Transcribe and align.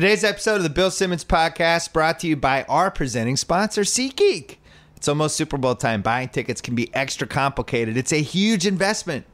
Today's 0.00 0.24
episode 0.24 0.54
of 0.54 0.62
the 0.62 0.70
Bill 0.70 0.90
Simmons 0.90 1.26
podcast 1.26 1.92
brought 1.92 2.20
to 2.20 2.26
you 2.26 2.34
by 2.34 2.62
our 2.70 2.90
presenting 2.90 3.36
sponsor, 3.36 3.82
SeatGeek. 3.82 4.56
It's 4.96 5.08
almost 5.08 5.36
Super 5.36 5.58
Bowl 5.58 5.74
time. 5.74 6.00
Buying 6.00 6.30
tickets 6.30 6.62
can 6.62 6.74
be 6.74 6.88
extra 6.94 7.26
complicated. 7.26 7.98
It's 7.98 8.14
a 8.14 8.22
huge 8.22 8.66
investment. 8.66 9.26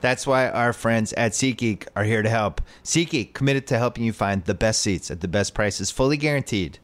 That's 0.00 0.26
why 0.26 0.48
our 0.48 0.72
friends 0.72 1.12
at 1.12 1.32
SeatGeek 1.32 1.88
are 1.94 2.04
here 2.04 2.22
to 2.22 2.30
help. 2.30 2.62
SeatGeek 2.84 3.34
committed 3.34 3.66
to 3.66 3.76
helping 3.76 4.02
you 4.02 4.14
find 4.14 4.42
the 4.42 4.54
best 4.54 4.80
seats 4.80 5.10
at 5.10 5.20
the 5.20 5.28
best 5.28 5.52
prices, 5.52 5.90
fully 5.90 6.16
guaranteed, 6.16 6.78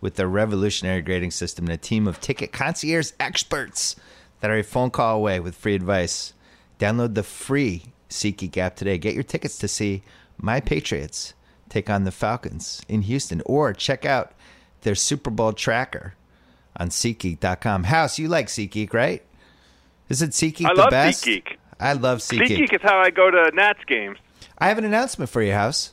with 0.00 0.14
their 0.14 0.26
revolutionary 0.26 1.02
grading 1.02 1.32
system 1.32 1.66
and 1.66 1.74
a 1.74 1.76
team 1.76 2.08
of 2.08 2.18
ticket 2.18 2.50
concierge 2.50 3.10
experts 3.20 3.96
that 4.40 4.50
are 4.50 4.56
a 4.56 4.64
phone 4.64 4.90
call 4.90 5.16
away 5.16 5.38
with 5.38 5.54
free 5.54 5.74
advice. 5.74 6.32
Download 6.78 7.14
the 7.14 7.22
free 7.22 7.92
SeatGeek 8.08 8.56
app 8.56 8.74
today. 8.74 8.96
Get 8.96 9.12
your 9.12 9.22
tickets 9.22 9.58
to 9.58 9.68
see 9.68 10.02
my 10.38 10.60
Patriots 10.60 11.34
take 11.76 11.90
on 11.90 12.04
the 12.04 12.10
Falcons 12.10 12.80
in 12.88 13.02
Houston, 13.02 13.42
or 13.44 13.72
check 13.74 14.06
out 14.06 14.32
their 14.82 14.94
Super 14.94 15.30
Bowl 15.30 15.52
tracker 15.52 16.14
on 16.78 16.88
SeatGeek.com. 16.88 17.84
House, 17.84 18.18
you 18.18 18.28
like 18.28 18.46
SeatGeek, 18.46 18.94
right? 18.94 19.22
Isn't 20.08 20.30
SeatGeek 20.30 20.66
I 20.70 20.74
the 20.74 20.80
love 20.80 20.90
best? 20.90 21.24
SeatGeek. 21.24 21.56
I 21.78 21.92
love 21.92 22.18
SeatGeek. 22.20 22.48
SeatGeek 22.48 22.74
is 22.74 22.80
how 22.82 22.98
I 22.98 23.10
go 23.10 23.30
to 23.30 23.50
Nats 23.54 23.80
games. 23.86 24.16
I 24.58 24.68
have 24.68 24.78
an 24.78 24.84
announcement 24.86 25.28
for 25.30 25.42
you, 25.42 25.52
House. 25.52 25.92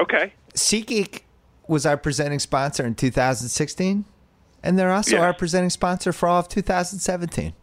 Okay. 0.00 0.34
SeatGeek 0.54 1.20
was 1.66 1.86
our 1.86 1.96
presenting 1.96 2.38
sponsor 2.40 2.84
in 2.84 2.94
2016, 2.94 4.04
and 4.62 4.78
they're 4.78 4.92
also 4.92 5.12
Yes. 5.12 5.22
our 5.22 5.32
presenting 5.32 5.70
sponsor 5.70 6.12
for 6.12 6.28
all 6.28 6.40
of 6.40 6.48
2017. 6.48 7.54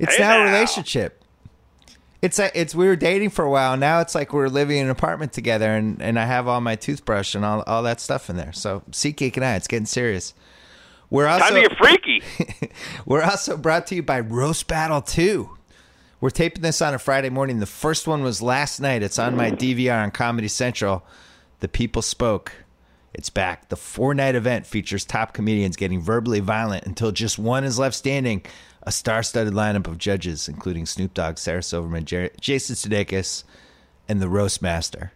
It's 0.00 0.16
Hey 0.16 0.22
now 0.24 0.40
a 0.40 0.44
now. 0.44 0.52
relationship. 0.52 1.21
It's 2.22 2.38
a, 2.38 2.56
it's 2.58 2.72
we 2.72 2.86
were 2.86 2.96
dating 2.96 3.30
for 3.30 3.44
a 3.44 3.50
while. 3.50 3.76
Now 3.76 4.00
it's 4.00 4.14
like 4.14 4.32
we're 4.32 4.48
living 4.48 4.78
in 4.78 4.84
an 4.84 4.90
apartment 4.90 5.32
together, 5.32 5.74
and, 5.74 6.00
and 6.00 6.18
I 6.18 6.24
have 6.24 6.46
all 6.46 6.60
my 6.60 6.76
toothbrush 6.76 7.34
and 7.34 7.44
all, 7.44 7.62
all 7.66 7.82
that 7.82 8.00
stuff 8.00 8.30
in 8.30 8.36
there. 8.36 8.52
So 8.52 8.84
SeatGeek 8.92 9.36
and 9.36 9.44
I, 9.44 9.56
it's 9.56 9.66
getting 9.66 9.86
serious. 9.86 10.32
We're 11.10 11.26
also 11.26 11.44
Time 11.44 11.62
to 11.62 11.68
get 11.68 11.76
freaky. 11.76 12.22
we're 13.06 13.22
also 13.22 13.56
brought 13.56 13.88
to 13.88 13.96
you 13.96 14.02
by 14.02 14.20
Roast 14.20 14.68
Battle 14.68 15.02
2. 15.02 15.58
We're 16.20 16.30
taping 16.30 16.62
this 16.62 16.80
on 16.80 16.94
a 16.94 16.98
Friday 16.98 17.28
morning. 17.28 17.58
The 17.58 17.66
first 17.66 18.06
one 18.06 18.22
was 18.22 18.40
last 18.40 18.80
night. 18.80 19.02
It's 19.02 19.18
on 19.18 19.36
my 19.36 19.50
DVR 19.50 20.04
on 20.04 20.12
Comedy 20.12 20.46
Central. 20.46 21.04
The 21.58 21.68
People 21.68 22.00
Spoke. 22.00 22.52
It's 23.12 23.28
back. 23.28 23.68
The 23.68 23.76
four 23.76 24.14
night 24.14 24.36
event 24.36 24.64
features 24.64 25.04
top 25.04 25.34
comedians 25.34 25.76
getting 25.76 26.00
verbally 26.00 26.40
violent 26.40 26.86
until 26.86 27.10
just 27.12 27.38
one 27.38 27.64
is 27.64 27.78
left 27.78 27.96
standing. 27.96 28.42
A 28.84 28.90
star 28.92 29.22
studded 29.22 29.52
lineup 29.54 29.86
of 29.86 29.98
judges, 29.98 30.48
including 30.48 30.86
Snoop 30.86 31.14
Dogg, 31.14 31.38
Sarah 31.38 31.62
Silverman, 31.62 32.04
Jer- 32.04 32.30
Jason 32.40 32.74
Sudeikis, 32.74 33.44
and 34.08 34.20
the 34.20 34.28
Roast 34.28 34.60
Master, 34.60 35.12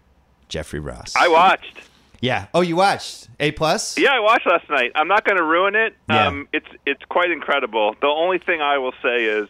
Jeffrey 0.48 0.78
Ross. 0.80 1.14
I 1.16 1.26
watched. 1.28 1.76
yeah. 2.20 2.46
Oh, 2.54 2.60
you 2.60 2.76
watched? 2.76 3.28
A 3.40 3.50
plus? 3.52 3.98
Yeah, 3.98 4.10
I 4.12 4.20
watched 4.20 4.46
last 4.46 4.70
night. 4.70 4.92
I'm 4.94 5.08
not 5.08 5.24
going 5.24 5.36
to 5.38 5.42
ruin 5.44 5.74
it. 5.74 5.96
Yeah. 6.08 6.28
Um, 6.28 6.48
it's 6.52 6.68
it's 6.86 7.02
quite 7.08 7.30
incredible. 7.32 7.96
The 8.00 8.06
only 8.06 8.38
thing 8.38 8.60
I 8.60 8.78
will 8.78 8.94
say 9.02 9.24
is, 9.24 9.48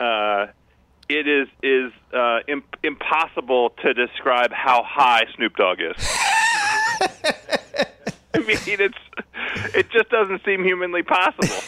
uh, 0.00 0.46
it 1.08 1.26
is 1.26 1.48
is 1.62 1.92
uh, 2.12 2.40
Im- 2.48 2.62
impossible 2.82 3.70
to 3.82 3.94
describe 3.94 4.52
how 4.52 4.82
high 4.84 5.24
Snoop 5.36 5.56
Dogg 5.56 5.80
is. 5.80 5.96
I 8.36 8.46
mean, 8.46 8.58
it's 8.66 9.74
it 9.74 9.90
just 9.90 10.10
doesn't 10.10 10.44
seem 10.44 10.62
humanly 10.64 11.02
possible. 11.02 11.48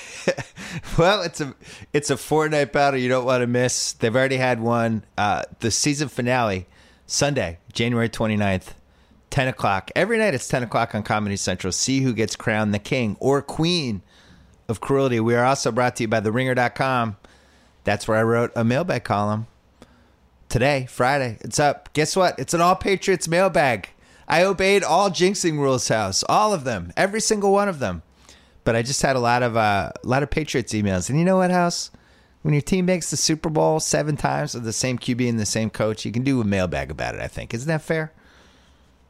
Well, 0.98 1.22
it's 1.22 1.40
a 1.40 1.54
it's 1.92 2.10
a 2.10 2.16
four 2.16 2.48
night 2.48 2.72
battle 2.72 2.98
you 2.98 3.08
don't 3.08 3.24
want 3.24 3.40
to 3.40 3.46
miss. 3.46 3.92
They've 3.92 4.14
already 4.14 4.36
had 4.36 4.60
one. 4.60 5.04
Uh, 5.16 5.44
the 5.60 5.70
season 5.70 6.08
finale, 6.08 6.66
Sunday, 7.06 7.58
January 7.72 8.08
29th, 8.08 8.74
10 9.30 9.48
o'clock. 9.48 9.90
Every 9.94 10.18
night 10.18 10.34
it's 10.34 10.48
10 10.48 10.64
o'clock 10.64 10.94
on 10.94 11.02
Comedy 11.04 11.36
Central. 11.36 11.72
See 11.72 12.00
who 12.00 12.12
gets 12.12 12.36
crowned 12.36 12.74
the 12.74 12.78
king 12.78 13.16
or 13.20 13.40
queen 13.42 14.02
of 14.68 14.80
cruelty. 14.80 15.20
We 15.20 15.34
are 15.34 15.44
also 15.44 15.70
brought 15.70 15.96
to 15.96 16.04
you 16.04 16.08
by 16.08 16.20
TheRinger.com. 16.20 17.16
That's 17.84 18.08
where 18.08 18.18
I 18.18 18.22
wrote 18.22 18.52
a 18.56 18.64
mailbag 18.64 19.04
column. 19.04 19.46
Today, 20.48 20.86
Friday, 20.88 21.38
it's 21.42 21.58
up. 21.58 21.92
Guess 21.92 22.16
what? 22.16 22.38
It's 22.38 22.54
an 22.54 22.60
all 22.60 22.76
Patriots 22.76 23.28
mailbag. 23.28 23.90
I 24.28 24.44
obeyed 24.44 24.84
all 24.84 25.10
jinxing 25.10 25.58
rules, 25.58 25.88
house, 25.88 26.22
all 26.28 26.52
of 26.52 26.62
them, 26.64 26.92
every 26.96 27.20
single 27.20 27.50
one 27.50 27.68
of 27.68 27.80
them 27.80 28.02
but 28.68 28.76
I 28.76 28.82
just 28.82 29.00
had 29.00 29.16
a 29.16 29.18
lot 29.18 29.42
of 29.42 29.56
uh, 29.56 29.92
a 30.04 30.06
lot 30.06 30.22
of 30.22 30.28
Patriots 30.28 30.74
emails. 30.74 31.08
And 31.08 31.18
you 31.18 31.24
know 31.24 31.38
what, 31.38 31.50
House? 31.50 31.90
When 32.42 32.52
your 32.52 32.60
team 32.60 32.84
makes 32.84 33.10
the 33.10 33.16
Super 33.16 33.48
Bowl 33.48 33.80
seven 33.80 34.14
times 34.14 34.52
with 34.52 34.64
the 34.64 34.74
same 34.74 34.98
QB 34.98 35.26
and 35.26 35.40
the 35.40 35.46
same 35.46 35.70
coach, 35.70 36.04
you 36.04 36.12
can 36.12 36.22
do 36.22 36.38
a 36.42 36.44
mailbag 36.44 36.90
about 36.90 37.14
it. 37.14 37.22
I 37.22 37.28
think 37.28 37.54
isn't 37.54 37.66
that 37.66 37.80
fair? 37.80 38.12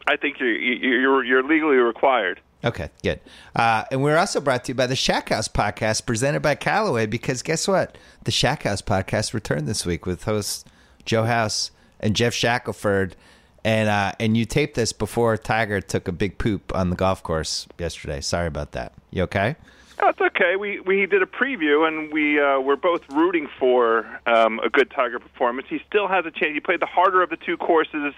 I 0.07 0.15
think 0.15 0.39
you're 0.39 0.53
you're 0.53 1.25
you're 1.25 1.43
legally 1.43 1.79
required. 1.79 2.41
Okay, 2.65 2.89
good. 3.03 3.19
Uh, 3.57 3.83
and 3.91 4.01
we're 4.01 4.17
also 4.17 4.41
brought 4.41 4.63
to 4.67 4.71
you 4.71 4.77
by 4.77 4.87
the 4.87 4.95
Shack 4.95 5.31
House 5.31 5.49
podcast, 5.49 6.07
presented 6.07 6.39
by 6.39 6.55
Callaway. 6.55 7.07
Because 7.07 7.43
guess 7.43 7.67
what? 7.67 7.99
The 8.23 8.31
Shack 8.31 8.63
House 8.63 8.81
podcast 8.81 9.35
returned 9.35 9.67
this 9.67 9.85
week 9.85 10.07
with 10.07 10.23
hosts 10.23 10.65
Joe 11.05 11.25
House 11.25 11.73
and 11.99 12.15
Jeff 12.15 12.33
Shackelford. 12.33 13.17
And 13.65 13.89
uh, 13.89 14.13
and 14.21 14.37
you 14.37 14.45
taped 14.45 14.75
this 14.75 14.93
before 14.93 15.37
Tiger 15.37 15.81
took 15.81 16.09
a 16.09 16.13
big 16.13 16.39
poop 16.39 16.75
on 16.75 16.91
the 16.91 16.97
golf 16.97 17.23
course 17.23 17.67
yesterday. 17.79 18.21
Sorry 18.21 18.47
about 18.47 18.73
that. 18.73 18.93
You 19.11 19.25
okay? 19.25 19.57
It's 20.01 20.21
okay. 20.21 20.57
We 20.57 20.81
we 20.81 21.07
did 21.07 21.23
a 21.23 21.27
preview, 21.27 21.87
and 21.87 22.13
we 22.13 22.41
uh, 22.41 22.61
were 22.61 22.77
both 22.77 23.03
rooting 23.11 23.49
for 23.59 24.07
um, 24.27 24.61
a 24.61 24.71
good 24.71 24.91
Tiger 24.91 25.19
performance. 25.19 25.67
He 25.69 25.81
still 25.89 26.07
has 26.07 26.25
a 26.25 26.31
chance. 26.31 26.55
He 26.55 26.61
played 26.61 26.81
the 26.81 26.87
harder 26.87 27.23
of 27.23 27.31
the 27.31 27.37
two 27.37 27.57
courses 27.57 28.15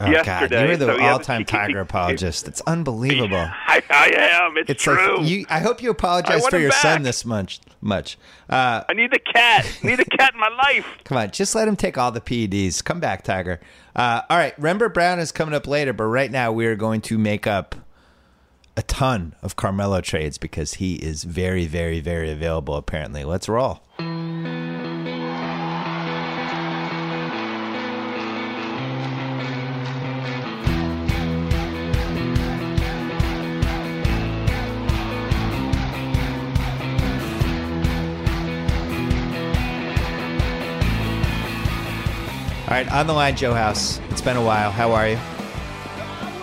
Oh 0.00 0.10
yesterday. 0.10 0.56
God, 0.56 0.68
you're 0.68 0.76
the 0.76 0.86
so 0.86 0.96
he 0.96 1.02
has 1.02 1.10
a- 1.10 1.12
all-time 1.12 1.44
Tiger 1.44 1.80
apologist. 1.80 2.48
It's 2.48 2.60
unbelievable. 2.62 3.36
I, 3.66 3.82
I 3.90 4.10
am. 4.46 4.56
It's, 4.56 4.70
It's 4.70 4.82
true. 4.82 5.18
like 5.18 5.28
you. 5.28 5.44
I 5.50 5.60
hope 5.60 5.82
you 5.82 5.90
apologize 5.90 6.46
for 6.48 6.58
your 6.58 6.72
son 6.72 7.02
this 7.02 7.24
much. 7.24 7.60
Much. 7.82 8.18
Uh, 8.48 8.82
I 8.88 8.92
need 8.94 9.10
the 9.10 9.18
cat. 9.18 9.66
I 9.82 9.86
need 9.86 10.00
a 10.00 10.04
cat 10.04 10.34
in 10.34 10.40
my 10.40 10.48
life. 10.48 10.86
come 11.04 11.18
on, 11.18 11.30
just 11.30 11.54
let 11.54 11.66
him 11.68 11.76
take 11.76 11.96
all 11.98 12.10
the 12.12 12.20
PEDs. 12.20 12.82
Come 12.84 13.00
back, 13.00 13.22
Tiger. 13.24 13.60
Uh, 13.96 14.22
all 14.28 14.36
right, 14.38 14.58
Rembert 14.60 14.92
Browne 14.94 15.18
is 15.18 15.32
coming 15.32 15.54
up 15.54 15.66
later, 15.66 15.92
but 15.92 16.04
right 16.04 16.30
now 16.30 16.52
we 16.52 16.66
are 16.66 16.76
going 16.76 17.00
to 17.02 17.16
make 17.18 17.46
up 17.46 17.74
a 18.76 18.82
ton 18.82 19.34
of 19.42 19.56
Carmelo 19.56 20.00
trades 20.00 20.38
because 20.38 20.74
he 20.74 20.94
is 20.96 21.24
very, 21.24 21.66
very, 21.66 22.00
very 22.00 22.30
available. 22.30 22.76
Apparently, 22.76 23.24
let's 23.24 23.48
roll. 23.48 23.82
Right, 42.84 42.92
on 42.92 43.06
the 43.06 43.12
line, 43.12 43.36
Joe 43.36 43.54
House. 43.54 44.00
It's 44.10 44.20
been 44.20 44.36
a 44.36 44.42
while. 44.42 44.70
How 44.70 44.92
are 44.92 45.08
you? 45.08 45.18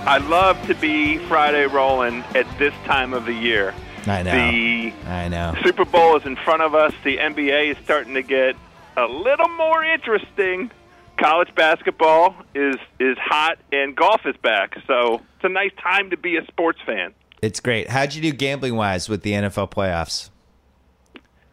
I 0.05 0.19
love 0.19 0.61
to 0.67 0.75
be 0.75 1.17
Friday 1.27 1.65
rolling 1.65 2.23
at 2.35 2.45
this 2.57 2.73
time 2.85 3.13
of 3.13 3.25
the 3.25 3.33
year. 3.33 3.73
I 4.05 4.23
know. 4.23 4.31
The 4.31 4.93
I 5.05 5.27
know. 5.27 5.55
Super 5.63 5.83
Bowl 5.83 6.15
is 6.15 6.25
in 6.25 6.35
front 6.37 6.61
of 6.61 6.75
us. 6.75 6.93
The 7.03 7.17
NBA 7.17 7.71
is 7.71 7.77
starting 7.83 8.13
to 8.13 8.21
get 8.21 8.55
a 8.95 9.05
little 9.05 9.49
more 9.49 9.83
interesting. 9.83 10.71
College 11.17 11.53
basketball 11.55 12.35
is 12.55 12.75
is 12.99 13.17
hot, 13.17 13.57
and 13.71 13.95
golf 13.95 14.21
is 14.25 14.37
back. 14.37 14.77
So 14.85 15.15
it's 15.35 15.43
a 15.43 15.49
nice 15.49 15.73
time 15.81 16.11
to 16.11 16.17
be 16.17 16.37
a 16.37 16.45
sports 16.45 16.79
fan. 16.85 17.13
It's 17.41 17.59
great. 17.59 17.89
How'd 17.89 18.13
you 18.13 18.21
do 18.21 18.31
gambling 18.31 18.75
wise 18.75 19.09
with 19.09 19.23
the 19.23 19.33
NFL 19.33 19.71
playoffs? 19.71 20.29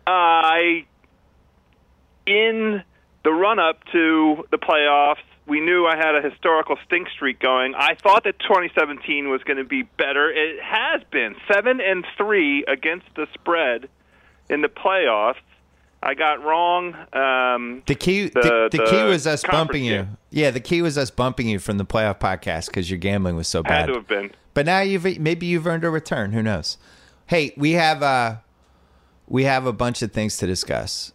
I 0.07 0.85
in 2.27 2.83
the 3.25 3.33
run 3.33 3.59
up 3.59 3.83
to 3.93 4.45
the 4.51 4.59
playoffs, 4.59 5.17
we 5.47 5.61
knew 5.61 5.87
I 5.87 5.97
had 5.97 6.15
a 6.15 6.23
historical 6.23 6.77
stink 6.87 7.09
streak 7.11 7.41
going. 7.41 7.75
I 7.75 7.95
thought 7.97 8.25
that 8.25 8.39
2017 8.41 9.29
was 9.29 9.43
going 9.45 9.57
to 9.59 9.65
be 9.65 9.83
better. 9.83 10.31
It 10.31 10.61
has 10.63 11.03
been 11.11 11.35
seven 11.53 11.81
and 11.81 12.07
three 12.17 12.65
against 12.67 13.07
the 13.17 13.27
spread 13.35 13.89
in 14.49 14.63
the 14.63 14.69
playoffs. 14.69 15.37
I 16.03 16.13
got 16.15 16.43
wrong. 16.45 16.95
Um, 17.15 17.83
The 17.87 17.95
key, 17.95 18.29
the, 18.29 18.69
The- 18.71 18.79
the, 18.79 18.85
key 18.91 19.03
was 19.05 19.27
us 19.27 19.43
bumping 19.43 19.85
you. 19.85 19.93
game. 20.03 20.19
Yeah, 20.31 20.51
the 20.51 20.61
key 20.61 20.83
was 20.83 20.99
us 20.99 21.11
bumping 21.11 21.49
you 21.49 21.59
from 21.59 21.79
the 21.79 21.85
playoff 21.87 22.21
podcast 22.21 22.67
because 22.67 22.91
your 22.91 22.99
gambling 22.99 23.37
was 23.37 23.49
so 23.49 23.63
had 23.65 23.69
bad. 23.69 23.87
to 23.87 23.95
have 23.95 24.07
been. 24.07 24.31
But 24.53 24.67
now 24.67 24.81
you've 24.81 25.19
maybe 25.19 25.47
you've 25.47 25.67
earned 25.67 25.83
a 25.85 25.89
return. 25.91 26.33
Who 26.33 26.43
knows? 26.43 26.77
Hey, 27.27 27.55
we 27.57 27.73
have 27.73 28.03
uh 28.03 28.37
we 29.27 29.45
have 29.45 29.65
a 29.65 29.73
bunch 29.73 30.03
of 30.03 30.13
things 30.13 30.37
to 30.39 30.47
discuss. 30.47 31.14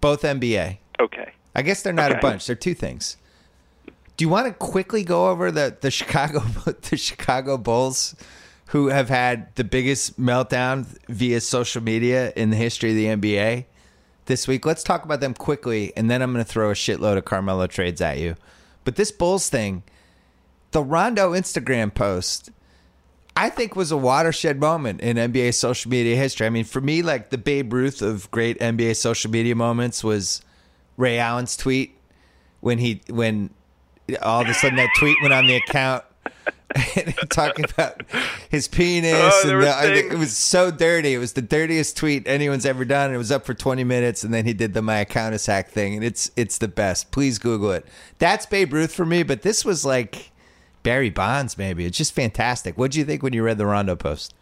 Both 0.00 0.22
NBA. 0.22 0.78
Okay. 1.00 1.32
I 1.54 1.62
guess 1.62 1.82
they're 1.82 1.92
not 1.92 2.12
a 2.12 2.18
bunch. 2.18 2.46
They're 2.46 2.56
two 2.56 2.74
things. 2.74 3.16
Do 4.16 4.24
you 4.24 4.28
want 4.28 4.46
to 4.46 4.52
quickly 4.52 5.04
go 5.04 5.28
over 5.28 5.50
the 5.50 5.76
the 5.80 5.90
Chicago 5.90 6.40
the 6.90 6.96
Chicago 6.96 7.56
Bulls, 7.56 8.16
who 8.66 8.88
have 8.88 9.08
had 9.08 9.54
the 9.54 9.64
biggest 9.64 10.20
meltdown 10.20 10.86
via 11.08 11.40
social 11.40 11.82
media 11.82 12.32
in 12.36 12.50
the 12.50 12.56
history 12.56 12.90
of 12.90 12.96
the 12.96 13.06
NBA 13.06 13.64
this 14.26 14.48
week? 14.48 14.66
Let's 14.66 14.82
talk 14.82 15.04
about 15.04 15.20
them 15.20 15.34
quickly, 15.34 15.92
and 15.96 16.10
then 16.10 16.20
I'm 16.20 16.32
going 16.32 16.44
to 16.44 16.50
throw 16.50 16.70
a 16.70 16.74
shitload 16.74 17.16
of 17.16 17.24
Carmelo 17.24 17.66
trades 17.66 18.00
at 18.00 18.18
you. 18.18 18.36
But 18.84 18.96
this 18.96 19.12
Bulls 19.12 19.48
thing, 19.48 19.82
the 20.72 20.82
Rondo 20.82 21.32
Instagram 21.32 21.94
post, 21.94 22.50
I 23.38 23.50
think 23.50 23.76
was 23.76 23.92
a 23.92 23.96
watershed 23.96 24.58
moment 24.58 25.00
in 25.00 25.16
NBA 25.16 25.54
social 25.54 25.88
media 25.92 26.16
history. 26.16 26.44
I 26.44 26.50
mean, 26.50 26.64
for 26.64 26.80
me, 26.80 27.02
like 27.02 27.30
the 27.30 27.38
Babe 27.38 27.72
Ruth 27.72 28.02
of 28.02 28.28
great 28.32 28.58
NBA 28.58 28.96
social 28.96 29.30
media 29.30 29.54
moments 29.54 30.02
was 30.02 30.42
Ray 30.96 31.20
Allen's 31.20 31.56
tweet 31.56 31.96
when 32.58 32.78
he 32.78 33.00
when 33.08 33.50
all 34.22 34.42
of 34.42 34.48
a 34.48 34.54
sudden 34.54 34.76
that 34.78 34.90
tweet 34.98 35.16
went 35.22 35.32
on 35.32 35.46
the 35.46 35.54
account 35.54 36.02
talking 37.30 37.64
about 37.64 38.02
his 38.48 38.66
penis 38.66 39.14
Oh, 39.14 39.48
and 39.48 39.62
the, 39.62 39.72
I 39.72 39.84
think 39.84 40.12
it 40.12 40.18
was 40.18 40.36
so 40.36 40.72
dirty. 40.72 41.14
It 41.14 41.18
was 41.18 41.34
the 41.34 41.42
dirtiest 41.42 41.96
tweet 41.96 42.26
anyone's 42.26 42.66
ever 42.66 42.84
done. 42.84 43.14
It 43.14 43.18
was 43.18 43.30
up 43.30 43.46
for 43.46 43.54
20 43.54 43.84
minutes 43.84 44.24
and 44.24 44.34
then 44.34 44.46
he 44.46 44.52
did 44.52 44.74
the 44.74 44.82
my 44.82 44.98
account 44.98 45.36
is 45.36 45.46
hack 45.46 45.68
thing 45.68 45.94
and 45.94 46.02
it's 46.02 46.32
it's 46.34 46.58
the 46.58 46.66
best. 46.66 47.12
Please 47.12 47.38
Google 47.38 47.70
it. 47.70 47.86
That's 48.18 48.46
Babe 48.46 48.72
Ruth 48.72 48.92
for 48.92 49.06
me, 49.06 49.22
but 49.22 49.42
this 49.42 49.64
was 49.64 49.84
like 49.84 50.32
Barry 50.82 51.10
Bonds 51.10 51.58
maybe. 51.58 51.84
It's 51.84 51.96
just 51.96 52.14
fantastic. 52.14 52.78
What 52.78 52.92
did 52.92 52.98
you 52.98 53.04
think 53.04 53.22
when 53.22 53.32
you 53.32 53.42
read 53.42 53.58
the 53.58 53.66
Rondo 53.66 53.96
post? 53.96 54.34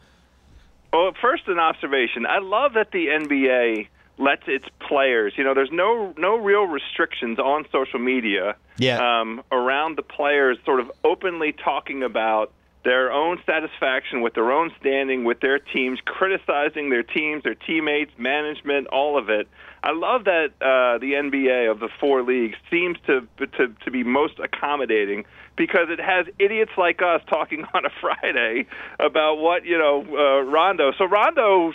Well, 0.93 1.13
first 1.21 1.49
an 1.49 1.59
observation. 1.59 2.27
I 2.27 2.39
love 2.39 2.75
that 2.75 2.91
the 2.93 3.07
NBA 3.07 3.89
lets 4.19 4.43
its 4.47 4.65
players. 4.81 5.35
You 5.37 5.45
know, 5.45 5.55
there's 5.55 5.73
no 5.73 6.15
no 6.17 6.37
real 6.37 6.65
restrictions 6.65 7.39
on 7.39 7.67
social 7.71 7.99
media. 7.99 8.57
Yeah. 8.79 9.21
Um, 9.21 9.43
around 9.53 9.97
the 9.97 10.03
players, 10.03 10.59
sort 10.65 10.81
of 10.81 10.91
openly 11.05 11.53
talking 11.53 12.03
about 12.03 12.53
their 12.85 13.13
own 13.13 13.39
satisfaction 13.45 14.21
with 14.21 14.35
their 14.35 14.53
own 14.53 14.71
standing 14.79 15.25
with 15.25 15.41
their 15.41 15.59
teams, 15.59 15.99
criticizing 16.05 16.89
their 16.89 17.03
teams, 17.03 17.43
their 17.43 17.57
teammates, 17.57 18.13
management, 18.17 18.87
all 18.87 19.19
of 19.19 19.29
it. 19.29 19.49
I 19.83 19.93
love 19.93 20.25
that 20.25 20.51
uh, 20.61 20.99
the 20.99 21.13
NBA 21.15 21.69
of 21.71 21.81
the 21.81 21.89
four 22.01 22.23
leagues 22.23 22.57
seems 22.71 22.97
to, 23.07 23.27
to 23.39 23.75
to 23.85 23.91
be 23.91 24.03
most 24.03 24.39
accommodating 24.39 25.25
because 25.57 25.89
it 25.91 26.01
has 26.01 26.27
idiots 26.39 26.73
like 26.77 27.01
us 27.03 27.23
talking 27.29 27.65
on 27.75 27.85
a 27.87 27.91
Friday 28.01 28.67
about 29.01 29.37
what 29.39 29.65
you 29.65 29.79
know 29.79 30.03
uh, 30.03 30.43
Rondo. 30.43 30.93
So 30.99 31.05
Rondo's 31.07 31.75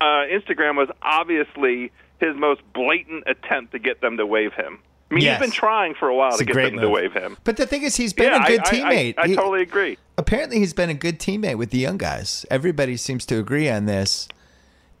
uh, 0.00 0.24
Instagram 0.30 0.76
was 0.76 0.88
obviously 1.02 1.90
his 2.20 2.36
most 2.36 2.60
blatant 2.74 3.24
attempt 3.26 3.72
to 3.72 3.78
get 3.78 4.00
them 4.00 4.16
to 4.18 4.26
waive 4.26 4.52
him. 4.54 4.78
I 5.10 5.14
mean, 5.14 5.24
Yes. 5.24 5.38
he's 5.38 5.48
been 5.48 5.52
trying 5.52 5.94
for 5.94 6.08
a 6.08 6.14
while 6.14 6.28
It's 6.30 6.38
to 6.38 6.42
a 6.44 6.46
get 6.46 6.54
them 6.54 6.76
to 6.76 6.82
move. 6.82 6.90
waive 6.92 7.12
him. 7.12 7.36
But 7.44 7.56
the 7.56 7.66
thing 7.66 7.82
is 7.82 7.96
he's 7.96 8.12
been 8.12 8.32
yeah, 8.32 8.44
a 8.44 8.46
good 8.48 8.60
I, 8.60 8.62
I- 8.62 8.72
teammate. 8.72 9.14
I, 9.18 9.22
I 9.22 9.26
He- 9.28 9.36
totally 9.36 9.62
agree. 9.62 9.98
apparently 10.16 10.58
he's 10.58 10.72
been 10.72 10.90
a 10.90 10.94
good 10.94 11.18
teammate 11.20 11.56
with 11.58 11.70
the 11.70 11.78
young 11.78 11.98
guys. 11.98 12.46
Everybody 12.50 12.96
seems 12.96 13.26
to 13.26 13.38
agree 13.38 13.68
on 13.68 13.86
this. 13.86 14.28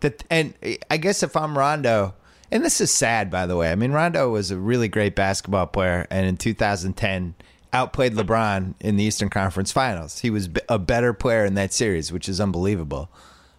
That 0.00 0.22
and 0.30 0.54
I 0.90 0.96
guess 0.98 1.22
if 1.22 1.36
I'm 1.36 1.56
Rondo, 1.56 2.14
and 2.52 2.62
this 2.64 2.80
is 2.80 2.92
sad 2.92 3.30
by 3.30 3.46
the 3.46 3.56
way. 3.56 3.72
I 3.72 3.74
mean 3.74 3.92
Rondo 3.92 4.28
was 4.30 4.50
a 4.50 4.58
really 4.58 4.88
great 4.88 5.14
basketball 5.16 5.66
player, 5.66 6.06
and 6.10 6.26
in 6.26 6.36
2010 6.36 7.34
outplayed 7.74 8.14
LeBron 8.14 8.74
in 8.80 8.96
the 8.96 9.04
Eastern 9.04 9.28
Conference 9.28 9.72
Finals. 9.72 10.20
He 10.20 10.30
was 10.30 10.48
b- 10.48 10.60
a 10.68 10.78
better 10.78 11.12
player 11.12 11.44
in 11.44 11.54
that 11.54 11.72
series, 11.72 12.12
which 12.12 12.28
is 12.28 12.40
unbelievable. 12.40 13.10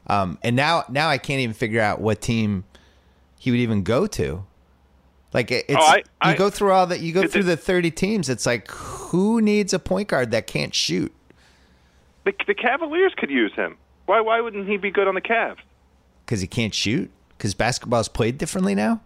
Um, 0.08 0.38
and 0.44 0.56
now 0.56 0.86
now 0.90 1.10
I 1.10 1.18
can't 1.18 1.40
even 1.42 1.54
figure 1.54 1.82
out 1.82 2.00
what 2.02 2.22
team 2.22 2.64
he 3.40 3.52
would 3.52 3.60
even 3.60 3.84
go 3.84 4.08
to. 4.08 4.46
Like 5.34 5.52
it's 5.52 5.66
Oh, 5.70 5.76
I- 5.76 6.04
I- 6.22 6.32
you 6.32 6.38
go 6.38 6.50
through 6.50 6.72
all 6.72 6.88
that 6.88 7.02
you 7.02 7.12
go 7.12 7.28
through 7.28 7.44
the 7.44 7.58
30 7.58 7.92
teams. 7.92 8.30
It's 8.30 8.46
like 8.46 8.70
who 8.72 9.42
needs 9.42 9.74
a 9.74 9.80
point 9.80 10.08
guard 10.08 10.32
that 10.32 10.48
can't 10.48 10.74
shoot? 10.74 11.14
The, 12.24 12.34
the 12.48 12.54
Cavaliers 12.56 13.14
could 13.18 13.30
use 13.30 13.54
him. 13.54 13.78
Why? 14.06 14.22
Why 14.22 14.40
wouldn't 14.42 14.68
he 14.68 14.78
be 14.78 14.92
good 14.92 15.08
on 15.08 15.16
the 15.16 15.22
Cavs? 15.22 15.58
because 16.26 16.42
he 16.42 16.48
can't 16.48 16.74
shoot? 16.74 17.12
Because 17.38 17.54
basketball's 17.54 18.08
played 18.08 18.38
differently 18.40 18.74
now. 18.74 19.00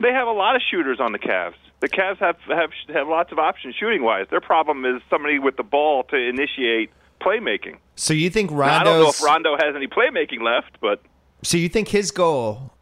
They 0.00 0.10
have 0.12 0.26
a 0.26 0.32
lot 0.32 0.56
of 0.56 0.62
shooters 0.62 0.98
on 1.00 1.12
the 1.12 1.18
Cavs. 1.18 1.54
The 1.84 1.90
Cavs 1.90 2.16
have 2.16 2.36
have 2.46 2.70
have 2.94 3.08
lots 3.08 3.30
of 3.30 3.38
options 3.38 3.74
shooting 3.74 4.02
wise. 4.02 4.24
Their 4.30 4.40
problem 4.40 4.86
is 4.86 5.02
somebody 5.10 5.38
with 5.38 5.58
the 5.58 5.62
ball 5.62 6.04
to 6.04 6.16
initiate 6.16 6.90
playmaking. 7.20 7.76
So 7.94 8.14
you 8.14 8.30
think 8.30 8.50
Now, 8.50 8.80
I 8.80 8.84
don't 8.84 9.02
know 9.02 9.10
if 9.10 9.22
Rondo 9.22 9.54
has 9.58 9.76
any 9.76 9.86
playmaking 9.86 10.40
left, 10.40 10.80
but 10.80 11.02
so 11.42 11.58
you 11.58 11.68
think 11.68 11.88
his 11.88 12.10
goal 12.10 12.72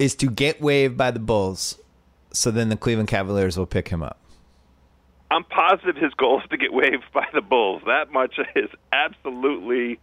is 0.00 0.16
to 0.16 0.26
get 0.26 0.60
waived 0.60 0.96
by 0.96 1.12
the 1.12 1.20
Bulls, 1.20 1.78
so 2.32 2.50
then 2.50 2.68
the 2.68 2.76
Cleveland 2.76 3.08
Cavaliers 3.08 3.56
will 3.56 3.64
pick 3.64 3.90
him 3.90 4.02
up. 4.02 4.18
I'm 5.30 5.44
positive 5.44 5.94
his 5.94 6.12
goal 6.14 6.40
is 6.40 6.48
to 6.50 6.56
get 6.56 6.72
waived 6.72 7.04
by 7.14 7.26
the 7.32 7.42
Bulls. 7.42 7.82
That 7.86 8.10
much 8.10 8.40
is 8.56 8.70
absolutely 8.92 10.00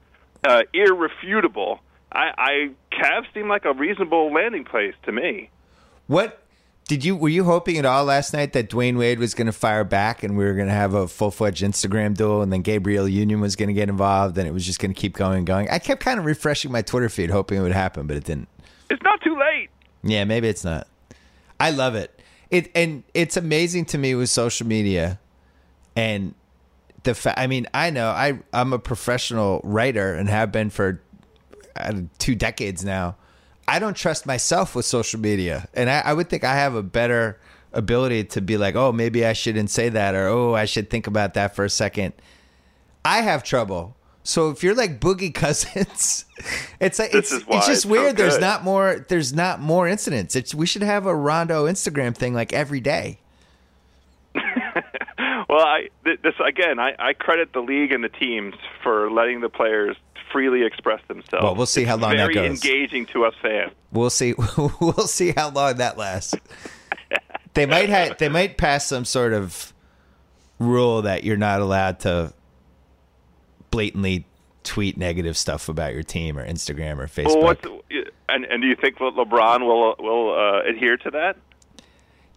uh, 0.48 0.62
irrefutable. 0.74 1.82
I, 2.10 2.32
I 2.38 2.70
Cavs 2.96 3.26
seem 3.34 3.50
like 3.50 3.66
a 3.66 3.74
reasonable 3.74 4.32
landing 4.32 4.64
place 4.64 4.96
to 5.04 5.12
me. 5.12 5.50
What 6.08 6.42
did 6.90 7.06
you 7.06 7.16
were 7.16 7.30
you 7.30 7.44
hoping 7.44 7.78
at 7.78 7.86
all 7.86 8.04
last 8.04 8.34
night 8.34 8.54
that 8.54 8.68
Dwyane 8.68 8.98
Wade 8.98 9.20
was 9.20 9.36
going 9.36 9.46
to 9.46 9.54
fire 9.54 9.84
back 9.84 10.24
and 10.24 10.36
we 10.36 10.44
were 10.44 10.56
going 10.56 10.68
to 10.68 10.74
have 10.74 10.96
a 10.96 11.08
full 11.08 11.30
fledged 11.30 11.64
Instagram 11.64 12.18
duel 12.18 12.42
and 12.42 12.52
then 12.52 12.64
Gabrielle 12.64 13.08
Union 13.08 13.40
was 13.40 13.56
going 13.56 13.68
to 13.68 13.74
get 13.74 13.90
involved 13.90 14.40
and 14.40 14.48
it 14.48 14.52
was 14.52 14.66
just 14.66 14.80
going 14.80 14.92
to 14.92 15.00
keep 15.00 15.14
going 15.14 15.38
and 15.38 15.48
going? 15.48 15.70
I 15.70 15.78
kept 15.78 16.02
kind 16.02 16.20
of 16.20 16.26
refreshing 16.26 16.72
my 16.72 16.82
Twitter 16.82 17.08
feed 17.08 17.30
hoping 17.30 17.60
it 17.60 17.62
would 17.62 17.74
happen, 17.74 18.08
but 18.08 18.18
it 18.18 18.24
didn't. 18.24 18.50
It's 18.90 19.04
not 19.04 19.22
too 19.22 19.38
late. 19.38 19.70
Yeah, 20.02 20.24
maybe 20.24 20.48
it's 20.48 20.64
not. 20.64 20.88
I 21.60 21.70
love 21.70 21.94
it. 21.94 22.20
It 22.50 22.72
and 22.74 23.04
it's 23.14 23.38
amazing 23.38 23.86
to 23.86 24.00
me 24.00 24.16
with 24.16 24.32
social 24.32 24.66
media 24.66 25.20
and 25.96 26.34
the 27.04 27.14
fa- 27.14 27.40
I 27.40 27.46
mean, 27.46 27.68
I 27.72 27.92
know 27.92 28.10
I 28.10 28.40
I'm 28.52 28.74
a 28.74 28.80
professional 28.80 29.62
writer 29.64 30.16
and 30.16 30.28
have 30.28 30.52
been 30.52 30.72
for 30.72 31.04
uh, 31.76 32.02
two 32.18 32.34
decades 32.34 32.84
now. 32.84 33.16
I 33.70 33.80
don't 33.80 33.96
trust 33.96 34.26
myself 34.26 34.76
with 34.76 34.86
social 34.86 35.20
media, 35.20 35.68
and 35.74 35.90
I, 35.90 36.00
I 36.06 36.14
would 36.14 36.30
think 36.30 36.44
I 36.44 36.56
have 36.56 36.76
a 36.76 36.84
better 36.84 37.40
ability 37.72 38.24
to 38.26 38.42
be 38.42 38.58
like, 38.58 38.76
oh, 38.76 38.92
maybe 38.92 39.26
I 39.26 39.34
shouldn't 39.34 39.70
say 39.70 39.90
that, 39.90 40.16
or 40.16 40.28
oh, 40.28 40.56
I 40.56 40.66
should 40.66 40.90
think 40.90 41.06
about 41.08 41.36
that 41.36 41.56
for 41.56 41.64
a 41.66 41.70
second. 41.70 42.14
I 43.06 43.22
have 43.22 43.44
trouble. 43.44 43.96
So 44.24 44.50
if 44.50 44.64
you're 44.64 44.76
like 44.76 45.00
Boogie 45.00 45.34
Cousins, 45.44 46.26
it's 46.80 47.00
like 47.00 47.12
This 47.12 47.32
it's 47.32 47.44
it's 47.48 47.68
just 47.68 47.70
it's 47.70 47.82
so 47.84 47.90
weird. 47.90 48.18
there's 48.18 48.40
not 48.40 48.64
more. 48.64 49.06
There's 49.08 49.34
not 49.34 49.60
more 49.60 49.88
incidents. 49.88 50.36
It's 50.36 50.54
we 50.54 50.66
should 50.66 50.84
have 50.84 51.06
a 51.06 51.16
Rondo 51.16 51.66
Instagram 51.66 52.16
thing 52.16 52.34
like 52.34 52.54
every 52.54 52.80
day. 52.80 53.20
Well, 55.50 55.66
I 55.66 55.90
th- 56.06 56.22
this 56.22 56.36
again. 56.46 56.78
I, 56.80 56.94
I 57.00 57.14
credit 57.14 57.54
the 57.54 57.60
league 57.62 57.92
and 57.92 58.04
the 58.04 58.10
teams 58.10 58.54
for 58.84 59.10
letting 59.10 59.42
the 59.42 59.50
players 59.50 59.98
freely 60.32 60.64
express 60.64 61.02
themselves. 61.08 61.44
Well, 61.44 61.56
we'll 61.56 61.66
see 61.66 61.84
how 61.84 61.98
long 61.98 62.12
that 62.12 62.18
very 62.18 62.34
goes. 62.34 62.64
engaging 62.64 63.06
to 63.08 63.26
us 63.26 63.34
fans. 63.42 63.74
We'll 63.92 64.10
see. 64.10 64.34
we'll 64.58 65.08
see 65.08 65.34
how 65.36 65.50
long 65.50 65.78
that 65.78 65.98
lasts. 65.98 66.36
They 67.54 67.66
might 67.66 67.90
have. 67.90 68.18
They 68.18 68.30
might 68.30 68.58
pass 68.58 68.86
some 68.86 69.06
sort 69.06 69.34
of 69.34 69.74
rule 70.60 71.02
that 71.02 71.24
you're 71.24 71.38
not 71.38 71.62
allowed 71.62 72.00
to 72.02 72.34
blatantly 73.72 74.26
tweet 74.64 74.98
negative 74.98 75.38
stuff 75.38 75.70
about 75.70 75.94
your 75.94 76.04
team 76.04 76.38
or 76.38 76.48
Instagram 76.48 77.00
or 77.00 77.08
Facebook. 77.08 77.64
Well, 77.64 77.82
and 78.30 78.46
and 78.46 78.62
do 78.62 78.68
you 78.68 78.76
think 78.76 78.98
LeBron 78.98 79.62
will 79.62 79.96
will 80.00 80.34
uh, 80.34 80.62
adhere 80.70 80.98
to 80.98 81.12
that? 81.12 81.38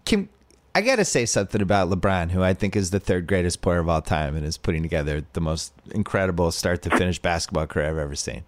Can 0.04 0.28
I 0.74 0.80
got 0.80 0.96
to 0.96 1.04
say 1.04 1.26
something 1.26 1.60
about 1.60 1.90
LeBron, 1.90 2.30
who 2.30 2.42
I 2.42 2.54
think 2.54 2.74
is 2.76 2.90
the 2.90 3.00
third 3.00 3.26
greatest 3.26 3.60
player 3.60 3.78
of 3.80 3.88
all 3.88 4.00
time 4.00 4.34
and 4.34 4.46
is 4.46 4.56
putting 4.56 4.82
together 4.82 5.24
the 5.34 5.40
most 5.40 5.72
incredible 5.90 6.50
start 6.50 6.80
to 6.82 6.90
finish 6.96 7.18
basketball 7.18 7.66
career 7.66 7.88
I've 7.90 7.98
ever 7.98 8.14
seen. 8.16 8.44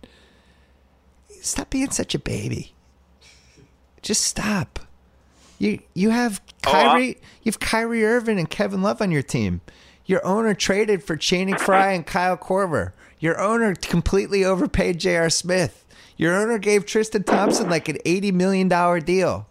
Stop 1.43 1.71
being 1.71 1.90
such 1.90 2.14
a 2.14 2.19
baby. 2.19 2.73
Just 4.00 4.23
stop. 4.23 4.78
You 5.59 5.81
you 5.95 6.11
have 6.11 6.40
Oh, 6.66 6.71
Kyrie, 6.73 7.11
I- 7.11 7.16
you 7.43 7.52
have 7.52 7.61
Kyrie 7.61 8.04
Irving 8.04 8.38
and 8.38 8.49
Kevin 8.49 8.83
Love 8.83 9.02
on 9.02 9.11
your 9.11 9.23
team. 9.23 9.61
Your 10.07 10.25
owner 10.26 10.54
traded 10.54 11.04
for 11.04 11.16
Channing 11.16 11.57
Frye 11.57 11.93
and 11.93 12.07
Kyle 12.07 12.37
Korver. 12.37 12.93
Your 13.19 13.40
owner 13.40 13.75
completely 13.75 14.45
overpaid 14.45 14.99
J.R. 14.99 15.31
Smith. 15.31 15.85
Your 16.16 16.35
owner 16.35 16.59
gave 16.59 16.85
Tristan 16.87 17.25
Thompson 17.25 17.69
like 17.71 17.88
an 17.88 17.99
eighty 18.07 18.33
million 18.33 18.69
dollar 18.69 19.00
deal. 19.00 19.47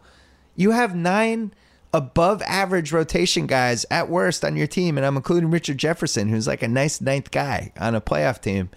You 0.55 0.71
have 0.71 0.95
nine 0.95 1.53
above 1.93 2.41
average 2.43 2.91
rotation 2.91 3.45
guys 3.47 3.85
at 3.91 4.09
worst 4.09 4.43
on 4.43 4.55
your 4.55 4.67
team, 4.67 4.97
and 4.97 5.05
I'm 5.05 5.15
including 5.15 5.51
Richard 5.51 5.77
Jefferson, 5.77 6.27
who's 6.29 6.47
like 6.47 6.63
a 6.63 6.67
nice 6.67 6.99
ninth 7.01 7.31
guy 7.31 7.71
on 7.79 7.95
a 7.95 8.01
playoff 8.01 8.41
team. 8.41 8.69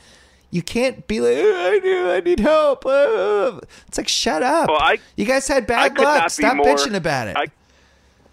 You 0.51 0.63
can't 0.63 1.07
be 1.09 1.21
like, 1.21 1.37
"Oh, 1.37 1.73
I 1.73 1.79
need, 1.81 2.11
I 2.17 2.21
need 2.21 2.41
help. 2.41 2.87
uh." 2.87 3.61
It's 3.89 3.99
like, 3.99 4.09
shut 4.09 4.43
up. 4.43 4.69
Well, 4.69 4.79
I- 4.81 4.99
you 5.17 5.25
guys 5.25 5.49
had 5.49 5.67
bad 5.67 5.99
luck. 5.99 6.31
Stop 6.31 6.57
more, 6.57 6.67
bitching 6.67 6.95
about 6.95 7.29
it. 7.29 7.37
I, 7.37 7.47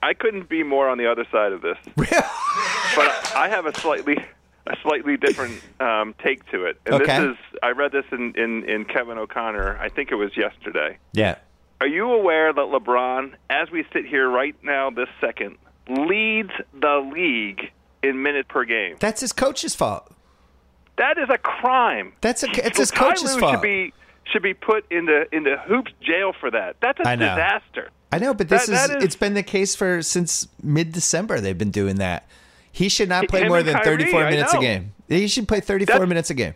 I 0.01 0.13
couldn't 0.13 0.47
be 0.49 0.63
more 0.63 0.89
on 0.89 0.97
the 0.97 1.09
other 1.09 1.25
side 1.31 1.51
of 1.53 1.61
this, 1.61 1.77
but 1.95 2.11
I 3.35 3.47
have 3.49 3.65
a 3.65 3.73
slightly 3.79 4.17
a 4.67 4.77
slightly 4.81 5.17
different 5.17 5.59
um, 5.81 6.13
take 6.23 6.49
to 6.51 6.65
it. 6.65 6.79
And 6.85 6.95
Okay. 7.01 7.19
this 7.19 7.31
is 7.31 7.37
I 7.61 7.71
read 7.71 7.91
this 7.91 8.05
in, 8.11 8.33
in, 8.35 8.63
in 8.69 8.85
Kevin 8.85 9.17
O'Connor. 9.17 9.77
I 9.77 9.89
think 9.89 10.11
it 10.11 10.15
was 10.15 10.37
yesterday. 10.37 10.97
yeah. 11.13 11.35
Are 11.83 11.87
you 11.87 12.13
aware 12.13 12.53
that 12.53 12.61
LeBron, 12.61 13.33
as 13.49 13.69
we 13.69 13.83
sit 13.91 14.05
here 14.05 14.29
right 14.29 14.55
now, 14.63 14.89
this 14.89 15.09
second, 15.19 15.57
leads 15.89 16.51
the 16.79 17.11
league 17.13 17.59
in 18.01 18.23
minutes 18.23 18.47
per 18.49 18.63
game? 18.63 18.95
That's 19.01 19.19
his 19.19 19.33
coach's 19.33 19.75
fault. 19.75 20.09
That 20.95 21.17
is 21.17 21.27
a 21.29 21.37
crime. 21.37 22.13
That's 22.21 22.41
a, 22.41 22.47
it's 22.65 22.77
his 22.77 22.89
coach's 22.89 23.35
fault. 23.35 23.55
Should 23.55 23.61
be 23.61 23.93
should 24.31 24.43
be 24.43 24.53
put 24.53 24.89
into 24.93 25.25
into 25.35 25.57
hoops 25.57 25.91
jail 26.01 26.31
for 26.39 26.49
that. 26.51 26.77
That's 26.81 27.01
a 27.01 27.05
I 27.09 27.17
disaster. 27.17 27.89
I 28.13 28.19
know, 28.19 28.33
but 28.33 28.47
this 28.47 28.67
That- 28.67 28.73
is, 28.73 28.87
that 28.87 28.97
is- 28.99 29.03
it's 29.03 29.15
been 29.17 29.33
the 29.33 29.43
case 29.43 29.75
for 29.75 30.01
since 30.01 30.47
mid 30.63 30.93
December. 30.93 31.41
They've 31.41 31.57
been 31.57 31.71
doing 31.71 31.97
that. 31.97 32.29
He 32.71 32.87
should 32.87 33.09
not 33.09 33.27
play 33.27 33.45
more 33.45 33.61
than 33.61 33.73
Kyrie, 33.75 33.97
34 34.05 34.29
minutes 34.29 34.53
a 34.53 34.59
game. 34.59 34.93
He 35.09 35.27
should 35.27 35.49
play 35.49 35.59
34 35.59 35.95
That's- 35.95 36.07
minutes 36.07 36.29
a 36.29 36.33
game. 36.33 36.53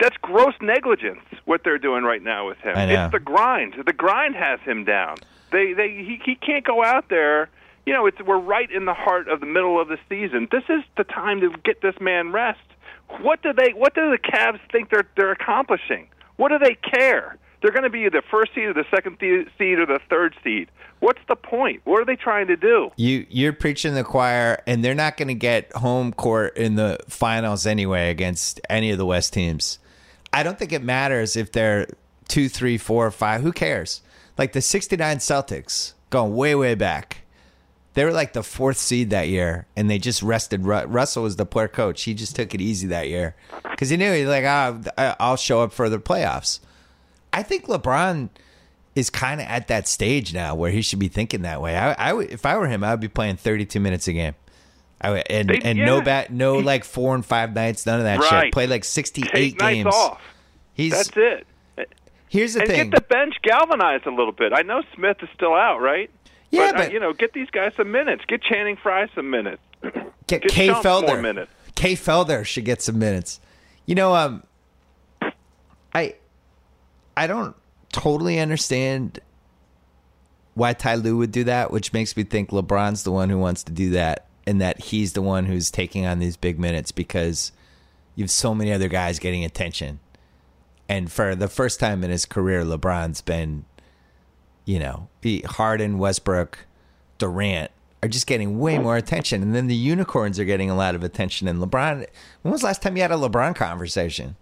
That's 0.00 0.16
gross 0.18 0.54
negligence 0.60 1.22
what 1.46 1.62
they're 1.64 1.78
doing 1.78 2.04
right 2.04 2.22
now 2.22 2.48
with 2.48 2.58
him. 2.58 2.76
It's 2.76 3.12
the 3.12 3.20
grind. 3.20 3.74
The 3.84 3.92
grind 3.92 4.34
has 4.34 4.60
him 4.60 4.84
down. 4.84 5.16
They 5.52 5.72
they 5.72 5.88
he, 5.88 6.20
he 6.24 6.34
can't 6.34 6.64
go 6.64 6.84
out 6.84 7.08
there. 7.08 7.48
You 7.86 7.92
know, 7.92 8.06
it's 8.06 8.20
we're 8.20 8.38
right 8.38 8.70
in 8.70 8.84
the 8.84 8.94
heart 8.94 9.28
of 9.28 9.40
the 9.40 9.46
middle 9.46 9.80
of 9.80 9.88
the 9.88 9.98
season. 10.08 10.48
This 10.50 10.64
is 10.68 10.82
the 10.96 11.04
time 11.04 11.40
to 11.40 11.54
get 11.64 11.80
this 11.82 11.94
man 12.00 12.32
rest. 12.32 12.60
What 13.20 13.42
do 13.42 13.52
they 13.52 13.70
what 13.70 13.94
do 13.94 14.10
the 14.10 14.18
Cavs 14.18 14.60
think 14.70 14.90
they're 14.90 15.06
they're 15.16 15.32
accomplishing? 15.32 16.08
What 16.36 16.48
do 16.48 16.58
they 16.58 16.74
care? 16.74 17.38
They're 17.62 17.70
going 17.70 17.84
to 17.84 17.90
be 17.90 18.08
the 18.08 18.22
first 18.30 18.54
seed 18.54 18.64
or 18.64 18.74
the 18.74 18.84
second 18.94 19.18
seed 19.18 19.78
or 19.78 19.86
the 19.86 19.98
third 20.10 20.34
seed. 20.44 20.68
What's 21.00 21.20
the 21.28 21.36
point? 21.36 21.80
What 21.84 22.00
are 22.00 22.04
they 22.04 22.16
trying 22.16 22.46
to 22.48 22.56
do? 22.56 22.90
You 22.96 23.26
you're 23.28 23.52
preaching 23.52 23.94
the 23.94 24.04
choir, 24.04 24.62
and 24.66 24.84
they're 24.84 24.94
not 24.94 25.16
going 25.16 25.28
to 25.28 25.34
get 25.34 25.72
home 25.72 26.12
court 26.12 26.56
in 26.56 26.76
the 26.76 26.98
finals 27.08 27.66
anyway 27.66 28.10
against 28.10 28.60
any 28.68 28.90
of 28.90 28.98
the 28.98 29.06
West 29.06 29.32
teams. 29.32 29.78
I 30.36 30.42
don't 30.42 30.58
think 30.58 30.72
it 30.72 30.82
matters 30.82 31.34
if 31.34 31.50
they're 31.50 31.86
two, 32.28 32.50
three, 32.50 32.76
four, 32.76 33.10
five. 33.10 33.40
Who 33.40 33.52
cares? 33.52 34.02
Like 34.36 34.52
the 34.52 34.60
'69 34.60 35.16
Celtics, 35.16 35.94
going 36.10 36.36
way 36.36 36.54
way 36.54 36.74
back. 36.74 37.22
They 37.94 38.04
were 38.04 38.12
like 38.12 38.34
the 38.34 38.42
fourth 38.42 38.76
seed 38.76 39.08
that 39.08 39.28
year, 39.28 39.66
and 39.74 39.88
they 39.88 39.98
just 39.98 40.22
rested. 40.22 40.66
Ru- 40.66 40.84
Russell 40.84 41.22
was 41.22 41.36
the 41.36 41.46
player 41.46 41.68
coach. 41.68 42.02
He 42.02 42.12
just 42.12 42.36
took 42.36 42.54
it 42.54 42.60
easy 42.60 42.86
that 42.88 43.08
year 43.08 43.34
because 43.62 43.88
he 43.88 43.96
knew 43.96 44.12
he's 44.12 44.28
like, 44.28 44.44
ah, 44.44 44.76
I'll 45.18 45.38
show 45.38 45.62
up 45.62 45.72
for 45.72 45.88
the 45.88 45.98
playoffs. 45.98 46.60
I 47.32 47.42
think 47.42 47.64
LeBron 47.64 48.28
is 48.94 49.08
kind 49.08 49.40
of 49.40 49.46
at 49.46 49.68
that 49.68 49.88
stage 49.88 50.34
now 50.34 50.54
where 50.54 50.70
he 50.70 50.82
should 50.82 50.98
be 50.98 51.08
thinking 51.08 51.40
that 51.42 51.62
way. 51.62 51.78
I, 51.78 52.14
if 52.20 52.44
I 52.44 52.58
were 52.58 52.66
him, 52.68 52.84
I 52.84 52.90
would 52.90 53.00
be 53.00 53.08
playing 53.08 53.36
32 53.36 53.80
minutes 53.80 54.06
a 54.06 54.12
game. 54.12 54.34
I 55.00 55.10
and 55.30 55.48
They- 55.48 55.60
and 55.60 55.78
no 55.78 56.00
bat, 56.00 56.30
no 56.32 56.54
like 56.58 56.84
four 56.84 57.14
and 57.14 57.24
five 57.24 57.54
nights, 57.54 57.84
none 57.86 57.98
of 57.98 58.04
that 58.04 58.22
shit. 58.22 58.32
Right. 58.32 58.52
Play 58.52 58.66
like 58.66 58.84
68 58.84 59.58
games. 59.58 59.86
off. 59.86 60.20
He's 60.74 60.92
That's 60.92 61.16
it. 61.16 61.46
here's 62.28 62.54
the 62.54 62.60
and 62.60 62.68
thing. 62.68 62.90
get 62.90 62.94
the 62.94 63.06
bench 63.14 63.34
galvanized 63.42 64.06
a 64.06 64.10
little 64.10 64.32
bit. 64.32 64.52
I 64.54 64.62
know 64.62 64.82
Smith 64.94 65.18
is 65.22 65.28
still 65.34 65.54
out, 65.54 65.80
right? 65.80 66.10
Yeah, 66.50 66.72
but, 66.72 66.74
uh, 66.74 66.84
but- 66.84 66.92
you 66.92 67.00
know, 67.00 67.12
get 67.12 67.32
these 67.32 67.50
guys 67.50 67.72
some 67.76 67.90
minutes. 67.92 68.24
Get 68.26 68.42
Channing 68.42 68.76
Frye 68.76 69.08
some 69.14 69.30
minutes. 69.30 69.62
Get 70.28 70.42
get 70.42 70.50
Kay 70.50 70.68
Felder 70.70 71.20
minutes. 71.22 71.50
Kay 71.76 71.94
Felder 71.94 72.44
should 72.44 72.64
get 72.64 72.82
some 72.82 72.98
minutes. 72.98 73.38
You 73.84 73.94
know, 73.94 74.14
um, 74.14 74.42
I 75.94 76.14
I 77.16 77.26
don't 77.26 77.54
totally 77.92 78.38
understand 78.40 79.20
why 80.54 80.72
Ty 80.72 80.96
Lue 80.96 81.16
would 81.18 81.30
do 81.32 81.44
that, 81.44 81.70
which 81.70 81.92
makes 81.92 82.16
me 82.16 82.24
think 82.24 82.50
LeBron's 82.50 83.04
the 83.04 83.12
one 83.12 83.28
who 83.30 83.38
wants 83.38 83.62
to 83.64 83.72
do 83.72 83.90
that, 83.90 84.26
and 84.46 84.60
that 84.60 84.80
he's 84.80 85.12
the 85.12 85.22
one 85.22 85.46
who's 85.46 85.70
taking 85.70 86.06
on 86.06 86.18
these 86.18 86.36
big 86.36 86.58
minutes 86.58 86.92
because 86.92 87.52
you 88.14 88.24
have 88.24 88.30
so 88.30 88.54
many 88.54 88.72
other 88.72 88.88
guys 88.88 89.18
getting 89.18 89.44
attention. 89.44 90.00
And 90.88 91.10
for 91.10 91.34
the 91.34 91.48
first 91.48 91.80
time 91.80 92.04
in 92.04 92.10
his 92.10 92.24
career, 92.24 92.62
LeBron's 92.62 93.20
been, 93.20 93.64
you 94.64 94.78
know, 94.78 95.08
Harden, 95.46 95.98
Westbrook, 95.98 96.66
Durant 97.18 97.70
are 98.02 98.08
just 98.08 98.26
getting 98.26 98.58
way 98.58 98.78
more 98.78 98.96
attention. 98.96 99.42
And 99.42 99.54
then 99.54 99.66
the 99.66 99.74
unicorns 99.74 100.38
are 100.38 100.44
getting 100.44 100.70
a 100.70 100.76
lot 100.76 100.94
of 100.94 101.02
attention. 101.02 101.48
And 101.48 101.60
LeBron, 101.60 102.06
when 102.42 102.52
was 102.52 102.60
the 102.60 102.68
last 102.68 102.82
time 102.82 102.96
you 102.96 103.02
had 103.02 103.10
a 103.10 103.16
LeBron 103.16 103.56
conversation? 103.56 104.36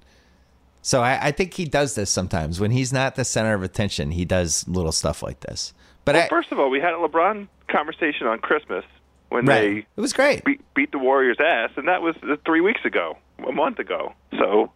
So 0.82 1.00
I, 1.00 1.28
I 1.28 1.30
think 1.30 1.54
he 1.54 1.64
does 1.64 1.94
this 1.94 2.10
sometimes. 2.10 2.60
When 2.60 2.72
he's 2.72 2.92
not 2.92 3.14
the 3.14 3.24
center 3.24 3.54
of 3.54 3.62
attention, 3.62 4.10
he 4.10 4.26
does 4.26 4.68
little 4.68 4.92
stuff 4.92 5.22
like 5.22 5.40
this. 5.40 5.72
But 6.04 6.14
Well, 6.14 6.24
I, 6.24 6.28
first 6.28 6.52
of 6.52 6.60
all, 6.60 6.68
we 6.68 6.78
had 6.78 6.92
a 6.92 6.98
LeBron 6.98 7.48
conversation 7.68 8.26
on 8.26 8.38
Christmas 8.40 8.84
when 9.34 9.46
right, 9.46 9.84
it 9.96 10.00
was 10.00 10.12
great. 10.12 10.44
beat, 10.44 10.60
beat 10.74 10.92
the 10.92 10.98
Warriors' 10.98 11.38
ass, 11.40 11.70
and 11.76 11.88
that 11.88 12.02
was 12.02 12.14
three 12.46 12.60
weeks 12.60 12.84
ago, 12.84 13.18
a 13.44 13.50
month 13.50 13.80
ago. 13.80 14.14
So, 14.38 14.70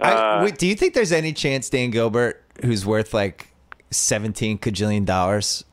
I, 0.00 0.12
uh, 0.12 0.42
wait, 0.42 0.58
do 0.58 0.66
you 0.66 0.74
think 0.74 0.94
there's 0.94 1.12
any 1.12 1.32
chance 1.32 1.70
Dan 1.70 1.90
Gilbert, 1.90 2.42
who's 2.64 2.84
worth 2.84 3.14
like 3.14 3.52
seventeen 3.92 4.58
cajillion 4.58 5.04
dollars, 5.04 5.64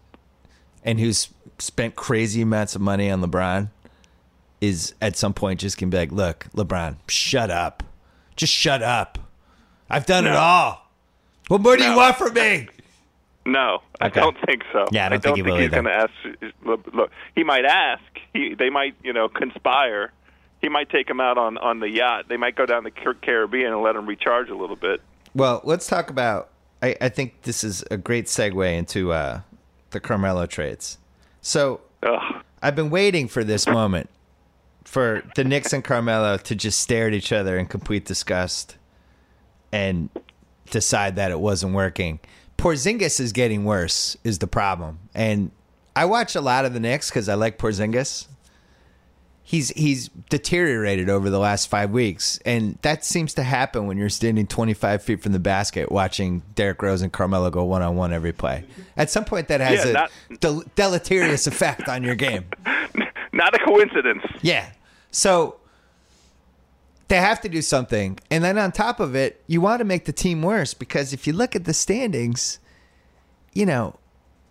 and 0.84 1.00
who's 1.00 1.30
spent 1.58 1.96
crazy 1.96 2.44
amounts 2.44 2.75
of 2.75 2.82
money 2.82 3.10
on 3.10 3.24
LeBron, 3.24 3.70
is 4.62 4.94
at 5.01 5.18
some 5.18 5.34
point 5.34 5.60
just 5.60 5.80
gonna 5.80 5.89
be 5.89 5.98
like, 5.98 6.12
"Look, 6.12 6.46
LeBron, 6.56 6.98
shut 7.08 7.50
up, 7.50 7.82
just 8.36 8.53
shut 8.53 8.84
up. 8.84 9.18
I've 9.89 10.06
done 10.06 10.27
it 10.27 10.36
all. 10.36 10.92
What 11.48 11.62
more 11.62 11.75
do 11.75 11.84
you 11.84 11.96
want 11.96 12.18
from 12.18 12.36
me?" 12.36 12.68
No, 13.45 13.81
I 14.00 14.09
don't 14.09 14.38
think 14.45 14.63
so. 14.71 14.85
Yeah, 14.91 15.07
I 15.07 15.09
don't 15.09 15.23
think 15.23 15.35
he 15.38 15.41
will 15.41 15.57
he's 15.57 15.69
going 15.69 15.85
to 15.85 15.93
ask. 15.93 16.12
Look, 16.65 16.88
look, 16.93 17.12
he 17.35 17.43
might 17.43 17.65
ask. 17.65 18.03
He, 18.33 18.55
they 18.55 18.69
might, 18.69 18.95
you 19.03 19.13
know, 19.13 19.27
conspire. 19.27 20.12
He 20.62 20.69
might 20.69 20.89
take 20.89 21.09
him 21.09 21.19
out 21.19 21.38
on 21.38 21.57
on 21.57 21.79
the 21.79 21.89
yacht. 21.89 22.25
They 22.29 22.38
might 22.38 22.55
go 22.55 22.65
down 22.65 22.83
the 22.83 22.91
Caribbean 22.91 23.73
and 23.73 23.81
let 23.81 23.95
him 23.95 24.05
recharge 24.05 24.50
a 24.50 24.55
little 24.55 24.77
bit. 24.77 25.01
Well, 25.35 25.62
let's 25.63 25.88
talk 25.88 26.09
about. 26.09 26.50
I, 26.81 26.95
I 27.00 27.09
think 27.09 27.43
this 27.43 27.63
is 27.63 27.83
a 27.91 27.97
great 27.97 28.25
segue 28.25 28.77
into 28.77 29.12
uh, 29.12 29.41
the 29.91 30.00
Carmelo 30.00 30.45
trades. 30.45 30.97
So 31.41 31.81
Ugh. 32.03 32.43
I've 32.62 32.75
been 32.75 32.89
waiting 32.89 33.27
for 33.27 33.43
this 33.43 33.67
moment 33.67 34.09
for 34.85 35.23
the 35.35 35.43
Knicks 35.43 35.73
and 35.73 35.83
Carmelo 35.83 36.38
to 36.38 36.55
just 36.55 36.79
stare 36.79 37.07
at 37.07 37.13
each 37.13 37.31
other 37.31 37.57
in 37.57 37.65
complete 37.65 38.05
disgust 38.05 38.77
and 39.71 40.09
decide 40.69 41.15
that 41.15 41.31
it 41.31 41.39
wasn't 41.39 41.73
working. 41.73 42.19
Porzingis 42.57 43.19
is 43.19 43.31
getting 43.33 43.65
worse 43.65 44.15
is 44.24 44.39
the 44.39 44.48
problem. 44.48 45.00
And 45.13 45.51
I 45.95 46.05
watch 46.05 46.36
a 46.36 46.41
lot 46.41 46.65
of 46.65 46.74
the 46.74 46.79
Knicks 46.79 47.12
cuz 47.12 47.27
I 47.29 47.33
like 47.36 47.57
Porzingis. 47.57 48.27
He's 49.45 49.69
he's 49.72 50.07
deteriorated 50.29 51.10
over 51.10 51.29
the 51.29 51.38
last 51.38 51.67
5 51.67 51.91
weeks 51.91 52.39
and 52.45 52.77
that 52.81 53.03
seems 53.03 53.33
to 53.33 53.43
happen 53.43 53.88
when 53.88 53.98
you're 53.98 54.07
standing 54.10 54.48
25 54.48 55.03
feet 55.03 55.22
from 55.22 55.33
the 55.33 55.39
basket 55.39 55.91
watching 55.91 56.43
Derrick 56.55 56.81
Rose 56.81 57.01
and 57.01 57.12
Carmelo 57.12 57.50
go 57.50 57.65
one 57.65 57.81
on 57.81 57.98
one 57.98 58.13
every 58.13 58.31
play. 58.31 58.63
At 58.95 59.10
some 59.10 59.25
point 59.25 59.50
that 59.50 59.60
has 59.60 59.83
Yeah, 59.83 59.89
a 59.89 59.93
not- 59.93 60.12
del- 60.39 60.63
deleterious 60.75 61.45
effect 61.45 61.89
on 61.89 62.03
your 62.03 62.15
game. 62.15 62.45
Not 63.36 63.53
a 63.55 63.60
coincidence. 63.65 64.22
Yeah. 64.43 64.69
So 65.12 65.55
they 67.13 67.20
have 67.20 67.41
to 67.41 67.50
do 67.50 67.62
something. 67.62 68.17
And 68.32 68.43
then 68.43 68.58
on 68.58 68.72
top 68.72 69.00
of 69.00 69.15
it, 69.15 69.43
you 69.46 69.62
want 69.62 69.79
to 69.79 69.86
make 69.86 70.05
the 70.05 70.12
team 70.12 70.41
worse 70.41 70.74
because 70.74 71.13
if 71.13 71.27
you 71.27 71.34
look 71.34 71.55
at 71.55 71.65
the 71.65 71.74
standings, 71.74 72.58
you 73.53 73.67
know, 73.67 73.96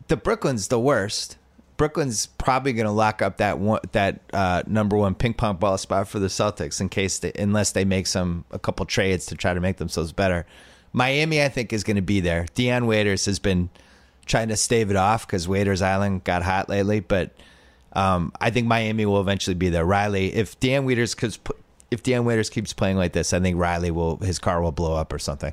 the 0.06 0.16
Brooklyn's 0.16 0.68
the 0.68 0.78
worst. 0.78 1.36
Brooklyn's 1.76 2.26
probably 2.26 2.72
going 2.72 2.86
to 2.86 2.92
lock 2.92 3.20
up 3.20 3.38
that 3.38 3.58
one, 3.58 3.80
that 3.90 4.20
uh, 4.32 4.62
number 4.68 4.96
one 4.96 5.16
ping 5.16 5.34
pong 5.34 5.56
ball 5.56 5.76
spot 5.76 6.06
for 6.06 6.20
the 6.20 6.28
Celtics 6.28 6.80
in 6.80 6.88
case 6.88 7.18
they, 7.18 7.32
unless 7.36 7.72
they 7.72 7.84
make 7.84 8.06
some 8.06 8.44
a 8.52 8.58
couple 8.58 8.86
trades 8.86 9.26
to 9.26 9.34
try 9.34 9.52
to 9.52 9.60
make 9.60 9.78
themselves 9.78 10.12
better. 10.12 10.46
Miami, 10.92 11.42
I 11.42 11.48
think, 11.48 11.72
is 11.72 11.82
going 11.82 11.96
to 11.96 12.02
be 12.02 12.20
there. 12.20 12.46
Dion 12.54 12.86
Waiters 12.86 13.24
has 13.24 13.40
been 13.40 13.70
trying 14.26 14.48
to 14.48 14.56
stave 14.56 14.90
it 14.90 14.96
off 14.96 15.26
because 15.26 15.48
Waiters 15.48 15.82
Island 15.82 16.22
got 16.22 16.44
hot 16.44 16.68
lately, 16.68 17.00
but 17.00 17.32
um, 17.94 18.32
I 18.40 18.50
think 18.50 18.68
Miami 18.68 19.04
will 19.06 19.20
eventually 19.20 19.54
be 19.54 19.70
there. 19.70 19.84
Riley, 19.84 20.32
if 20.32 20.60
Dan 20.60 20.84
Waiters 20.84 21.16
cause 21.16 21.38
if 21.92 22.02
Dan 22.02 22.24
Waiters 22.24 22.50
keeps 22.50 22.72
playing 22.72 22.96
like 22.96 23.12
this, 23.12 23.32
I 23.32 23.40
think 23.40 23.58
Riley 23.58 23.90
will 23.90 24.16
his 24.18 24.38
car 24.38 24.62
will 24.62 24.72
blow 24.72 24.96
up 24.96 25.12
or 25.12 25.18
something. 25.18 25.52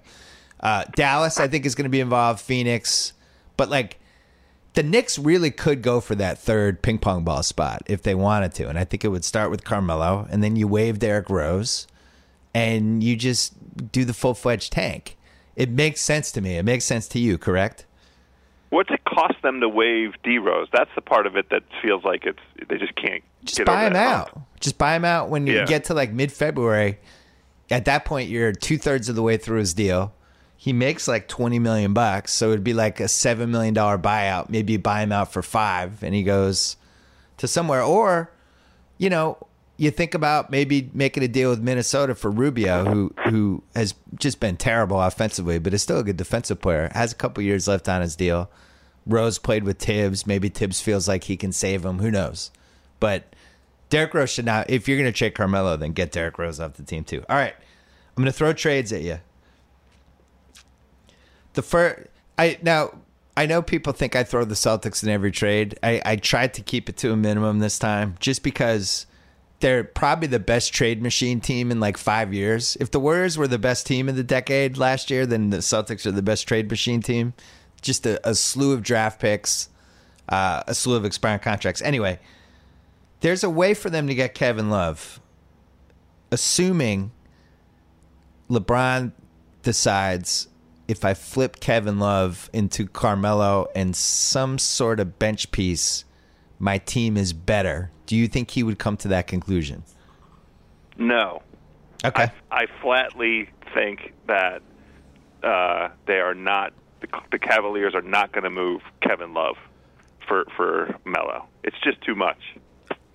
Uh, 0.60 0.86
Dallas, 0.96 1.40
I 1.40 1.48
think, 1.48 1.66
is 1.66 1.76
going 1.76 1.84
to 1.86 1.90
be 1.90 2.00
involved. 2.00 2.40
Phoenix, 2.42 3.14
but 3.58 3.70
like 3.70 4.00
the 4.74 4.84
Knicks 4.84 5.20
really 5.20 5.52
could 5.52 5.82
go 5.82 6.00
for 6.00 6.16
that 6.16 6.38
third 6.38 6.82
ping 6.82 6.98
pong 6.98 7.24
ball 7.24 7.44
spot 7.44 7.84
if 7.88 8.02
they 8.02 8.16
wanted 8.16 8.54
to, 8.56 8.70
and 8.70 8.80
I 8.80 8.86
think 8.86 9.04
it 9.04 9.10
would 9.10 9.26
start 9.26 9.52
with 9.52 9.64
Carmelo, 9.64 10.28
and 10.30 10.44
then 10.44 10.56
you 10.56 10.68
waive 10.68 11.00
Derrick 11.00 11.30
Rose, 11.30 11.88
and 12.54 13.04
you 13.04 13.16
just 13.16 13.92
do 13.92 14.06
the 14.06 14.14
full 14.14 14.34
fledged 14.34 14.72
tank. 14.72 15.18
It 15.56 15.70
makes 15.70 16.02
sense 16.02 16.32
to 16.34 16.42
me. 16.42 16.58
It 16.58 16.64
makes 16.64 16.86
sense 16.86 17.08
to 17.10 17.20
you, 17.20 17.38
correct? 17.38 17.86
What's 18.70 18.92
it 18.92 19.04
cost 19.04 19.42
them 19.42 19.60
to 19.62 19.68
waive 19.68 20.14
D 20.24 20.38
Rose? 20.38 20.68
That's 20.72 20.92
the 20.96 21.02
part 21.02 21.26
of 21.28 21.36
it 21.36 21.50
that 21.50 21.64
feels 21.82 22.04
like 22.04 22.26
it's 22.26 22.40
they 22.70 22.78
just 22.78 22.96
can't 22.96 23.24
just 23.44 23.64
buy 23.66 23.86
him 23.86 23.96
out. 23.96 24.30
hump. 24.32 24.46
Just 24.60 24.78
buy 24.78 24.96
him 24.96 25.06
out 25.06 25.30
when 25.30 25.48
you 25.48 25.56
Yeah. 25.58 25.66
get 25.66 25.86
to 25.86 25.94
like 25.94 26.12
mid 26.12 26.32
February. 26.32 27.00
At 27.72 27.86
that 27.86 28.04
point, 28.06 28.30
you're 28.30 28.52
two 28.52 28.78
thirds 28.78 29.10
of 29.10 29.16
the 29.16 29.22
way 29.22 29.38
through 29.38 29.60
his 29.60 29.74
deal. 29.74 30.14
He 30.58 30.74
makes 30.74 31.08
like 31.08 31.28
twenty 31.28 31.60
million 31.60 31.94
bucks, 31.94 32.34
so 32.34 32.50
it'd 32.50 32.64
be 32.64 32.74
like 32.74 33.00
a 33.00 33.08
seven 33.08 33.52
million 33.52 33.74
dollar 33.74 33.98
buyout. 33.98 34.50
Maybe 34.50 34.74
you 34.74 34.80
buy 34.80 35.02
him 35.04 35.12
out 35.12 35.32
for 35.32 35.42
five, 35.42 36.04
and 36.04 36.14
he 36.14 36.24
goes 36.24 36.76
to 37.38 37.48
somewhere. 37.48 37.82
Or, 37.82 38.30
you 38.98 39.10
know, 39.10 39.38
you 39.78 39.90
think 39.92 40.14
about 40.14 40.52
maybe 40.52 40.90
making 40.94 41.24
a 41.24 41.30
deal 41.30 41.50
with 41.50 41.62
Minnesota 41.62 42.14
for 42.16 42.30
Rubio, 42.30 42.84
who 42.84 43.14
who 43.30 43.64
has 43.76 43.94
just 44.18 44.42
been 44.42 44.58
terrible 44.58 45.00
offensively, 45.02 45.60
but 45.60 45.74
is 45.74 45.82
still 45.82 46.00
a 46.00 46.04
good 46.04 46.18
defensive 46.18 46.60
player. 46.60 46.90
Has 46.94 47.14
a 47.14 47.16
couple 47.16 47.42
years 47.42 47.66
left 47.70 47.88
on 47.88 48.02
his 48.02 48.18
deal. 48.18 48.50
Rose 49.06 49.40
played 49.40 49.64
with 49.64 49.80
Thibs. 49.80 50.28
Maybe 50.28 50.50
Thibs 50.50 50.82
feels 50.82 51.08
like 51.08 51.24
he 51.26 51.38
can 51.38 51.54
save 51.54 51.86
him. 51.86 52.00
Who 52.00 52.12
knows? 52.12 52.52
But 53.00 53.36
Derrick 53.90 54.14
Rose 54.14 54.30
should 54.30 54.46
not. 54.46 54.70
If 54.70 54.88
you're 54.88 54.98
going 54.98 55.12
to 55.12 55.18
trade 55.18 55.36
Carmelo, 55.36 55.76
then 55.78 55.94
get 55.94 56.12
Derrick 56.12 56.38
Rose 56.38 56.60
off 56.60 56.74
the 56.74 56.84
team 56.84 57.04
too. 57.04 57.24
All 57.30 57.36
right, 57.36 57.54
I'm 57.56 58.24
going 58.24 58.26
to 58.26 58.32
throw 58.32 58.54
trades 58.54 58.94
at 58.94 59.02
you. 59.02 59.20
The 61.54 61.62
first, 61.62 62.08
I 62.38 62.58
now 62.62 62.94
I 63.40 63.46
know 63.46 63.62
people 63.62 63.94
think 63.94 64.18
I 64.18 64.26
throw 64.26 64.44
the 64.44 64.54
Celtics 64.54 65.02
in 65.02 65.08
every 65.08 65.32
trade. 65.32 65.80
I, 65.82 66.02
I 66.06 66.16
tried 66.18 66.54
to 66.56 66.62
keep 66.62 66.90
it 66.90 66.98
to 66.98 67.14
a 67.14 67.16
minimum 67.16 67.60
this 67.60 67.80
time 67.80 68.16
just 68.20 68.44
because 68.44 69.06
they're 69.62 69.86
probably 69.86 70.28
the 70.28 70.40
best 70.40 70.74
trade 70.74 71.02
machine 71.02 71.40
team 71.40 71.72
in 71.72 71.80
like 71.80 71.98
five 71.98 72.34
years. 72.34 72.76
If 72.82 72.92
the 72.92 73.00
Warriors 73.00 73.38
were 73.38 73.48
the 73.48 73.58
best 73.58 73.88
team 73.88 74.10
in 74.10 74.18
the 74.18 74.24
decade 74.24 74.78
last 74.78 75.10
year, 75.10 75.26
then 75.26 75.52
the 75.52 75.60
Celtics 75.60 76.06
are 76.06 76.12
the 76.12 76.22
best 76.22 76.50
trade 76.50 76.70
machine 76.70 77.02
team. 77.02 77.34
Just 77.82 78.06
a, 78.06 78.20
a 78.28 78.36
slew 78.36 78.74
of 78.74 78.84
draft 78.84 79.22
picks, 79.22 79.70
uh, 80.28 80.64
a 80.68 80.76
slew 80.76 80.98
of 80.98 81.06
expiring 81.06 81.40
contracts. 81.40 81.82
Anyway, 81.82 82.20
there's 83.22 83.44
a 83.44 83.50
way 83.50 83.74
for 83.74 83.90
them 83.90 84.08
to 84.08 84.16
get 84.16 84.34
Kevin 84.34 84.70
Love, 84.70 85.20
assuming 86.32 87.12
LeBron 88.50 89.12
decides 89.62 90.48
if 90.88 91.06
I 91.06 91.14
flip 91.14 91.60
Kevin 91.60 92.00
Love 92.00 92.50
into 92.54 92.88
Carmelo 92.88 93.68
and 93.76 93.96
some 93.96 94.58
sort 94.58 95.00
of 95.00 95.20
bench 95.20 95.52
piece, 95.52 96.04
my 96.58 96.80
team 96.80 97.16
is 97.16 97.32
better. 97.32 97.92
Do 98.06 98.16
you 98.16 98.28
think 98.28 98.52
he 98.52 98.64
would 98.64 98.80
come 98.80 98.98
to 98.98 99.08
that 99.10 99.28
conclusion? 99.28 99.84
No. 100.98 101.44
Okay. 102.04 102.32
I, 102.52 102.64
I 102.64 102.66
flatly 102.82 103.50
think 103.74 104.14
that 104.28 104.62
uh, 105.44 105.90
they 106.08 106.20
are 106.20 106.34
not 106.34 106.74
the, 107.02 107.08
the 107.32 107.40
Cavaliers 107.40 107.96
are 107.96 108.02
not 108.02 108.32
going 108.32 108.44
to 108.44 108.50
move 108.50 108.82
Kevin 109.02 109.34
Love 109.34 109.58
for 110.28 110.46
for 110.56 110.96
Melo. 111.06 111.46
It's 111.64 111.78
just 111.84 112.02
too 112.02 112.16
much. 112.16 112.40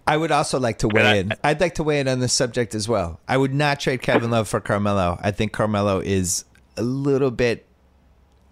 I 0.07 0.17
would 0.17 0.31
also 0.31 0.61
like 0.61 0.79
to 0.79 0.89
weigh 0.89 1.03
I- 1.03 1.15
in. 1.17 1.33
I'd 1.43 1.61
like 1.61 1.75
to 1.77 1.83
weigh 1.83 2.01
in 2.01 2.09
on 2.09 2.21
this 2.21 2.33
subject 2.33 2.75
as 2.75 2.89
well. 2.89 3.21
I 3.27 3.37
would 3.37 3.55
not 3.55 3.81
trade 3.81 4.03
Kevin 4.03 4.31
Love 4.31 4.49
for 4.49 4.61
Carmelo. 4.61 5.19
I 5.23 5.31
think 5.31 5.53
Carmelo 5.53 6.01
is 6.01 6.45
a 6.77 6.83
little 6.83 7.31
bit 7.31 7.67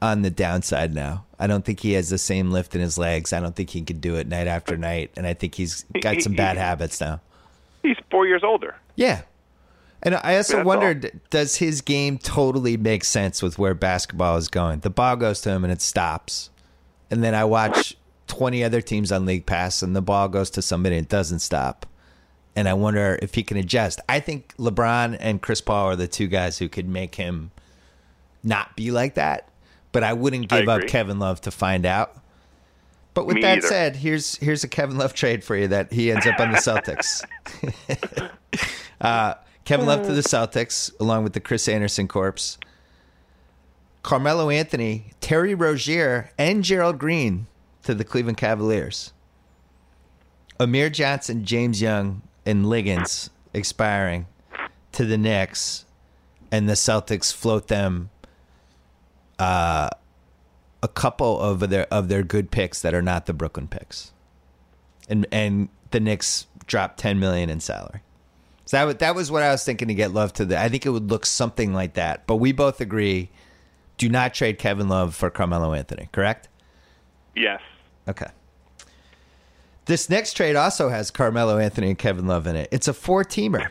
on 0.00 0.22
the 0.22 0.30
downside 0.30 0.94
now. 0.94 1.24
I 1.38 1.46
don't 1.46 1.64
think 1.64 1.80
he 1.80 1.92
has 1.92 2.08
the 2.08 2.18
same 2.18 2.50
lift 2.50 2.74
in 2.74 2.80
his 2.80 2.96
legs. 2.98 3.32
I 3.32 3.40
don't 3.40 3.54
think 3.54 3.70
he 3.70 3.82
can 3.82 3.98
do 4.00 4.16
it 4.16 4.26
night 4.28 4.46
after 4.46 4.76
night. 4.76 5.10
And 5.16 5.26
I 5.26 5.34
think 5.34 5.54
he's 5.54 5.84
got 6.00 6.20
some 6.22 6.34
bad 6.34 6.56
habits 6.56 7.00
now. 7.00 7.20
He's 7.82 7.96
four 8.10 8.26
years 8.26 8.42
older. 8.44 8.76
Yeah. 8.96 9.22
And 10.04 10.14
I 10.16 10.36
also 10.36 10.56
That's 10.58 10.66
wondered 10.66 11.20
does 11.30 11.56
his 11.56 11.80
game 11.80 12.18
totally 12.18 12.76
make 12.76 13.04
sense 13.04 13.42
with 13.42 13.58
where 13.58 13.74
basketball 13.74 14.36
is 14.36 14.48
going? 14.48 14.80
The 14.80 14.90
ball 14.90 15.16
goes 15.16 15.40
to 15.42 15.50
him 15.50 15.64
and 15.64 15.72
it 15.72 15.82
stops. 15.82 16.50
And 17.10 17.22
then 17.22 17.34
I 17.34 17.44
watch 17.44 17.96
20 18.32 18.64
other 18.64 18.80
teams 18.80 19.12
on 19.12 19.26
League 19.26 19.44
Pass 19.44 19.82
and 19.82 19.94
the 19.94 20.00
ball 20.00 20.26
goes 20.26 20.48
to 20.48 20.62
somebody 20.62 20.96
and 20.96 21.04
it 21.04 21.10
doesn't 21.10 21.40
stop. 21.40 21.84
And 22.56 22.66
I 22.66 22.72
wonder 22.72 23.18
if 23.20 23.34
he 23.34 23.42
can 23.42 23.58
adjust. 23.58 24.00
I 24.08 24.20
think 24.20 24.56
LeBron 24.56 25.18
and 25.20 25.42
Chris 25.42 25.60
Paul 25.60 25.88
are 25.88 25.96
the 25.96 26.08
two 26.08 26.28
guys 26.28 26.56
who 26.56 26.70
could 26.70 26.88
make 26.88 27.16
him 27.16 27.50
not 28.42 28.74
be 28.74 28.90
like 28.90 29.16
that. 29.16 29.50
But 29.92 30.02
I 30.02 30.14
wouldn't 30.14 30.50
I 30.50 30.60
give 30.60 30.68
up. 30.70 30.86
Kevin 30.86 31.18
Love 31.18 31.42
to 31.42 31.50
find 31.50 31.84
out. 31.84 32.16
But 33.12 33.26
with 33.26 33.34
Me 33.36 33.42
that 33.42 33.58
either. 33.58 33.66
said, 33.66 33.96
here's 33.96 34.36
here's 34.36 34.64
a 34.64 34.68
Kevin 34.68 34.96
Love 34.96 35.12
trade 35.12 35.44
for 35.44 35.54
you 35.54 35.68
that 35.68 35.92
he 35.92 36.10
ends 36.10 36.26
up 36.26 36.40
on 36.40 36.52
the 36.52 36.56
Celtics. 36.56 37.22
uh, 39.02 39.34
Kevin 39.66 39.84
Love 39.84 40.06
to 40.06 40.14
the 40.14 40.22
Celtics, 40.22 40.90
along 40.98 41.22
with 41.24 41.34
the 41.34 41.40
Chris 41.40 41.68
Andersen 41.68 42.08
corpse. 42.08 42.56
Carmelo 44.02 44.48
Anthony, 44.48 45.12
Terry 45.20 45.54
Rozier, 45.54 46.30
and 46.38 46.64
Gerald 46.64 46.98
Green 46.98 47.46
to 47.82 47.94
the 47.94 48.04
Cleveland 48.04 48.38
Cavaliers. 48.38 49.12
Amir 50.58 50.90
Johnson, 50.90 51.44
James 51.44 51.80
Young, 51.80 52.22
and 52.46 52.68
Liggins 52.68 53.30
expiring 53.52 54.26
to 54.92 55.04
the 55.04 55.18
Knicks, 55.18 55.84
and 56.50 56.68
the 56.68 56.74
Celtics 56.74 57.32
float 57.32 57.68
them 57.68 58.10
uh, 59.38 59.88
a 60.82 60.88
couple 60.88 61.40
of 61.40 61.68
their 61.70 61.86
of 61.92 62.08
their 62.08 62.22
good 62.22 62.50
picks 62.50 62.82
that 62.82 62.94
are 62.94 63.02
not 63.02 63.26
the 63.26 63.32
Brooklyn 63.32 63.68
picks, 63.68 64.12
and 65.08 65.26
and 65.32 65.68
the 65.90 66.00
Knicks 66.00 66.46
drop 66.66 66.96
ten 66.96 67.18
million 67.18 67.50
in 67.50 67.60
salary. 67.60 68.02
So 68.64 68.86
that 68.86 68.98
that 69.00 69.14
was 69.14 69.30
what 69.30 69.42
I 69.42 69.50
was 69.50 69.64
thinking 69.64 69.88
to 69.88 69.94
get 69.94 70.12
Love 70.12 70.32
to 70.34 70.44
the. 70.44 70.58
I 70.58 70.68
think 70.68 70.86
it 70.86 70.90
would 70.90 71.10
look 71.10 71.26
something 71.26 71.72
like 71.72 71.94
that. 71.94 72.26
But 72.26 72.36
we 72.36 72.52
both 72.52 72.80
agree, 72.80 73.30
do 73.98 74.08
not 74.08 74.34
trade 74.34 74.58
Kevin 74.58 74.88
Love 74.88 75.14
for 75.14 75.30
Carmelo 75.30 75.72
Anthony. 75.72 76.08
Correct? 76.12 76.48
Yes. 77.34 77.60
Okay. 78.08 78.30
This 79.86 80.08
next 80.08 80.34
trade 80.34 80.56
also 80.56 80.88
has 80.88 81.10
Carmelo 81.10 81.58
Anthony 81.58 81.88
and 81.88 81.98
Kevin 81.98 82.26
Love 82.26 82.46
in 82.46 82.56
it. 82.56 82.68
It's 82.70 82.88
a 82.88 82.94
four 82.94 83.24
teamer. 83.24 83.70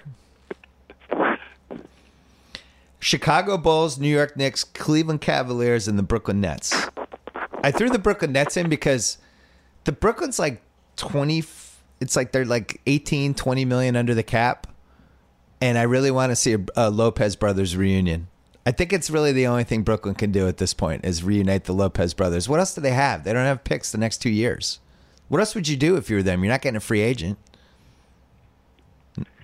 Chicago 3.00 3.58
Bulls, 3.58 3.98
New 3.98 4.10
York 4.10 4.38
Knicks, 4.38 4.64
Cleveland 4.64 5.22
Cavaliers, 5.22 5.88
and 5.88 5.98
the 5.98 6.04
Brooklyn 6.04 6.40
Nets. 6.40 6.88
I 7.64 7.72
threw 7.72 7.90
the 7.90 8.00
Brooklyn 8.00 8.32
Nets 8.32 8.58
in 8.58 8.70
because 8.70 9.18
the 9.86 9.92
Brooklyn's 9.92 10.38
like 10.38 10.62
20, 10.98 11.44
it's 12.00 12.16
like 12.16 12.32
they're 12.32 12.46
like 12.46 12.80
18, 12.86 13.34
20 13.34 13.66
million 13.66 13.96
under 13.96 14.14
the 14.14 14.24
cap. 14.24 14.68
And 15.60 15.78
I 15.78 15.84
really 15.84 16.12
want 16.12 16.32
to 16.32 16.36
see 16.36 16.54
a, 16.54 16.60
a 16.76 16.90
Lopez 16.90 17.36
brothers 17.36 17.76
reunion. 17.76 18.28
I 18.66 18.72
think 18.72 18.94
it's 18.94 19.10
really 19.10 19.32
the 19.32 19.48
only 19.48 19.64
thing 19.64 19.82
Brooklyn 19.82 20.14
can 20.16 20.32
do 20.32 20.48
at 20.48 20.58
this 20.58 20.74
point 20.74 21.04
is 21.04 21.24
reunite 21.24 21.64
the 21.64 21.74
Lopez 21.74 22.14
brothers. 22.14 22.48
What 22.48 22.60
else 22.60 22.76
do 22.76 22.82
they 22.82 22.92
have? 22.92 23.24
They 23.24 23.34
don't 23.34 23.46
have 23.46 23.64
picks 23.64 23.92
the 23.92 23.98
next 23.98 24.18
two 24.20 24.30
years. 24.30 24.80
What 25.30 25.40
else 25.40 25.56
would 25.56 25.68
you 25.68 25.78
do 25.78 25.96
if 25.96 26.10
you 26.10 26.18
were 26.18 26.24
them? 26.24 26.44
You're 26.44 26.52
not 26.54 26.62
getting 26.62 26.76
a 26.78 26.82
free 26.82 27.02
agent. 27.02 27.38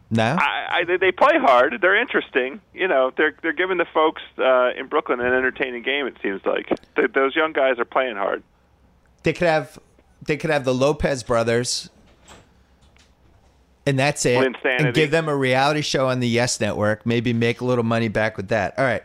No? 0.09 0.37
I, 0.39 0.67
I, 0.79 0.83
they- 0.85 0.97
they 0.97 1.11
play 1.11 1.37
hard. 1.37 1.79
They're 1.81 1.99
interesting. 1.99 2.61
You 2.73 2.87
know, 2.87 3.11
they're 3.17 3.35
they're 3.41 3.53
giving 3.53 3.77
the 3.77 3.85
folks 3.93 4.21
uh, 4.37 4.69
in 4.77 4.87
Brooklyn 4.87 5.19
an 5.19 5.33
entertaining 5.33 5.83
game. 5.83 6.07
It 6.07 6.15
seems 6.21 6.45
like 6.45 6.67
Th 6.95 7.11
those 7.13 7.35
young 7.35 7.51
guys 7.53 7.77
are 7.79 7.85
playing 7.85 8.15
hard. 8.15 8.41
They 9.23 9.33
could 9.33 9.47
have 9.47 9.79
they 10.25 10.37
could 10.37 10.49
have 10.49 10.63
the 10.63 10.73
Lopez 10.73 11.23
brothers 11.23 11.89
and 13.87 13.97
that's 13.97 14.25
it. 14.25 14.37
Linsanity. 14.37 14.85
And 14.85 14.93
give 14.93 15.11
them 15.11 15.29
a 15.29 15.35
reality 15.35 15.81
show 15.81 16.09
on 16.09 16.19
the 16.19 16.27
Yes 16.27 16.59
Network. 16.59 17.05
Maybe 17.05 17.31
make 17.31 17.61
a 17.61 17.65
little 17.65 17.85
money 17.85 18.09
back 18.09 18.35
with 18.35 18.49
that. 18.49 18.77
All 18.77 18.83
right. 18.83 19.03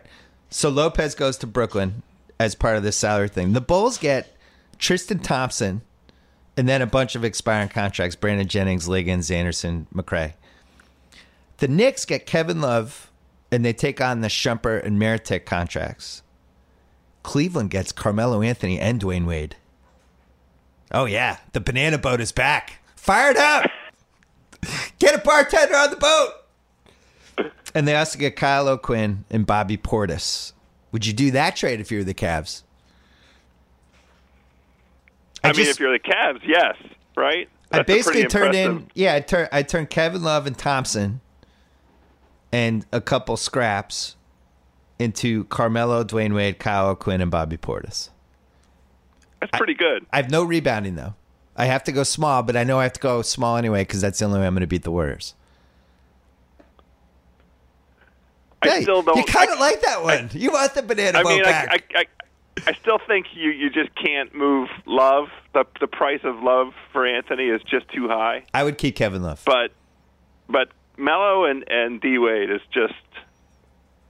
So 0.51 0.69
Lopez 0.69 1.15
goes 1.15 1.37
to 1.39 1.47
Brooklyn 1.47 2.03
as 2.41 2.57
part 2.57 2.77
of 2.77 2.83
this 2.83 2.97
salary 2.97 3.29
thing. 3.29 3.53
The 3.53 3.61
Bulls 3.61 3.97
get 3.97 4.37
Tristan 4.79 5.21
Thompson 5.21 5.83
and 6.57 6.69
then 6.69 6.83
a 6.83 6.87
bunch 6.87 7.15
of 7.15 7.25
expiring 7.25 7.69
contracts. 7.69 8.17
Brandon 8.17 8.49
Jennings, 8.49 8.89
Liggins, 8.89 9.31
Anderson, 9.31 9.87
McRae. 9.95 10.33
The 11.59 11.69
Knicks 11.69 12.05
get 12.05 12.27
Kevin 12.27 12.61
Love 12.61 13.09
and 13.53 13.65
they 13.65 13.73
take 13.73 14.01
on 14.01 14.21
the 14.21 14.29
Shumpert 14.29 14.85
and 14.85 15.01
Mirotic 15.01 15.45
contracts. 15.45 16.23
Cleveland 17.23 17.71
gets 17.71 17.93
Carmelo 17.93 18.43
Anthony 18.43 18.81
and 18.81 19.01
Dwyane 19.01 19.27
Wade. 19.27 19.55
Oh 20.91 21.05
yeah, 21.05 21.37
the 21.53 21.61
banana 21.61 21.99
boat 21.99 22.21
is 22.21 22.33
back. 22.33 22.81
Fired 22.97 23.37
up. 23.37 23.71
Get 25.03 25.17
a 25.17 25.19
bartender 25.19 25.75
on 25.75 25.91
the 25.91 25.97
boat. 25.97 27.51
And 27.75 27.89
they 27.89 27.97
also 27.97 28.21
get 28.21 28.37
Kyle 28.37 28.69
O'Quinn 28.69 29.25
and 29.31 29.45
Bobby 29.45 29.77
Portis. 29.77 30.53
Would 30.93 31.05
you 31.07 31.13
do 31.13 31.33
that 31.33 31.57
trade 31.57 31.81
if 31.81 31.91
you 31.91 31.99
were 31.99 32.05
the 32.05 32.15
Cavs? 32.15 32.63
I, 35.43 35.49
mean, 35.49 35.55
just- 35.57 35.71
if 35.73 35.81
you're 35.81 35.91
the 35.91 35.99
Cavs, 35.99 36.41
yes, 36.47 36.77
right? 37.17 37.49
I 37.73 37.79
That's 37.79 37.91
a 37.91 37.93
basically 37.95 38.27
turned 38.27 38.55
impressive- 38.55 38.77
in 38.77 38.91
yeah, 38.95 39.15
I 39.15 39.21
turned 39.21 39.49
I 39.51 39.63
turned 39.65 39.91
Kevin 39.91 40.23
Love 40.23 40.47
and 40.47 40.57
Thompson 40.57 41.21
and 42.53 42.87
a 42.93 43.01
couple 43.01 43.37
scraps 43.37 44.15
into 45.01 45.45
Carmelo, 45.47 46.05
Dwyane 46.05 46.33
Wade, 46.35 46.61
Kyle 46.61 46.91
O'Quinn, 46.91 47.21
and 47.21 47.31
Bobby 47.31 47.57
Portis. 47.57 48.11
That's 49.41 49.51
pretty 49.59 49.75
good. 49.75 50.07
I 50.13 50.19
have 50.19 50.31
no 50.31 50.45
rebounding 50.45 50.95
though. 50.95 51.15
I 51.63 51.67
have 51.67 51.85
to 51.85 51.93
go 51.93 52.03
small, 52.03 52.43
but 52.43 52.57
I 52.57 52.65
know 52.65 52.81
I 52.81 52.83
have 52.83 52.93
to 52.95 53.01
go 53.01 53.23
small 53.23 53.57
anyway 53.57 53.83
because 53.83 54.01
that's 54.01 54.19
the 54.19 54.25
only 54.25 54.41
way 54.41 54.47
I'm 54.49 54.55
going 54.55 54.63
to 54.63 54.67
beat 54.67 54.83
the 54.83 54.91
Warriors. 54.91 55.35
I 58.63 58.69
Hey, 58.69 58.83
still 58.83 59.03
don't. 59.03 59.17
You 59.17 59.25
kind 59.25 59.51
I- 59.51 59.53
of 59.55 59.61
like 59.61 59.81
that 59.83 60.03
one. 60.03 60.31
you 60.33 60.51
want 60.51 60.75
the 60.75 60.83
banana 60.83 61.19
I 61.19 61.23
mean, 61.23 61.43
back? 61.45 61.69
I, 61.71 61.99
I, 61.99 62.01
I, 62.01 62.05
I 62.67 62.73
still 62.75 62.99
think 63.07 63.27
you 63.35 63.51
you 63.51 63.71
just 63.71 63.95
can't 63.95 64.35
move 64.35 64.69
Love. 64.87 65.29
The 65.55 65.65
the 65.81 65.87
price 65.87 66.21
of 66.25 66.43
Love 66.43 66.73
for 66.93 67.07
Anthony 67.07 67.45
is 67.49 67.63
just 67.63 67.89
too 67.91 68.09
high. 68.09 68.45
I 68.55 68.65
would 68.65 68.79
keep 68.79 68.97
Kevin 68.97 69.23
Love. 69.23 69.43
But 69.45 69.71
but 70.49 70.69
Melo 70.97 71.45
and 71.45 71.65
and 71.71 72.01
D 72.01 72.19
Wade 72.19 72.51
is 72.51 72.61
just 72.73 72.95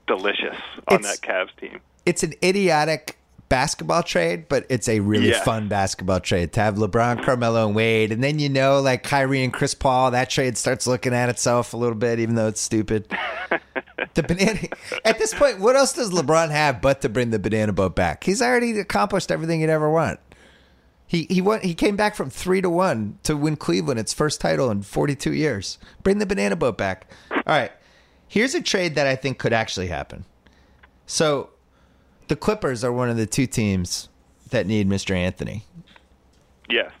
delicious 0.07 0.57
on 0.87 0.99
It's- 1.01 1.19
that 1.19 1.27
Cavs 1.27 1.55
team. 1.59 1.79
it's 2.05 2.23
an 2.23 2.33
idiotic 2.43 3.17
basketball 3.53 4.01
trade, 4.01 4.45
but 4.49 4.65
it's 4.67 4.89
a 4.89 4.99
really 4.99 5.29
Yeah. 5.29 5.43
fun 5.43 5.67
basketball 5.67 6.19
trade 6.19 6.53
to 6.53 6.59
have 6.59 6.73
LeBron, 6.75 7.23
Carmelo, 7.23 7.67
and 7.67 7.75
Wade, 7.75 8.11
and 8.11 8.23
then 8.23 8.39
you 8.39 8.49
know, 8.49 8.81
like 8.81 9.03
Kyrie 9.03 9.43
and 9.43 9.53
Chris 9.53 9.75
Paul, 9.75 10.09
that 10.09 10.31
trade 10.31 10.57
starts 10.57 10.87
looking 10.87 11.13
at 11.13 11.29
itself 11.29 11.71
a 11.75 11.77
little 11.77 11.95
bit, 11.95 12.19
even 12.19 12.33
though 12.33 12.47
it's 12.47 12.59
stupid. 12.61 13.05
the 14.15 14.23
banana. 14.23 14.57
At 15.05 15.19
this 15.19 15.35
point, 15.35 15.59
what 15.59 15.75
else 15.75 15.93
does 15.93 16.09
LeBron 16.09 16.49
have 16.49 16.81
but 16.81 17.01
to 17.01 17.09
bring 17.09 17.29
the 17.29 17.37
banana 17.37 17.73
boat 17.73 17.95
back? 17.95 18.23
He's 18.23 18.41
already 18.41 18.79
accomplished 18.79 19.31
everything 19.31 19.59
he'd 19.59 19.69
ever 19.69 19.89
want. 19.89 20.19
He 21.05 21.27
he 21.29 21.39
won, 21.39 21.61
he 21.61 21.75
came 21.75 21.95
back 21.95 22.15
from 22.15 22.31
three 22.31 22.59
to 22.61 22.71
one 22.71 23.19
to 23.21 23.37
win 23.37 23.55
Cleveland 23.55 23.99
its 23.99 24.13
first 24.13 24.41
title 24.41 24.71
in 24.71 24.81
forty 24.81 25.15
two 25.15 25.33
years. 25.33 25.77
Bring 26.01 26.17
the 26.17 26.25
banana 26.25 26.55
boat 26.55 26.75
back. 26.75 27.05
All 27.31 27.41
right, 27.45 27.71
here's 28.27 28.55
a 28.55 28.61
trade 28.63 28.95
that 28.95 29.05
I 29.05 29.15
think 29.15 29.37
could 29.37 29.53
actually 29.53 29.87
happen. 29.89 30.25
So, 31.05 31.49
the 32.27 32.35
Clippers 32.35 32.83
are 32.83 32.91
one 32.91 33.09
of 33.09 33.17
the 33.17 33.25
two 33.25 33.47
teams 33.47 34.09
that 34.49 34.67
need 34.67 34.87
Mr. 34.87 35.15
Anthony. 35.15 35.65
Yes. 36.69 36.91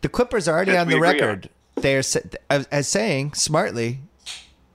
The 0.00 0.08
Clippers 0.08 0.48
are 0.48 0.54
already 0.54 0.72
Yes, 0.72 0.82
on 0.82 0.88
the 0.88 1.00
record. 1.00 1.50
They 1.76 1.94
are 1.94 1.98
as 1.98 2.16
as 2.50 2.88
saying 2.88 3.34
smartly, 3.34 4.00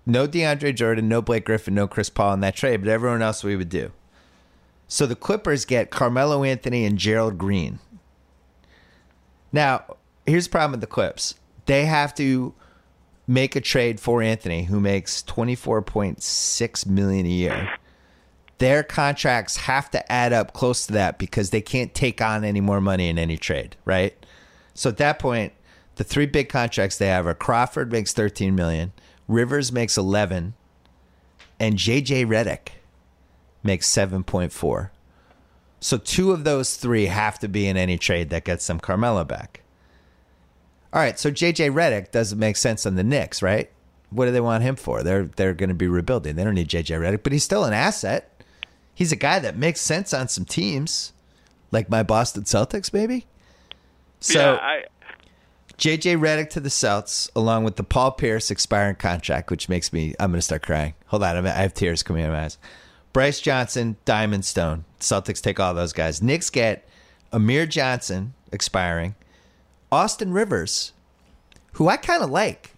no 0.06 0.28
DeAndre 0.28 0.76
Jordan, 0.76 1.08
no 1.10 1.22
Blake 1.22 1.46
Griffin, 1.46 1.74
no 1.76 1.88
Chris 1.88 2.10
Paul 2.10 2.34
in 2.34 2.40
that 2.42 2.56
trade, 2.56 2.78
but 2.82 2.90
everyone 2.90 3.22
else 3.22 3.44
we 3.44 3.56
would 3.56 3.70
do. 3.70 3.92
So 4.88 5.06
the 5.06 5.16
Clippers 5.16 5.66
get 5.66 5.90
Carmelo 5.90 6.44
Anthony 6.44 6.86
and 6.86 6.98
Gerald 6.98 7.38
Green. 7.38 7.80
Now, 9.52 9.98
here's 10.26 10.46
the 10.46 10.52
problem 10.52 10.72
with 10.72 10.82
the 10.82 10.88
Clips. 10.88 11.36
They 11.66 11.86
have 11.86 12.14
to 12.16 12.54
make 13.28 13.56
a 13.56 13.62
trade 13.62 14.00
for 14.00 14.22
Anthony, 14.22 14.64
who 14.64 14.80
makes 14.80 15.22
twenty 15.24 15.56
four 15.56 15.82
point 15.82 16.22
six 16.22 16.86
million 16.86 17.26
a 17.26 17.30
year. 17.30 17.74
Their 18.60 18.84
contracts 18.84 19.58
have 19.58 19.90
to 19.92 20.12
add 20.12 20.32
up 20.32 20.54
close 20.54 20.86
to 20.86 20.94
that 20.94 21.18
because 21.18 21.50
they 21.50 21.62
can't 21.62 21.94
take 21.94 22.22
on 22.22 22.44
any 22.44 22.62
more 22.62 22.80
money 22.80 23.10
in 23.10 23.18
any 23.18 23.38
trade, 23.38 23.76
right? 23.84 24.16
So 24.74 24.90
at 24.90 24.98
that 24.98 25.20
point, 25.20 25.54
the 25.96 26.04
three 26.04 26.26
big 26.26 26.50
contracts 26.50 26.98
they 26.98 27.08
have 27.08 27.28
are 27.28 27.34
Crawford 27.34 27.92
makes 27.92 28.14
13 28.14 28.56
million, 28.56 28.94
Rivers 29.28 29.72
makes 29.72 29.98
11, 29.98 30.54
and 31.60 31.76
JJ 31.76 32.26
Redick 32.26 32.70
makes 33.64 33.90
7.4. 33.92 34.90
So 35.80 35.98
two 35.98 36.32
of 36.32 36.44
those 36.44 36.76
three 36.78 37.08
have 37.08 37.40
to 37.40 37.48
be 37.48 37.68
in 37.68 37.78
any 37.78 37.98
trade 37.98 38.30
that 38.30 38.46
gets 38.46 38.66
them 38.68 38.80
Carmelo 38.80 39.24
back. 39.24 39.62
All 40.94 41.02
right, 41.02 41.20
so 41.20 41.32
JJ 41.32 41.74
Redick 41.74 42.12
doesn't 42.12 42.40
make 42.40 42.56
sense 42.56 42.86
on 42.86 42.96
the 42.96 43.04
Knicks, 43.04 43.42
right? 43.42 43.70
What 44.10 44.26
do 44.26 44.32
they 44.32 44.42
want 44.42 44.64
him 44.64 44.76
for? 44.76 45.02
They're 45.02 45.26
they're 45.26 45.56
going 45.56 45.70
to 45.70 45.76
be 45.76 45.88
rebuilding. 45.88 46.36
They 46.36 46.44
don't 46.44 46.54
need 46.54 46.70
JJ 46.70 47.00
Redick, 47.00 47.24
but 47.24 47.34
he's 47.34 47.44
still 47.44 47.64
an 47.64 47.74
asset. 47.74 48.32
He's 48.94 49.12
a 49.12 49.16
guy 49.16 49.40
that 49.40 49.58
makes 49.58 49.82
sense 49.82 50.14
on 50.14 50.28
some 50.28 50.46
teams, 50.46 51.14
like 51.72 51.90
my 51.90 52.04
Boston 52.04 52.44
Celtics, 52.44 52.94
maybe. 52.94 53.26
So 54.20 54.40
yeah, 54.40 54.60
I, 54.62 54.84
JJ 55.78 56.18
Redick 56.20 56.50
to 56.52 56.60
the 56.60 56.70
Celts, 56.70 57.30
along 57.36 57.64
with 57.64 57.76
the 57.76 57.84
Paul 57.84 58.12
Pierce 58.12 58.52
expiring 58.52 58.96
contract, 58.96 59.50
which 59.50 59.68
makes 59.68 59.92
me 59.92 60.14
I'm 60.20 60.32
going 60.32 60.38
to 60.38 60.42
start 60.42 60.62
crying. 60.62 60.94
Hold 61.08 61.24
on, 61.24 61.36
I'm- 61.36 61.46
have 61.46 61.74
tears 61.74 62.04
coming 62.04 62.24
out 62.24 62.30
of 62.30 62.34
my 62.34 62.46
eyes. 62.46 62.58
Brice 63.12 63.40
Johnson, 63.42 63.98
Diamond 64.06 64.46
Stone. 64.46 64.86
Celtics 65.00 65.42
take 65.42 65.60
all 65.60 65.74
those 65.74 65.94
guys. 65.94 66.22
Knicks 66.22 66.50
get 66.50 66.88
Amir 67.32 67.66
Johnson 67.66 68.34
expiring, 68.52 69.16
Austin 69.92 70.32
Rivers, 70.32 70.94
who 71.74 71.88
I 71.88 71.98
kind 71.98 72.24
of 72.24 72.30
like, 72.30 72.72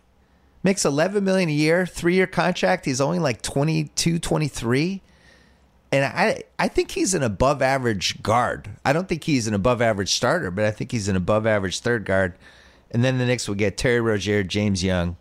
makes 0.63 0.83
11 0.83 1.23
million 1.23 1.47
a 1.49 1.53
year, 1.53 1.85
three 1.85 2.15
year 2.15 2.27
contract. 2.27 2.85
He's 2.85 2.99
only 2.99 3.19
like 3.19 3.41
22, 3.41 4.19
23 4.19 5.01
and 5.95 6.05
I 6.05 6.43
I 6.59 6.67
think 6.67 6.91
he's 6.91 7.13
an 7.13 7.23
above 7.23 7.61
average 7.61 8.21
guard. 8.21 8.69
I 8.83 8.93
don't 8.93 9.07
think 9.07 9.23
he's 9.23 9.47
an 9.47 9.53
above 9.53 9.81
average 9.81 10.13
starter, 10.13 10.51
but 10.51 10.65
I 10.65 10.71
think 10.71 10.91
he's 10.91 11.07
an 11.07 11.15
above 11.15 11.45
average 11.45 11.79
third 11.79 12.05
guard. 12.05 12.35
And 12.91 13.03
then 13.03 13.17
the 13.17 13.25
Knicks 13.25 13.47
will 13.47 13.55
get 13.55 13.77
Terry 13.77 13.99
Rozier, 13.99 14.43
James 14.43 14.83
Young, 14.83 15.17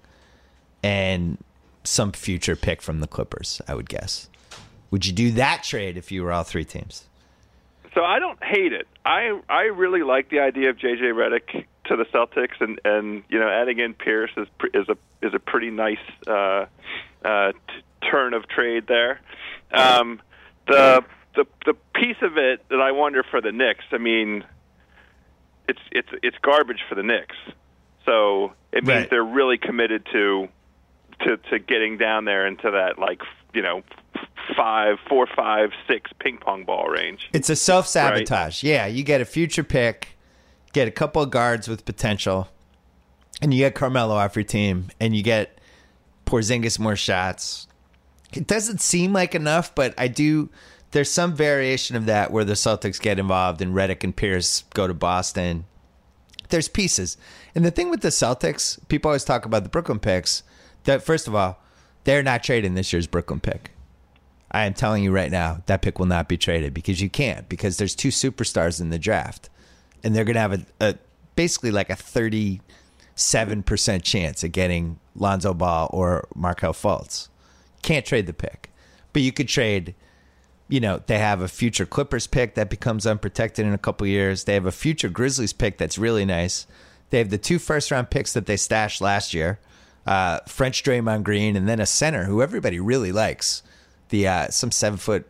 and 0.83 1.39
some 1.83 2.13
future 2.13 2.57
pick 2.57 2.83
from 2.83 3.01
the 3.01 3.07
Clippers. 3.07 3.61
I 3.67 3.75
would 3.75 3.89
guess. 3.89 4.29
Would 4.91 5.07
you 5.07 5.13
do 5.13 5.33
that 5.33 5.65
trade 5.65 5.97
if 5.97 6.13
you 6.13 6.23
were 6.23 6.33
all 6.33 6.45
three 6.45 6.65
teams? 6.65 7.09
so 7.95 8.05
I 8.05 8.19
don't 8.19 8.43
hate 8.43 8.73
it. 8.73 8.87
I 9.05 9.41
I 9.49 9.63
really 9.63 10.03
like 10.03 10.29
the 10.29 10.41
idea 10.41 10.71
of 10.71 10.77
JJ 10.77 11.13
Redick 11.15 11.65
to 11.85 11.97
the 11.97 12.05
Celtics, 12.07 12.61
and 12.61 12.81
and 12.85 13.23
you 13.29 13.39
know 13.39 13.49
adding 13.49 13.79
in 13.79 13.95
Pierce 13.95 14.33
is 14.37 14.49
is 14.75 14.89
a 14.89 14.97
is 15.27 15.33
a 15.33 15.39
pretty 15.39 15.71
nice 15.71 15.97
uh, 16.27 16.67
uh, 17.25 17.53
t- 17.53 18.09
turn 18.11 18.35
of 18.35 18.49
trade 18.49 18.87
there. 18.89 19.21
Um, 19.73 20.21
the 20.67 21.05
the 21.35 21.47
the 21.67 21.75
piece 21.95 22.17
of 22.23 22.37
it 22.37 22.65
that 22.69 22.81
I 22.81 22.93
wonder 22.93 23.23
for 23.23 23.41
the 23.41 23.53
Knicks. 23.53 23.85
I 23.93 23.99
mean, 23.99 24.45
it's 25.69 25.81
it's 25.93 26.09
it's 26.23 26.37
garbage 26.43 26.83
for 26.89 26.95
the 26.95 27.03
Knicks. 27.03 27.37
So 28.07 28.53
it 28.73 28.85
means 28.85 29.01
Right. 29.03 29.11
they're 29.11 29.25
really 29.25 29.59
committed 29.59 30.07
to 30.13 30.49
to 31.21 31.37
to 31.51 31.59
getting 31.59 31.97
down 31.99 32.25
there 32.25 32.47
into 32.47 32.71
that 32.71 32.99
like 32.99 33.23
you 33.55 33.63
know 33.63 33.83
five 34.57 34.99
four 35.09 35.27
five 35.35 35.71
six 35.89 36.11
ping 36.19 36.39
pong 36.39 36.65
ball 36.65 36.87
range. 36.89 37.29
It's 37.33 37.51
a 37.51 37.57
self 37.57 37.87
sabotage. 37.87 38.63
Yeah, 38.63 38.87
you 38.87 39.03
get 39.03 39.21
a 39.21 39.25
future 39.25 39.65
pick, 39.65 40.17
get 40.73 40.87
a 40.87 40.91
couple 40.91 41.23
of 41.23 41.31
guards 41.31 41.67
with 41.69 41.85
potential, 41.85 42.49
and 43.41 43.53
you 43.55 43.61
get 43.61 43.75
Carmelo 43.75 44.15
off 44.17 44.37
your 44.37 44.45
team, 44.45 44.89
and 45.01 45.17
you 45.17 45.23
get 45.23 45.59
Porzingis 46.27 46.79
more 46.79 46.97
shots. 46.97 47.67
It 48.37 48.47
doesn't 48.47 48.81
seem 48.81 49.13
like 49.13 49.35
enough, 49.35 49.75
but 49.75 49.95
I 49.97 50.09
do. 50.09 50.51
There's 50.91 51.11
some 51.11 51.35
variation 51.35 51.97
of 51.97 52.07
that 52.07 52.31
where 52.31 52.45
the 52.45 52.55
Celtics 52.55 53.01
get 53.01 53.19
involved 53.19 53.61
and 53.61 53.75
Redick 53.75 54.05
and 54.05 54.15
Pierce 54.15 54.65
go 54.75 54.87
to 54.87 54.95
Boston. 54.95 55.67
There's 56.51 56.69
pieces. 56.69 57.17
And 57.55 57.65
the 57.65 57.71
thing 57.71 57.91
with 57.91 58.01
the 58.01 58.09
Celtics, 58.09 58.79
people 58.89 59.09
always 59.09 59.25
talk 59.25 59.45
about 59.45 59.63
the 59.63 59.69
Brooklyn 59.69 59.99
picks. 59.99 60.43
That 60.85 61.03
first 61.03 61.27
of 61.27 61.35
all, 61.35 61.61
they're 62.05 62.23
not 62.23 62.45
trading 62.45 62.75
this 62.75 62.93
year's 62.93 63.07
Brooklyn 63.07 63.41
pick. 63.41 63.71
I 64.51 64.67
am 64.67 64.75
telling 64.75 65.03
you 65.03 65.11
right 65.11 65.33
now, 65.33 65.63
that 65.67 65.83
pick 65.83 65.99
will 65.99 66.07
not 66.07 66.29
be 66.29 66.37
traded 66.37 66.75
because 66.75 67.01
you 67.01 67.11
can't 67.11 67.49
because 67.49 67.77
there's 67.77 67.97
two 67.97 68.11
superstars 68.11 68.81
in 68.81 68.91
the 68.91 68.99
draft, 69.01 69.49
and 70.05 70.15
they're 70.15 70.25
going 70.25 70.35
to 70.35 70.41
have 70.41 70.53
a, 70.53 70.67
a 70.81 70.95
basically 71.35 71.73
like 71.73 71.91
a 71.91 71.97
thirty-seven 71.97 73.65
percent 73.65 74.05
chance 74.05 74.45
of 74.45 74.53
getting 74.53 75.01
Lonzo 75.17 75.55
Ball 75.55 75.91
or 75.93 76.29
Markelle 76.37 76.73
Fultz. 76.73 77.31
Can't 77.85 78.07
trade 78.07 78.27
the 78.27 78.33
pick, 78.33 78.71
but 79.13 79.21
you 79.21 79.31
could 79.31 79.47
trade. 79.47 79.95
You 80.69 80.81
know, 80.81 81.03
they 81.07 81.19
have 81.19 81.43
a 81.43 81.49
future 81.49 81.85
Clippers 81.85 82.27
pick 82.27 82.55
that 82.55 82.71
becomes 82.71 83.07
unprotected 83.07 83.67
in 83.67 83.75
a 83.75 83.79
couple 83.79 84.07
years. 84.07 84.45
They 84.45 84.55
have 84.55 84.65
a 84.65 84.73
future 84.73 85.11
Grizzlies 85.11 85.53
pick 85.53 85.77
that's 85.77 85.99
really 85.99 86.25
nice. 86.25 86.67
They 87.11 87.19
have 87.19 87.29
the 87.29 87.37
two 87.37 87.59
first 87.59 87.91
round 87.91 88.09
picks 88.09 88.33
that 88.33 88.47
they 88.47 88.57
stashed 88.57 89.03
last 89.03 89.35
year, 89.35 89.61
uh, 90.07 90.39
French 90.49 90.83
Draymond 90.83 91.25
Green, 91.25 91.57
and 91.57 91.69
then 91.69 91.79
a 91.79 91.85
center 91.85 92.25
who 92.25 92.41
everybody 92.41 92.81
really 92.81 93.13
likes 93.13 93.63
the 94.09 94.27
uh, 94.27 94.49
some 94.49 94.71
seven 94.71 94.99
foot 94.99 95.27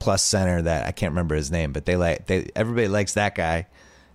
plus 0.00 0.24
center 0.24 0.62
that 0.62 0.88
I 0.88 0.90
can't 0.90 1.12
remember 1.12 1.36
his 1.36 1.52
name, 1.52 1.72
but 1.72 1.84
they 1.84 1.94
like 1.94 2.26
they 2.26 2.50
everybody 2.56 2.88
likes 2.88 3.14
that 3.14 3.36
guy. 3.36 3.68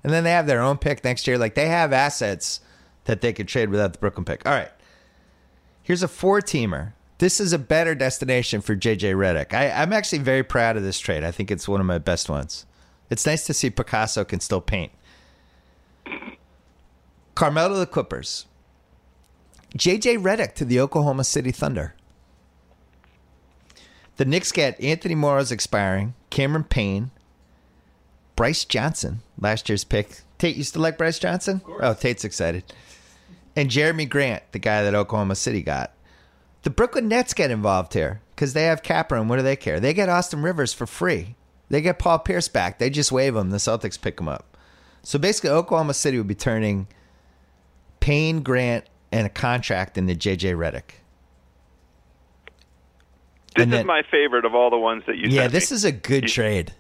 And 0.04 0.12
then 0.12 0.26
they 0.26 0.32
have 0.32 0.48
their 0.48 0.62
own 0.62 0.78
pick 0.80 1.06
next 1.06 1.28
year. 1.28 1.38
Like 1.38 1.56
they 1.56 1.70
have 1.70 1.94
assets 1.94 2.60
that 3.06 3.22
they 3.22 3.32
could 3.32 3.48
trade 3.48 3.70
without 3.70 3.94
the 3.94 4.00
Brooklyn 4.00 4.26
pick. 4.26 4.46
All 4.46 4.52
right. 4.52 4.72
Here's 5.82 6.04
a 6.04 6.10
four 6.10 6.42
teamer. 6.42 6.92
This 7.20 7.42
is 7.42 7.52
a 7.52 7.60
better 7.60 7.96
destination 7.96 8.62
for 8.62 8.76
JJ 8.78 9.14
Redick. 9.16 9.54
I, 9.54 9.70
I'm 9.70 9.92
actually 9.92 10.20
very 10.20 10.44
proud 10.44 10.78
of 10.78 10.84
this 10.84 11.00
trade. 11.00 11.24
I 11.24 11.32
think 11.32 11.52
it's 11.52 11.68
one 11.68 11.82
of 11.82 11.86
my 11.86 11.98
best 11.98 12.30
ones. 12.30 12.66
It's 13.10 13.26
nice 13.26 13.46
to 13.46 13.54
see 13.54 13.70
Picasso 13.70 14.24
can 14.24 14.40
still 14.40 14.62
paint. 14.62 14.94
Carmelo 17.36 17.78
the 17.78 17.86
Clippers. 17.86 18.46
JJ 19.78 20.24
Redick 20.24 20.56
to 20.56 20.66
the 20.66 20.80
Oklahoma 20.80 21.26
City 21.26 21.52
Thunder. 21.52 21.94
The 24.16 24.26
Knicks 24.26 24.52
get 24.52 24.80
Anthony 24.82 25.16
Morrow's 25.16 25.52
expiring, 25.52 26.14
Cameron 26.30 26.64
Payne, 26.64 27.12
Brice 28.36 28.64
Johnson, 28.64 29.22
last 29.38 29.68
year's 29.68 29.84
pick. 29.84 30.22
Tate 30.38 30.56
used 30.56 30.74
to 30.74 30.80
like 30.80 30.98
Brice 30.98 31.20
Johnson? 31.20 31.62
Oh, 31.82 31.94
Tate's 31.94 32.24
excited. 32.24 32.64
And 33.58 33.70
Jerami 33.70 34.08
Grant, 34.08 34.44
the 34.54 34.60
guy 34.60 34.84
that 34.84 34.96
Oklahoma 34.96 35.36
City 35.36 35.62
got. 35.62 35.92
The 36.64 36.70
Brooklyn 36.70 37.08
Nets 37.08 37.34
get 37.34 37.52
involved 37.52 37.94
here 37.94 38.22
because 38.36 38.54
they 38.54 38.64
have 38.64 38.84
Capper, 38.84 39.16
and 39.16 39.30
what 39.30 39.38
do 39.38 39.44
they 39.44 39.56
care? 39.56 39.80
They 39.80 39.94
get 39.94 40.10
Austin 40.10 40.42
Rivers 40.42 40.74
for 40.74 40.86
free. 40.86 41.36
They 41.70 41.82
get 41.82 42.00
Paul 42.00 42.20
Pierce 42.20 42.48
back. 42.48 42.80
They 42.80 42.90
just 42.90 43.12
waive 43.12 43.36
him. 43.36 43.50
The 43.52 43.58
Celtics 43.58 44.00
pick 44.00 44.20
him 44.20 44.28
up. 44.28 44.58
So 45.04 45.18
basically, 45.20 45.52
Oklahoma 45.52 45.94
City 45.94 46.18
would 46.18 46.28
be 46.28 46.36
turning 46.36 46.88
Payne, 48.00 48.42
Grant, 48.42 48.86
and 49.12 49.26
a 49.26 49.30
contract 49.30 49.98
into 49.98 50.16
JJ 50.16 50.56
Redick. 50.56 50.96
This 53.56 53.64
And 53.64 53.74
is 53.74 53.86
my 53.86 54.04
favorite 54.12 54.46
of 54.46 54.54
all 54.54 54.70
the 54.70 54.78
ones 54.78 55.04
that 55.08 55.18
you 55.18 55.30
Yeah, 55.30 55.48
this 55.48 55.72
me. 55.72 55.76
is 55.76 55.86
a 55.86 55.92
good 55.92 56.24
You- 56.24 56.30
trade. 56.30 56.74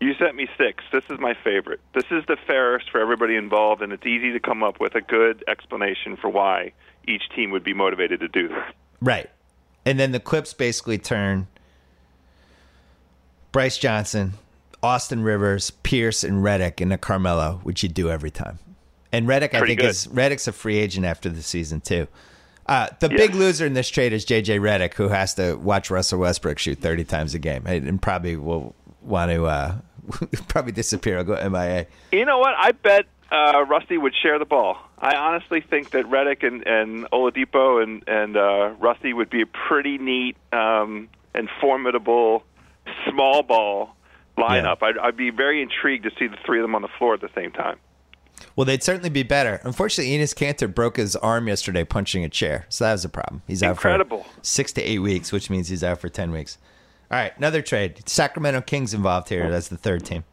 You 0.00 0.12
sent 0.18 0.34
me 0.36 0.46
six. 0.58 0.84
This 0.92 1.04
is 1.08 1.18
my 1.18 1.32
favorite. 1.42 1.80
This 1.94 2.04
is 2.10 2.22
the 2.26 2.36
fairest 2.46 2.90
for 2.90 3.00
everybody 3.00 3.34
involved, 3.34 3.80
and 3.80 3.92
it's 3.94 4.04
easy 4.04 4.30
to 4.32 4.40
come 4.40 4.62
up 4.62 4.78
with 4.78 4.94
a 4.94 5.00
good 5.00 5.42
explanation 5.48 6.16
for 6.16 6.28
why 6.28 6.72
each 7.08 7.22
team 7.34 7.50
would 7.52 7.64
be 7.64 7.72
motivated 7.72 8.20
to 8.20 8.28
do 8.28 8.48
this. 8.48 8.64
Right. 9.00 9.28
And 9.84 9.98
then 10.00 10.12
the 10.12 10.20
Clips 10.20 10.52
basically 10.54 10.98
turn 10.98 11.46
Brice 13.52 13.78
Johnson, 13.78 14.34
Austin 14.82 15.22
Rivers, 15.22 15.70
Pierce, 15.70 16.24
and 16.24 16.42
Redick 16.44 16.80
into 16.80 16.98
Carmelo, 16.98 17.60
which 17.62 17.82
you 17.82 17.88
do 17.88 18.10
every 18.10 18.30
time. 18.30 18.58
And 19.12 19.26
Redick, 19.26 19.54
I 19.54 19.60
think, 19.66 19.80
good. 19.80 19.90
is 19.90 20.06
Redick's 20.08 20.46
a 20.48 20.52
free 20.52 20.76
agent 20.78 21.06
after 21.06 21.28
the 21.28 21.42
season 21.42 21.80
too. 21.80 22.08
Uh, 22.66 22.88
the 22.98 23.08
Yeah. 23.08 23.16
big 23.16 23.34
loser 23.34 23.64
in 23.64 23.74
this 23.74 23.88
trade 23.88 24.12
is 24.12 24.24
JJ 24.24 24.58
Redick, 24.58 24.94
who 24.94 25.08
has 25.08 25.34
to 25.34 25.54
watch 25.54 25.88
Russell 25.90 26.18
Westbrook 26.18 26.58
shoot 26.58 26.78
thirty 26.80 27.04
times 27.04 27.32
a 27.32 27.38
game, 27.38 27.62
and 27.64 27.86
and 27.88 28.02
probably 28.02 28.34
will 28.36 28.74
want 29.02 29.30
to 29.30 29.46
uh, 29.46 29.76
probably 30.48 30.72
disappear. 30.72 31.18
I'll 31.18 31.24
go 31.24 31.36
MIA. 31.48 31.86
You 32.10 32.24
know 32.24 32.38
what? 32.38 32.54
I 32.58 32.72
bet 32.72 33.06
uh, 33.30 33.64
Rusty 33.68 33.98
would 33.98 34.14
share 34.22 34.38
the 34.38 34.44
ball. 34.44 34.76
I 34.98 35.14
honestly 35.16 35.60
think 35.60 35.90
that 35.90 36.06
Redick 36.06 36.46
and, 36.46 36.66
and 36.66 37.10
Oladipo 37.10 37.82
and 37.82 38.02
and 38.06 38.36
uh, 38.36 38.74
Rusty 38.78 39.12
would 39.12 39.30
be 39.30 39.42
a 39.42 39.46
pretty 39.46 39.98
neat 39.98 40.36
um, 40.52 41.08
and 41.34 41.48
formidable 41.60 42.44
small 43.08 43.42
ball 43.42 43.96
lineup. 44.38 44.82
I'd, 44.82 44.98
I'd 44.98 45.16
be 45.16 45.30
very 45.30 45.62
intrigued 45.62 46.04
to 46.04 46.10
see 46.18 46.26
the 46.26 46.36
three 46.44 46.58
of 46.58 46.64
them 46.64 46.74
on 46.74 46.82
the 46.82 46.88
floor 46.98 47.14
at 47.14 47.20
the 47.20 47.30
same 47.34 47.52
time. 47.52 47.78
Well, 48.54 48.64
they'd 48.64 48.82
certainly 48.82 49.08
be 49.08 49.22
better. 49.22 49.60
Unfortunately, 49.64 50.16
Enes 50.16 50.34
Kanter 50.34 50.72
broke 50.72 50.98
his 50.98 51.16
arm 51.16 51.48
yesterday 51.48 51.84
punching 51.84 52.22
a 52.22 52.28
chair, 52.28 52.66
so 52.68 52.84
that 52.84 52.92
was 52.92 53.04
a 53.04 53.08
problem. 53.08 53.42
He's 53.46 53.62
out 53.62 53.70
Incredible. 53.70 54.24
for 54.24 54.44
six 54.44 54.72
to 54.74 54.82
eight 54.82 54.98
weeks, 54.98 55.32
which 55.32 55.48
means 55.48 55.68
he's 55.68 55.82
out 55.82 56.00
for 56.00 56.08
ten 56.08 56.30
weeks. 56.30 56.58
All 57.10 57.18
right, 57.18 57.32
another 57.38 57.62
trade. 57.62 58.02
Sacramento 58.08 58.60
Kings 58.62 58.92
involved 58.92 59.28
here. 59.28 59.50
That's 59.50 59.68
the 59.68 59.76
third 59.76 60.04
team. 60.04 60.24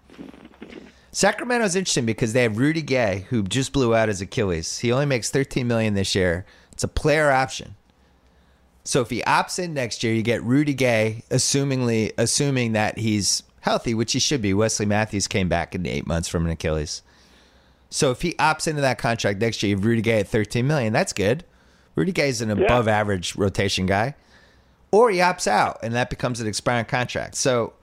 Sacramento's 1.13 1.75
interesting 1.75 2.07
because 2.07 2.33
they 2.33 2.41
have 2.41 2.57
Rudy 2.57 2.81
Gay, 2.81 3.27
who 3.29 3.43
just 3.43 3.71
blew 3.71 3.95
out 3.95 4.09
his 4.09 4.19
Achilles. 4.19 4.79
He 4.79 4.91
only 4.91 5.05
makes 5.05 5.29
thirteen 5.29 5.67
million 5.67 5.93
this 5.93 6.15
year. 6.15 6.45
It's 6.71 6.83
a 6.83 6.87
player 6.87 7.31
option. 7.31 7.75
So 8.83 8.99
if 9.01 9.11
he 9.11 9.21
opts 9.21 9.59
in 9.59 9.73
next 9.73 10.03
year, 10.03 10.13
you 10.13 10.23
get 10.23 10.43
Rudy 10.43 10.73
Gay, 10.73 11.23
assumingly 11.29 12.11
assuming 12.17 12.73
that 12.73 12.97
he's 12.97 13.43
healthy, 13.61 13.93
which 13.93 14.11
he 14.11 14.19
should 14.19 14.41
be. 14.41 14.53
Wesley 14.53 14.87
Matthews 14.87 15.27
came 15.27 15.47
back 15.47 15.73
in 15.75 15.85
eight 15.85 16.07
months 16.07 16.27
from 16.27 16.45
an 16.45 16.51
Achilles. 16.51 17.03
So 17.89 18.09
if 18.09 18.23
he 18.23 18.33
opts 18.33 18.67
into 18.67 18.81
that 18.81 18.97
contract 18.97 19.39
next 19.39 19.61
year, 19.61 19.69
you 19.69 19.75
have 19.75 19.85
Rudy 19.85 20.01
Gay 20.01 20.19
at 20.19 20.27
13 20.27 20.65
million. 20.65 20.91
That's 20.91 21.13
good. 21.13 21.45
Rudy 21.95 22.11
Gay 22.11 22.29
is 22.29 22.41
an 22.41 22.49
above 22.49 22.87
average 22.87 23.35
rotation 23.35 23.85
guy. 23.85 24.15
Or 24.91 25.11
he 25.11 25.19
opts 25.19 25.45
out 25.45 25.77
and 25.83 25.93
that 25.93 26.09
becomes 26.09 26.41
an 26.41 26.47
expiring 26.47 26.85
contract. 26.85 27.35
So 27.35 27.73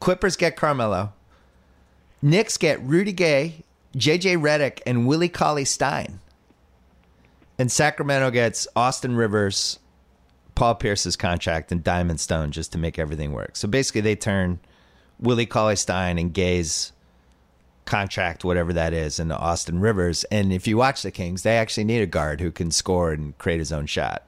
Clippers 0.00 0.36
get 0.36 0.56
Carmelo. 0.56 1.12
Knicks 2.22 2.56
get 2.56 2.80
Rudy 2.82 3.12
Gay, 3.12 3.62
JJ 3.96 4.38
Redick, 4.40 4.80
and 4.86 5.06
Willie 5.06 5.28
Cauley 5.28 5.64
Stein. 5.64 6.20
And 7.58 7.70
Sacramento 7.72 8.30
gets 8.30 8.68
Austin 8.76 9.16
Rivers, 9.16 9.78
Paul 10.54 10.74
Pierce's 10.74 11.16
contract, 11.16 11.72
and 11.72 11.82
Diamond 11.82 12.20
Stone 12.20 12.50
just 12.50 12.72
to 12.72 12.78
make 12.78 12.98
everything 12.98 13.32
work. 13.32 13.56
So 13.56 13.68
basically, 13.68 14.02
they 14.02 14.16
turn 14.16 14.58
Willie 15.18 15.46
Cauley 15.46 15.76
Stein 15.76 16.18
and 16.18 16.32
Gay's 16.32 16.92
contract, 17.86 18.44
whatever 18.44 18.72
that 18.74 18.92
is, 18.92 19.18
into 19.18 19.36
Austin 19.36 19.80
Rivers. 19.80 20.24
And 20.24 20.52
if 20.52 20.66
you 20.66 20.76
watch 20.76 21.02
the 21.02 21.10
Kings, 21.10 21.42
they 21.42 21.56
actually 21.56 21.84
need 21.84 22.02
a 22.02 22.06
guard 22.06 22.40
who 22.40 22.50
can 22.50 22.70
score 22.70 23.12
and 23.12 23.36
create 23.38 23.58
his 23.58 23.72
own 23.72 23.86
shot. 23.86 24.26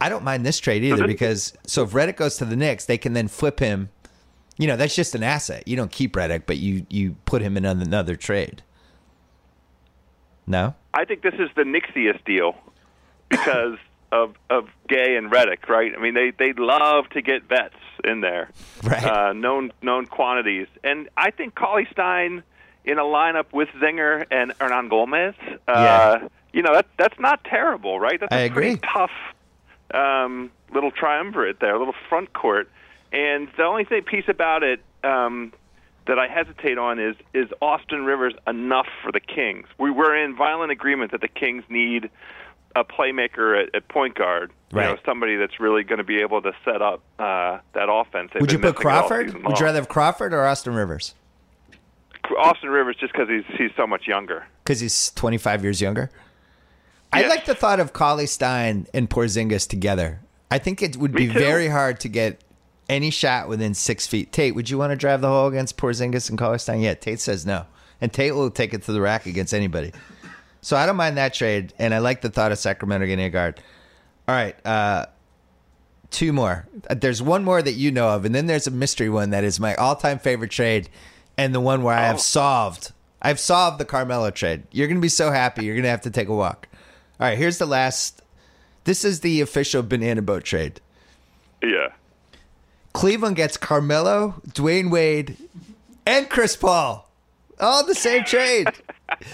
I 0.00 0.08
don't 0.08 0.24
mind 0.24 0.46
this 0.46 0.58
trade 0.58 0.82
either 0.82 1.06
because 1.06 1.52
so 1.66 1.82
if 1.82 1.90
Redick 1.90 2.16
goes 2.16 2.38
to 2.38 2.46
the 2.46 2.56
Knicks, 2.56 2.86
they 2.86 2.96
can 2.96 3.12
then 3.12 3.28
flip 3.28 3.60
him. 3.60 3.90
You 4.60 4.66
know, 4.66 4.76
that's 4.76 4.94
just 4.94 5.14
an 5.14 5.22
asset. 5.22 5.66
You 5.66 5.74
don't 5.74 5.90
keep 5.90 6.12
Redick, 6.12 6.42
but 6.44 6.58
you 6.58 6.84
you 6.90 7.16
put 7.24 7.40
him 7.40 7.56
in 7.56 7.64
another 7.64 8.14
trade. 8.14 8.62
No, 10.46 10.74
I 10.92 11.06
think 11.06 11.22
this 11.22 11.32
is 11.34 11.48
the 11.56 11.62
Nixiest 11.62 12.24
deal 12.26 12.56
because 13.30 13.78
of 14.12 14.34
of 14.50 14.68
Gay 14.86 15.16
and 15.16 15.30
Redick, 15.30 15.66
right? 15.70 15.92
I 15.96 15.98
mean, 15.98 16.12
they 16.12 16.32
they 16.32 16.52
love 16.52 17.08
to 17.10 17.22
get 17.22 17.44
vets 17.44 17.74
in 18.04 18.20
there, 18.20 18.50
right? 18.82 19.02
Uh, 19.02 19.32
known 19.32 19.72
known 19.80 20.04
quantities, 20.04 20.66
and 20.84 21.08
I 21.16 21.30
think 21.30 21.54
Cauley 21.54 21.88
Stein 21.90 22.42
in 22.84 22.98
a 22.98 23.02
lineup 23.02 23.52
with 23.54 23.68
Zinger 23.80 24.26
and 24.30 24.52
Hernangomez, 24.58 25.34
uh, 25.68 26.18
yeah. 26.20 26.28
you 26.52 26.60
know 26.60 26.74
that 26.74 26.86
that's 26.98 27.18
not 27.18 27.44
terrible, 27.44 27.98
right? 27.98 28.20
That's 28.20 28.30
a 28.30 28.36
I 28.36 28.40
agree. 28.40 28.76
pretty 28.76 28.80
tough 28.92 29.10
um, 29.94 30.50
little 30.74 30.90
triumvirate 30.90 31.60
there, 31.60 31.74
a 31.74 31.78
little 31.78 31.94
front 32.10 32.34
court. 32.34 32.68
And 33.12 33.48
the 33.56 33.64
only 33.64 33.84
thing 33.84 34.02
piece 34.02 34.24
about 34.28 34.62
it 34.62 34.80
um, 35.02 35.52
that 36.06 36.18
I 36.18 36.28
hesitate 36.28 36.78
on 36.78 36.98
is 36.98 37.16
is 37.34 37.48
Austin 37.60 38.04
Rivers 38.04 38.34
enough 38.46 38.86
for 39.02 39.12
the 39.12 39.20
Kings? 39.20 39.66
We 39.78 39.90
were 39.90 40.16
in 40.16 40.36
violent 40.36 40.70
agreement 40.70 41.12
that 41.12 41.20
the 41.20 41.28
Kings 41.28 41.64
need 41.68 42.10
a 42.76 42.84
playmaker 42.84 43.62
at, 43.62 43.74
at 43.74 43.88
point 43.88 44.14
guard. 44.14 44.52
Right. 44.72 44.88
You 44.88 44.94
know, 44.94 45.00
somebody 45.04 45.36
that's 45.36 45.58
really 45.58 45.82
going 45.82 45.98
to 45.98 46.04
be 46.04 46.20
able 46.20 46.40
to 46.42 46.52
set 46.64 46.80
up 46.80 47.02
uh, 47.18 47.58
that 47.74 47.88
offense. 47.90 48.30
They've 48.32 48.40
Would 48.40 48.52
you 48.52 48.58
put 48.58 48.76
missing 48.76 48.88
it 48.88 48.94
all 48.94 49.08
Crawford? 49.08 49.44
Would 49.44 49.58
you 49.58 49.64
rather 49.64 49.78
have 49.80 49.88
Crawford 49.88 50.32
or 50.32 50.46
Austin 50.46 50.74
Rivers? 50.74 51.14
Austin 52.38 52.70
Rivers 52.70 52.96
just 53.00 53.12
because 53.12 53.28
he's 53.28 53.44
he's 53.58 53.70
so 53.76 53.86
much 53.86 54.06
younger. 54.06 54.46
Because 54.62 54.80
he's 54.80 55.10
25 55.12 55.64
years 55.64 55.80
younger. 55.80 56.10
I 57.12 57.26
like 57.26 57.44
the 57.44 57.56
thought 57.56 57.80
of 57.80 57.92
Cauley 57.92 58.26
Stein 58.26 58.86
and 58.94 59.10
Porzingis 59.10 59.68
together. 59.68 60.20
I 60.48 60.58
think 60.58 60.80
it 60.80 60.96
would 60.96 61.12
Me 61.12 61.26
be 61.26 61.32
too. 61.32 61.38
very 61.38 61.66
hard 61.66 61.98
to 62.00 62.08
get 62.08 62.40
any 62.90 63.08
shot 63.10 63.48
within 63.48 63.72
six 63.72 64.06
feet. 64.06 64.32
Tate, 64.32 64.54
would 64.54 64.68
you 64.68 64.76
want 64.76 64.90
to 64.90 64.96
drive 64.96 65.20
the 65.22 65.28
hole 65.28 65.46
against 65.46 65.76
Porzingis 65.78 66.28
and 66.28 66.38
Cauley 66.38 66.58
Stein? 66.58 66.80
Yeah, 66.80 66.94
Tate 66.94 67.20
says 67.20 67.46
no. 67.46 67.64
And 68.00 68.12
Tate 68.12 68.34
will 68.34 68.50
take 68.50 68.74
it 68.74 68.82
to 68.82 68.92
the 68.92 69.00
rack 69.00 69.26
against 69.26 69.54
anybody. 69.54 69.92
So 70.60 70.76
I 70.76 70.84
don't 70.84 70.96
mind 70.96 71.16
that 71.16 71.32
trade, 71.32 71.72
and 71.78 71.94
I 71.94 71.98
like 71.98 72.20
the 72.20 72.28
thought 72.28 72.52
of 72.52 72.58
Sacramento 72.58 73.06
getting 73.06 73.24
a 73.24 73.30
guard. 73.30 73.60
All 74.28 74.34
right, 74.34 74.54
uh, 74.66 75.06
two 76.10 76.32
more. 76.32 76.66
Uh, 76.88 76.94
There's 76.94 77.22
one 77.22 77.44
more 77.44 77.62
that 77.62 77.72
you 77.72 77.90
know 77.90 78.10
of, 78.10 78.24
and 78.24 78.34
then 78.34 78.46
there's 78.46 78.66
a 78.66 78.70
mystery 78.70 79.08
one 79.08 79.30
that 79.30 79.44
is 79.44 79.58
my 79.60 79.74
all-time 79.76 80.18
favorite 80.18 80.50
trade, 80.50 80.88
and 81.38 81.54
the 81.54 81.60
one 81.60 81.82
where 81.82 81.94
I 81.96 82.02
Oh. 82.04 82.06
have 82.08 82.20
solved. 82.20 82.92
I've 83.22 83.40
solved 83.40 83.78
the 83.78 83.84
Carmelo 83.84 84.30
trade. 84.30 84.64
You're 84.72 84.88
gonna 84.88 85.00
be 85.00 85.08
so 85.08 85.30
happy. 85.30 85.64
You're 85.64 85.76
gonna 85.76 85.88
have 85.88 86.00
to 86.02 86.10
take 86.10 86.28
a 86.28 86.34
walk. 86.34 86.68
All 87.18 87.26
right, 87.26 87.38
here's 87.38 87.58
the 87.58 87.66
last. 87.66 88.22
This 88.84 89.04
is 89.04 89.20
the 89.20 89.40
official 89.42 89.82
banana 89.82 90.22
boat 90.22 90.44
trade. 90.44 90.80
Yeah. 91.62 91.88
Cleveland 92.92 93.36
gets 93.36 93.56
Carmelo, 93.56 94.40
Dwyane 94.48 94.90
Wade, 94.90 95.36
and 96.06 96.28
Chris 96.28 96.56
Paul. 96.56 97.08
All 97.58 97.84
the 97.84 97.94
same 97.94 98.24
trade. 98.24 98.68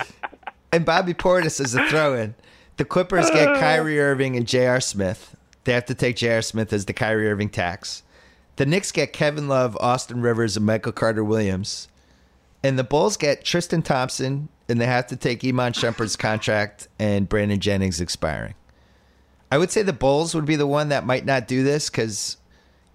and 0.72 0.84
Bobby 0.84 1.14
Portis 1.14 1.60
is 1.60 1.74
a 1.74 1.84
throw 1.88 2.14
in. 2.14 2.34
The 2.76 2.84
Clippers 2.84 3.30
get 3.30 3.48
uh. 3.48 3.58
Kyrie 3.58 4.00
Irving 4.00 4.36
and 4.36 4.46
J.R. 4.46 4.80
Smith. 4.80 5.34
They 5.64 5.72
have 5.72 5.86
to 5.86 5.94
take 5.94 6.16
J.R. 6.16 6.42
Smith 6.42 6.72
as 6.72 6.84
the 6.84 6.92
Kyrie 6.92 7.28
Irving 7.28 7.48
tax. 7.48 8.02
The 8.56 8.66
Knicks 8.66 8.92
get 8.92 9.12
Kevin 9.12 9.48
Love, 9.48 9.76
Austin 9.80 10.20
Rivers, 10.20 10.56
and 10.56 10.66
Michael 10.66 10.92
Carter 10.92 11.24
Williams. 11.24 11.88
And 12.62 12.78
the 12.78 12.84
Bulls 12.84 13.16
get 13.16 13.44
Tristan 13.44 13.82
Thompson, 13.82 14.48
and 14.68 14.80
they 14.80 14.86
have 14.86 15.06
to 15.08 15.16
take 15.16 15.44
Iman 15.44 15.72
Shumpert's 15.72 16.16
contract 16.16 16.88
and 16.98 17.28
Brandon 17.28 17.60
Jennings 17.60 18.00
expiring. 18.00 18.54
I 19.50 19.58
would 19.58 19.70
say 19.70 19.82
the 19.82 19.92
Bulls 19.92 20.34
would 20.34 20.46
be 20.46 20.56
the 20.56 20.66
one 20.66 20.88
that 20.88 21.06
might 21.06 21.24
not 21.24 21.46
do 21.46 21.62
this 21.62 21.88
because 21.88 22.36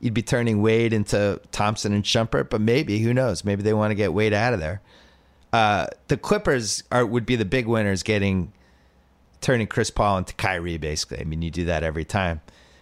you'd 0.02 0.14
be 0.14 0.22
turning 0.24 0.62
Wade 0.62 0.92
into 0.92 1.40
Thompson 1.54 1.94
and 1.94 2.04
Shumpert, 2.04 2.50
but 2.50 2.60
maybe 2.60 3.00
who 3.00 3.14
knows? 3.14 3.46
Maybe 3.46 3.62
they 3.64 3.74
want 3.74 3.92
to 3.92 3.96
get 3.96 4.14
Wade 4.14 4.34
out 4.34 4.54
of 4.54 4.60
there. 4.60 4.82
Uh, 5.54 5.88
the 6.10 6.18
Clippers 6.18 6.84
are 6.92 7.06
would 7.06 7.26
be 7.26 7.36
the 7.38 7.46
big 7.46 7.68
winners, 7.68 8.04
getting 8.04 8.52
turning 9.42 9.68
Chris 9.68 9.90
Paul 9.90 10.18
into 10.18 10.34
Kyrie. 10.34 10.78
Basically, 10.78 11.20
I 11.20 11.24
mean, 11.24 11.42
you 11.42 11.52
do 11.52 11.66
that 11.66 11.84
every 11.84 12.06
time. 12.06 12.42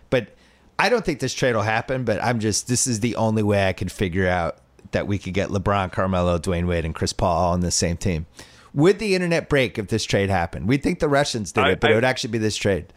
But 0.09 0.35
I 0.77 0.89
don't 0.89 1.03
think 1.05 1.19
this 1.19 1.33
trade 1.33 1.55
will 1.55 1.61
happen. 1.63 2.03
But 2.05 2.23
I'm 2.23 2.39
just 2.39 2.67
this 2.67 2.87
is 2.87 2.99
the 3.01 3.15
only 3.15 3.43
way 3.43 3.67
I 3.67 3.73
can 3.73 3.89
figure 3.89 4.27
out 4.27 4.57
that 4.91 5.07
we 5.07 5.17
could 5.19 5.33
get 5.33 5.49
LeBron, 5.49 5.91
Carmelo, 5.91 6.37
Dwyane 6.39 6.67
Wade, 6.67 6.85
and 6.85 6.95
Chris 6.95 7.13
Paul 7.13 7.35
all 7.37 7.53
on 7.53 7.59
the 7.59 7.71
same 7.71 7.97
team. 7.97 8.25
Would 8.73 8.99
the 8.99 9.15
internet 9.15 9.49
break 9.49 9.77
if 9.79 9.87
this 9.87 10.03
trade 10.05 10.29
happened? 10.29 10.67
We'd 10.67 10.83
think 10.83 10.99
the 10.99 11.09
Russians 11.09 11.51
did 11.51 11.63
I- 11.63 11.71
it, 11.71 11.79
but 11.79 11.89
I- 11.89 11.93
it 11.93 11.95
would 11.95 12.05
actually 12.05 12.31
be 12.31 12.37
this 12.37 12.55
trade. 12.55 12.93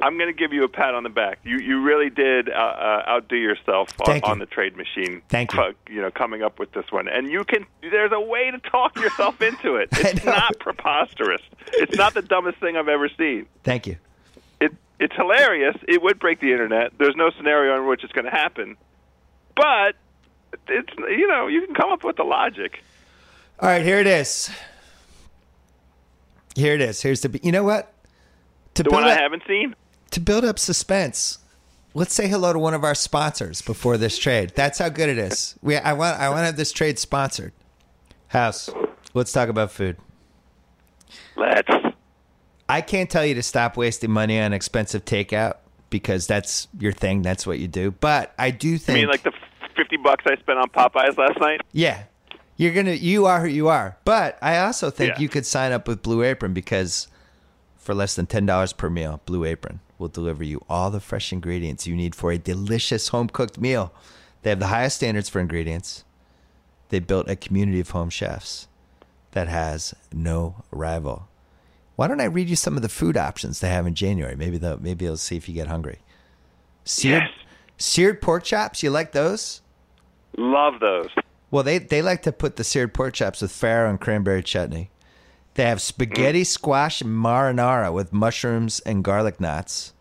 I'm 0.00 0.18
going 0.18 0.28
to 0.28 0.38
give 0.38 0.52
you 0.52 0.64
a 0.64 0.68
pat 0.68 0.94
on 0.94 1.04
the 1.04 1.08
back. 1.08 1.38
You 1.42 1.58
you 1.58 1.80
really 1.80 2.10
did 2.10 2.50
uh, 2.50 2.52
uh, 2.52 3.04
outdo 3.08 3.36
yourself 3.36 3.88
on, 4.06 4.16
you. 4.16 4.22
on 4.24 4.38
the 4.38 4.46
trade 4.46 4.76
machine. 4.76 5.22
Thank 5.28 5.54
you. 5.54 5.60
uh, 5.60 5.72
you 5.88 6.02
know, 6.02 6.10
coming 6.10 6.42
up 6.42 6.58
with 6.58 6.72
this 6.72 6.84
one, 6.90 7.08
and 7.08 7.30
you 7.30 7.44
can. 7.44 7.66
There's 7.80 8.12
a 8.12 8.20
way 8.20 8.50
to 8.50 8.58
talk 8.58 8.96
yourself 9.00 9.40
into 9.40 9.76
it. 9.76 9.88
It's 9.92 10.24
not 10.24 10.58
preposterous. 10.58 11.40
It's 11.68 11.96
not 11.96 12.14
the 12.14 12.22
dumbest 12.22 12.58
thing 12.58 12.76
I've 12.76 12.88
ever 12.88 13.08
seen. 13.08 13.46
Thank 13.64 13.86
you. 13.86 13.96
It 14.60 14.72
it's 15.00 15.14
hilarious. 15.14 15.76
It 15.88 16.02
would 16.02 16.18
break 16.18 16.40
the 16.40 16.52
internet. 16.52 16.92
There's 16.98 17.16
no 17.16 17.30
scenario 17.30 17.76
in 17.76 17.86
which 17.86 18.04
it's 18.04 18.12
going 18.12 18.26
to 18.26 18.30
happen, 18.30 18.76
but 19.54 19.96
it's 20.68 20.92
you 20.98 21.26
know 21.26 21.46
you 21.46 21.64
can 21.64 21.74
come 21.74 21.90
up 21.90 22.04
with 22.04 22.16
the 22.16 22.24
logic. 22.24 22.82
All 23.60 23.70
right, 23.70 23.82
here 23.82 23.98
it 23.98 24.06
is. 24.06 24.50
Here 26.54 26.74
it 26.74 26.82
is. 26.82 27.00
Here's 27.00 27.22
the. 27.22 27.40
You 27.42 27.52
know 27.52 27.64
what? 27.64 27.92
To 28.74 28.82
The 28.82 28.90
one 28.90 29.04
I 29.04 29.14
haven't 29.14 29.42
seen. 29.48 29.74
To 30.16 30.20
build 30.20 30.46
up 30.46 30.58
suspense, 30.58 31.40
let's 31.92 32.14
say 32.14 32.26
hello 32.26 32.50
to 32.54 32.58
one 32.58 32.72
of 32.72 32.82
our 32.84 32.94
sponsors 32.94 33.60
before 33.60 33.98
this 33.98 34.16
trade. 34.16 34.50
That's 34.54 34.78
how 34.78 34.88
good 34.88 35.10
it 35.10 35.18
is. 35.18 35.54
We 35.60 35.76
I 35.76 35.92
want 35.92 36.18
I 36.18 36.30
want 36.30 36.40
to 36.40 36.46
have 36.46 36.56
this 36.56 36.72
trade 36.72 36.98
sponsored. 36.98 37.52
House. 38.28 38.70
Let's 39.12 39.30
talk 39.30 39.50
about 39.50 39.70
food. 39.70 39.98
Let's. 41.36 41.68
I 42.66 42.80
can't 42.80 43.10
tell 43.10 43.26
you 43.26 43.34
to 43.34 43.42
stop 43.42 43.76
wasting 43.76 44.10
money 44.10 44.40
on 44.40 44.54
expensive 44.54 45.04
takeout 45.04 45.58
because 45.90 46.26
that's 46.26 46.66
your 46.80 46.92
thing. 46.92 47.20
That's 47.20 47.46
what 47.46 47.58
you 47.58 47.68
do. 47.68 47.90
But 47.90 48.34
I 48.38 48.50
do 48.52 48.74
I 48.74 48.78
think 48.78 48.96
mean, 49.00 49.08
like 49.08 49.22
the 49.22 49.32
fifty 49.76 49.98
bucks 49.98 50.24
I 50.26 50.36
spent 50.36 50.58
on 50.58 50.70
Popeyes 50.70 51.18
last 51.18 51.38
night. 51.40 51.60
Yeah. 51.72 52.04
You're 52.56 52.72
gonna 52.72 52.92
you 52.92 53.26
are 53.26 53.42
who 53.42 53.48
you 53.48 53.68
are. 53.68 53.98
But 54.06 54.38
I 54.40 54.60
also 54.60 54.88
think 54.90 55.10
Yeah. 55.16 55.20
you 55.20 55.28
could 55.28 55.44
sign 55.44 55.72
up 55.72 55.86
with 55.86 56.02
Blue 56.02 56.22
Apron 56.22 56.54
because 56.54 57.06
for 57.86 57.94
less 57.94 58.14
than 58.16 58.26
ten 58.26 58.44
dollars 58.44 58.72
per 58.72 58.90
meal, 58.90 59.20
Blue 59.24 59.44
Apron 59.44 59.80
will 59.96 60.08
deliver 60.08 60.44
you 60.44 60.62
all 60.68 60.90
the 60.90 61.00
fresh 61.00 61.32
ingredients 61.32 61.86
you 61.86 61.94
need 61.96 62.14
for 62.14 62.30
a 62.32 62.36
delicious 62.38 63.08
home 63.08 63.28
cooked 63.28 63.58
meal. 63.58 63.92
They 64.42 64.50
have 64.50 64.58
the 64.58 64.66
highest 64.66 64.96
standards 64.96 65.28
for 65.28 65.40
ingredients. 65.40 66.04
They 66.90 66.98
built 66.98 67.30
a 67.30 67.36
community 67.36 67.80
of 67.80 67.90
home 67.90 68.10
chefs 68.10 68.68
that 69.30 69.48
has 69.48 69.94
no 70.12 70.64
rival. 70.70 71.28
Why 71.94 72.08
don't 72.08 72.20
I 72.20 72.24
read 72.24 72.48
you 72.48 72.56
some 72.56 72.76
of 72.76 72.82
the 72.82 72.88
food 72.88 73.16
options 73.16 73.60
they 73.60 73.68
have 73.70 73.86
in 73.86 73.94
January? 73.94 74.36
Maybe 74.36 74.58
they'll 74.58 74.78
maybe 74.78 75.06
they'll 75.06 75.16
see 75.16 75.36
if 75.36 75.48
you 75.48 75.54
get 75.54 75.68
hungry. 75.68 76.00
Seared 76.84 77.22
Yes. 77.22 77.30
seared 77.78 78.20
pork 78.20 78.42
chops, 78.44 78.82
you 78.82 78.90
like 78.90 79.12
those? 79.12 79.62
Love 80.36 80.80
those. 80.80 81.08
Well, 81.52 81.62
they 81.62 81.78
they 81.78 82.02
like 82.02 82.22
to 82.22 82.32
put 82.32 82.56
the 82.56 82.64
seared 82.64 82.92
pork 82.92 83.14
chops 83.14 83.40
with 83.40 83.52
farro 83.52 83.88
and 83.88 84.00
cranberry 84.00 84.42
chutney. 84.42 84.90
They 85.56 85.64
have 85.64 85.80
spaghetti 85.82 86.42
Mm. 86.42 86.46
squash 86.46 87.02
marinara 87.02 87.92
with 87.92 88.12
mushrooms 88.12 88.80
and 88.80 89.02
garlic 89.02 89.40
knots. 89.40 89.92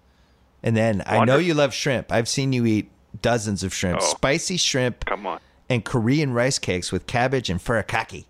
And 0.61 0.75
then 0.75 1.01
I 1.05 1.23
know 1.25 1.37
you 1.37 1.53
love 1.53 1.73
shrimp. 1.73 2.11
I've 2.11 2.27
seen 2.27 2.53
you 2.53 2.65
eat 2.65 2.91
dozens 3.21 3.63
of 3.63 3.73
shrimp. 3.73 3.99
Oh. 4.01 4.05
Spicy 4.05 4.57
shrimp 4.57 5.05
Come 5.05 5.25
on. 5.25 5.39
and 5.69 5.83
Korean 5.85 6.33
rice 6.33 6.59
cakes 6.59 6.91
with 6.91 7.07
cabbage 7.07 7.49
and 7.49 7.59
furikake. 7.63 8.25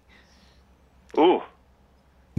Ooh. 1.17 1.41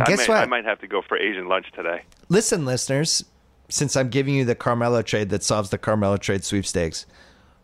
I 0.01 0.05
Guess 0.05 0.29
may- 0.29 0.35
what? 0.35 0.43
I 0.43 0.47
might 0.47 0.65
have 0.65 0.79
to 0.81 0.87
go 0.87 1.03
for 1.03 1.17
Asian 1.19 1.49
lunch 1.49 1.73
today. 1.73 2.03
Listen, 2.29 2.65
listeners, 2.67 3.25
since 3.69 3.97
I'm 3.97 4.11
giving 4.11 4.35
you 4.35 4.45
the 4.45 4.55
Carmelo 4.55 5.03
trade 5.03 5.31
that 5.31 5.43
solves 5.43 5.71
the 5.71 5.79
Carmelo 5.79 6.17
trade 6.19 6.45
sweepstakes, 6.45 7.07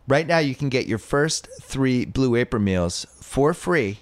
right 0.07 0.25
now 0.27 0.39
you 0.39 0.55
can 0.55 0.69
get 0.69 0.87
your 0.87 0.97
first 0.97 1.47
three 1.61 2.03
Blue 2.05 2.35
Apron 2.35 2.63
meals 2.63 3.05
for 3.21 3.53
free 3.53 3.99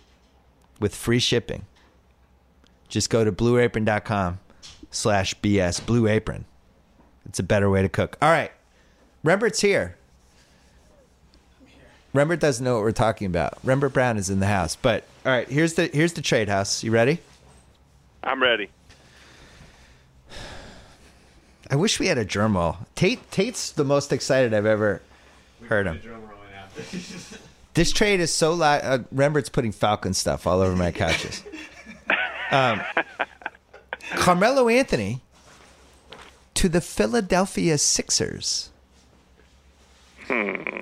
with 0.80 0.96
free 0.96 1.20
shipping. 1.20 1.66
Just 2.92 3.10
go 3.10 3.24
to 3.24 3.32
blueapron.com 3.32 4.40
slash 4.92 5.34
BS 5.40 5.84
Blue 5.86 6.08
Apron. 6.08 6.44
It's 7.26 7.40
a 7.40 7.44
better 7.44 7.70
way 7.70 7.82
to 7.82 7.90
cook. 7.90 8.18
All 8.22 8.30
right. 8.30 8.52
Rembert's 9.26 9.62
here. 9.62 9.96
Rembert 12.14 12.40
doesn't 12.40 12.64
know 12.64 12.76
what 12.76 12.84
we're 12.84 12.92
talking 12.92 13.28
about. 13.28 13.66
Rembert 13.66 13.94
Browne 13.94 14.18
is 14.18 14.30
in 14.30 14.42
the 14.42 14.48
house. 14.48 14.76
But 14.76 15.06
all 15.26 15.32
right, 15.32 15.48
here's 15.48 15.76
the 15.76 15.88
here's 15.88 16.12
the 16.12 16.22
trade 16.22 16.50
house. 16.50 16.84
You 16.84 16.92
ready? 16.92 17.20
I'm 18.22 18.44
ready. 18.44 18.70
I 21.70 21.78
wish 21.78 21.98
we 22.02 22.08
had 22.08 22.18
a 22.18 22.26
drum 22.26 22.58
roll. 22.58 22.76
Tate 22.96 23.32
Tate's 23.32 23.72
the 23.72 23.86
most 23.86 24.12
excited 24.12 24.54
I've 24.54 24.66
ever 24.66 25.02
heard 25.70 25.88
him. 25.88 26.02
This 27.74 27.94
trade 27.94 28.20
is 28.20 28.34
so 28.34 28.54
loud. 28.54 28.82
Uh, 28.84 29.00
Rembert's 29.16 29.48
putting 29.48 29.72
Falcon 29.72 30.14
stuff 30.14 30.46
all 30.46 30.60
over 30.60 30.76
my 30.76 30.92
couches. 30.92 31.42
Um, 32.52 32.82
Carmelo 34.16 34.68
Anthony 34.68 35.22
to 36.54 36.70
the 36.70 36.82
Philadelphia 36.82 37.78
Sixers 37.78 38.72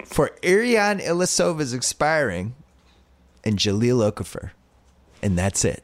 for 0.06 0.32
Ersan 0.44 1.02
Ilyasova 1.02 1.62
is 1.62 1.74
expiring 1.74 2.56
and 3.44 3.58
Jahlil 3.58 4.12
Okafor. 4.12 4.52
And 5.22 5.38
that's 5.38 5.66
it. 5.66 5.84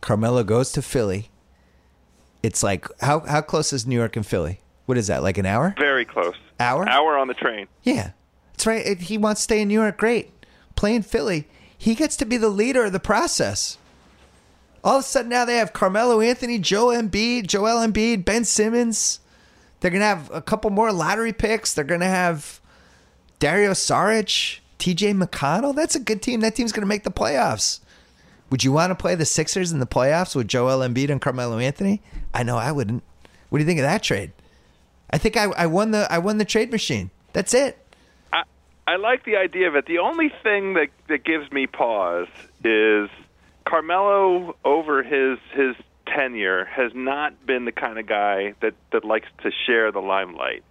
Carmelo 0.00 0.42
goes 0.42 0.72
to 0.72 0.82
Philly. 0.82 1.30
It's 2.42 2.62
like 2.62 2.86
how 3.00 3.20
how 3.20 3.40
close 3.40 3.72
is 3.72 3.86
New 3.86 3.96
York 3.96 4.16
and 4.16 4.26
Philly? 4.26 4.60
What 4.86 4.98
is 4.98 5.06
that? 5.06 5.22
Like 5.22 5.38
an 5.38 5.46
hour? 5.46 5.74
Very 5.78 6.04
close. 6.04 6.34
Hour? 6.58 6.88
Hour 6.88 7.16
on 7.16 7.28
the 7.28 7.34
train. 7.34 7.68
Yeah, 7.82 8.10
that's 8.52 8.66
right. 8.66 8.84
If 8.84 9.02
He 9.02 9.16
wants 9.16 9.42
to 9.42 9.44
stay 9.44 9.60
in 9.62 9.68
New 9.68 9.80
York. 9.80 9.96
Great. 9.96 10.30
Playing 10.74 11.02
Philly, 11.02 11.46
he 11.76 11.94
gets 11.94 12.16
to 12.16 12.24
be 12.24 12.36
the 12.36 12.48
leader 12.48 12.84
of 12.84 12.92
the 12.92 13.00
process. 13.00 13.78
All 14.84 14.96
of 14.96 15.00
a 15.00 15.02
sudden 15.04 15.30
now 15.30 15.44
they 15.44 15.56
have 15.56 15.72
Carmelo 15.72 16.20
Anthony, 16.20 16.58
Joe 16.58 16.86
Embiid, 16.86 17.46
Joel 17.46 17.86
Embiid, 17.86 18.24
Ben 18.24 18.44
Simmons. 18.44 19.20
They're 19.80 19.90
gonna 19.90 20.04
have 20.04 20.30
a 20.32 20.42
couple 20.42 20.70
more 20.70 20.92
lottery 20.92 21.32
picks. 21.32 21.74
They're 21.74 21.84
gonna 21.84 22.06
have 22.06 22.60
Dario 23.38 23.72
Saric, 23.72 24.58
T.J. 24.78 25.14
McConnell. 25.14 25.74
That's 25.74 25.94
a 25.94 26.00
good 26.00 26.22
team. 26.22 26.40
That 26.40 26.54
team's 26.54 26.72
gonna 26.72 26.86
make 26.86 27.04
the 27.04 27.10
playoffs. 27.10 27.80
Would 28.50 28.64
you 28.64 28.72
want 28.72 28.90
to 28.90 28.94
play 28.94 29.14
the 29.14 29.24
Sixers 29.24 29.72
in 29.72 29.78
the 29.78 29.86
playoffs 29.86 30.36
with 30.36 30.46
Joel 30.46 30.80
Embiid 30.86 31.08
and 31.10 31.20
Carmelo 31.20 31.58
Anthony? 31.58 32.02
I 32.34 32.42
know 32.42 32.58
I 32.58 32.70
wouldn't. 32.70 33.02
What 33.48 33.58
do 33.58 33.64
you 33.64 33.66
think 33.66 33.80
of 33.80 33.84
that 33.84 34.02
trade? 34.02 34.32
I 35.10 35.18
think 35.18 35.36
I, 35.36 35.44
I 35.44 35.66
won 35.66 35.90
the 35.92 36.06
I 36.10 36.18
won 36.18 36.38
the 36.38 36.44
trade 36.44 36.70
machine. 36.70 37.10
That's 37.32 37.54
it. 37.54 37.78
I, 38.32 38.42
I 38.86 38.96
like 38.96 39.24
the 39.24 39.36
idea 39.36 39.68
of 39.68 39.76
it. 39.76 39.86
The 39.86 39.98
only 39.98 40.32
thing 40.42 40.74
that 40.74 40.88
that 41.08 41.24
gives 41.24 41.50
me 41.52 41.66
pause 41.66 42.28
is 42.64 43.08
Carmelo 43.72 44.54
over 44.66 45.02
his 45.02 45.38
his 45.54 45.74
tenure 46.06 46.66
has 46.66 46.92
not 46.94 47.46
been 47.46 47.64
the 47.64 47.72
kind 47.72 47.98
of 47.98 48.04
guy 48.06 48.52
that 48.60 48.74
that 48.90 49.02
likes 49.02 49.28
to 49.42 49.50
share 49.64 49.90
the 49.90 49.98
limelight. 49.98 50.62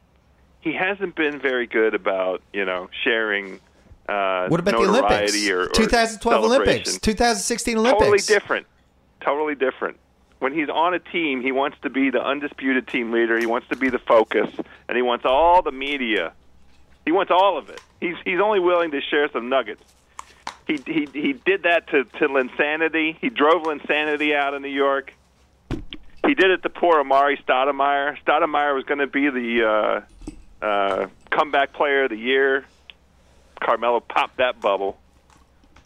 He 0.59 0.73
hasn't 0.73 1.15
been 1.15 1.39
very 1.39 1.65
good 1.65 1.95
about 1.95 2.43
you 2.53 2.63
know 2.63 2.91
sharing. 3.03 3.59
Uh, 4.07 4.49
What 4.49 4.59
about 4.59 4.73
the 4.79 4.87
Olympics? 4.87 5.33
notoriety 5.33 5.51
Or, 5.51 5.61
or 5.61 5.67
2012 5.69 6.43
Olympics, 6.45 6.91
celebration. 6.91 6.99
2016 7.01 7.77
Olympics. 7.79 7.99
Totally 8.03 8.17
different. 8.19 8.67
Totally 9.21 9.55
different. 9.55 9.97
When 10.37 10.53
he's 10.53 10.69
on 10.69 10.93
a 10.93 10.99
team, 10.99 11.41
he 11.41 11.51
wants 11.51 11.77
to 11.81 11.89
be 11.89 12.11
the 12.11 12.21
undisputed 12.23 12.87
team 12.87 13.11
leader. 13.11 13.39
He 13.39 13.47
wants 13.47 13.67
to 13.69 13.75
be 13.77 13.89
the 13.89 13.99
focus, 13.99 14.47
and 14.87 14.95
he 14.95 15.01
wants 15.01 15.25
all 15.25 15.63
the 15.63 15.71
media. 15.71 16.33
He 17.05 17.11
wants 17.11 17.31
all 17.31 17.57
of 17.57 17.67
it. 17.69 17.81
He's 17.99 18.15
he's 18.25 18.39
only 18.39 18.59
willing 18.59 18.91
to 18.91 19.01
share 19.01 19.27
some 19.31 19.49
nuggets. 19.49 19.81
He 20.67 20.79
he 20.85 21.07
he 21.11 21.33
did 21.33 21.63
that 21.63 21.87
to 21.87 22.03
to 22.03 22.27
Linsanity. 22.27 23.17
He 23.19 23.29
drove 23.29 23.63
Linsanity 23.63 24.35
out 24.35 24.53
of 24.53 24.61
New 24.61 24.69
York. 24.69 25.13
He 25.69 26.35
did 26.35 26.51
it 26.51 26.61
to 26.63 26.69
poor 26.69 27.03
Amar'e 27.03 27.43
Stoudemire. 27.43 28.15
Stoudemire 28.23 28.75
was 28.75 28.83
going 28.85 28.99
to 28.99 29.07
be 29.07 29.29
the 29.29 30.03
uh, 30.61 30.65
uh, 30.65 31.07
comeback 31.31 31.73
player 31.73 32.03
of 32.03 32.11
the 32.11 32.17
year. 32.17 32.65
Carmelo 33.59 33.99
popped 33.99 34.37
that 34.37 34.61
bubble. 34.61 34.99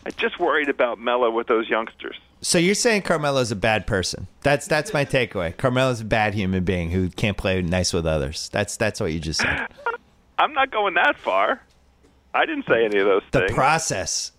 I 0.05 0.11
just 0.11 0.39
worried 0.39 0.69
about 0.69 0.99
Melo 0.99 1.31
with 1.31 1.47
those 1.47 1.67
youngsters. 1.69 2.17
So 2.41 2.57
you're 2.57 2.75
saying 2.75 3.03
Carmelo's 3.03 3.51
a 3.51 3.55
bad 3.55 3.87
person? 3.87 4.27
That's 4.43 4.67
that's 4.67 4.93
my 4.93 5.03
takeaway. 5.03 5.55
Carmelo's 5.55 6.01
a 6.01 6.05
bad 6.05 6.35
human 6.35 6.63
being 6.63 6.91
who 6.91 7.09
can't 7.09 7.37
play 7.37 7.61
nice 7.61 7.91
with 7.91 8.05
others. 8.05 8.49
That's 8.49 8.77
that's 8.77 8.99
what 8.99 9.11
you 9.13 9.19
just 9.19 9.41
said. 9.41 9.67
I'm 10.37 10.53
not 10.53 10.69
going 10.69 10.93
that 10.95 11.17
far. 11.17 11.61
I 12.33 12.45
didn't 12.45 12.65
say 12.67 12.85
any 12.85 12.99
of 12.99 13.05
those 13.05 13.23
The 13.31 13.39
things. 13.39 13.51
The 13.51 13.55
process. 13.55 14.31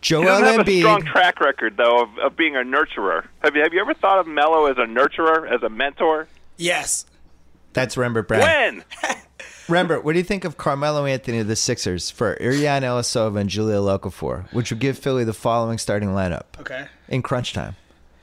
He 0.00 0.08
Joel 0.08 0.24
doesn't 0.24 0.58
have 0.58 0.68
a 0.68 0.78
strong 0.80 1.02
track 1.04 1.40
record, 1.40 1.76
though, 1.76 2.02
of, 2.02 2.18
of 2.18 2.36
being 2.36 2.54
a 2.56 2.60
nurturer. 2.60 3.26
Have 3.42 3.56
you 3.56 3.62
have 3.62 3.72
you 3.74 3.80
ever 3.80 3.94
thought 3.94 4.18
of 4.18 4.26
Melo 4.26 4.66
as 4.66 4.76
a 4.78 4.86
nurturer, 4.86 5.50
as 5.50 5.62
a 5.62 5.68
mentor? 5.68 6.28
Yes. 6.56 7.06
That's 7.72 7.96
Rembert 7.96 8.28
Browne. 8.28 8.40
When? 8.40 8.84
Rembert, 9.68 10.04
what 10.04 10.12
do 10.12 10.18
you 10.18 10.24
think 10.24 10.44
of 10.44 10.56
Carmelo 10.56 11.04
Anthony 11.06 11.38
of 11.40 11.48
the 11.48 11.56
Sixers 11.56 12.08
for 12.08 12.36
Ersan 12.36 12.82
Ilyasova 12.82 13.40
and 13.40 13.50
Jahlil 13.50 13.98
Okafor, 13.98 14.50
which 14.52 14.70
would 14.70 14.78
give 14.78 14.96
Philly 14.96 15.24
the 15.24 15.32
following 15.34 15.76
starting 15.76 16.10
lineup 16.10 16.44
Okay. 16.60 16.86
in 17.08 17.20
crunch 17.20 17.52
time? 17.52 17.74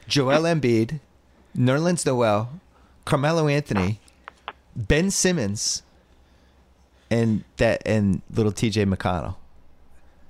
Joel 0.07 0.43
Embiid, 0.43 1.01
Nerlens 1.55 2.05
Noel, 2.05 2.49
Carmelo 3.05 3.47
Anthony, 3.49 3.99
Ben 4.75 5.11
Simmons, 5.11 5.83
and 7.11 7.43
that 7.57 7.81
and 7.85 8.21
little 8.33 8.51
TJ 8.53 8.91
McConnell. 8.91 9.35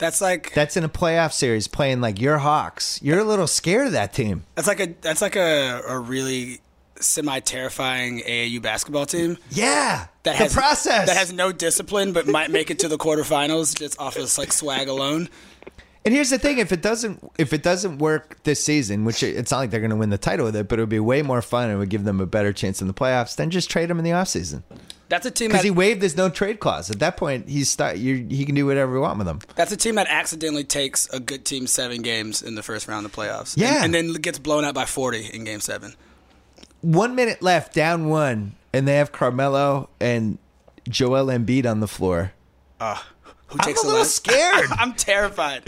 That's 0.03 0.19
like 0.19 0.53
That's 0.53 0.75
in 0.75 0.83
a 0.83 0.89
playoff 0.89 1.31
series 1.31 1.69
playing 1.69 2.01
like 2.01 2.19
your 2.19 2.39
Hawks. 2.39 2.99
You're 3.01 3.19
a 3.19 3.23
little 3.23 3.47
scared 3.47 3.87
of 3.87 3.93
that 3.93 4.11
team. 4.11 4.43
that's 4.53 4.67
like 4.67 4.81
a 4.81 4.87
that's 4.99 5.21
like 5.21 5.37
a, 5.37 5.81
a 5.87 5.97
really 5.97 6.59
semi 6.99 7.39
terrifying 7.39 8.19
AAU 8.19 8.61
basketball 8.61 9.05
team 9.05 9.37
Yeah, 9.49 10.07
that 10.23 10.31
the 10.33 10.43
has 10.43 10.53
process 10.53 11.07
that 11.07 11.15
has 11.15 11.31
no 11.31 11.53
discipline 11.53 12.11
but 12.11 12.27
might 12.27 12.51
make 12.51 12.69
it 12.69 12.79
to 12.79 12.89
the 12.89 12.97
quarterfinals 12.97 13.77
just 13.77 13.97
off 13.97 14.17
of 14.17 14.37
like 14.37 14.51
swag 14.51 14.89
alone. 14.89 15.29
And 16.05 16.13
here's 16.13 16.29
the 16.29 16.37
thing: 16.39 16.57
if 16.57 16.71
it 16.71 16.81
doesn't, 16.81 17.31
if 17.37 17.53
it 17.53 17.63
doesn't 17.63 17.99
work 17.99 18.41
this 18.43 18.63
season, 18.63 19.05
which 19.05 19.23
it's 19.23 19.51
not 19.51 19.59
like 19.59 19.71
they're 19.71 19.79
going 19.79 19.89
to 19.89 19.95
win 19.95 20.09
the 20.09 20.17
title 20.17 20.45
with 20.45 20.55
it, 20.55 20.67
but 20.67 20.79
it 20.79 20.81
would 20.81 20.89
be 20.89 20.99
way 20.99 21.21
more 21.21 21.41
fun 21.41 21.69
and 21.69 21.79
would 21.79 21.89
give 21.89 22.03
them 22.03 22.19
a 22.19 22.25
better 22.25 22.51
chance 22.51 22.81
in 22.81 22.87
the 22.87 22.93
playoffs. 22.93 23.35
Then 23.35 23.49
just 23.49 23.69
trade 23.69 23.89
him 23.89 23.99
in 23.99 24.03
the 24.03 24.11
offseason. 24.11 24.63
That's 25.09 25.25
a 25.25 25.31
team 25.31 25.49
because 25.49 25.63
he 25.63 25.71
waived 25.71 26.01
his 26.01 26.17
no 26.17 26.29
trade 26.29 26.59
clause. 26.59 26.89
At 26.89 26.99
that 26.99 27.17
point, 27.17 27.47
he's 27.47 27.69
start, 27.69 27.97
you 27.97 28.25
he 28.29 28.45
can 28.45 28.55
do 28.55 28.65
whatever 28.65 28.93
he 28.93 28.99
want 28.99 29.17
with 29.17 29.27
them. 29.27 29.39
that's 29.55 29.71
a 29.71 29.77
team 29.77 29.95
that 29.95 30.07
accidentally 30.07 30.63
takes 30.63 31.07
a 31.09 31.19
good 31.19 31.45
team 31.45 31.67
seven 31.67 32.01
games 32.01 32.41
in 32.41 32.55
the 32.55 32.63
first 32.63 32.87
round 32.87 33.05
of 33.05 33.11
the 33.11 33.21
playoffs. 33.21 33.55
Yeah. 33.55 33.83
and, 33.83 33.95
and 33.95 34.13
then 34.13 34.13
gets 34.21 34.39
blown 34.39 34.65
out 34.65 34.73
by 34.73 34.85
forty 34.85 35.25
in 35.31 35.43
game 35.43 35.59
seven. 35.59 35.93
One 36.81 37.15
minute 37.15 37.41
left, 37.41 37.73
down 37.73 38.09
one, 38.09 38.55
and 38.73 38.87
they 38.87 38.95
have 38.95 39.11
Carmelo 39.11 39.89
and 40.01 40.37
Joel 40.89 41.27
Embiid 41.27 41.65
on 41.69 41.79
the 41.79 41.87
floor. 41.87 42.33
Ah. 42.81 43.07
Who 43.53 43.59
I'm 43.59 43.65
takes 43.65 43.83
a 43.83 43.85
the 43.85 43.91
little 43.91 44.05
scared. 44.05 44.65
I'm 44.71 44.93
terrified. 44.93 45.63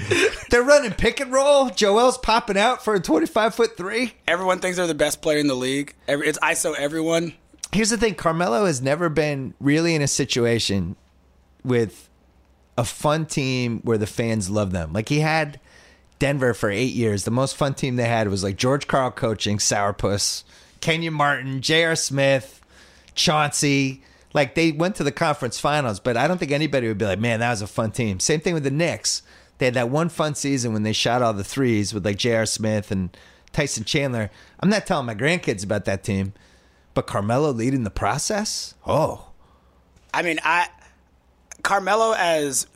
They're 0.49 0.63
running 0.63 0.91
pick 0.91 1.19
and 1.19 1.31
roll. 1.31 1.69
Joel's 1.69 2.17
popping 2.17 2.57
out 2.57 2.83
for 2.83 2.95
a 2.95 2.99
25 2.99 3.53
foot 3.53 3.77
three. 3.77 4.13
Everyone 4.27 4.59
thinks 4.59 4.77
they're 4.77 4.87
the 4.87 4.95
best 4.95 5.21
player 5.21 5.37
in 5.37 5.47
the 5.47 5.55
league. 5.55 5.93
Every, 6.07 6.27
it's 6.27 6.39
ISO 6.39 6.75
everyone. 6.75 7.33
Here's 7.71 7.91
the 7.91 7.97
thing 7.97 8.15
Carmelo 8.15 8.65
has 8.65 8.81
never 8.81 9.09
been 9.09 9.53
really 9.59 9.95
in 9.95 10.01
a 10.01 10.07
situation 10.07 10.95
with 11.63 12.09
a 12.77 12.83
fun 12.83 13.25
team 13.25 13.81
where 13.83 13.97
the 13.97 14.07
fans 14.07 14.49
love 14.49 14.71
them. 14.71 14.91
Like 14.91 15.09
he 15.09 15.19
had 15.19 15.59
Denver 16.19 16.53
for 16.53 16.69
eight 16.69 16.93
years. 16.93 17.23
The 17.23 17.31
most 17.31 17.55
fun 17.55 17.73
team 17.73 17.95
they 17.97 18.07
had 18.07 18.29
was 18.29 18.43
like 18.43 18.55
George 18.55 18.87
Karl 18.87 19.11
coaching, 19.11 19.57
Sourpuss, 19.57 20.43
Kenyon 20.81 21.13
Martin, 21.13 21.61
J.R. 21.61 21.95
Smith, 21.95 22.61
Chauncey. 23.13 24.01
Like 24.35 24.53
they 24.53 24.73
went 24.73 24.97
to 24.97 25.03
the 25.05 25.13
conference 25.13 25.57
finals, 25.61 26.01
but 26.01 26.17
I 26.17 26.27
don't 26.27 26.37
think 26.37 26.51
anybody 26.51 26.89
would 26.89 26.97
be 26.97 27.05
like, 27.05 27.19
man, 27.19 27.39
that 27.39 27.51
was 27.51 27.61
a 27.61 27.67
fun 27.67 27.91
team. 27.91 28.19
Same 28.19 28.41
thing 28.41 28.53
with 28.53 28.65
the 28.65 28.69
Knicks. 28.69 29.21
They 29.57 29.65
had 29.65 29.75
that 29.75 29.89
one 29.89 30.09
fun 30.09 30.35
season 30.35 30.73
when 30.73 30.83
they 30.83 30.91
shot 30.91 31.21
all 31.21 31.31
the 31.31 31.45
threes 31.45 31.93
with 31.93 32.03
like 32.03 32.17
J.R. 32.17 32.45
Smith 32.45 32.91
and 32.91 33.15
Tyson 33.53 33.85
Chandler. 33.85 34.29
I'm 34.59 34.69
not 34.69 34.85
telling 34.85 35.05
my 35.05 35.15
grandkids 35.15 35.63
about 35.63 35.85
that 35.85 36.03
team, 36.03 36.33
but 36.93 37.07
Carmelo 37.07 37.51
leading 37.51 37.85
the 37.85 37.89
process? 37.89 38.75
Oh. 38.85 39.29
I 40.13 40.21
mean, 40.21 40.39
I 40.43 40.67
Carmelo 41.63 42.13
as 42.17 42.67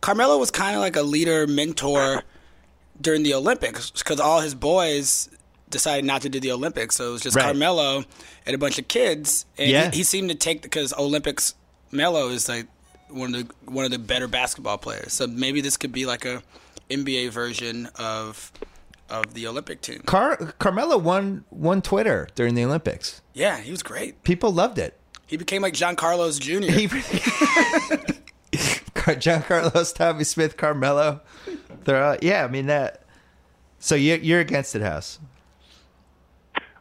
Carmelo 0.00 0.38
was 0.38 0.52
kind 0.52 0.76
of 0.76 0.80
like 0.80 0.94
a 0.94 1.02
leader, 1.02 1.48
mentor 1.48 2.22
during 3.00 3.24
the 3.24 3.34
Olympics 3.34 3.90
because 3.90 4.20
all 4.20 4.38
his 4.38 4.54
boys 4.54 5.28
decided 5.70 6.04
not 6.04 6.22
to 6.22 6.28
do 6.28 6.40
the 6.40 6.52
Olympics, 6.52 6.96
so 6.96 7.08
it 7.08 7.12
was 7.12 7.22
just 7.22 7.36
Right. 7.36 7.44
Carmelo 7.44 8.04
and 8.46 8.54
a 8.54 8.58
bunch 8.58 8.78
of 8.78 8.88
kids. 8.88 9.44
And 9.56 9.70
Yeah. 9.70 9.90
he, 9.90 9.98
he 9.98 10.02
seemed 10.04 10.28
to 10.30 10.34
take 10.34 10.62
because 10.62 10.92
Olympics 10.94 11.54
Melo 11.90 12.28
is 12.28 12.48
like 12.48 12.66
one 13.08 13.34
of 13.34 13.48
the 13.48 13.54
one 13.70 13.84
of 13.84 13.90
the 13.90 13.98
better 13.98 14.28
basketball 14.28 14.78
players. 14.78 15.12
So 15.12 15.26
maybe 15.26 15.60
this 15.60 15.76
could 15.76 15.92
be 15.92 16.04
like 16.06 16.24
a 16.24 16.42
NBA 16.90 17.30
version 17.30 17.88
of 17.96 18.52
of 19.10 19.32
the 19.34 19.46
Olympic 19.46 19.80
team. 19.80 20.00
Car- 20.04 20.36
Carmelo 20.58 20.98
won 20.98 21.44
won 21.50 21.80
Twitter 21.82 22.28
during 22.34 22.54
the 22.54 22.64
Olympics. 22.64 23.22
Yeah, 23.32 23.58
he 23.60 23.70
was 23.70 23.82
great. 23.82 24.22
People 24.24 24.52
loved 24.52 24.78
it. 24.78 24.98
He 25.26 25.36
became 25.36 25.62
like 25.62 25.74
John 25.74 25.96
Carlos 25.96 26.38
Jr. 26.38 26.70
John 29.18 29.42
Carlos, 29.48 29.92
Tommie 29.92 30.24
Smith, 30.24 30.56
Carmelo. 30.56 31.20
They're 31.84 32.02
all, 32.02 32.16
yeah. 32.20 32.44
I 32.44 32.48
mean 32.48 32.66
that. 32.66 33.02
So 33.78 33.94
you 33.94 34.16
you're 34.16 34.40
against 34.40 34.74
it, 34.74 34.82
House? 34.82 35.18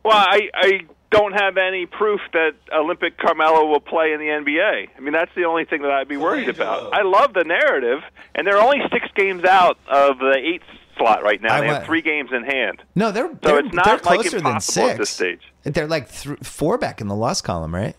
Well, 0.08 0.18
I, 0.18 0.50
I 0.54 0.80
don't 1.12 1.34
have 1.34 1.58
any 1.58 1.86
proof 1.86 2.20
that 2.34 2.54
Olympic 2.74 3.18
Carmelo 3.18 3.66
will 3.68 3.80
play 3.80 4.12
in 4.14 4.20
the 4.20 4.26
NBA. 4.28 4.90
I 4.96 5.00
mean, 5.00 5.14
that's 5.14 5.32
the 5.36 5.46
only 5.46 5.66
thing 5.66 5.82
that 5.84 5.92
I'd 5.92 6.08
be 6.08 6.18
worried 6.18 6.50
about. 6.50 6.94
I 6.94 7.04
love 7.04 7.34
the 7.34 7.44
narrative, 7.44 8.02
and 8.36 8.46
they're 8.46 8.62
only 8.62 8.82
six 8.92 9.08
games 9.16 9.44
out 9.44 9.78
of 9.88 10.18
the 10.20 10.36
eighth 10.38 10.64
slot 10.98 11.24
right 11.24 11.42
now. 11.42 11.56
I 11.56 11.62
they 11.62 11.68
have 11.68 11.86
three 11.86 12.02
games 12.02 12.32
in 12.34 12.44
hand. 12.44 12.82
No, 12.96 13.12
they're 13.12 13.30
So 13.30 13.38
they're, 13.42 13.60
it's 13.60 13.74
not 13.74 13.86
they're 13.86 13.94
like 13.98 14.04
closer 14.04 14.30
than 14.38 14.48
impossible 14.48 14.84
six 14.88 14.92
at 14.92 14.98
this 14.98 15.10
stage. 15.10 15.42
They're 15.64 15.88
like 15.88 16.12
th- 16.12 16.40
four 16.40 16.78
back 16.78 17.02
in 17.02 17.08
the 17.08 17.16
loss 17.16 17.42
column, 17.42 17.74
right? 17.74 17.96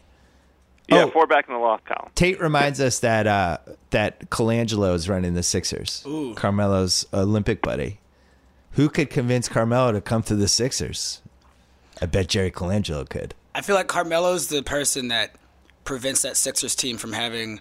Yeah, 0.88 1.04
Oh. 1.04 1.10
four 1.10 1.26
back 1.26 1.46
in 1.48 1.54
the 1.54 1.60
loss 1.60 1.80
column. 1.86 2.10
Tate 2.14 2.40
reminds 2.40 2.80
us 2.80 3.00
that 3.00 3.26
uh, 3.26 3.58
that 3.90 4.30
Colangelo 4.30 4.94
is 4.94 5.08
running 5.08 5.34
the 5.34 5.42
Sixers. 5.42 6.02
Ooh. 6.06 6.34
Carmelo's 6.34 7.06
Olympic 7.12 7.60
buddy. 7.62 8.00
Who 8.72 8.88
could 8.88 9.10
convince 9.10 9.48
Carmelo 9.48 9.92
to 9.92 10.00
come 10.00 10.22
to 10.24 10.34
the 10.34 10.48
Sixers? 10.48 11.20
I 12.00 12.06
bet 12.06 12.28
Jerry 12.28 12.50
Colangelo 12.50 13.08
could. 13.08 13.34
I 13.54 13.60
feel 13.62 13.74
like 13.76 13.88
Carmelo's 13.88 14.48
the 14.48 14.62
person 14.62 15.08
that 15.08 15.34
prevents 15.84 16.22
that 16.22 16.36
Sixers 16.36 16.74
team 16.74 16.96
from 16.96 17.12
having 17.12 17.60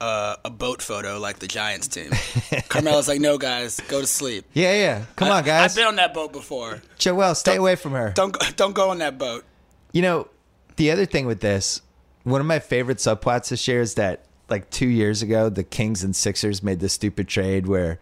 uh, 0.00 0.36
a 0.44 0.50
boat 0.50 0.82
photo 0.82 1.18
like 1.18 1.38
the 1.38 1.46
Giants 1.46 1.88
team. 1.88 2.10
Carmelo's 2.68 3.08
like, 3.08 3.20
no, 3.20 3.38
guys, 3.38 3.80
go 3.88 4.00
to 4.00 4.06
sleep. 4.06 4.44
Yeah, 4.52 4.74
yeah. 4.74 5.04
Come 5.16 5.28
I- 5.28 5.38
on, 5.38 5.44
guys. 5.44 5.70
I've 5.72 5.76
been 5.76 5.86
on 5.86 5.96
that 5.96 6.12
boat 6.14 6.32
before. 6.32 6.82
Joel, 6.98 7.34
stay 7.34 7.56
away 7.56 7.76
from 7.76 7.92
her. 7.92 8.12
Don't 8.14 8.32
go, 8.32 8.40
don't 8.56 8.74
go 8.74 8.90
on 8.90 8.98
that 8.98 9.18
boat. 9.18 9.44
You 9.92 10.02
know, 10.02 10.28
the 10.76 10.90
other 10.90 11.06
thing 11.06 11.26
with 11.26 11.40
this, 11.40 11.80
one 12.24 12.40
of 12.40 12.46
my 12.46 12.58
favorite 12.58 12.98
subplots 12.98 13.48
this 13.48 13.66
year 13.66 13.80
is 13.80 13.94
that 13.94 14.24
like 14.50 14.70
two 14.70 14.86
years 14.88 15.22
ago, 15.22 15.48
the 15.48 15.64
Kings 15.64 16.04
and 16.04 16.14
Sixers 16.14 16.62
made 16.62 16.80
this 16.80 16.92
stupid 16.92 17.26
trade 17.28 17.66
where 17.66 17.98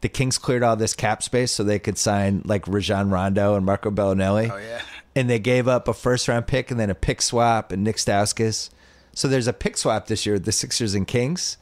the 0.00 0.08
Kings 0.08 0.38
cleared 0.38 0.62
all 0.62 0.76
this 0.76 0.94
cap 0.94 1.22
space 1.22 1.52
so 1.52 1.62
they 1.62 1.78
could 1.78 1.98
sign 1.98 2.42
like 2.44 2.66
Rajon 2.66 3.10
Rondo 3.10 3.54
and 3.54 3.64
Marco 3.66 3.90
Belinelli. 3.90 4.50
Oh 4.50 4.56
yeah. 4.56 4.80
And 5.14 5.28
they 5.28 5.38
gave 5.38 5.66
up 5.66 5.88
a 5.88 5.94
first 5.94 6.28
round 6.28 6.46
pick 6.46 6.70
and 6.70 6.78
then 6.78 6.90
a 6.90 6.94
pick 6.94 7.20
swap 7.20 7.72
and 7.72 7.82
Nick 7.82 7.96
Stauskas. 7.96 8.70
So 9.12 9.28
there's 9.28 9.48
a 9.48 9.52
pick 9.52 9.76
swap 9.76 10.06
this 10.06 10.24
year, 10.24 10.34
with 10.36 10.44
the 10.44 10.52
Sixers 10.52 10.94
and 10.94 11.06
Kings, 11.06 11.56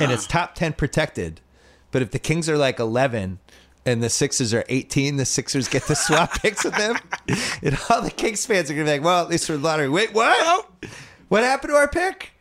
and 0.00 0.10
it's 0.10 0.26
top 0.26 0.54
10 0.54 0.72
protected. 0.72 1.40
But 1.90 2.02
if 2.02 2.10
the 2.10 2.18
Kings 2.18 2.48
are 2.48 2.58
like 2.58 2.78
11 2.78 3.38
and 3.84 4.02
the 4.02 4.10
Sixers 4.10 4.52
are 4.54 4.64
18, 4.68 5.16
the 5.16 5.24
Sixers 5.24 5.68
get 5.68 5.84
to 5.84 5.94
swap 5.94 6.32
picks 6.42 6.64
with 6.64 6.76
them. 6.76 6.96
And 7.62 7.78
all 7.90 8.02
the 8.02 8.10
Kings 8.10 8.44
fans 8.46 8.70
are 8.70 8.74
going 8.74 8.86
to 8.86 8.90
be 8.90 8.98
like, 8.98 9.04
well, 9.04 9.22
at 9.22 9.30
least 9.30 9.46
for 9.46 9.52
the 9.52 9.58
lottery. 9.58 9.88
Wait, 9.88 10.12
what? 10.12 10.66
What 11.28 11.42
happened 11.42 11.72
to 11.72 11.76
our 11.76 11.88
pick? 11.88 12.32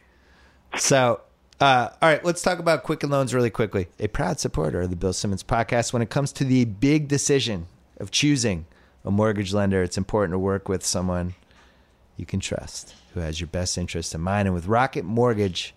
So, 0.78 1.22
uh, 1.60 1.90
all 2.02 2.10
right, 2.10 2.24
let's 2.24 2.42
talk 2.42 2.60
about 2.60 2.84
Quicken 2.84 3.10
Loans 3.10 3.34
really 3.34 3.50
quickly. 3.50 3.88
A 4.00 4.08
proud 4.08 4.40
supporter 4.40 4.82
of 4.82 4.90
the 4.90 4.96
Bill 4.96 5.14
Simmons 5.14 5.44
podcast. 5.44 5.94
When 5.94 6.02
it 6.02 6.10
comes 6.10 6.32
to 6.34 6.44
the 6.44 6.66
big 6.66 7.08
decision 7.08 7.68
of 8.00 8.12
choosing 8.12 8.66
a 9.08 9.12
mortgage 9.12 9.54
lender, 9.54 9.82
it's 9.82 9.98
important 9.98 10.34
to 10.34 10.40
work 10.40 10.68
with 10.68 10.86
someone 10.86 11.34
you 12.18 12.26
can 12.26 12.42
trust 12.42 12.94
who 13.14 13.22
has 13.22 13.40
your 13.40 13.48
best 13.48 13.78
interest 13.78 14.14
in 14.14 14.20
mind. 14.20 14.48
And 14.48 14.54
with 14.54 14.68
Rocket 14.68 15.06
Mortgage, 15.06 15.74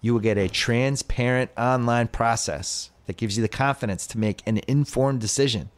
you 0.00 0.14
will 0.14 0.20
get 0.20 0.38
a 0.38 0.48
transparent 0.48 1.50
online 1.58 2.08
process 2.08 2.90
that 3.06 3.18
gives 3.18 3.36
you 3.36 3.42
the 3.42 3.48
confidence 3.48 4.06
to 4.08 4.18
make 4.18 4.42
an 4.46 4.60
informed 4.66 5.20
decision. 5.20 5.68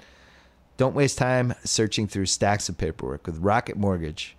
Don't 0.77 0.95
waste 0.95 1.19
time 1.19 1.55
searching 1.65 2.07
through 2.07 2.27
stacks 2.27 2.69
of 2.69 2.79
paperwork. 2.79 3.27
With 3.27 3.39
Rocket 3.39 3.77
Mortgage, 3.77 4.37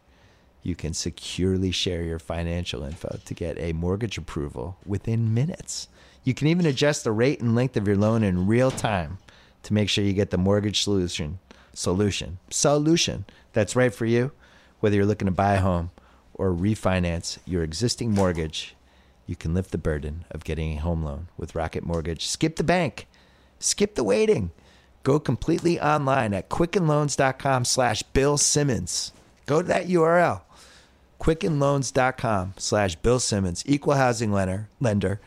you 0.62 0.74
can 0.74 0.94
securely 0.94 1.72
share 1.72 2.04
your 2.04 2.20
financial 2.20 2.84
info 2.84 3.20
to 3.26 3.34
get 3.34 3.60
a 3.60 3.74
mortgage 3.74 4.18
approval 4.18 4.78
within 4.86 5.34
minutes. 5.34 5.90
You 6.24 6.34
can 6.34 6.48
even 6.48 6.66
adjust 6.66 7.04
the 7.04 7.12
rate 7.12 7.42
and 7.42 7.56
length 7.56 7.76
of 7.76 7.88
your 7.88 7.98
loan 7.98 8.24
in 8.24 8.48
real 8.48 8.72
time 8.72 9.18
to 9.64 9.74
make 9.74 9.90
sure 9.90 10.06
you 10.06 10.14
get 10.14 10.30
the 10.30 10.38
mortgage 10.38 10.82
solution 10.84 11.40
solution. 11.74 12.40
Solution 12.50 13.26
that's 13.54 13.76
right 13.76 13.94
for 13.94 14.06
you 14.06 14.32
whether 14.80 14.96
you're 14.96 15.06
looking 15.06 15.28
to 15.28 15.32
buy 15.32 15.54
a 15.54 15.62
home 15.62 15.92
or 16.34 16.52
refinance 16.52 17.38
your 17.46 17.64
existing 17.64 18.12
mortgage 18.12 18.76
you 19.26 19.36
can 19.36 19.54
lift 19.54 19.72
the 19.72 19.78
burden 19.78 20.26
of 20.32 20.44
getting 20.44 20.74
a 20.74 20.82
home 20.82 21.04
loan 21.04 21.30
with 21.38 21.56
rocket 21.56 21.86
mortgage. 21.86 22.28
Skip 22.28 22.58
the 22.58 22.64
bank. 22.64 23.08
Skip 23.58 23.96
the 23.96 24.04
waiting. 24.04 24.52
Go 25.04 25.18
completely 25.20 25.80
online 25.80 26.34
at 26.34 26.50
quickenloans.com 26.50 27.64
slash 27.64 28.04
bill 28.04 28.38
simmons. 28.38 29.14
Go 29.46 29.62
to 29.62 29.68
that 29.70 29.88
url 29.88 30.42
quickenloans.com 31.24 32.54
slash 32.58 32.96
bill 32.98 33.20
simmons 33.20 33.64
equal 33.66 33.94
housing 33.94 34.32
lender 34.32 34.68
lender 34.82 35.22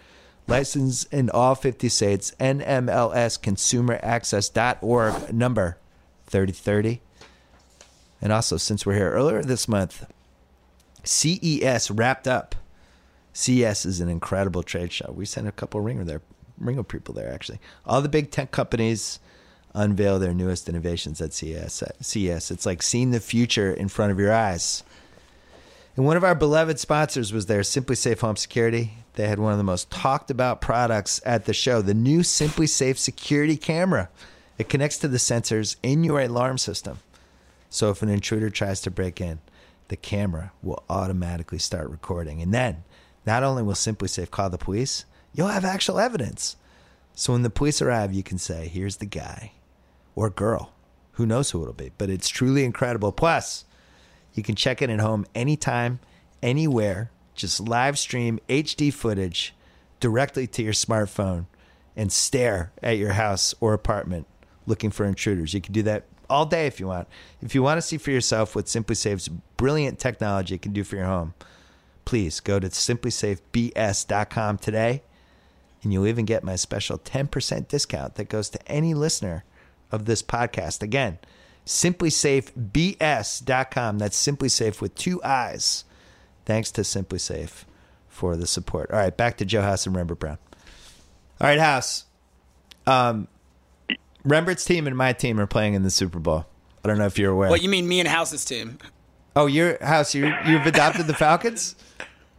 licensed 0.46 1.10
in 1.12 1.30
all 1.30 1.54
50 1.54 1.88
states 1.88 2.34
nmls 2.38 3.40
consumeraccess.org 3.40 5.32
number 5.32 5.78
3030 6.26 7.00
and 8.20 8.32
also 8.32 8.56
since 8.56 8.84
we're 8.84 8.94
here 8.94 9.10
earlier 9.10 9.42
this 9.42 9.68
month 9.68 10.06
ces 11.06 11.90
wrapped 11.90 12.28
up. 12.28 12.54
Ces 13.32 13.84
is 13.84 14.00
an 14.00 14.08
incredible 14.08 14.62
trade 14.62 14.92
show. 14.92 15.12
We 15.14 15.26
sent 15.26 15.46
a 15.46 15.52
couple 15.52 15.80
ringer 15.80 16.04
there 16.04 16.22
ringer 16.58 16.82
people 16.82 17.14
there 17.14 17.32
actually. 17.32 17.60
All 17.84 18.00
the 18.00 18.08
big 18.08 18.30
tech 18.30 18.50
companies 18.50 19.18
unveil 19.74 20.18
their 20.18 20.32
newest 20.32 20.68
innovations 20.68 21.20
at 21.20 21.32
ces 21.32 21.82
ces 22.00 22.50
it's 22.50 22.66
like 22.66 22.82
seeing 22.82 23.10
the 23.10 23.20
future 23.20 23.72
in 23.72 23.88
front 23.88 24.12
of 24.12 24.18
your 24.18 24.32
eyes. 24.32 24.82
And 25.96 26.04
one 26.04 26.16
of 26.16 26.24
our 26.24 26.34
beloved 26.34 26.78
sponsors 26.78 27.32
was 27.32 27.46
there, 27.46 27.62
SimpliSafe 27.62 28.20
Home 28.20 28.36
Security. 28.36 28.92
They 29.14 29.28
had 29.28 29.38
one 29.38 29.52
of 29.52 29.58
the 29.58 29.64
most 29.64 29.90
talked 29.90 30.30
about 30.30 30.60
products 30.60 31.22
at 31.24 31.46
the 31.46 31.54
show, 31.54 31.80
the 31.80 31.94
new 31.94 32.20
SimpliSafe 32.20 32.98
security 32.98 33.56
camera. 33.56 34.10
It 34.58 34.68
connects 34.68 34.98
to 34.98 35.08
the 35.08 35.18
sensors 35.18 35.76
in 35.82 36.04
your 36.04 36.20
alarm 36.20 36.58
system. 36.58 36.98
So 37.68 37.90
if 37.90 38.02
an 38.02 38.08
intruder 38.08 38.48
tries 38.48 38.80
to 38.82 38.90
break 38.90 39.20
in, 39.20 39.40
the 39.88 39.96
camera 39.96 40.52
will 40.62 40.82
automatically 40.88 41.58
start 41.58 41.90
recording. 41.90 42.40
And 42.40 42.52
then, 42.54 42.84
not 43.26 43.42
only 43.42 43.62
will 43.62 43.74
SimpliSafe 43.74 44.30
call 44.30 44.50
the 44.50 44.58
police, 44.58 45.04
you'll 45.34 45.48
have 45.48 45.64
actual 45.64 45.98
evidence. 45.98 46.56
So 47.14 47.32
when 47.32 47.42
the 47.42 47.50
police 47.50 47.82
arrive, 47.82 48.12
you 48.12 48.22
can 48.22 48.38
say, 48.38 48.68
here's 48.68 48.96
the 48.96 49.06
guy 49.06 49.52
or 50.14 50.30
girl. 50.30 50.72
Who 51.12 51.26
knows 51.26 51.50
who 51.50 51.62
it'll 51.62 51.74
be, 51.74 51.92
but 51.98 52.10
it's 52.10 52.28
truly 52.28 52.64
incredible. 52.64 53.12
Plus, 53.12 53.64
you 54.34 54.42
can 54.42 54.54
check 54.54 54.82
in 54.82 54.90
at 54.90 55.00
home 55.00 55.26
anytime, 55.34 55.98
anywhere. 56.42 57.10
Just 57.34 57.60
live 57.60 57.98
stream 57.98 58.38
HD 58.48 58.92
footage 58.92 59.54
directly 60.00 60.46
to 60.46 60.62
your 60.62 60.72
smartphone 60.72 61.46
and 61.96 62.12
stare 62.12 62.72
at 62.82 62.98
your 62.98 63.12
house 63.12 63.54
or 63.60 63.72
apartment 63.72 64.26
looking 64.66 64.90
for 64.90 65.04
intruders. 65.04 65.54
You 65.54 65.60
can 65.60 65.72
do 65.72 65.84
that 65.84 66.06
all 66.28 66.44
day 66.46 66.66
if 66.66 66.80
you 66.80 66.88
want. 66.88 67.06
If 67.40 67.54
you 67.54 67.62
want 67.62 67.78
to 67.78 67.82
see 67.82 67.98
for 67.98 68.10
yourself 68.10 68.56
what 68.56 68.66
SimpliSafe's 68.66 69.28
brilliant 69.56 69.98
technology 69.98 70.58
can 70.58 70.72
do 70.72 70.84
for 70.84 70.96
your 70.96 71.06
home, 71.06 71.32
please 72.04 72.40
go 72.40 72.58
to 72.58 72.68
simplysafebs.com 72.68 74.58
today 74.58 75.02
and 75.82 75.92
you'll 75.92 76.06
even 76.06 76.24
get 76.24 76.42
my 76.42 76.56
special 76.56 76.98
10% 76.98 77.68
discount 77.68 78.14
that 78.16 78.28
goes 78.28 78.48
to 78.50 78.58
any 78.66 78.92
listener 78.94 79.44
of 79.92 80.06
this 80.06 80.22
podcast. 80.22 80.82
Again, 80.82 81.18
simplysafebs.com. 81.64 83.98
That's 83.98 84.16
simply 84.16 84.48
safe 84.48 84.82
with 84.82 84.94
two 84.94 85.22
eyes. 85.22 85.84
Thanks 86.44 86.70
to 86.72 86.80
SimpliSafe 86.82 87.64
for 88.08 88.36
the 88.36 88.46
support. 88.46 88.90
All 88.90 88.98
right, 88.98 89.16
back 89.16 89.36
to 89.38 89.44
Joe 89.44 89.62
House 89.62 89.86
and 89.86 89.94
Rembert 89.94 90.18
Browne. 90.18 90.38
All 91.40 91.46
right, 91.48 91.60
House. 91.60 92.06
Um, 92.86 93.28
Rembert's 94.26 94.64
team 94.64 94.86
and 94.86 94.96
my 94.96 95.12
team 95.12 95.38
are 95.40 95.46
playing 95.46 95.74
in 95.74 95.82
the 95.82 95.90
Super 95.90 96.18
Bowl. 96.18 96.46
I 96.84 96.88
don't 96.88 96.98
know 96.98 97.06
if 97.06 97.18
you're 97.18 97.32
aware. 97.32 97.48
What 97.48 97.62
you 97.62 97.68
mean, 97.68 97.88
me 97.88 98.00
and 98.00 98.08
House's 98.08 98.44
team? 98.44 98.78
oh, 99.34 99.46
your 99.46 99.82
House, 99.84 100.14
you 100.14 100.32
you've 100.46 100.66
adopted 100.66 101.06
the 101.06 101.14
Falcons? 101.14 101.76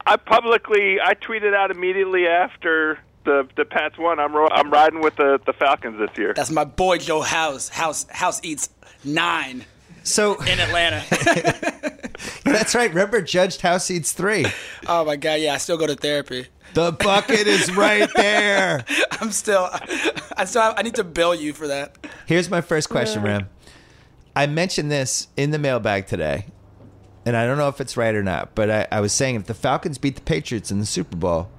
I 0.06 0.16
publicly 0.16 1.00
I 1.02 1.16
tweeted 1.16 1.54
out 1.54 1.70
immediately 1.72 2.28
after 2.28 3.00
the 3.26 3.48
the 3.56 3.66
Pats 3.66 3.98
won. 3.98 4.20
I'm 4.20 4.36
ro- 4.36 4.50
I'm 4.52 4.72
riding 4.72 5.02
with 5.02 5.16
the 5.18 5.40
the 5.46 5.54
Falcons 5.54 6.00
this 6.00 6.18
year. 6.18 6.34
That's 6.34 6.52
my 6.52 6.64
boy 6.64 6.98
Joe 6.98 7.22
House. 7.22 7.70
House 7.70 8.06
House 8.10 8.40
eats 8.44 8.70
nine 9.04 9.66
So 10.04 10.42
in 10.44 10.60
Atlanta. 10.60 11.04
that's 12.46 12.74
right. 12.74 12.92
Rembert 12.92 13.26
judged 13.28 13.62
House 13.62 13.92
Eats 13.92 14.12
three. 14.14 14.46
oh 14.88 15.04
my 15.06 15.16
god, 15.18 15.40
yeah, 15.42 15.54
I 15.54 15.58
still 15.58 15.78
go 15.78 15.88
to 15.88 15.96
therapy. 15.96 16.48
The 16.78 16.91
bucket 16.91 17.47
is 17.47 17.75
right 17.75 18.07
there. 18.15 18.86
I'm 19.19 19.32
still, 19.32 19.67
I 20.38 20.45
still, 20.45 20.61
have, 20.61 20.75
I 20.78 20.84
need 20.84 20.93
to 20.93 21.03
bill 21.03 21.34
you 21.34 21.51
for 21.53 21.67
that. 21.69 21.97
Here's 22.28 22.51
my 22.51 22.61
first 22.61 22.88
question, 22.88 23.23
Ram. 23.23 23.49
I 24.36 24.45
mentioned 24.45 24.91
this 24.91 25.28
in 25.36 25.49
the 25.49 25.57
mailbag 25.57 26.05
today, 26.05 26.45
and 27.25 27.36
I 27.36 27.47
don't 27.47 27.57
know 27.57 27.67
if 27.67 27.82
it's 27.82 27.97
right 27.97 28.13
or 28.13 28.21
not, 28.21 28.53
but 28.53 28.69
I, 28.69 28.88
I 28.91 28.99
was 29.01 29.11
saying 29.11 29.34
if 29.38 29.45
the 29.47 29.55
Falcons 29.55 29.97
beat 29.97 30.17
the 30.17 30.21
Patriots 30.21 30.69
in 30.69 30.78
the 30.78 30.86
Super 30.86 31.15
Bowl, 31.17 31.49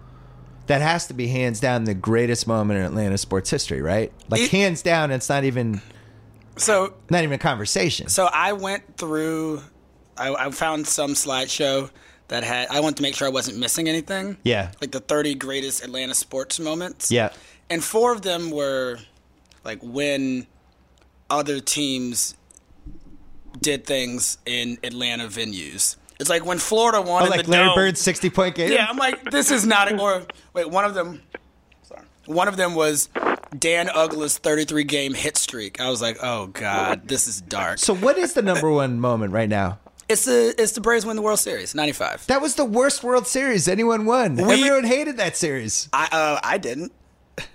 that 0.69 0.83
has 0.83 1.09
to 1.09 1.15
be 1.15 1.27
hands 1.27 1.59
down 1.59 1.83
the 1.83 1.95
greatest 1.95 2.47
moment 2.47 2.79
in 2.79 2.87
Atlanta 2.87 3.19
sports 3.19 3.51
history, 3.51 3.83
right? 3.83 4.13
Like 4.29 4.43
It- 4.43 4.51
hands 4.53 4.83
down, 4.83 5.11
it's 5.11 5.29
not 5.29 5.43
even 5.43 5.83
So, 6.55 6.95
not 7.11 7.25
even 7.25 7.33
a 7.33 7.39
conversation. 7.39 8.07
so 8.09 8.27
I 8.33 8.53
went 8.53 8.97
through, 8.97 9.63
I, 10.17 10.33
I 10.33 10.51
found 10.53 10.87
some 10.87 11.15
slideshow 11.15 11.91
that 12.29 12.45
had, 12.45 12.69
I 12.71 12.81
wanted 12.81 12.97
to 12.97 13.03
make 13.03 13.15
sure 13.15 13.27
I 13.27 13.31
wasn't 13.31 13.59
missing 13.59 13.89
anything. 13.89 14.37
Yeah. 14.43 14.71
Like 14.81 14.93
the 14.93 15.01
30 15.01 15.35
greatest 15.35 15.83
Atlanta 15.83 16.15
sports 16.15 16.61
moments. 16.61 17.11
Yeah. 17.11 17.31
And 17.71 17.83
four 17.83 18.13
of 18.13 18.23
them 18.23 18.51
were 18.51 18.99
like 19.65 19.81
when 19.83 20.47
other 21.31 21.61
teams 21.61 22.35
did 23.61 23.85
things 23.87 24.39
in 24.47 24.79
Atlanta 24.85 25.25
venues. 25.27 25.97
It's 26.21 26.31
like 26.31 26.45
when 26.45 26.59
Florida 26.59 27.01
won 27.01 27.23
Oh, 27.25 27.27
like 27.27 27.45
the 27.45 27.51
Larry 27.51 27.67
dome. 27.67 27.75
Bird's 27.75 28.01
60 28.01 28.31
point 28.31 28.55
game? 28.55 28.73
Yeah, 28.73 28.87
I'm 28.89 28.97
like, 28.97 29.31
this 29.31 29.51
is 29.51 29.65
not. 29.67 29.91
A, 29.93 30.01
Or 30.01 30.23
wait, 30.53 30.69
one 30.69 30.85
of 30.85 30.95
them. 30.95 31.23
Sorry, 31.83 32.03
one 32.27 32.49
of 32.49 32.57
them 32.57 32.75
was 32.75 33.09
Dan 33.57 33.89
Uggla's 33.89 34.37
33 34.39 34.85
game 34.85 35.15
hit 35.15 35.37
streak. 35.37 35.81
I 35.81 35.89
was 35.91 36.03
like, 36.03 36.19
oh 36.23 36.49
god, 36.49 37.07
this 37.07 37.29
is 37.29 37.41
dark. 37.41 37.79
So, 37.79 37.95
what 37.95 38.19
is 38.19 38.33
the 38.35 38.43
number 38.43 38.71
one 38.73 38.99
moment 39.01 39.33
right 39.33 39.49
now? 39.49 39.79
It's 40.09 40.25
the 40.25 40.55
it's 40.57 40.73
the 40.73 40.81
Braves 40.81 41.05
win 41.05 41.17
the 41.17 41.23
World 41.23 41.39
Series, 41.39 41.75
95. 41.75 42.27
That 42.29 42.41
was 42.41 42.55
the 42.55 42.65
worst 42.65 43.03
World 43.05 43.27
Series 43.27 43.69
anyone 43.69 44.07
won. 44.07 44.37
We- 44.37 44.43
Everyone 44.55 44.85
hated 44.85 45.19
that 45.19 45.37
series. 45.37 45.89
I 45.93 46.09
uh, 46.11 46.41
I 46.43 46.59
didn't. 46.59 46.93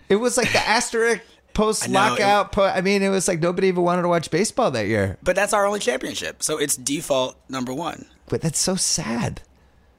It 0.09 0.17
was 0.17 0.37
like 0.37 0.51
the 0.51 0.59
asterisk 0.67 1.21
post 1.53 1.89
know, 1.89 1.99
lockout. 1.99 2.51
Po- 2.51 2.63
I 2.65 2.81
mean, 2.81 3.01
it 3.01 3.09
was 3.09 3.27
like 3.27 3.39
nobody 3.39 3.67
even 3.67 3.83
wanted 3.83 4.03
to 4.03 4.07
watch 4.07 4.29
baseball 4.29 4.71
that 4.71 4.87
year. 4.87 5.17
But 5.23 5.35
that's 5.35 5.53
our 5.53 5.65
only 5.65 5.79
championship, 5.79 6.43
so 6.43 6.57
it's 6.57 6.75
default 6.75 7.37
number 7.49 7.73
one. 7.73 8.05
But 8.29 8.41
that's 8.41 8.59
so 8.59 8.75
sad. 8.75 9.41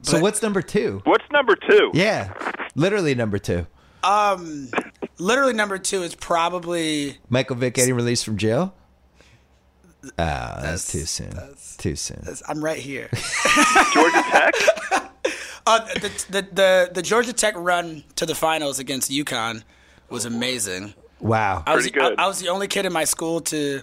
so 0.02 0.20
what's 0.20 0.40
number 0.42 0.62
two? 0.62 1.00
What's 1.04 1.24
number 1.32 1.56
two? 1.56 1.90
Yeah, 1.92 2.32
literally 2.74 3.14
number 3.14 3.38
two. 3.38 3.66
Um, 4.04 4.68
Literally, 5.18 5.52
number 5.52 5.78
two 5.78 6.02
is 6.02 6.14
probably 6.16 7.18
Michael 7.28 7.54
Vick 7.56 7.74
getting 7.74 7.94
released 7.94 8.24
from 8.24 8.36
jail. 8.36 8.74
Ah, 10.18 10.60
that's, 10.62 10.90
too 10.90 11.04
soon. 11.04 11.32
Too 11.78 11.96
soon. 11.96 12.24
I'm 12.48 12.64
right 12.64 12.78
here. 12.78 13.08
Georgia 13.92 14.22
Tech. 14.30 14.54
Uh, 15.66 15.82
the, 15.94 16.26
the 16.28 16.42
the 16.52 16.90
the 16.92 17.00
Georgia 17.00 17.32
Tech 17.32 17.54
run 17.56 18.04
to 18.16 18.26
the 18.26 18.34
finals 18.34 18.78
against 18.78 19.10
UConn 19.10 19.62
was 20.10 20.26
amazing. 20.26 20.92
Wow. 21.20 21.62
I 21.66 21.74
was 21.74 21.84
Pretty 21.84 21.98
good. 21.98 22.18
I, 22.18 22.24
I 22.24 22.26
was 22.26 22.38
the 22.38 22.48
only 22.48 22.68
kid 22.68 22.84
in 22.84 22.92
my 22.92 23.04
school 23.04 23.40
to. 23.40 23.76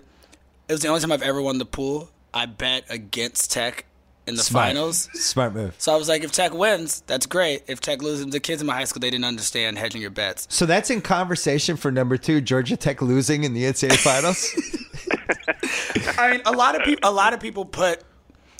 It 0.67 0.71
was 0.71 0.81
the 0.81 0.89
only 0.89 1.01
time 1.01 1.11
I've 1.11 1.23
ever 1.23 1.41
won 1.41 1.57
the 1.57 1.65
pool. 1.65 2.11
I 2.35 2.45
bet 2.45 2.85
against 2.87 3.51
Tech 3.51 3.85
in 4.27 4.35
the 4.35 4.43
Smart. 4.43 4.67
finals. 4.67 5.09
Smart 5.13 5.53
move. 5.53 5.73
So 5.77 5.93
I 5.93 5.97
was 5.97 6.07
like, 6.07 6.23
if 6.23 6.31
Tech 6.31 6.53
wins, 6.53 7.01
that's 7.07 7.25
great. 7.25 7.63
If 7.67 7.79
Tech 7.81 8.01
loses, 8.01 8.27
the 8.27 8.39
kids 8.39 8.61
in 8.61 8.67
my 8.67 8.73
high 8.75 8.83
school 8.83 8.99
they 8.99 9.09
didn't 9.09 9.25
understand 9.25 9.77
hedging 9.77 10.01
your 10.01 10.11
bets. 10.11 10.47
So 10.49 10.65
that's 10.65 10.89
in 10.89 11.01
conversation 11.01 11.75
for 11.77 11.91
number 11.91 12.17
two. 12.17 12.39
Georgia 12.41 12.77
Tech 12.77 13.01
losing 13.01 13.43
in 13.43 13.53
the 13.53 13.63
NCAA 13.63 13.97
finals. 13.97 14.53
I 16.17 16.31
mean, 16.31 16.41
a 16.45 16.51
lot 16.51 16.75
of 16.75 16.83
people, 16.83 17.09
a 17.09 17.11
lot 17.13 17.33
of 17.33 17.39
people 17.39 17.65
put 17.65 18.01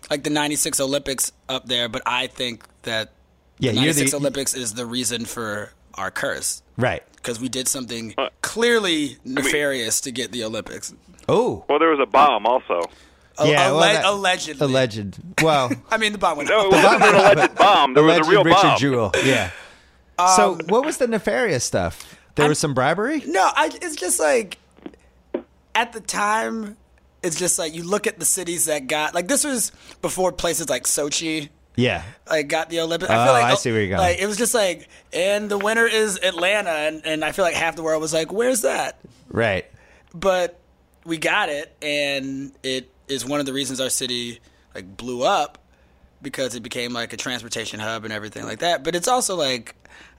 like 0.10 0.24
the 0.24 0.30
'96 0.30 0.80
Olympics 0.80 1.32
up 1.48 1.66
there, 1.68 1.88
but 1.90 2.02
I 2.06 2.28
think 2.28 2.64
that 2.84 3.12
Yeah, 3.60 3.72
the 3.72 3.78
'96 3.78 4.12
the- 4.12 4.18
Olympics 4.18 4.54
is 4.54 4.74
the 4.74 4.86
reason 4.86 5.26
for 5.26 5.72
our 5.96 6.10
curse 6.10 6.64
right. 6.78 7.04
because 7.18 7.40
we 7.40 7.50
did 7.50 7.68
something 7.68 8.16
clearly 8.42 9.18
nefarious 9.26 10.00
to 10.02 10.12
get 10.12 10.32
the 10.32 10.44
Olympics. 10.44 10.94
Oh, 11.28 11.66
Well, 11.70 11.80
there 11.80 11.90
was 11.90 12.00
a 12.00 12.06
bomb 12.06 12.46
also. 12.46 12.82
A- 13.38 13.48
yeah. 13.48 13.62
alle- 13.64 13.78
well, 13.78 13.94
that- 13.94 14.06
allegedly. 14.06 14.66
Alleged. 14.66 15.18
Well, 15.42 15.72
I 15.92 15.98
mean, 15.98 16.12
the 16.12 16.18
bomb 16.18 16.38
went 16.38 16.50
No, 16.50 16.68
off. 16.68 16.74
it 16.74 16.84
wasn't 16.84 17.04
an 17.04 17.16
alleged 17.16 17.56
bomb. 17.56 17.94
There 17.94 18.04
was 18.04 18.18
a 18.28 18.30
real 18.30 18.44
Richard 18.44 18.62
bomb. 18.62 18.78
Jewell. 18.80 19.12
Yeah. 19.24 19.52
Um, 20.20 20.28
so 20.36 20.58
what 20.68 20.86
was 20.86 20.98
the 20.98 21.08
nefarious 21.08 21.64
stuff? 21.64 22.16
There 22.36 22.48
was 22.48 22.60
some 22.60 22.76
bribery. 22.76 23.24
No, 23.26 23.50
I, 23.56 23.72
it's 23.82 23.96
just 23.96 24.20
like 24.20 24.60
at 25.74 25.94
the 25.94 26.00
time, 26.02 26.78
it's 27.24 27.40
just 27.40 27.58
like 27.58 27.74
you 27.74 27.82
look 27.84 28.06
at 28.06 28.20
the 28.20 28.26
cities 28.26 28.66
that 28.66 28.86
got 28.86 29.16
like 29.16 29.28
this 29.28 29.44
was 29.44 29.72
before 30.04 30.32
places 30.32 30.70
like 30.70 30.84
Sochi 30.84 31.50
Yeah. 31.76 32.04
like 32.30 32.50
got 32.50 32.70
the 32.70 32.82
Olympics. 32.82 33.10
Oh, 33.12 33.24
feel 33.24 33.34
like, 33.34 33.46
I 33.46 33.56
see 33.56 33.72
where 33.72 33.80
you're 33.80 33.90
going. 33.90 34.02
Like 34.02 34.20
it 34.20 34.28
was 34.28 34.38
just 34.38 34.54
like, 34.54 34.90
and 35.12 35.50
the 35.50 35.58
winner 35.58 35.88
is 35.88 36.20
Atlanta, 36.22 36.70
and, 36.70 37.02
and 37.04 37.26
I 37.26 37.32
feel 37.32 37.46
like 37.46 37.56
half 37.56 37.76
the 37.76 37.82
world 37.84 38.02
was 38.02 38.14
like, 38.14 38.32
"Where's 38.32 38.62
that?" 38.62 39.00
Right. 39.30 39.66
But 40.14 40.60
we 41.04 41.18
got 41.18 41.50
it, 41.50 41.76
and 41.82 42.52
it 42.62 42.91
is 43.12 43.26
one 43.26 43.40
of 43.40 43.46
the 43.46 43.54
reasons 43.54 43.80
our 43.82 43.90
city 43.90 44.40
like 44.74 44.98
blew 44.98 45.24
up 45.24 45.58
because 46.22 46.56
it 46.56 46.62
became 46.64 46.94
like 46.94 47.14
a 47.14 47.18
transportation 47.18 47.80
hub 47.80 48.04
and 48.06 48.14
everything 48.14 48.46
like 48.46 48.60
that. 48.60 48.84
But 48.84 48.96
it's 48.96 49.08
also 49.08 49.36
like 49.36 49.76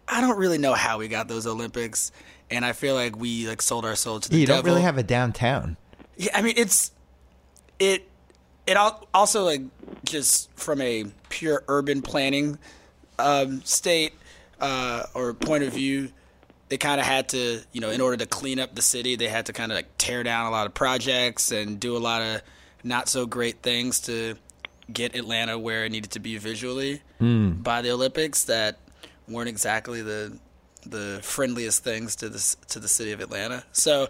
I 0.08 0.20
don't 0.20 0.36
really 0.38 0.58
know 0.58 0.74
how 0.74 0.98
we 0.98 1.08
got 1.08 1.28
those 1.28 1.46
Olympics, 1.46 2.12
and 2.50 2.64
I 2.64 2.72
feel 2.72 2.94
like 2.94 3.16
we 3.16 3.48
like 3.48 3.62
sold 3.62 3.84
our 3.84 3.96
soul 3.96 4.20
to 4.20 4.28
the 4.28 4.36
You 4.38 4.46
devil. 4.46 4.62
don't 4.62 4.70
really 4.70 4.82
have 4.82 4.98
a 4.98 5.02
downtown. 5.02 5.76
Yeah, 6.16 6.32
I 6.34 6.42
mean 6.42 6.54
it's 6.56 6.92
it 7.78 8.08
it 8.66 8.76
al- 8.76 9.06
also 9.14 9.44
like 9.44 9.62
just 10.04 10.50
from 10.54 10.80
a 10.80 11.04
pure 11.28 11.64
urban 11.68 12.02
planning 12.02 12.58
um, 13.18 13.62
state 13.64 14.12
uh, 14.60 15.04
or 15.14 15.34
point 15.34 15.64
of 15.64 15.72
view, 15.72 16.10
they 16.68 16.76
kind 16.76 17.00
of 17.00 17.06
had 17.06 17.28
to 17.30 17.60
you 17.72 17.80
know 17.80 17.90
in 17.90 18.00
order 18.00 18.16
to 18.18 18.26
clean 18.26 18.58
up 18.58 18.74
the 18.74 18.82
city, 18.82 19.16
they 19.16 19.28
had 19.28 19.46
to 19.46 19.52
kind 19.52 19.70
of 19.72 19.76
like 19.76 19.96
tear 19.98 20.22
down 20.22 20.46
a 20.46 20.50
lot 20.50 20.66
of 20.66 20.74
projects 20.74 21.52
and 21.52 21.78
do 21.80 21.96
a 21.96 21.98
lot 21.98 22.22
of 22.22 22.42
not 22.84 23.08
so 23.08 23.26
great 23.26 23.62
things 23.62 24.00
to 24.00 24.36
get 24.92 25.14
Atlanta 25.14 25.58
where 25.58 25.84
it 25.84 25.92
needed 25.92 26.10
to 26.12 26.20
be 26.20 26.36
visually 26.38 27.00
by 27.20 27.82
the 27.82 27.90
Olympics 27.90 28.44
that 28.44 28.78
weren't 29.28 29.48
exactly 29.48 30.02
the 30.02 30.38
the 30.84 31.20
friendliest 31.22 31.84
things 31.84 32.16
to 32.16 32.28
this 32.28 32.56
to 32.68 32.80
the 32.80 32.88
city 32.88 33.12
of 33.12 33.20
Atlanta. 33.20 33.64
So. 33.72 34.08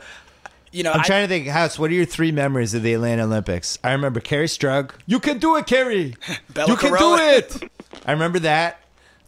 You 0.75 0.83
know, 0.83 0.93
I'm 0.93 1.01
I- 1.01 1.05
trying 1.05 1.25
to 1.25 1.29
think, 1.29 1.47
House. 1.49 1.79
What 1.79 1.91
are 1.91 1.95
your 1.95 2.07
three 2.07 2.33
memories 2.33 2.73
of 2.73 2.83
the 2.83 2.95
Atlanta 2.95 3.25
Olympics? 3.25 3.79
I 3.85 3.93
remember 3.93 4.21
Kerri 4.21 4.47
Strug. 4.47 4.93
You 5.05 5.21
can 5.21 5.39
do 5.39 5.57
it, 5.57 5.67
Kerri. 5.67 6.17
Bela 6.55 6.67
you 6.71 6.77
can 6.77 6.93
do 6.97 7.17
it. 7.19 7.71
I 8.07 8.13
remember 8.13 8.39
that. 8.39 8.81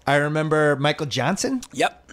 I 0.07 0.14
remember 0.14 0.74
Michael 0.76 1.05
Johnson. 1.05 1.61
Yep. 1.74 2.12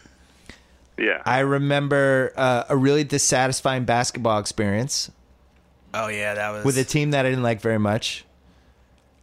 Yeah. 0.97 1.21
I 1.25 1.39
remember 1.39 2.33
uh, 2.35 2.65
a 2.67 2.75
really 2.75 3.05
dissatisfying 3.05 3.85
basketball 3.85 4.37
experience 4.37 5.09
Oh 5.93 6.07
yeah, 6.07 6.33
that 6.35 6.49
was 6.51 6.65
with 6.65 6.77
a 6.77 6.83
team 6.83 7.11
that 7.11 7.25
I 7.25 7.29
didn't 7.29 7.43
like 7.43 7.61
very 7.61 7.79
much. 7.79 8.25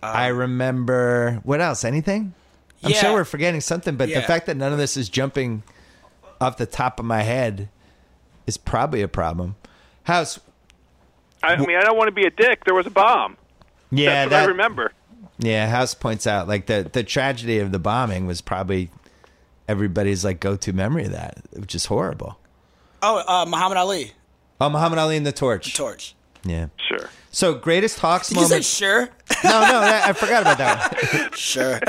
I 0.02 0.28
remember 0.28 1.40
what 1.42 1.60
else? 1.60 1.84
Anything? 1.84 2.34
I'm 2.84 2.90
Yeah. 2.92 2.98
sure 3.00 3.12
we're 3.14 3.24
forgetting 3.24 3.60
something, 3.60 3.96
but 3.96 4.08
the 4.08 4.22
fact 4.22 4.46
that 4.46 4.56
none 4.56 4.72
of 4.72 4.78
this 4.78 4.96
is 4.96 5.08
jumping 5.08 5.62
off 6.40 6.56
the 6.56 6.66
top 6.66 7.00
of 7.00 7.06
my 7.06 7.22
head 7.22 7.68
is 8.46 8.56
probably 8.56 9.02
a 9.02 9.08
problem. 9.08 9.56
House, 10.04 10.38
I 11.42 11.56
mean, 11.56 11.76
I 11.76 11.80
don't 11.82 11.96
want 11.96 12.08
to 12.08 12.12
be 12.12 12.24
a 12.24 12.30
dick. 12.30 12.64
There 12.64 12.74
was 12.74 12.86
a 12.86 12.90
bomb. 12.90 13.36
yeah, 13.90 14.24
That's 14.26 14.30
what 14.30 14.36
I 14.36 14.40
that 14.42 14.48
remember. 14.48 14.92
yeah. 15.38 15.68
House 15.68 15.94
points 15.94 16.26
out 16.26 16.46
like 16.46 16.66
the 16.66 16.88
the 16.92 17.02
tragedy 17.02 17.58
of 17.58 17.72
the 17.72 17.78
bombing 17.80 18.26
was 18.26 18.40
probably 18.40 18.90
everybody's 19.66 20.24
like 20.24 20.38
go 20.38 20.54
to 20.56 20.72
memory 20.72 21.06
of 21.06 21.12
that, 21.12 21.38
which 21.52 21.74
is 21.74 21.86
horrible. 21.86 22.38
Oh, 23.02 23.22
uh, 23.26 23.44
Muhammad 23.48 23.78
Ali, 23.78 24.12
Oh, 24.60 24.68
Muhammad 24.70 24.98
Ali 24.98 25.16
and 25.16 25.26
the 25.26 25.32
torch. 25.32 25.72
The 25.72 25.78
torch. 25.78 26.14
Yeah. 26.49 26.68
Sure. 26.88 27.09
So 27.30 27.55
greatest 27.55 27.99
Hawks 28.01 28.28
Did 28.30 28.38
you 28.38 28.44
say 28.44 28.51
moment. 28.55 28.64
sure? 28.64 29.09
no, 29.44 29.51
no, 29.61 29.78
I 29.80 30.09
I 30.09 30.12
forgot 30.14 30.42
about 30.42 30.59
that. 30.59 31.12
one. 31.12 31.32
sure. 31.34 31.80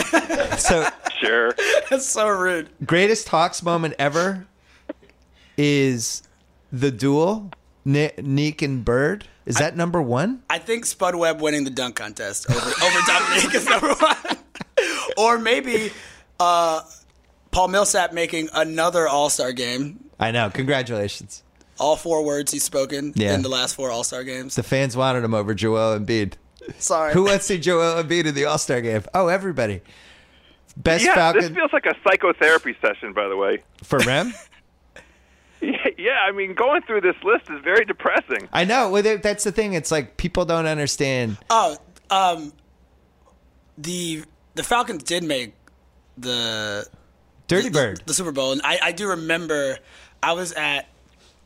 So 0.57 0.87
Sure. 1.19 1.53
That's 1.89 2.05
so 2.05 2.27
rude. 2.29 2.69
greatest 2.85 3.27
Hawks 3.29 3.61
moment 3.63 3.93
ever 3.99 4.45
is 5.57 6.23
the 6.71 6.91
duel, 6.91 7.51
Ni- 7.85 8.11
Neek 8.21 8.61
and 8.61 8.83
Bird. 8.85 9.27
Is 9.45 9.55
that 9.55 9.75
number 9.75 10.01
one? 10.01 10.43
I 10.49 10.59
think 10.59 10.85
Spud 10.85 11.15
Webb 11.15 11.41
winning 11.41 11.63
the 11.63 11.71
dunk 11.71 11.95
contest 11.95 12.49
over 12.49 12.59
over 12.59 12.99
Dominique 13.07 13.55
is 13.55 13.65
number 13.67 13.93
one, 13.95 14.37
or 15.17 15.39
maybe 15.39 15.91
uh, 16.39 16.81
Paul 17.51 17.69
Millsap 17.69 18.13
making 18.13 18.49
another 18.53 19.07
All 19.07 19.29
Star 19.29 19.51
game. 19.51 20.03
I 20.19 20.31
know. 20.31 20.49
Congratulations. 20.51 21.43
All 21.79 21.95
four 21.95 22.23
words 22.25 22.51
he's 22.51 22.63
spoken 22.63 23.13
Yeah. 23.15 23.33
in 23.35 23.41
the 23.41 23.49
last 23.49 23.75
four 23.75 23.89
All 23.91 24.03
Star 24.03 24.23
games. 24.23 24.55
The 24.55 24.63
fans 24.63 24.95
wanted 24.97 25.23
him 25.23 25.33
over 25.33 25.53
Joel 25.53 25.97
Embiid. 25.99 26.33
Sorry. 26.77 27.13
Who 27.13 27.23
wants 27.23 27.47
to 27.47 27.53
see 27.53 27.59
Joel 27.59 28.03
Embiid 28.03 28.25
in 28.25 28.35
the 28.35 28.45
All 28.45 28.57
Star 28.57 28.81
game? 28.81 29.03
Oh, 29.13 29.27
everybody. 29.27 29.81
Best 30.77 31.03
Yeah, 31.03 31.15
Falcon 31.15 31.41
this 31.41 31.51
feels 31.51 31.73
like 31.73 31.85
a 31.85 31.95
psychotherapy 32.03 32.75
session, 32.81 33.11
by 33.13 33.27
the 33.27 33.35
way. 33.37 33.63
for 33.83 33.99
Rem. 33.99 34.33
Yeah, 35.61 35.87
yeah, 35.97 36.17
I 36.25 36.31
mean, 36.31 36.53
going 36.53 36.83
through 36.83 37.01
this 37.01 37.17
list 37.21 37.49
is 37.49 37.59
very 37.65 37.83
depressing. 37.83 38.47
I 38.53 38.63
know. 38.63 38.89
Well, 38.91 39.03
that's 39.03 39.43
the 39.43 39.51
thing. 39.51 39.73
It's 39.73 39.91
like 39.91 40.15
people 40.15 40.45
don't 40.45 40.65
understand. 40.65 41.37
Oh, 41.49 41.75
um, 42.09 42.53
the 43.77 44.23
the 44.55 44.63
Falcons 44.63 45.03
did 45.03 45.23
make 45.25 45.53
the 46.17 46.87
Dirty 47.47 47.67
the- 47.67 47.73
Bird. 47.73 48.03
the 48.05 48.13
Super 48.13 48.31
Bowl, 48.31 48.53
and 48.53 48.61
I, 48.63 48.79
I 48.81 48.91
do 48.93 49.09
remember 49.09 49.77
I 50.23 50.31
was 50.31 50.53
at 50.53 50.87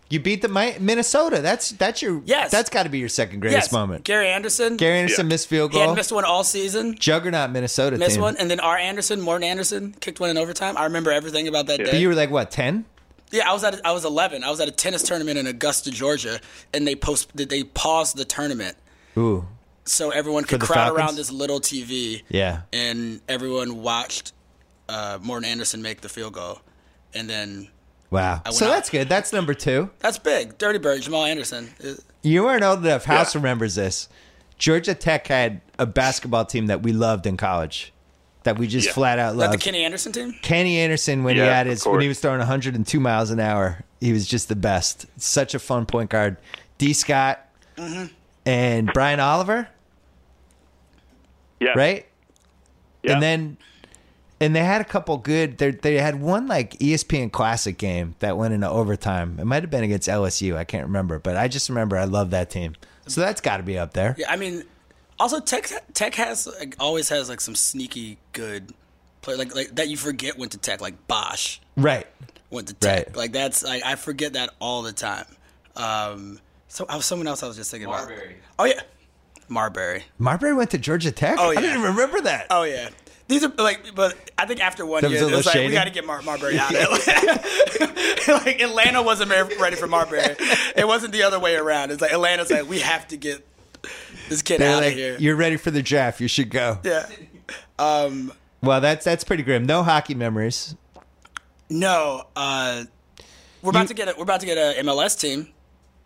You 0.09 0.19
beat 0.19 0.41
the 0.43 0.47
Mi- 0.47 0.77
Minnesota. 0.79 1.41
That's 1.41 1.71
that's 1.71 2.01
your 2.01 2.21
Yes. 2.25 2.51
That's 2.51 2.69
got 2.69 2.83
to 2.83 2.89
be 2.89 2.99
your 2.99 3.09
second 3.09 3.39
greatest 3.39 3.67
yes, 3.67 3.71
moment. 3.71 4.03
Gary 4.03 4.27
Anderson. 4.29 4.77
Gary 4.77 4.99
Anderson 4.99 5.25
Yeah. 5.25 5.29
missed 5.29 5.47
field 5.47 5.71
he 5.71 5.79
goal. 5.79 5.87
had 5.89 5.95
missed 5.95 6.11
one 6.11 6.23
all 6.25 6.43
season. 6.43 6.95
Juggernaut 6.99 7.49
Minnesota 7.49 7.97
Missed 7.97 8.15
team. 8.15 8.21
one, 8.21 8.37
and 8.37 8.51
then 8.51 8.59
R. 8.59 8.77
Anderson, 8.77 9.21
Morten 9.21 9.43
Andersen, 9.47 9.95
kicked 9.99 10.19
one 10.19 10.29
in 10.29 10.37
overtime. 10.37 10.77
I 10.77 10.83
remember 10.83 11.11
everything 11.11 11.47
about 11.47 11.65
that 11.67 11.79
Yeah. 11.79 11.85
day. 11.85 11.91
But 11.93 11.99
you 11.99 12.09
were 12.09 12.15
like 12.15 12.29
what 12.29 12.51
ten? 12.51 12.85
Yeah, 13.31 13.49
I 13.49 13.53
was 13.53 13.63
at 13.63 13.73
a, 13.75 13.87
I 13.87 13.91
was 13.91 14.05
11. 14.05 14.43
I 14.43 14.51
was 14.51 14.59
at 14.59 14.67
a 14.67 14.71
tennis 14.71 15.01
tournament 15.01 15.39
in 15.39 15.47
Augusta, 15.47 15.89
Georgia, 15.89 16.39
and 16.73 16.85
they 16.85 16.93
post 16.95 17.31
they 17.35 17.63
paused 17.63 18.15
the 18.15 18.25
tournament 18.25 18.77
Ooh, 19.17 19.47
so 19.85 20.11
everyone 20.11 20.43
could 20.43 20.61
crowd 20.61 20.75
Falcons? 20.89 20.97
around 20.99 21.15
this 21.15 21.31
little 21.31 21.59
TV. 21.59 22.21
yeah. 22.29 22.61
and 22.71 23.21
everyone 23.27 23.81
watched 23.81 24.33
uh, 24.89 25.17
Morten 25.21 25.49
Andersen 25.49 25.81
make 25.81 26.01
the 26.01 26.09
field 26.09 26.33
goal, 26.33 26.59
and 27.15 27.27
then 27.27 27.69
Wow. 28.13 28.41
So 28.51 28.67
out. 28.67 28.69
that's 28.69 28.89
good. 28.89 29.09
That's 29.09 29.33
number 29.33 29.53
two. 29.53 29.89
that's 29.99 30.17
big. 30.19 30.57
Dirty 30.57 30.79
Bird, 30.79 31.01
Jamal 31.01 31.25
Anderson. 31.25 31.69
You 32.21 32.43
weren't 32.43 32.63
old 32.63 32.85
enough. 32.85 33.05
House 33.05 33.33
Yeah. 33.33 33.39
remembers 33.39 33.75
this. 33.75 34.07
Georgia 34.57 34.93
Tech 34.93 35.27
had 35.27 35.61
a 35.79 35.85
basketball 35.85 36.45
team 36.45 36.67
that 36.67 36.83
we 36.83 36.93
loved 36.93 37.25
in 37.25 37.35
college, 37.37 37.91
that 38.43 38.57
we 38.57 38.67
just 38.67 38.87
Yeah. 38.87 38.93
flat 38.93 39.19
out 39.19 39.33
Is 39.33 39.39
that 39.39 39.47
loved. 39.47 39.53
the 39.59 39.63
Kenny 39.63 39.83
Anderson 39.83 40.11
team? 40.11 40.35
Kenny 40.41 40.77
Anderson, 40.79 41.23
when 41.23 41.35
he 41.35 41.41
had 41.41 41.65
his, 41.67 41.85
when 41.85 42.01
he 42.01 42.07
was 42.07 42.19
throwing 42.19 42.39
102 42.39 42.99
miles 42.99 43.31
an 43.31 43.39
hour, 43.39 43.83
he 43.99 44.13
was 44.13 44.25
just 44.27 44.47
the 44.47 44.55
best. 44.55 45.05
Such 45.17 45.53
a 45.55 45.59
fun 45.59 45.85
point 45.85 46.09
guard. 46.11 46.37
D. 46.77 46.93
Scott 46.93 47.39
Mm-hmm. 47.77 48.05
and 48.45 48.91
Brian 48.93 49.19
Oliver, 49.19 49.67
Yeah. 51.59 51.69
right? 51.75 52.05
Yeah. 53.01 53.13
And 53.13 53.23
then, 53.23 53.57
and 54.43 54.55
they 54.55 54.63
had 54.63 54.81
a 54.81 54.83
couple 54.85 55.17
good. 55.17 55.57
They 55.57 55.71
they 55.71 55.95
had 55.95 56.21
one 56.21 56.47
like 56.47 56.77
ESPN 56.79 57.31
Classic 57.31 57.77
game 57.77 58.15
that 58.19 58.37
went 58.37 58.53
into 58.53 58.69
overtime. 58.69 59.37
It 59.39 59.45
might 59.45 59.63
have 59.63 59.69
been 59.69 59.83
against 59.83 60.07
LSU. 60.07 60.55
I 60.55 60.63
can't 60.63 60.85
remember, 60.85 61.19
but 61.19 61.35
I 61.37 61.47
just 61.47 61.69
remember 61.69 61.97
I 61.97 62.05
love 62.05 62.31
that 62.31 62.49
team. 62.49 62.75
So 63.07 63.21
that's 63.21 63.41
got 63.41 63.57
to 63.57 63.63
be 63.63 63.77
up 63.77 63.93
there. 63.93 64.15
Yeah, 64.17 64.31
I 64.31 64.35
mean, 64.37 64.63
also 65.19 65.39
Tech 65.39 65.69
Tech 65.93 66.15
has 66.15 66.47
like, 66.59 66.75
always 66.79 67.09
has 67.09 67.29
like 67.29 67.41
some 67.41 67.55
sneaky 67.55 68.17
good 68.31 68.73
play 69.21 69.35
like 69.35 69.55
like 69.55 69.75
that 69.75 69.87
you 69.89 69.97
forget 69.97 70.37
went 70.37 70.51
to 70.53 70.57
Tech 70.57 70.81
like 70.81 71.07
Bosh 71.07 71.61
Right. 71.77 72.05
went 72.49 72.67
to 72.69 72.73
Tech. 72.73 73.07
Right. 73.07 73.15
Like 73.15 73.31
that's 73.33 73.63
like 73.63 73.83
I 73.83 73.95
forget 73.95 74.33
that 74.33 74.51
all 74.59 74.81
the 74.83 74.93
time. 74.93 75.25
Um, 75.75 76.39
so 76.67 76.85
I 76.89 76.95
was 76.95 77.05
someone 77.05 77.27
else 77.27 77.43
I 77.43 77.47
was 77.47 77.55
just 77.55 77.71
thinking 77.71 77.89
Marbury. 77.89 78.15
about. 78.17 78.35
Oh 78.59 78.65
yeah, 78.65 78.81
Marbury. 79.49 80.03
Marbury 80.17 80.53
went 80.53 80.71
to 80.71 80.77
Georgia 80.77 81.11
Tech. 81.11 81.37
Oh, 81.39 81.51
yeah. 81.51 81.59
I 81.59 81.61
didn't 81.61 81.79
even 81.79 81.91
remember 81.95 82.21
that. 82.21 82.47
Oh 82.49 82.63
yeah. 82.63 82.89
These 83.33 83.43
are 83.43 83.51
like, 83.57 83.95
but 83.95 84.15
I 84.37 84.45
think 84.45 84.59
after 84.61 84.85
one 84.85 85.01
That 85.01 85.09
year, 85.09 85.23
it 85.23 85.31
was 85.31 85.47
like 85.47 85.55
we 85.55 85.71
got 85.71 85.85
to 85.85 85.89
get 85.89 86.05
Mar- 86.05 86.21
Marbury 86.21 86.59
out. 86.59 86.69
of 86.71 86.77
it. 86.77 88.27
like 88.27 88.61
Atlanta 88.61 89.01
wasn't 89.01 89.31
ready 89.31 89.75
for 89.75 89.87
Marbury. 89.87 90.19
It 90.75 90.85
wasn't 90.85 91.13
the 91.13 91.23
other 91.23 91.39
way 91.39 91.55
around. 91.55 91.89
It's 91.89 91.99
like 91.99 92.11
Atlanta's 92.11 92.51
like 92.51 92.69
we 92.69 92.81
have 92.81 93.07
to 93.07 93.17
get 93.17 93.43
this 94.29 94.43
kid 94.43 94.61
They're 94.61 94.75
out 94.75 94.83
like, 94.83 94.91
of 94.91 94.97
here. 94.99 95.17
you're 95.19 95.35
ready 95.35 95.57
for 95.57 95.71
the 95.71 95.81
draft. 95.81 96.21
You 96.21 96.27
should 96.27 96.51
go. 96.51 96.77
Yeah. 96.83 97.09
Um. 97.79 98.31
Well, 98.61 98.81
that's 98.81 99.03
that's 99.03 99.23
pretty 99.23 99.41
grim. 99.41 99.65
No 99.65 99.81
hockey 99.81 100.13
memories. 100.13 100.75
No. 101.71 102.27
Uh. 102.35 102.83
We're 103.63 103.71
about 103.71 103.87
to 103.87 103.95
get 103.95 104.09
a, 104.09 104.13
we're 104.15 104.23
about 104.23 104.41
to 104.41 104.45
get 104.45 104.57
a 104.59 104.79
MLS 104.83 105.19
team. 105.19 105.47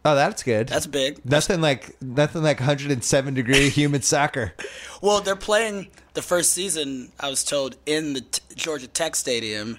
Oh, 0.06 0.16
that's 0.16 0.44
good. 0.44 0.70
That's 0.70 0.88
big. 0.88 1.26
nothing 1.26 1.60
like 1.60 2.02
nothing 2.02 2.42
like 2.42 2.62
107 2.62 3.34
degree 3.34 3.68
human 3.70 4.02
soccer. 4.02 4.54
Well, 5.02 5.20
they're 5.20 5.36
playing 5.36 5.90
the 6.18 6.24
first 6.24 6.52
season. 6.52 7.12
I 7.20 7.30
was 7.30 7.44
told 7.44 7.76
in 7.86 8.14
the 8.14 8.22
t- 8.22 8.42
Georgia 8.56 8.88
Tech 8.88 9.16
Stadium, 9.16 9.78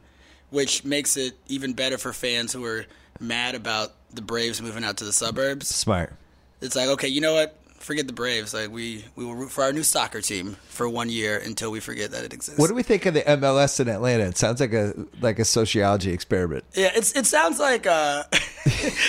which 0.51 0.85
makes 0.85 1.17
it 1.17 1.37
even 1.49 1.73
better 1.73 1.99
for 1.99 2.13
fans 2.13 2.53
who 2.53 2.65
are 2.65 2.87
mad 3.19 3.57
about 3.57 3.93
the 4.15 4.23
Braves 4.23 4.63
moving 4.63 4.85
out 4.85 4.97
to 4.99 5.05
the 5.05 5.13
suburbs. 5.13 5.67
Smart. 5.67 6.15
It's 6.61 6.77
like, 6.77 6.89
okay, 6.91 7.09
you 7.09 7.21
know 7.21 7.35
what? 7.35 7.59
Forget 7.89 8.07
the 8.07 8.13
Braves. 8.13 8.53
Like 8.53 8.71
we 8.71 9.03
we 9.17 9.25
will 9.25 9.35
root 9.35 9.51
for 9.51 9.65
our 9.65 9.73
new 9.73 9.83
soccer 9.83 10.21
team 10.21 10.59
for 10.69 10.87
one 10.87 11.09
year 11.09 11.39
until 11.39 11.71
we 11.71 11.81
forget 11.81 12.11
that 12.11 12.23
it 12.23 12.35
exists. 12.35 12.61
What 12.61 12.69
do 12.69 12.75
we 12.75 12.83
think 12.83 13.07
of 13.07 13.15
the 13.15 13.23
MLS 13.23 13.81
in 13.81 13.89
Atlanta? 13.89 14.25
It 14.25 14.37
sounds 14.37 14.61
like 14.61 14.75
a 14.75 14.93
like 15.23 15.39
a 15.39 15.45
sociology 15.47 16.13
experiment. 16.13 16.65
yeah, 16.75 16.91
it's 16.95 17.17
it 17.17 17.25
sounds 17.25 17.59
like 17.59 17.87
uh, 17.87 18.25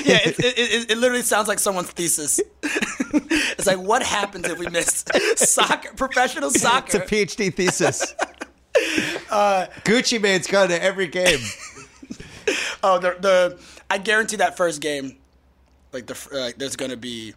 yeah, 0.05 0.19
it, 0.23 0.39
it, 0.39 0.57
it, 0.57 0.91
it 0.91 0.97
literally 0.97 1.23
sounds 1.23 1.49
like 1.49 1.59
someone's 1.59 1.89
thesis. 1.91 2.39
it's 2.63 3.67
like, 3.67 3.80
what 3.80 4.01
happens 4.01 4.47
if 4.47 4.57
we 4.57 4.69
miss 4.69 5.03
soccer, 5.36 5.91
professional 5.97 6.49
soccer? 6.49 6.99
It's 6.99 7.11
a? 7.11 7.15
PhD 7.15 7.53
thesis. 7.53 8.15
Gucci 9.84 10.21
Mane's 10.21 10.47
gone 10.47 10.69
to 10.69 10.82
every 10.82 11.07
game. 11.07 11.39
Oh, 12.82 12.97
the 12.97 13.17
the 13.19 13.59
I 13.89 13.97
guarantee 13.97 14.38
that 14.38 14.55
first 14.55 14.80
game, 14.80 15.17
like 15.91 16.05
the 16.05 16.17
like, 16.32 16.57
there's 16.57 16.77
gonna 16.77 16.95
be 16.95 17.34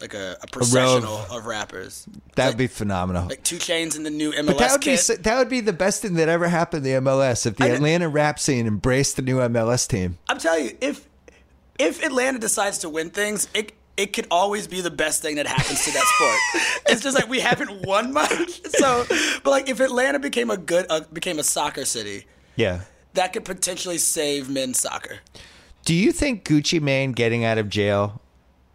like 0.00 0.14
a, 0.14 0.36
a 0.42 0.46
processional 0.46 1.18
of 1.30 1.46
rappers. 1.46 2.06
That 2.36 2.44
like, 2.44 2.52
would 2.52 2.58
be 2.58 2.66
phenomenal. 2.66 3.26
like 3.28 3.42
2 3.42 3.56
Chainz 3.56 3.96
in 3.96 4.02
the 4.02 4.10
new 4.10 4.32
MLS 4.32 4.46
But 4.46 4.58
that 4.58 4.72
would 4.72 4.80
be 4.80 4.84
kit. 4.86 5.00
so- 5.00 5.14
that 5.16 5.38
would 5.38 5.48
be 5.48 5.60
the 5.60 5.72
best 5.72 6.02
thing 6.02 6.14
that 6.14 6.28
ever 6.28 6.48
happened 6.48 6.84
to 6.84 6.90
the 6.90 6.96
MLS 7.00 7.46
if 7.46 7.56
the 7.56 7.64
I 7.64 7.68
Atlanta 7.68 8.08
rap 8.08 8.38
scene 8.38 8.66
embraced 8.66 9.16
the 9.16 9.22
new 9.22 9.36
MLS 9.38 9.86
team. 9.88 10.18
I'm 10.28 10.38
telling 10.38 10.64
you, 10.66 10.78
if 10.80 11.06
if 11.78 12.02
Atlanta 12.04 12.38
decides 12.38 12.78
to 12.78 12.88
win 12.88 13.10
things, 13.10 13.48
it 13.54 13.72
it 13.96 14.12
could 14.14 14.26
always 14.30 14.66
be 14.66 14.80
the 14.80 14.90
best 14.90 15.20
thing 15.20 15.36
that 15.36 15.46
happens 15.46 15.84
to 15.84 15.90
that 15.90 16.04
sport. 16.04 16.82
it's 16.88 17.02
just 17.02 17.14
like 17.14 17.28
we 17.28 17.40
haven't 17.40 17.86
won 17.86 18.12
much, 18.12 18.62
so 18.70 19.04
but 19.44 19.50
like 19.50 19.68
if 19.68 19.80
Atlanta 19.80 20.18
became 20.18 20.50
a 20.50 20.56
good 20.56 20.86
uh, 20.88 21.00
became 21.12 21.38
a 21.38 21.42
soccer 21.44 21.84
city, 21.84 22.26
Yeah. 22.56 22.80
that 23.14 23.32
could 23.34 23.44
potentially 23.44 23.98
save 23.98 24.48
men's 24.48 24.78
soccer. 24.80 25.18
Do 25.84 25.94
you 25.94 26.12
think 26.12 26.44
Gucci 26.44 26.80
Mane 26.80 27.12
getting 27.12 27.44
out 27.44 27.58
of 27.58 27.68
jail, 27.68 28.20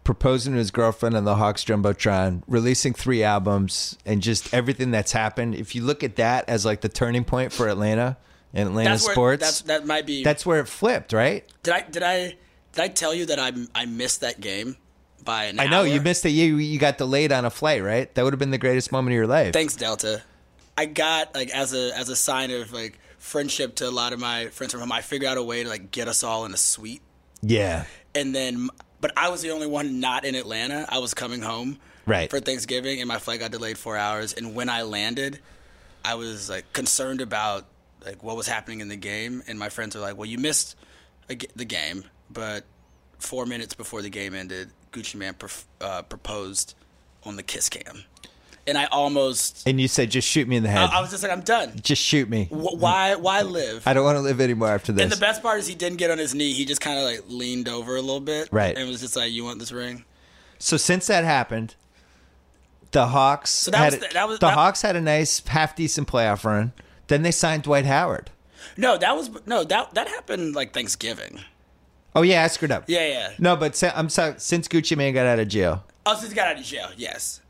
proposing 0.06 0.52
to 0.52 0.58
his 0.58 0.70
girlfriend 0.70 1.16
on 1.16 1.24
the 1.24 1.34
Hawks 1.34 1.64
Jumbotron, 1.64 2.42
releasing 2.46 2.94
three 2.94 3.24
albums, 3.24 3.98
and 4.06 4.22
just 4.22 4.54
everything 4.54 4.92
that's 4.92 5.12
happened, 5.12 5.56
if 5.56 5.74
you 5.74 5.82
look 5.82 6.04
at 6.04 6.16
that 6.16 6.48
as 6.48 6.64
like 6.64 6.80
the 6.80 6.88
turning 6.88 7.24
point 7.24 7.52
for 7.52 7.68
Atlanta 7.68 8.16
and 8.54 8.68
Atlanta 8.68 8.90
That's 8.90 9.04
where 9.04 9.14
sports, 9.14 9.42
that's 9.42 9.60
that 9.62 9.84
might 9.84 10.06
be. 10.06 10.22
that's 10.22 10.46
where 10.46 10.60
it 10.60 10.68
flipped, 10.68 11.12
right? 11.12 11.44
did 11.64 11.74
I 11.74 11.80
did 11.82 12.02
I 12.02 12.36
did 12.72 12.82
I 12.82 12.88
tell 12.88 13.12
you 13.12 13.26
that 13.26 13.38
I 13.40 13.52
I 13.74 13.84
missed 13.84 14.20
that 14.20 14.40
game 14.40 14.76
by 15.24 15.44
an 15.46 15.58
I 15.58 15.66
know 15.66 15.82
you 15.82 16.00
missed 16.00 16.24
it. 16.24 16.30
You 16.30 16.56
you 16.56 16.78
got 16.78 16.96
delayed 16.98 17.32
on 17.32 17.44
a 17.44 17.50
flight, 17.50 17.82
right? 17.82 18.14
That 18.14 18.22
would 18.22 18.32
have 18.32 18.38
been 18.38 18.52
the 18.52 18.58
greatest 18.58 18.92
moment 18.92 19.12
of 19.12 19.16
your 19.16 19.26
life. 19.26 19.52
Thanks, 19.52 19.74
Delta. 19.74 20.22
I 20.78 20.86
got 20.86 21.34
like 21.34 21.50
as 21.50 21.74
a 21.74 21.90
as 21.98 22.08
a 22.08 22.16
sign 22.16 22.52
of 22.52 22.72
like 22.72 22.98
friendship 23.18 23.74
to 23.76 23.88
a 23.88 23.90
lot 23.90 24.12
of 24.12 24.20
my 24.20 24.48
friends 24.48 24.72
from 24.72 24.80
home. 24.80 24.92
I 24.92 25.00
figured 25.00 25.28
out 25.28 25.36
a 25.36 25.42
way 25.42 25.64
to 25.64 25.68
like 25.68 25.90
get 25.90 26.06
us 26.06 26.22
all 26.22 26.44
in 26.44 26.54
a 26.54 26.56
suite, 26.56 27.02
yeah, 27.42 27.86
and 28.14 28.32
then 28.34 28.68
but 29.00 29.12
I 29.16 29.28
was 29.28 29.42
the 29.42 29.50
only 29.50 29.66
one 29.66 30.00
not 30.00 30.24
in 30.24 30.34
Atlanta. 30.34 30.86
I 30.88 30.98
was 30.98 31.14
coming 31.14 31.42
home 31.42 31.78
Right. 32.06 32.30
for 32.30 32.40
Thanksgiving, 32.40 33.00
and 33.00 33.08
my 33.08 33.18
flight 33.18 33.40
got 33.40 33.50
delayed 33.50 33.78
four 33.78 33.96
hours. 33.96 34.32
And 34.32 34.54
when 34.54 34.68
I 34.68 34.82
landed, 34.82 35.40
I 36.04 36.14
was 36.14 36.48
like 36.48 36.72
concerned 36.72 37.20
about 37.20 37.66
like 38.04 38.22
what 38.22 38.36
was 38.36 38.46
happening 38.46 38.80
in 38.80 38.88
the 38.88 38.96
game, 38.96 39.42
and 39.48 39.58
my 39.58 39.68
friends 39.68 39.94
were 39.96 40.00
like, 40.00 40.16
"Well, 40.16 40.26
you 40.26 40.38
missed 40.38 40.76
a 41.28 41.34
g- 41.34 41.48
the 41.56 41.64
game, 41.64 42.04
but 42.30 42.64
four 43.18 43.46
minutes 43.46 43.74
before 43.74 44.02
the 44.02 44.10
game 44.10 44.34
ended, 44.34 44.70
Gucci 44.92 45.16
Mane 45.16 45.34
uh, 45.80 46.02
proposed 46.02 46.74
on 47.24 47.34
the 47.36 47.42
kiss 47.42 47.68
cam." 47.68 48.04
And 48.68 48.76
I 48.76 48.86
almost 48.86 49.62
and 49.68 49.80
you 49.80 49.86
said 49.86 50.10
just 50.10 50.26
shoot 50.28 50.48
me 50.48 50.56
in 50.56 50.62
the 50.64 50.68
head. 50.68 50.90
I, 50.90 50.98
I 50.98 51.00
was 51.00 51.10
just 51.10 51.22
like, 51.22 51.30
I'm 51.30 51.42
done. 51.42 51.72
just 51.82 52.02
shoot 52.02 52.28
me. 52.28 52.46
Wh- 52.46 52.74
Why? 52.80 53.14
Why 53.14 53.42
live? 53.42 53.86
I 53.86 53.92
don't 53.94 54.04
want 54.04 54.16
to 54.16 54.22
live 54.22 54.40
anymore 54.40 54.68
after 54.70 54.90
this. 54.92 55.04
And 55.04 55.12
the 55.12 55.16
best 55.16 55.40
part 55.42 55.60
is 55.60 55.66
he 55.68 55.74
didn't 55.76 55.98
get 55.98 56.10
on 56.10 56.18
his 56.18 56.34
knee. 56.34 56.52
He 56.52 56.64
just 56.64 56.80
kind 56.80 56.98
of 56.98 57.04
like 57.04 57.20
leaned 57.28 57.68
over 57.68 57.94
a 57.96 58.00
little 58.00 58.18
bit, 58.20 58.48
Right. 58.50 58.76
And 58.76 58.88
was 58.88 59.00
just 59.00 59.14
like, 59.14 59.30
"You 59.30 59.44
want 59.44 59.60
this 59.60 59.70
ring?" 59.70 60.04
So 60.58 60.76
since 60.76 61.06
that 61.06 61.22
happened, 61.22 61.76
the 62.92 63.06
Hawks 63.08 63.50
so 63.50 63.70
that 63.70 63.76
had 63.78 63.92
was 63.92 64.00
the- 64.00 64.14
that 64.14 64.28
was- 64.28 64.38
the 64.40 64.46
that- 64.46 64.54
Hawks 64.54 64.82
had 64.82 64.96
a 64.96 65.00
nice 65.00 65.46
half 65.46 65.76
decent 65.76 66.08
playoff 66.08 66.44
run. 66.44 66.72
Then 67.08 67.22
they 67.22 67.30
signed 67.30 67.62
Dwight 67.64 67.86
Howard. 67.86 68.30
No, 68.76 68.98
that 68.98 69.14
was 69.16 69.30
no 69.46 69.62
that 69.64 69.94
that 69.94 70.08
happened 70.08 70.54
like 70.56 70.72
Thanksgiving. 70.74 71.40
Oh 72.16 72.22
yeah, 72.22 72.42
I 72.42 72.48
screwed 72.48 72.72
up. 72.72 72.84
Yeah, 72.88 73.06
yeah. 73.06 73.32
No, 73.38 73.54
but 73.56 73.80
I'm 73.94 74.08
sorry. 74.08 74.34
Since 74.38 74.66
Gucci 74.68 74.96
Mane 74.96 75.14
got 75.14 75.26
out 75.26 75.38
of 75.38 75.46
jail, 75.48 75.84
Oh, 76.04 76.16
since 76.16 76.30
he 76.30 76.34
got 76.34 76.48
out 76.48 76.58
of 76.58 76.64
jail, 76.64 76.88
yes. 76.96 77.40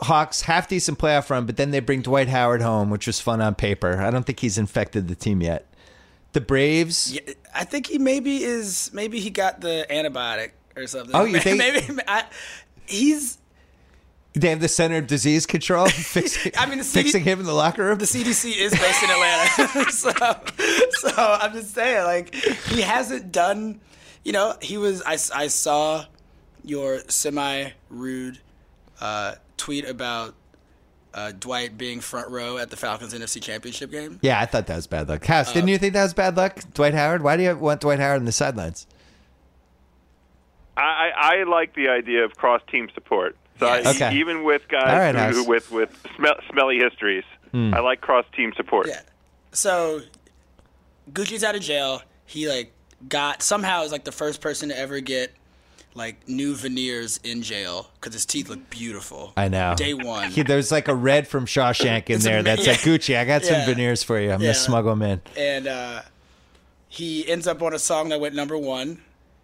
Hawks 0.00 0.42
half 0.42 0.68
decent 0.68 0.98
playoff 0.98 1.30
run, 1.30 1.46
but 1.46 1.56
then 1.56 1.70
they 1.70 1.80
bring 1.80 2.02
Dwight 2.02 2.28
Howard 2.28 2.62
home, 2.62 2.90
which 2.90 3.06
was 3.06 3.20
fun 3.20 3.40
on 3.40 3.54
paper. 3.54 4.00
I 4.00 4.10
don't 4.10 4.24
think 4.24 4.40
he's 4.40 4.58
infected 4.58 5.08
the 5.08 5.14
team 5.14 5.40
yet. 5.40 5.66
The 6.32 6.40
Braves. 6.40 7.12
Yeah, 7.12 7.34
I 7.54 7.64
think 7.64 7.86
he 7.86 7.98
maybe 7.98 8.42
is. 8.44 8.90
Maybe 8.92 9.20
he 9.20 9.30
got 9.30 9.60
the 9.60 9.86
antibiotic 9.90 10.50
or 10.76 10.86
something. 10.86 11.14
Oh, 11.14 11.24
you 11.24 11.38
think- 11.40 11.58
maybe 11.58 12.00
I, 12.06 12.24
he's 12.86 13.38
They 14.34 14.50
have 14.50 14.60
the 14.60 14.68
Center 14.68 14.96
of 14.98 15.06
Disease 15.06 15.46
Control 15.46 15.86
fixing, 15.88 16.52
I 16.56 16.66
mean, 16.66 16.78
the 16.78 16.84
CD 16.84 17.04
fixing 17.04 17.24
him 17.24 17.40
in 17.40 17.46
the 17.46 17.52
locker 17.54 17.84
room. 17.84 17.98
the 17.98 18.04
CDC 18.04 18.56
is 18.56 18.72
based 18.72 19.02
in 19.02 19.10
Atlanta, 19.10 19.90
so 19.90 20.10
so 20.90 21.38
I'm 21.40 21.52
just 21.52 21.74
saying, 21.74 22.04
like 22.04 22.34
he 22.34 22.80
hasn't 22.82 23.32
done. 23.32 23.80
You 24.24 24.32
know, 24.32 24.54
he 24.60 24.76
was. 24.76 25.02
I, 25.02 25.12
I 25.34 25.46
saw 25.46 26.04
your 26.64 26.98
semi 27.08 27.70
rude 27.88 28.38
uh, 29.00 29.36
tweet 29.58 29.86
about 29.88 30.34
uh, 31.14 31.32
Dwight 31.38 31.76
being 31.76 32.00
front 32.00 32.30
row 32.30 32.56
at 32.58 32.70
the 32.70 32.76
Falcons 32.76 33.12
NFC 33.12 33.42
Championship 33.42 33.90
game. 33.90 34.18
Yeah, 34.22 34.40
I 34.40 34.46
thought 34.46 34.66
that 34.68 34.76
was 34.76 34.86
bad 34.86 35.08
luck. 35.08 35.24
House, 35.26 35.52
didn't 35.52 35.68
you 35.68 35.78
think 35.78 35.92
that 35.94 36.02
was 36.04 36.14
bad 36.14 36.36
luck, 36.36 36.60
Dwight 36.74 36.94
Howard? 36.94 37.22
Why 37.22 37.36
do 37.36 37.42
you 37.42 37.56
want 37.56 37.80
Dwight 37.80 37.98
Howard 37.98 38.20
on 38.20 38.24
the 38.24 38.32
sidelines? 38.32 38.86
I, 40.76 41.10
I 41.20 41.40
I 41.40 41.42
like 41.44 41.74
the 41.74 41.88
idea 41.88 42.24
of 42.24 42.36
cross 42.36 42.62
team 42.70 42.88
support. 42.94 43.36
So 43.58 43.66
I, 43.66 43.80
Okay. 43.90 44.14
even 44.16 44.44
with 44.44 44.68
guys 44.68 44.84
right, 44.86 45.14
who, 45.14 45.20
House. 45.20 45.34
who 45.34 45.44
with 45.44 45.70
with 45.72 46.06
smell, 46.16 46.36
smelly 46.50 46.78
histories, 46.78 47.24
I 47.52 47.80
like 47.80 48.00
cross 48.00 48.24
team 48.36 48.52
support. 48.56 48.86
Yeah. 48.86 49.00
So 49.52 50.02
Gucci's 51.10 51.42
out 51.42 51.56
of 51.56 51.62
jail. 51.62 52.02
He 52.26 52.48
like 52.48 52.72
got 53.08 53.42
somehow 53.42 53.82
is 53.82 53.90
like 53.92 54.04
the 54.04 54.12
first 54.12 54.40
person 54.40 54.68
to 54.68 54.78
ever 54.78 55.00
get 55.00 55.32
like 55.94 56.28
new 56.28 56.54
veneers 56.54 57.18
in 57.24 57.42
jail 57.42 57.90
because 58.00 58.14
his 58.14 58.24
teeth 58.26 58.48
look 58.48 58.70
beautiful. 58.70 59.32
I 59.36 59.48
know. 59.48 59.74
Day 59.76 59.94
one. 59.94 60.30
He, 60.30 60.42
there's 60.42 60.70
like 60.70 60.88
a 60.88 60.94
red 60.94 61.26
from 61.26 61.46
Shawshank 61.46 62.08
in 62.10 62.20
there 62.20 62.34
ama- 62.38 62.44
that's 62.44 62.64
yeah. 62.66 62.72
like 62.72 62.80
Gucci. 62.80 63.16
I 63.16 63.24
got 63.24 63.44
some 63.44 63.64
veneers 63.66 64.02
for 64.02 64.18
you. 64.20 64.30
I'm 64.30 64.40
Yeah. 64.40 64.48
gonna 64.48 64.54
smuggle 64.54 64.94
them 64.94 65.02
in. 65.02 65.20
and 65.36 65.66
uh, 65.66 66.02
he 66.88 67.28
ends 67.28 67.46
up 67.46 67.62
on 67.62 67.74
a 67.74 67.78
song 67.78 68.08
that 68.10 68.20
went 68.20 68.34
number 68.34 68.56
one. 68.56 69.00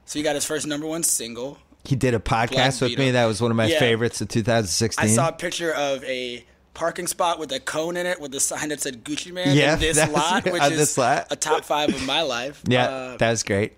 So 0.07 0.18
he 0.18 0.22
got 0.22 0.34
his 0.34 0.45
first 0.45 0.66
number 0.66 0.86
one 0.86 1.03
single. 1.03 1.59
He 1.84 1.97
did 1.97 2.14
a 2.14 2.18
podcast 2.18 2.80
with 2.80 2.90
Beat 2.90 2.99
me. 2.99 3.11
That 3.12 3.26
was 3.26 3.40
one 3.42 3.51
of 3.51 3.57
my 3.57 3.66
Yeah. 3.66 3.78
favorites 3.78 4.20
of 4.20 4.28
2016. 4.28 5.05
I 5.05 5.09
saw 5.09 5.28
a 5.28 5.32
picture 5.32 5.72
of 5.72 6.03
a 6.05 6.45
parking 6.72 7.07
spot 7.07 7.38
with 7.38 7.53
a 7.53 7.61
cone 7.61 7.97
in 7.97 8.07
it 8.07 8.20
with 8.20 8.34
a 8.34 8.40
sign 8.40 8.70
that 8.70 8.80
said 8.80 9.05
Gucci 9.05 9.32
Mane 9.32 9.55
Yeah, 9.57 9.74
in 9.74 9.80
this 9.80 10.09
lot, 10.11 10.45
which 10.45 10.62
is 10.62 10.97
lot. 10.99 11.26
a 11.30 11.36
top 11.36 11.64
five 11.64 11.90
of 11.90 12.05
my 12.07 12.22
life. 12.22 12.62
yeah, 12.66 12.86
Uh, 12.88 13.16
that 13.18 13.30
was 13.30 13.42
great. 13.42 13.74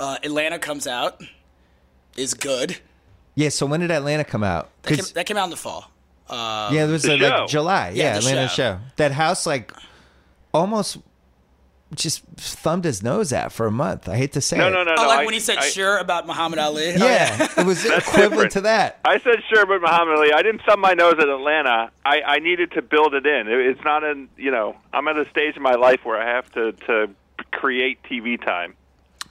uh, 0.00 0.16
Atlanta 0.24 0.58
comes 0.58 0.86
out, 0.86 1.22
is 2.16 2.34
good. 2.34 2.78
Yeah. 3.34 3.48
So 3.48 3.66
when 3.66 3.80
did 3.80 3.90
Atlanta 3.90 4.24
come 4.24 4.42
out? 4.44 4.68
That 4.82 4.88
came, 4.88 4.96
'Cause- 4.98 5.12
that 5.12 5.26
came 5.26 5.36
out 5.36 5.44
in 5.44 5.50
the 5.50 5.56
fall. 5.56 5.90
Uh, 6.28 6.70
yeah, 6.72 6.84
it 6.84 6.90
was 6.90 7.02
The 7.02 7.14
uh, 7.14 7.18
show. 7.18 7.28
like 7.40 7.48
July. 7.48 7.88
Yeah, 7.90 8.04
Yeah, 8.04 8.12
the 8.12 8.18
Atlanta 8.18 8.48
show. 8.48 8.54
show. 8.54 8.78
That 8.96 9.12
house 9.12 9.46
like 9.46 9.72
almost 10.54 10.98
just 11.94 12.22
thumbed 12.38 12.84
his 12.84 13.02
nose 13.02 13.34
at 13.34 13.52
for 13.52 13.66
a 13.66 13.70
month. 13.70 14.08
I 14.08 14.16
hate 14.16 14.32
to 14.32 14.40
say 14.40 14.56
No, 14.56 14.68
it. 14.68 14.70
no, 14.70 14.82
no, 14.82 14.92
oh, 14.96 15.02
no. 15.02 15.08
like 15.08 15.20
I- 15.20 15.24
when 15.26 15.34
he 15.34 15.40
said 15.40 15.58
I- 15.58 15.68
sure 15.68 15.98
about 15.98 16.26
Muhammad 16.26 16.58
Ali. 16.58 16.94
Oh, 16.94 17.06
Yeah, 17.06 17.48
it 17.58 17.66
was 17.66 17.82
That's 17.86 18.08
equivalent 18.08 18.30
different. 18.32 18.52
to 18.52 18.60
that. 18.62 19.00
I 19.04 19.18
said 19.18 19.42
sure, 19.52 19.66
but 19.66 19.82
Muhammad 19.82 20.16
Ali. 20.16 20.32
I 20.32 20.40
didn't 20.42 20.62
thumb 20.66 20.80
my 20.80 20.94
nose 20.94 21.16
at 21.18 21.28
Atlanta. 21.28 21.90
I, 22.06 22.22
I 22.22 22.38
needed 22.38 22.72
to 22.72 22.82
build 22.82 23.12
it 23.12 23.26
in. 23.26 23.46
It, 23.46 23.58
it's 23.66 23.84
not 23.84 24.04
in. 24.04 24.28
You 24.38 24.50
know, 24.52 24.76
I'm 24.94 25.06
at 25.08 25.18
a 25.18 25.28
stage 25.28 25.56
in 25.56 25.62
my 25.62 25.74
life 25.74 26.00
where 26.04 26.18
I 26.18 26.34
have 26.34 26.50
to 26.52 26.72
to 26.86 27.10
create 27.50 28.02
TV 28.04 28.42
time. 28.42 28.74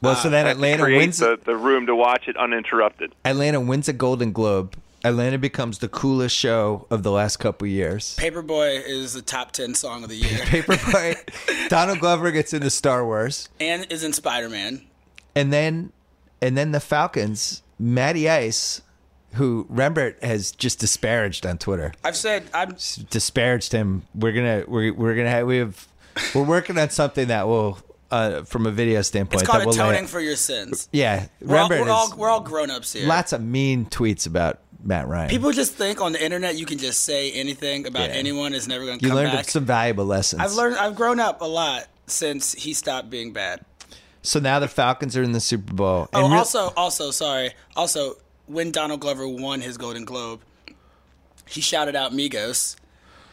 Well, 0.02 0.16
so 0.16 0.30
then 0.30 0.45
I 0.45 0.49
have 0.49 0.58
to 0.58 0.64
Atlanta 0.64 0.84
wins. 0.97 1.20
the, 1.20 1.39
the 1.43 1.56
room 1.56 1.86
to 1.86 1.95
watch 1.95 2.28
it 2.28 2.36
uninterrupted. 2.38 3.14
Atlanta 3.24 3.60
wins 3.62 3.88
a 3.88 3.93
Golden 3.93 4.32
Globe. 4.32 4.76
Atlanta 5.04 5.38
becomes 5.39 5.80
the 5.80 5.88
coolest 5.88 6.36
show 6.36 6.86
of 6.91 7.02
the 7.04 7.12
last 7.12 7.38
couple 7.38 7.68
years. 7.68 8.16
Paperboy 8.20 8.84
is 8.86 9.14
the 9.14 9.22
top 9.22 9.52
10 9.52 9.74
song 9.76 10.04
of 10.04 10.10
the 10.10 10.16
year 10.16 10.39
Paperboy. 10.45 11.70
Donald 11.70 11.99
Glover 11.99 12.32
gets 12.32 12.54
into 12.54 12.70
Star 12.70 13.04
Wars, 13.06 13.49
and 13.60 13.86
is 13.91 14.04
in 14.04 14.14
Spider 14.14 14.49
Man. 14.49 14.82
and 15.36 15.52
then 15.52 15.91
and 16.41 16.58
then 16.58 16.72
the 16.72 16.80
Falcons. 16.80 17.64
Matty 17.80 18.30
Ice, 18.30 18.82
who 19.34 19.66
Rembert 19.72 20.24
has 20.24 20.52
just 20.52 20.78
disparaged 20.78 21.47
on 21.47 21.58
Twitter, 21.58 21.93
I've 22.04 22.16
said, 22.16 22.43
I'm, 22.54 22.76
disparaged 23.10 23.72
him. 23.72 24.04
We're 24.14 24.34
gonna 24.34 24.66
we're 24.68 24.93
we're 24.93 25.16
gonna 25.16 25.32
have 25.32 25.47
we 25.47 25.58
have 25.58 25.88
we're 26.36 26.43
working 26.43 26.78
on 26.78 26.89
something 26.91 27.28
that 27.30 27.47
will. 27.47 27.80
Uh, 28.12 28.43
from 28.43 28.66
a 28.66 28.72
video 28.72 29.01
standpoint, 29.01 29.41
it's 29.41 29.49
called 29.49 29.66
atoning 29.74 30.05
for 30.07 30.20
your 30.20 30.36
sins. 30.36 30.89
yeah, 30.91 31.28
We're 31.41 31.57
all, 31.57 31.70
we're, 31.70 31.89
all, 31.89 32.14
we're 32.18 32.30
all 32.30 32.41
grown 32.41 32.70
ups 32.70 32.91
here. 32.93 33.07
lots 33.07 33.32
of 33.32 33.41
mean 33.41 33.86
tweets 33.86 34.28
about 34.28 34.59
Matt 34.84 35.07
Ryan. 35.07 35.30
People 35.30 35.51
just 35.51 35.74
think 35.76 36.01
on 36.01 36.12
the 36.12 36.24
internet 36.24 36.57
you 36.57 36.66
can 36.66 36.78
just 36.78 37.03
say 37.03 37.32
anything 37.32 37.88
about 37.88 38.09
Yeah. 38.09 38.16
anyone. 38.16 38.53
It's 38.53 38.68
never 38.68 38.86
going 38.86 38.99
to 38.99 39.07
you 39.07 39.14
learned 39.14 39.32
back. 39.32 39.45
some 39.49 39.64
valuable 39.64 40.05
lessons. 40.05 40.41
I've 40.41 40.53
learned, 40.53 40.76
I've 40.76 40.95
grown 40.95 41.20
up 41.22 41.39
a 41.41 41.45
lot 41.45 41.88
since 42.07 42.51
he 42.53 42.74
stopped 42.74 43.09
being 43.09 43.32
bad. 43.32 43.62
So 44.24 44.39
now 44.39 44.59
the 44.59 44.68
Falcons 44.68 45.16
are 45.16 45.24
in 45.24 45.32
the 45.32 45.39
Super 45.39 45.74
Bowl. 45.74 46.09
Oh, 46.14 46.24
And 46.26 46.32
real- 46.32 46.39
also, 46.39 46.74
also, 46.76 47.12
sorry. 47.12 47.51
Also, 47.76 48.16
when 48.47 48.72
Donald 48.72 48.99
Glover 48.99 49.28
won 49.28 49.62
his 49.62 49.78
Golden 49.78 50.03
Globe, 50.03 50.41
he 51.47 51.62
shouted 51.62 51.95
out 51.95 52.12
Migos. 52.12 52.76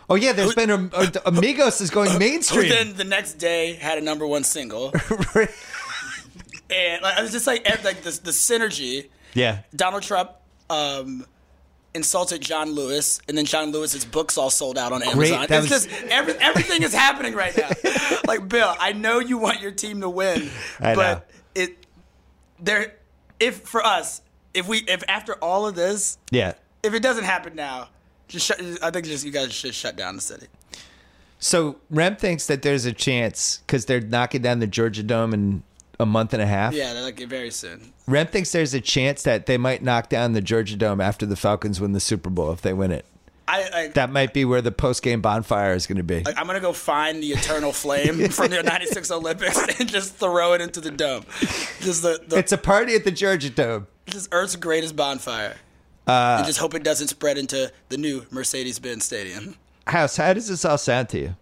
Oh 0.09 0.15
yeah, 0.15 0.33
there's 0.33 0.55
been 0.55 0.71
a, 0.71 0.91
a, 0.93 1.11
Amigos 1.27 1.81
is 1.81 1.91
going 1.91 2.11
Who 2.11 2.19
mainstream. 2.19 2.69
then 2.69 2.95
the 2.95 3.05
next 3.05 3.35
day 3.35 3.75
had 3.75 3.99
a 3.99 4.01
number 4.01 4.27
one 4.27 4.45
single, 4.45 4.87
and 5.35 7.03
like, 7.03 7.19
it 7.19 7.23
was 7.23 7.33
just 7.33 7.47
like 7.47 7.69
like 7.85 8.03
the, 8.03 8.11
the 8.23 8.31
synergy. 8.31 9.09
yeah, 9.35 9.61
Donald 9.75 10.03
Trump 10.03 10.33
um, 10.71 11.27
insulted 11.95 12.41
John 12.41 12.73
Lewis, 12.73 13.21
and 13.29 13.37
then 13.37 13.45
John 13.45 13.71
Lewis's 13.73 14.05
books 14.05 14.39
all 14.39 14.51
sold 14.51 14.79
out 14.79 14.93
on 14.93 15.03
Amazon. 15.03 15.47
it's 15.49 15.71
was- 15.71 15.87
just 15.87 15.89
every, 16.11 16.35
everything 16.35 16.83
is 16.83 16.95
happening 16.95 17.35
right 17.35 17.57
now. 17.57 17.69
like 18.27 18.49
Bill, 18.49 18.75
I 18.79 18.93
know 18.93 19.19
you 19.19 19.39
want 19.39 19.61
your 19.61 19.73
team 19.73 20.01
to 20.01 20.09
win, 20.09 20.51
I 20.81 20.91
know. 20.91 20.97
but 20.97 21.31
it 21.55 21.87
there 22.61 22.95
if 23.41 23.61
for 23.61 23.85
us 23.85 24.23
if 24.55 24.69
we 24.69 24.79
if 24.79 25.03
after 25.09 25.35
all 25.35 25.67
of 25.67 25.75
this 25.75 26.19
yeah. 26.31 26.55
if 26.83 26.95
it 26.95 27.03
doesn't 27.03 27.25
happen 27.25 27.55
now, 27.55 27.89
just 28.29 28.47
shut, 28.47 28.61
I 28.83 28.91
think 28.91 29.07
just 29.07 29.25
you 29.25 29.33
guys 29.33 29.53
should 29.53 29.75
shut 29.75 29.97
down 29.97 30.17
the 30.17 30.23
city. 30.23 30.47
So 31.39 31.77
Rem 31.91 32.17
thinks 32.17 32.47
that 32.47 32.63
there's 32.63 32.85
a 32.85 32.93
chance 32.93 33.59
because 33.67 33.87
they're 33.87 34.01
knocking 34.01 34.43
down 34.43 34.59
the 34.59 34.67
Georgia 34.67 35.03
Dome 35.03 35.33
in 35.33 35.63
a 36.01 36.07
month 36.07 36.33
and 36.33 36.43
a 36.43 36.47
half. 36.47 36.75
Yeah, 36.75 36.93
they're 36.95 37.03
like 37.03 37.19
very 37.21 37.51
soon. 37.51 37.93
Rem 38.07 38.27
thinks 38.27 38.53
there's 38.53 38.75
a 38.75 38.81
chance 38.81 39.23
that 39.23 39.47
they 39.47 39.57
might 39.57 39.83
knock 39.83 40.09
down 40.09 40.33
the 40.33 40.41
Georgia 40.41 40.77
Dome 40.77 41.01
after 41.01 41.27
the 41.27 41.37
Falcons 41.37 41.81
win 41.81 41.93
the 41.93 42.01
Super 42.01 42.31
Bowl 42.31 42.53
if 42.53 42.63
they 42.63 42.73
win 42.73 42.93
it. 42.93 43.05
I, 43.47 43.71
I 43.73 43.89
That 43.89 44.11
might 44.11 44.35
be 44.35 44.45
where 44.45 44.61
the 44.61 44.71
post 44.71 45.03
game 45.03 45.23
bonfire 45.23 45.73
is 45.73 45.87
going 45.87 45.97
to 45.97 46.03
be. 46.03 46.23
I'm 46.37 46.47
gonna 46.47 46.61
go 46.61 46.75
find 46.75 47.23
the 47.23 47.29
eternal 47.29 47.73
flame 47.73 48.29
from 48.31 48.51
the 48.51 48.63
'96 48.63 49.11
Olympics 49.11 49.59
and 49.81 49.89
just 49.89 50.17
throw 50.17 50.53
it 50.53 50.61
into 50.61 50.81
the 50.83 50.91
dome. 50.91 51.25
Just 51.81 52.03
the, 52.03 52.21
the 52.27 52.37
It's 52.37 52.53
a 52.53 52.59
party 52.59 52.95
at 52.95 53.05
the 53.05 53.11
Georgia 53.11 53.49
Dome. 53.49 53.87
just 54.07 54.29
Earth's 54.33 54.57
greatest 54.57 54.97
bonfire. 54.97 55.57
Uh, 56.09 56.37
and 56.39 56.47
just 56.47 56.59
hope 56.59 56.75
it 56.75 56.83
doesn't 56.83 57.09
spread 57.09 57.37
into 57.39 57.71
the 57.91 57.97
new 57.99 58.25
Mercedes-Benz 58.31 59.05
Stadium. 59.05 59.57
House, 59.87 60.17
how 60.17 60.33
does 60.33 60.49
this 60.49 60.65
all 60.65 60.79
sound 60.79 61.09
to 61.11 61.19
you? 61.19 61.37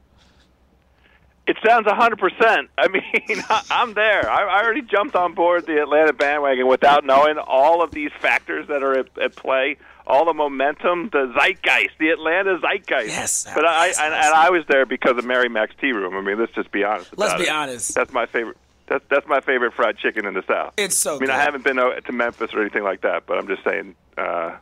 It 1.46 1.56
sounds 1.64 1.86
100%. 1.86 2.68
I 2.76 2.88
mean, 3.28 3.44
I'm 3.70 3.94
there. 3.94 4.28
I, 4.28 4.42
I 4.58 4.64
already 4.64 4.82
jumped 4.82 5.14
on 5.14 5.34
board 5.34 5.66
the 5.66 5.80
Atlanta 5.80 6.12
bandwagon 6.12 6.66
without 6.66 7.04
knowing 7.04 7.38
all 7.38 7.82
of 7.82 7.92
these 7.92 8.10
factors 8.20 8.66
that 8.66 8.82
are 8.82 8.98
at, 8.98 9.16
at 9.16 9.36
play, 9.36 9.76
all 10.08 10.24
the 10.24 10.34
momentum, 10.34 11.10
the 11.12 11.32
zeitgeist, 11.38 11.90
the 12.00 12.08
Atlanta 12.08 12.58
zeitgeist. 12.60 13.06
Yes, 13.08 13.46
But 13.54 13.64
I 13.64 13.86
yes, 13.86 14.00
and, 14.00 14.12
yes. 14.12 14.26
and 14.26 14.34
I 14.34 14.50
was 14.50 14.64
there 14.68 14.86
because 14.86 15.16
of 15.18 15.24
Mary 15.24 15.48
Mac's 15.48 15.74
Tea 15.80 15.92
Room. 15.92 16.16
I 16.16 16.20
mean, 16.20 16.38
let's 16.40 16.52
just 16.52 16.72
be 16.72 16.82
honest. 16.82 17.16
Let's 17.16 17.34
be 17.34 17.44
it. 17.44 17.50
honest. 17.50 17.94
That's 17.94 18.12
my 18.12 18.26
favorite. 18.26 18.56
That's 18.86 19.04
that's 19.10 19.26
my 19.26 19.40
favorite 19.40 19.74
fried 19.74 19.98
chicken 19.98 20.26
in 20.26 20.34
the 20.34 20.44
South. 20.46 20.74
It's 20.76 20.96
so 20.96 21.16
I 21.16 21.18
mean, 21.18 21.30
I 21.30 21.38
haven't 21.38 21.64
been 21.64 21.78
uh, 21.78 21.94
to 22.00 22.12
Memphis 22.12 22.54
or 22.54 22.60
anything 22.60 22.84
like 22.84 23.02
that, 23.02 23.26
but 23.26 23.38
I'm 23.38 23.48
just 23.48 23.64
saying. 23.64 23.94
Uh, 24.16 24.56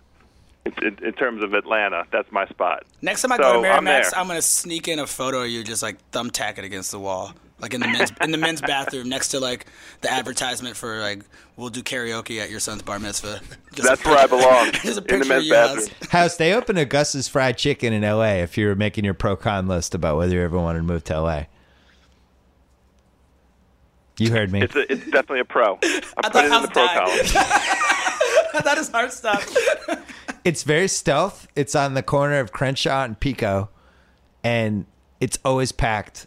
in, 0.65 0.73
in, 0.83 1.05
in 1.05 1.13
terms 1.13 1.45
of 1.45 1.53
Atlanta, 1.53 2.07
that's 2.11 2.33
my 2.33 2.47
spot. 2.47 2.85
Next 3.03 3.21
time 3.21 3.33
I 3.33 3.37
So, 3.37 3.43
go 3.43 3.53
to 3.55 3.83
Mary 3.83 4.03
I'm 4.03 4.15
I'm 4.17 4.27
gonna 4.27 4.41
sneak 4.41 4.89
in 4.89 4.99
a 4.99 5.07
photo 5.07 5.43
of 5.43 5.51
you 5.51 5.63
just 5.63 5.83
like 5.83 5.99
thumbtack 6.11 6.57
it 6.57 6.65
against 6.65 6.91
the 6.91 6.99
wall, 6.99 7.35
like 7.61 7.75
in 7.75 7.83
the 7.83 7.89
men's 7.89 8.13
in 8.23 8.31
the 8.31 8.39
men's 8.39 8.63
bathroom 8.63 9.09
next 9.11 9.29
to 9.29 9.41
like 9.41 9.67
the 10.01 10.11
advertisement 10.11 10.75
for 10.75 11.01
like 11.01 11.23
we'll 11.57 11.69
do 11.69 11.83
karaoke 11.83 12.41
at 12.41 12.51
your 12.51 12.61
son's 12.61 12.81
bar 12.81 12.99
mitzvah. 12.99 13.41
Just 13.75 13.79
a 13.79 13.83
That's 13.83 14.05
where 14.07 14.17
I 14.17 14.27
belong. 14.27 14.73
Just 14.83 15.01
a 15.01 15.13
in 15.13 15.21
the 15.21 15.27
men's 15.27 15.51
bathroom. 15.51 15.87
House. 15.87 16.09
House, 16.11 16.37
they 16.37 16.55
opened 16.55 16.79
a 16.79 16.87
Gus's 16.87 17.29
Fried 17.29 17.59
Chicken 17.59 17.93
in 17.93 18.03
L.A. 18.03 18.41
If 18.41 18.57
you 18.57 18.67
were 18.67 18.75
making 18.75 19.05
your 19.05 19.15
pro 19.15 19.37
con 19.37 19.69
list 19.69 19.95
about 19.95 20.17
whether 20.17 20.35
you 20.35 20.41
ever 20.41 20.59
wanted 20.59 20.79
to 20.79 20.85
move 20.85 21.05
to 21.05 21.15
L.A. 21.15 21.49
You 24.19 24.31
heard 24.31 24.53
me. 24.53 24.63
It's 24.63 24.77
a, 24.77 24.93
it's 24.93 25.05
definitely 25.07 25.41
a 25.41 25.45
pro. 25.45 25.75
I, 25.83 26.01
put 26.23 26.33
thought 26.33 26.37
it 26.37 26.45
in 26.47 26.51
House 26.53 26.63
the 26.67 26.71
pro 26.71 26.87
died. 26.87 26.97
column. 26.97 27.19
that 28.65 28.79
is 28.79 28.89
hard 28.91 29.13
stuff. 29.13 29.57
It's 30.45 30.63
very 30.63 30.89
stealth. 30.89 31.49
It's 31.57 31.75
on 31.75 31.95
the 31.95 32.03
corner 32.03 32.39
of 32.39 32.53
Crenshaw 32.53 33.05
and 33.05 33.19
Pico, 33.19 33.71
and 34.45 34.87
it's 35.21 35.39
always 35.45 35.73
packed. 35.73 36.27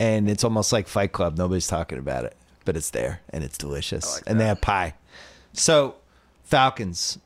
And 0.00 0.30
it's 0.30 0.44
almost 0.44 0.72
like 0.72 0.88
Fight 0.88 1.12
Club. 1.12 1.36
Nobody's 1.36 1.66
talking 1.66 1.98
about 1.98 2.24
it, 2.24 2.34
but 2.64 2.74
it's 2.74 2.88
there 2.88 3.20
and 3.28 3.44
it's 3.44 3.58
delicious. 3.58 4.22
and 4.26 4.40
they 4.40 4.46
have 4.46 4.62
pie. 4.62 4.94
So, 5.52 5.96
Falcons. 6.42 7.18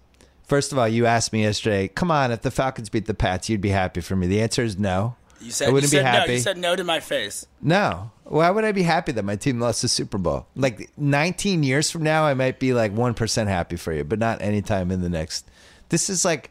First 0.43 0.73
of 0.73 0.79
all, 0.79 0.89
you 0.89 1.07
asked 1.07 1.33
me 1.33 1.43
yesterday. 1.45 1.87
Come 1.89 2.11
on, 2.11 2.33
if 2.33 2.43
the 2.43 2.51
Falcons 2.51 2.89
beat 2.91 3.07
the 3.07 3.15
Pats, 3.15 3.49
you'd 3.49 3.61
be 3.61 3.69
happy 3.71 4.01
for 4.01 4.17
me. 4.17 4.27
The 4.27 4.43
answer 4.43 4.63
is 4.63 4.77
no. 4.77 5.15
You 5.45 5.51
said 5.51 5.69
I 5.69 5.73
wouldn't 5.73 5.91
be 5.93 5.99
said 5.99 6.05
happy. 6.07 6.29
no. 6.29 6.35
You 6.35 6.41
said 6.41 6.59
no 6.59 6.77
to 6.77 6.85
my 6.85 7.01
face. 7.01 7.47
No. 7.61 8.11
Why 8.25 8.49
would 8.51 8.65
I 8.65 8.73
be 8.73 8.83
happy 8.83 9.13
that 9.13 9.25
my 9.25 9.37
team 9.37 9.61
lost 9.61 9.83
the 9.83 9.89
Super 9.89 10.17
Bowl? 10.19 10.47
Like 10.57 10.91
19 10.97 11.63
years 11.63 11.91
from 11.91 12.03
now, 12.03 12.25
I 12.25 12.35
might 12.35 12.59
be 12.59 12.73
like 12.73 12.95
1% 12.95 13.47
happy 13.47 13.77
for 13.77 13.93
you, 13.93 14.05
but 14.05 14.19
not 14.19 14.41
anytime 14.41 14.91
in 14.91 15.03
the 15.03 15.11
next. 15.11 15.47
This 15.91 16.09
is 16.09 16.25
like, 16.25 16.51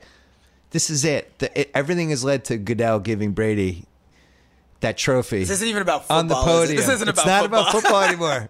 this 0.70 0.90
is 0.90 1.04
it. 1.04 1.38
The, 1.40 1.60
it 1.62 1.72
everything 1.74 2.12
has 2.12 2.24
led 2.24 2.46
to 2.46 2.58
Goodell 2.58 3.00
giving 3.00 3.32
Brady 3.32 3.86
that 4.82 4.98
trophy 4.98 5.40
This 5.40 5.50
isn't 5.50 5.68
even 5.68 5.82
about 5.82 6.02
football. 6.02 6.20
on 6.20 6.28
the 6.28 6.36
podium. 6.36 6.78
This 6.78 6.90
isn't 6.90 7.08
it's 7.08 7.20
about 7.24 7.28
not 7.28 7.42
football. 7.42 7.62
about 7.62 7.72
football 7.72 8.02
anymore. 8.04 8.50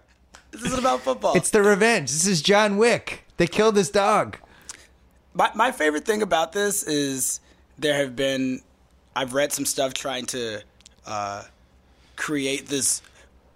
this 0.50 0.62
isn't 0.62 0.78
about 0.80 1.00
football. 1.00 1.34
it's 1.36 1.50
the 1.50 1.62
revenge. 1.62 2.10
This 2.10 2.26
is 2.26 2.42
John 2.42 2.76
Wick. 2.76 3.24
They 3.38 3.46
killed 3.46 3.76
his 3.76 3.88
dog. 3.90 4.36
My, 5.32 5.50
my 5.54 5.72
favorite 5.72 6.04
thing 6.04 6.22
about 6.22 6.52
this 6.52 6.82
is 6.84 7.40
there 7.78 7.94
have 7.94 8.14
been 8.14 8.60
I've 9.16 9.34
read 9.34 9.52
some 9.52 9.64
stuff 9.64 9.94
trying 9.94 10.26
to 10.26 10.60
uh, 11.06 11.44
create 12.16 12.66
this 12.66 13.02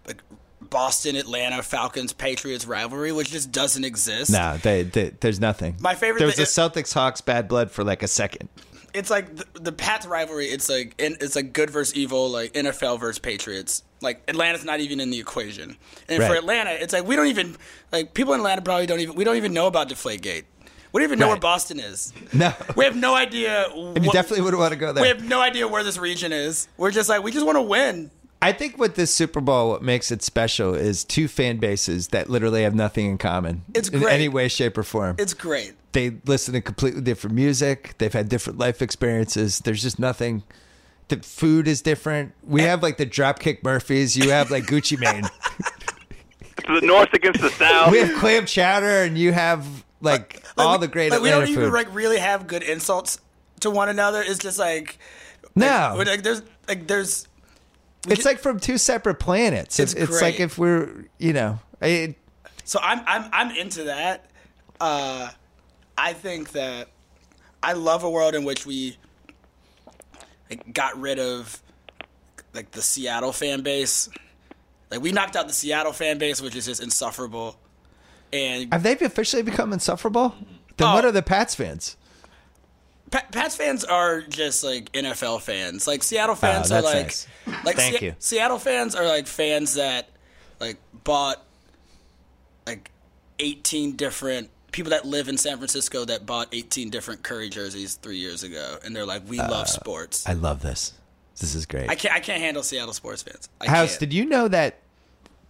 like 0.07 0.23
Boston, 0.61 1.17
Atlanta, 1.17 1.63
Falcons, 1.63 2.13
Patriots 2.13 2.67
rivalry, 2.67 3.13
which 3.13 3.31
just 3.31 3.53
doesn't 3.53 3.85
exist. 3.85 4.31
No, 4.31 4.57
they, 4.63 4.83
they, 4.83 5.11
there's 5.21 5.41
nothing. 5.41 5.77
My 5.81 5.95
favorite 5.95 6.19
There 6.19 6.27
was 6.27 6.39
a 6.39 6.43
Celtics 6.43 6.93
Hawks 6.93 7.21
bad 7.21 7.49
blood 7.49 7.71
for 7.71 7.85
like 7.85 8.03
a 8.03 8.09
second. 8.09 8.49
It's 8.95 9.11
like 9.11 9.37
the, 9.37 9.47
the 9.61 9.73
Pats 9.73 10.07
rivalry. 10.07 10.47
It's 10.47 10.69
like 10.69 10.95
in, 10.99 11.17
it's 11.21 11.37
like 11.37 11.53
good 11.53 11.71
versus 11.71 11.95
evil, 11.95 12.31
like 12.31 12.53
NFL 12.55 12.99
versus 12.99 13.19
Patriots. 13.19 13.85
Like 14.01 14.23
Atlanta's 14.29 14.65
not 14.65 14.81
even 14.81 14.99
in 15.01 15.11
the 15.11 15.21
equation. 15.21 15.77
And 16.09 16.23
for 16.23 16.35
Atlanta, 16.35 16.71
it's 16.71 16.93
like 16.93 17.07
we 17.07 17.15
don't 17.15 17.27
even 17.27 17.57
like 17.93 18.15
people 18.15 18.33
in 18.33 18.41
Atlanta 18.41 18.63
probably 18.63 18.87
don't 18.87 19.01
even 19.01 19.15
we 19.15 19.25
don't 19.25 19.37
even 19.37 19.53
know 19.53 19.67
about 19.67 19.89
Deflategate. 19.89 20.45
We 20.93 21.01
don't 21.01 21.09
even 21.09 21.19
know 21.19 21.27
Right. 21.27 21.33
where 21.33 21.41
Boston 21.41 21.79
is. 21.81 22.13
No. 22.33 22.53
We 22.77 22.85
have 22.85 22.97
no 22.97 23.15
idea. 23.15 23.67
And 23.75 23.97
you 24.05 24.09
what- 24.09 24.13
definitely 24.15 24.43
wouldn't 24.43 24.61
want 24.61 24.73
to 24.73 24.79
go 24.79 24.93
there. 24.93 25.03
we 25.03 25.09
have 25.09 25.23
no 25.25 25.41
idea 25.41 25.69
where 25.69 25.85
this 25.85 25.99
region 25.99 26.33
is. 26.33 26.69
We're 26.77 26.91
just 26.91 27.09
like 27.09 27.23
we 27.23 27.31
just 27.33 27.45
want 27.47 27.57
to 27.57 27.63
win. 27.63 28.11
I 28.41 28.53
think 28.53 28.79
with 28.79 28.95
this 28.95 29.13
Super 29.13 29.41
Bowl, 29.41 29.71
what 29.71 29.83
makes 29.83 30.13
it 30.13 30.23
special 30.23 30.73
is 30.75 31.03
two 31.03 31.27
fan 31.27 31.57
bases 31.57 32.09
that 32.09 32.31
literally 32.31 32.63
have 32.63 32.75
nothing 32.75 33.07
in 33.07 33.19
common 33.19 33.63
It's 33.75 33.91
great. 33.91 34.03
in 34.05 34.09
any 34.09 34.29
way, 34.29 34.47
shape, 34.47 34.79
or 34.79 34.85
form. 34.85 35.17
It's 35.19 35.35
great. 35.35 35.73
they 35.93 36.13
listen 36.27 36.55
to 36.55 36.61
completely 36.61 37.01
different 37.01 37.35
music. 37.35 37.95
They've 37.99 38.13
had 38.13 38.29
different 38.29 38.59
life 38.59 38.81
experiences. 38.81 39.59
There's 39.59 39.83
just 39.83 39.99
nothing. 39.99 40.45
The 41.09 41.17
food 41.17 41.67
is 41.67 41.81
different. 41.83 42.33
We 42.47 42.63
have 42.63 42.83
like 42.83 42.97
the 42.99 43.07
Dropkick 43.07 43.65
Murphys. 43.65 44.17
You 44.17 44.31
have 44.31 44.51
like 44.53 44.65
Gucci 44.67 44.99
Mane. 45.01 45.25
the 46.69 46.81
North 46.87 47.13
against 47.15 47.41
the 47.41 47.51
South. 47.59 47.91
we 47.91 47.99
have 47.99 48.17
clam 48.19 48.47
chowder, 48.47 49.03
and 49.03 49.17
you 49.19 49.33
have 49.33 49.65
like, 50.01 50.43
Like, 50.57 50.67
all 50.67 50.79
we- 50.79 50.87
the 50.87 50.93
great 50.93 51.11
like, 51.11 51.21
we 51.21 51.31
don't 51.31 51.47
food. 51.47 51.53
even 51.59 51.73
like 51.73 51.93
really 51.95 52.19
have 52.19 52.47
good 52.47 52.63
insults 52.63 53.21
to 53.61 53.71
one 53.71 53.89
another. 53.89 54.23
It's 54.23 54.39
just 54.39 54.59
like 54.59 54.99
no, 55.55 55.95
like, 55.97 56.07
like 56.07 56.23
there's 56.23 56.43
like 56.69 56.87
there's 56.87 57.27
it's 58.09 58.25
like 58.25 58.39
from 58.39 58.61
two 58.61 58.79
separate 58.79 59.19
planets. 59.19 59.79
It's, 59.81 59.93
It's 59.93 60.11
it's 60.11 60.23
like 60.23 60.39
if 60.41 60.57
we're, 60.57 61.07
you 61.19 61.33
know, 61.33 61.59
I, 61.83 62.15
So 62.65 62.79
I'm 62.83 63.01
I'm 63.07 63.29
I'm 63.33 63.57
into 63.57 63.85
that. 63.85 64.27
Uh, 64.81 65.31
I 65.97 66.13
think 66.13 66.53
that 66.53 66.89
I 67.63 67.73
love 67.73 68.05
a 68.05 68.11
world 68.11 68.37
in 68.37 68.45
which 68.45 68.65
we 68.65 68.97
like, 70.49 70.73
got 70.73 70.99
rid 70.99 71.19
of 71.19 71.61
like 72.55 72.71
the 72.71 72.83
Seattle 72.83 73.33
fan 73.33 73.63
base. 73.63 74.09
Like 74.91 75.01
we 75.01 75.13
knocked 75.13 75.37
out 75.37 75.49
the 75.49 75.53
Seattle 75.53 75.93
fan 75.93 76.19
base, 76.19 76.41
which 76.41 76.55
is 76.57 76.67
just 76.67 76.83
insufferable. 76.83 77.59
And 78.33 78.73
have 78.73 78.83
they 78.83 78.93
officially 78.99 79.43
become 79.43 79.73
insufferable? 79.73 80.35
Then 80.77 80.89
Oh. 80.89 80.95
what 80.95 81.05
are 81.05 81.13
the 81.13 81.23
Pats 81.23 81.55
fans? 81.55 81.97
Pa- 83.11 83.25
Pats 83.33 83.57
fans 83.57 83.85
are 83.85 84.21
just 84.21 84.63
like 84.63 84.93
NFL 84.93 85.41
fans. 85.41 85.87
Like 85.87 86.03
Seattle 86.03 86.35
fans 86.35 86.71
are 86.71 86.79
Oh, 86.79 86.83
that's 86.83 86.95
like 86.95 87.05
nice. 87.05 87.65
like 87.65 87.77
Thank 87.77 87.99
Se- 87.99 88.05
you. 88.05 88.15
Seattle 88.19 88.59
fans 88.59 88.95
are 88.95 89.07
like 89.07 89.27
fans 89.27 89.75
that 89.75 90.11
like 90.61 90.77
bought 91.05 91.43
like 92.67 92.91
18 93.39 93.97
different 93.97 94.51
people 94.73 94.91
that 94.91 95.07
live 95.07 95.29
in 95.29 95.39
San 95.39 95.57
Francisco 95.57 96.05
that 96.05 96.27
bought 96.27 96.49
18 96.53 96.91
different 96.91 97.23
Curry 97.23 97.49
jerseys 97.49 97.95
3 97.95 98.19
years 98.19 98.43
ago 98.43 98.77
and 98.85 98.95
they're 98.95 99.07
like 99.07 99.23
we 99.27 99.39
love 99.39 99.69
sports. 99.69 100.27
Uh, 100.29 100.33
I 100.33 100.35
love 100.35 100.61
this. 100.61 100.93
This 101.41 101.55
is 101.55 101.67
great. 101.67 101.89
I 101.89 101.95
can't 101.95 102.15
I 102.15 102.21
can't 102.21 102.43
handle 102.43 102.63
Seattle 102.63 102.93
sports 102.93 103.23
fans. 103.23 103.49
I 103.61 103.69
House, 103.69 103.91
can't. 103.93 104.01
did 104.01 104.13
you 104.13 104.27
know 104.27 104.49
that 104.49 104.81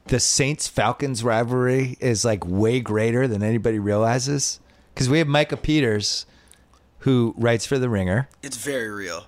the 0.08 0.20
Saints 0.20 0.66
Falcons 0.68 1.22
rivalry 1.24 1.96
is 2.00 2.24
like 2.24 2.44
way 2.46 2.80
greater 2.80 3.26
than 3.28 3.42
anybody 3.42 3.78
realizes? 3.78 4.60
Because 4.94 5.08
we 5.08 5.18
have 5.18 5.28
Micah 5.28 5.56
Peters, 5.56 6.26
who 7.00 7.34
writes 7.36 7.64
for 7.66 7.78
The 7.78 7.88
Ringer, 7.88 8.28
it's 8.42 8.56
very 8.56 8.88
real. 8.90 9.26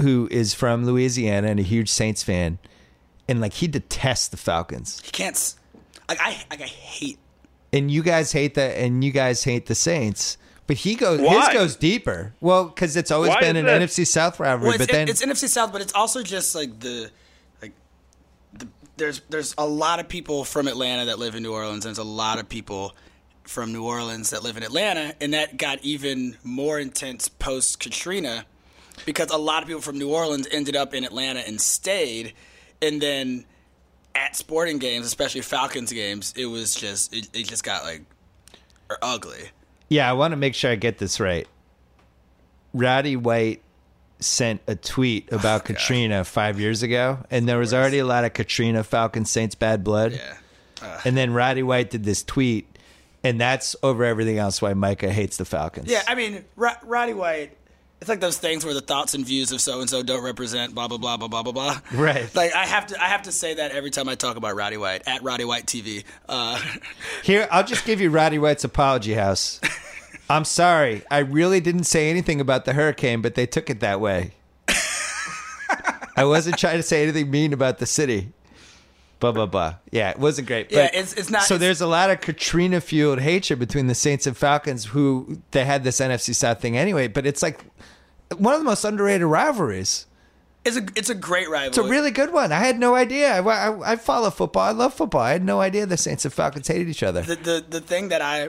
who 0.00 0.28
is 0.30 0.54
from 0.54 0.86
Louisiana 0.86 1.48
and 1.48 1.60
a 1.60 1.62
huge 1.62 1.88
Saints 1.90 2.22
fan, 2.22 2.58
and 3.28 3.40
like 3.40 3.52
he 3.54 3.66
detests 3.66 4.28
the 4.28 4.36
Falcons. 4.36 5.00
He 5.04 5.10
can't 5.10 5.36
s- 5.36 5.56
like 6.08 6.18
I 6.20 6.42
like 6.50 6.60
I 6.62 6.66
hate 6.66 7.18
And 7.72 7.90
you 7.90 8.02
guys 8.02 8.32
hate 8.32 8.54
the 8.54 8.62
and 8.62 9.04
you 9.04 9.12
guys 9.12 9.44
hate 9.44 9.66
the 9.66 9.74
Saints. 9.74 10.36
But 10.66 10.76
he 10.78 10.94
goes 10.94 11.20
Why? 11.20 11.46
his 11.46 11.54
goes 11.54 11.76
deeper. 11.76 12.32
Well, 12.40 12.64
because 12.66 12.96
it's 12.96 13.10
always 13.10 13.30
Why 13.30 13.40
been 13.40 13.56
is 13.56 13.64
an 13.64 13.80
this? 13.80 13.98
NFC 13.98 14.06
South 14.06 14.38
rivalry. 14.40 14.68
Well, 14.70 14.74
it's, 14.76 14.86
but 14.86 14.92
then 14.92 15.08
it's 15.08 15.20
NFC 15.24 15.48
South, 15.48 15.72
but 15.72 15.80
it's 15.82 15.92
also 15.94 16.22
just 16.22 16.54
like 16.54 16.78
the 16.80 17.10
there's 19.00 19.20
there's 19.30 19.54
a 19.58 19.66
lot 19.66 19.98
of 19.98 20.08
people 20.08 20.44
from 20.44 20.68
Atlanta 20.68 21.06
that 21.06 21.18
live 21.18 21.34
in 21.34 21.42
New 21.42 21.52
Orleans, 21.52 21.84
and 21.84 21.96
there's 21.96 21.98
a 21.98 22.08
lot 22.08 22.38
of 22.38 22.48
people 22.48 22.94
from 23.42 23.72
New 23.72 23.84
Orleans 23.84 24.30
that 24.30 24.44
live 24.44 24.56
in 24.56 24.62
Atlanta, 24.62 25.14
and 25.20 25.34
that 25.34 25.56
got 25.56 25.82
even 25.82 26.36
more 26.44 26.78
intense 26.78 27.28
post 27.28 27.80
Katrina 27.80 28.44
because 29.06 29.30
a 29.30 29.38
lot 29.38 29.62
of 29.62 29.66
people 29.66 29.82
from 29.82 29.98
New 29.98 30.10
Orleans 30.10 30.46
ended 30.52 30.76
up 30.76 30.94
in 30.94 31.04
Atlanta 31.04 31.40
and 31.40 31.60
stayed, 31.60 32.34
and 32.80 33.00
then 33.00 33.44
at 34.14 34.36
sporting 34.36 34.78
games, 34.78 35.06
especially 35.06 35.40
Falcons 35.40 35.92
games, 35.92 36.34
it 36.36 36.46
was 36.46 36.74
just 36.74 37.12
it, 37.14 37.28
it 37.32 37.48
just 37.48 37.64
got 37.64 37.82
like 37.82 38.02
ugly. 39.02 39.50
Yeah, 39.88 40.08
I 40.08 40.12
want 40.12 40.32
to 40.32 40.36
make 40.36 40.54
sure 40.54 40.70
I 40.70 40.76
get 40.76 40.98
this 40.98 41.18
right. 41.18 41.48
Roddy 42.72 43.16
White 43.16 43.62
sent 44.20 44.60
a 44.66 44.74
tweet 44.74 45.32
about 45.32 45.64
Katrina 45.64 46.24
five 46.24 46.60
years 46.60 46.82
ago, 46.82 47.18
and 47.30 47.48
there 47.48 47.58
was 47.58 47.72
already 47.74 47.98
a 47.98 48.04
lot 48.04 48.24
of 48.24 48.32
Katrina 48.32 48.84
Falcon 48.84 49.24
Saints 49.24 49.54
bad 49.54 49.82
blood. 49.84 50.12
Yeah. 50.12 51.00
And 51.04 51.16
then 51.16 51.32
Roddy 51.32 51.62
White 51.62 51.90
did 51.90 52.04
this 52.04 52.22
tweet, 52.22 52.66
and 53.22 53.40
that's 53.40 53.76
over 53.82 54.04
everything 54.04 54.38
else 54.38 54.62
why 54.62 54.72
Micah 54.74 55.12
hates 55.12 55.36
the 55.36 55.44
Falcons. 55.44 55.90
Yeah, 55.90 56.02
I 56.08 56.14
mean, 56.14 56.44
Ro- 56.56 56.70
Roddy 56.84 57.14
White. 57.14 57.56
It's 58.00 58.08
like 58.08 58.20
those 58.20 58.38
things 58.38 58.64
where 58.64 58.72
the 58.72 58.80
thoughts 58.80 59.12
and 59.12 59.26
views 59.26 59.52
of 59.52 59.60
so 59.60 59.80
and 59.80 59.90
so 59.90 60.02
don't 60.02 60.24
represent 60.24 60.74
blah 60.74 60.88
blah 60.88 60.96
blah 60.96 61.18
blah 61.18 61.28
blah 61.28 61.42
blah 61.42 61.52
blah. 61.52 61.80
Right. 61.92 62.30
Like 62.34 62.54
I 62.54 62.64
have 62.64 62.86
to, 62.86 63.02
I 63.02 63.08
have 63.08 63.22
to 63.24 63.32
say 63.32 63.54
that 63.54 63.72
every 63.72 63.90
time 63.90 64.08
I 64.08 64.14
talk 64.14 64.36
about 64.38 64.56
Roddy 64.56 64.78
White 64.78 65.02
at 65.06 65.22
Roddy 65.22 65.44
White 65.44 65.66
TV. 65.66 66.04
Uh, 66.26 66.58
Here, 67.22 67.46
I'll 67.50 67.62
just 67.64 67.84
give 67.84 68.00
you 68.00 68.08
Roddy 68.08 68.38
White's 68.38 68.64
apology, 68.64 69.12
House. 69.12 69.60
I'm 70.30 70.44
sorry. 70.44 71.02
I 71.10 71.18
really 71.18 71.60
didn't 71.60 71.84
say 71.84 72.08
anything 72.08 72.40
about 72.40 72.64
the 72.64 72.72
hurricane, 72.72 73.20
but 73.20 73.34
they 73.34 73.46
took 73.46 73.68
it 73.68 73.80
that 73.80 74.00
way. 74.00 74.32
I 76.16 76.24
wasn't 76.24 76.58
trying 76.58 76.76
to 76.76 76.82
say 76.82 77.02
anything 77.02 77.30
mean 77.30 77.52
about 77.52 77.78
the 77.78 77.86
city. 77.86 78.32
Blah 79.20 79.32
blah 79.32 79.46
blah. 79.46 79.74
Yeah, 79.90 80.10
it 80.10 80.18
wasn't 80.18 80.48
great. 80.48 80.70
Yeah, 80.70 80.84
but- 80.86 80.94
it's- 80.94 81.12
it's 81.14 81.30
not- 81.30 81.42
So 81.42 81.54
it's- 81.54 81.60
there's 81.66 81.80
a 81.80 81.86
lot 81.86 82.10
of 82.10 82.20
Katrina 82.20 82.80
fueled 82.80 83.20
hatred 83.20 83.58
between 83.58 83.86
the 83.86 83.94
Saints 83.94 84.26
and 84.26 84.36
Falcons, 84.36 84.86
who 84.86 85.40
they 85.50 85.64
had 85.64 85.84
this 85.84 86.00
NFC 86.00 86.34
South 86.34 86.60
thing 86.60 86.76
anyway. 86.76 87.06
But 87.08 87.26
it's 87.26 87.42
like 87.42 87.60
one 88.36 88.54
of 88.54 88.60
the 88.60 88.64
most 88.64 88.84
underrated 88.84 89.26
rivalries. 89.26 90.06
it's 90.64 90.76
a, 90.76 90.86
it's 90.94 91.08
a 91.10 91.14
great 91.14 91.48
rivalry. 91.48 91.68
It's 91.68 91.78
a 91.78 91.82
really 91.82 92.10
good 92.10 92.32
one. 92.32 92.52
I 92.52 92.58
had 92.60 92.78
no 92.78 92.94
idea. 92.94 93.32
I, 93.32 93.40
I, 93.40 93.92
I 93.92 93.96
follow 93.96 94.30
football. 94.30 94.62
I 94.62 94.72
love 94.72 94.92
football. 94.94 95.22
I 95.22 95.32
had 95.32 95.44
no 95.44 95.60
idea 95.60 95.86
the 95.86 95.96
Saints 95.96 96.24
and 96.26 96.32
Falcons 96.34 96.68
hated 96.68 96.88
each 96.88 97.02
other. 97.02 97.22
the, 97.22 97.36
the 97.36 97.64
the 97.68 97.80
thing 97.80 98.08
that 98.08 98.20
I, 98.22 98.48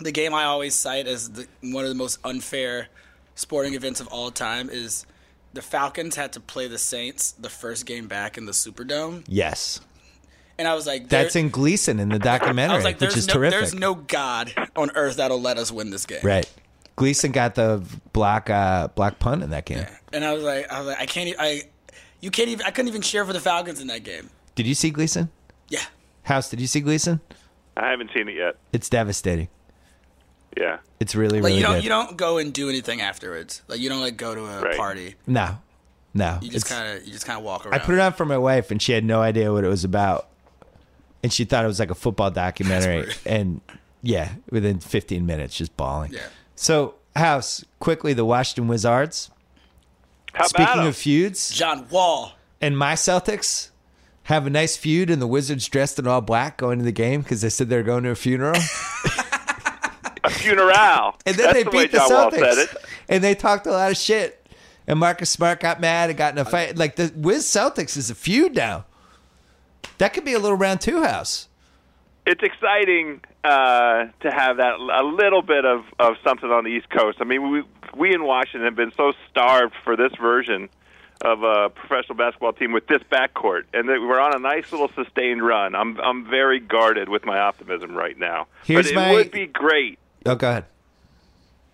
the 0.00 0.12
game 0.12 0.34
I 0.34 0.44
always 0.44 0.74
cite 0.74 1.06
as 1.06 1.30
the, 1.30 1.46
one 1.62 1.84
of 1.84 1.88
the 1.90 1.94
most 1.96 2.18
unfair 2.24 2.88
sporting 3.34 3.74
events 3.74 4.00
of 4.00 4.06
all 4.08 4.30
time 4.30 4.68
is 4.70 5.06
the 5.52 5.62
Falcons 5.62 6.16
had 6.16 6.32
to 6.34 6.40
play 6.40 6.68
the 6.68 6.78
Saints 6.78 7.32
the 7.32 7.48
first 7.50 7.86
game 7.86 8.06
back 8.08 8.36
in 8.38 8.46
the 8.46 8.52
Superdome, 8.52 9.24
Yes. 9.26 9.80
and 10.58 10.68
I 10.68 10.74
was 10.74 10.86
like, 10.86 11.08
That's 11.08 11.36
in 11.36 11.48
Gleason 11.50 11.98
in 12.00 12.08
the 12.10 12.18
documentary, 12.18 12.72
I 12.74 12.76
was 12.76 12.84
like, 12.84 13.00
which 13.00 13.10
there's 13.14 13.16
is 13.16 13.28
no, 13.28 13.34
terrific. 13.34 13.58
there's 13.58 13.74
no 13.74 13.94
God 13.94 14.52
on 14.76 14.90
earth 14.94 15.16
that'll 15.16 15.40
let 15.40 15.56
us 15.58 15.70
win 15.72 15.90
this 15.90 16.06
game. 16.06 16.20
right. 16.22 16.48
Gleason 16.96 17.30
got 17.30 17.54
the 17.54 17.80
black 18.12 18.50
uh, 18.50 18.88
block 18.88 19.20
punt 19.20 19.44
in 19.44 19.50
that 19.50 19.64
game. 19.66 19.86
And 20.12 20.24
I 20.24 20.32
was 20.32 20.42
like, 20.42 20.68
I 20.68 20.80
was 20.80 20.88
like, 20.88 20.98
I 21.00 21.06
can't, 21.06 21.36
I, 21.38 21.62
you 22.20 22.32
can't 22.32 22.48
even, 22.48 22.66
I 22.66 22.72
couldn't 22.72 22.88
even 22.88 23.02
cheer 23.02 23.24
for 23.24 23.32
the 23.32 23.38
Falcons 23.38 23.80
in 23.80 23.86
that 23.86 24.02
game. 24.02 24.30
Did 24.56 24.66
you 24.66 24.74
see 24.74 24.90
Gleason? 24.90 25.30
Yeah, 25.68 25.82
House, 26.24 26.50
did 26.50 26.60
you 26.60 26.66
see 26.66 26.80
Gleason? 26.80 27.20
I 27.76 27.88
haven't 27.90 28.10
seen 28.12 28.28
it 28.28 28.34
yet. 28.34 28.56
It's 28.72 28.88
devastating. 28.88 29.46
Yeah. 30.58 30.78
It's 31.00 31.14
really, 31.14 31.40
like 31.40 31.50
really 31.50 31.58
you 31.58 31.62
don't, 31.62 31.74
good. 31.76 31.84
you 31.84 31.88
don't 31.90 32.16
go 32.16 32.38
and 32.38 32.52
do 32.52 32.68
anything 32.68 33.00
afterwards. 33.00 33.62
Like 33.68 33.78
you 33.80 33.88
don't 33.88 34.00
like 34.00 34.16
go 34.16 34.34
to 34.34 34.44
a 34.44 34.60
Right. 34.62 34.76
party. 34.76 35.14
no. 35.26 35.58
No. 36.14 36.38
You 36.42 36.50
just 36.50 36.66
kind 36.66 36.96
of, 36.98 37.06
you 37.06 37.12
just 37.12 37.26
kind 37.26 37.38
of 37.38 37.44
walk 37.44 37.64
around. 37.66 37.74
I 37.74 37.78
put 37.84 37.94
it 37.94 38.00
on 38.00 38.12
for 38.14 38.24
my 38.24 38.38
wife, 38.38 38.70
and 38.70 38.80
she 38.82 38.92
had 38.92 39.04
no 39.04 39.20
idea 39.20 39.52
what 39.52 39.62
it 39.62 39.68
was 39.68 39.84
about. 39.84 40.26
And 41.22 41.32
she 41.32 41.44
thought 41.44 41.64
it 41.64 41.68
was 41.68 41.78
like 41.78 41.90
a 41.90 41.94
football 41.94 42.30
documentary. 42.30 43.02
That's 43.06 43.26
And 43.26 43.60
yeah, 44.02 44.32
within 44.50 44.80
15 44.80 45.26
minutes, 45.26 45.54
just 45.56 45.76
bawling. 45.76 46.12
Yeah. 46.12 46.20
So, 46.56 46.94
House, 47.14 47.64
quickly, 47.78 48.14
the 48.14 48.24
Washington 48.24 48.68
Wizards. 48.68 49.30
How 50.32 50.46
Speaking 50.46 50.64
about 50.64 50.78
'em? 50.80 50.86
of 50.86 50.96
feuds, 50.96 51.50
John 51.50 51.86
Wall. 51.90 52.32
and 52.60 52.76
my 52.76 52.94
Celtics 52.94 53.68
have 54.24 54.46
a 54.46 54.50
nice 54.50 54.76
feud, 54.76 55.10
and 55.10 55.20
the 55.22 55.26
Wizards 55.26 55.68
dressed 55.68 55.98
in 55.98 56.06
all 56.06 56.20
black 56.22 56.56
going 56.56 56.78
to 56.78 56.84
the 56.84 56.90
game 56.92 57.20
because 57.20 57.42
they 57.42 57.48
said 57.50 57.68
they're 57.68 57.82
going 57.82 58.04
to 58.04 58.10
a 58.10 58.14
funeral. 58.16 58.60
a 60.24 60.30
funeral. 60.30 61.16
And 61.26 61.36
then 61.36 61.46
That's 61.46 61.52
they 61.54 61.62
the 61.64 61.70
beat 61.70 61.92
the 61.92 61.98
Celtics. 61.98 62.76
And 63.08 63.22
they 63.22 63.34
talked 63.34 63.66
a 63.66 63.70
lot 63.70 63.90
of 63.90 63.96
shit. 63.96 64.46
And 64.86 64.98
Marcus 64.98 65.28
Smart 65.30 65.60
got 65.60 65.80
mad 65.80 66.08
and 66.08 66.18
got 66.18 66.32
in 66.32 66.38
a 66.38 66.44
fight. 66.44 66.76
Like 66.76 66.96
the 66.96 67.12
Wiz 67.14 67.44
Celtics 67.44 67.96
is 67.96 68.10
a 68.10 68.14
feud 68.14 68.54
now. 68.54 68.86
That 69.98 70.14
could 70.14 70.24
be 70.24 70.32
a 70.32 70.38
little 70.38 70.56
round 70.56 70.80
two 70.80 71.02
house. 71.02 71.48
It's 72.24 72.42
exciting 72.42 73.20
uh, 73.44 74.06
to 74.20 74.30
have 74.30 74.58
that 74.58 74.74
a 74.78 75.02
little 75.02 75.42
bit 75.42 75.64
of, 75.64 75.84
of 75.98 76.16
something 76.24 76.50
on 76.50 76.64
the 76.64 76.70
East 76.70 76.88
Coast. 76.90 77.18
I 77.20 77.24
mean, 77.24 77.50
we 77.50 77.62
we 77.96 78.14
in 78.14 78.24
Washington 78.24 78.64
have 78.64 78.76
been 78.76 78.92
so 78.96 79.12
starved 79.30 79.74
for 79.84 79.96
this 79.96 80.12
version 80.20 80.68
of 81.22 81.42
a 81.42 81.68
professional 81.70 82.16
basketball 82.16 82.52
team 82.52 82.72
with 82.72 82.86
this 82.86 83.02
backcourt, 83.10 83.64
and 83.72 83.88
that 83.88 84.00
we're 84.00 84.20
on 84.20 84.34
a 84.34 84.38
nice 84.38 84.70
little 84.70 84.90
sustained 84.94 85.44
run. 85.44 85.74
I'm 85.74 85.98
I'm 86.00 86.28
very 86.28 86.60
guarded 86.60 87.08
with 87.08 87.24
my 87.24 87.38
optimism 87.38 87.96
right 87.96 88.16
now. 88.16 88.46
Here's 88.64 88.86
but 88.86 88.92
it 88.92 88.94
my- 88.94 89.12
would 89.12 89.30
be 89.30 89.46
great. 89.46 89.98
Oh, 90.26 90.34
go 90.34 90.48
ahead. 90.50 90.64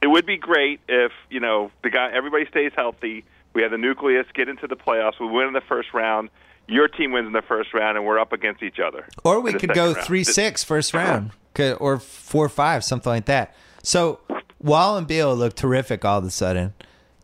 It 0.03 0.09
would 0.09 0.26
be 0.26 0.36
great 0.36 0.80
if 0.88 1.12
you 1.30 1.40
know 1.40 1.70
the 1.82 1.90
guy 1.90 2.11
everybody 2.12 2.47
stays 2.47 2.72
healthy. 2.76 3.24
We 3.55 3.62
have 3.62 3.70
the 3.70 3.78
nucleus 3.78 4.26
get 4.34 4.49
into 4.49 4.66
the 4.66 4.76
playoffs. 4.76 5.18
We 5.18 5.26
win 5.26 5.47
in 5.47 5.53
the 5.53 5.61
first 5.61 5.95
round. 5.95 6.28
Your 6.66 6.88
team 6.88 7.12
wins 7.12 7.26
in 7.26 7.32
the 7.32 7.42
first 7.42 7.72
round, 7.72 7.97
and 7.97 8.07
we're 8.07 8.18
up 8.18 8.32
against 8.32 8.62
each 8.62 8.78
other. 8.78 9.07
Or 9.22 9.40
we 9.40 9.53
could 9.53 9.74
go 9.74 9.92
round. 9.92 10.07
three 10.07 10.24
six 10.24 10.64
first 10.64 10.95
uh-huh. 10.95 11.28
round, 11.57 11.78
or 11.80 11.99
four 11.99 12.49
five, 12.49 12.84
something 12.84 13.11
like 13.11 13.26
that. 13.26 13.55
So 13.82 14.20
Wall 14.61 14.97
and 14.97 15.07
Beal 15.07 15.34
look 15.34 15.55
terrific 15.55 16.05
all 16.05 16.18
of 16.18 16.24
a 16.24 16.30
sudden. 16.30 16.74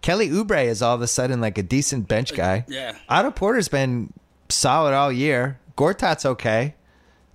Kelly 0.02 0.28
Oubre 0.28 0.64
is 0.64 0.82
all 0.82 0.94
of 0.94 1.02
a 1.02 1.06
sudden 1.06 1.40
like 1.40 1.58
a 1.58 1.62
decent 1.62 2.08
bench 2.08 2.32
uh, 2.32 2.36
guy. 2.36 2.64
yeah. 2.68 2.96
Otto 3.08 3.30
Porter's 3.30 3.68
been 3.68 4.12
solid 4.48 4.94
all 4.94 5.12
year. 5.12 5.58
Gortat's 5.76 6.24
okay. 6.24 6.74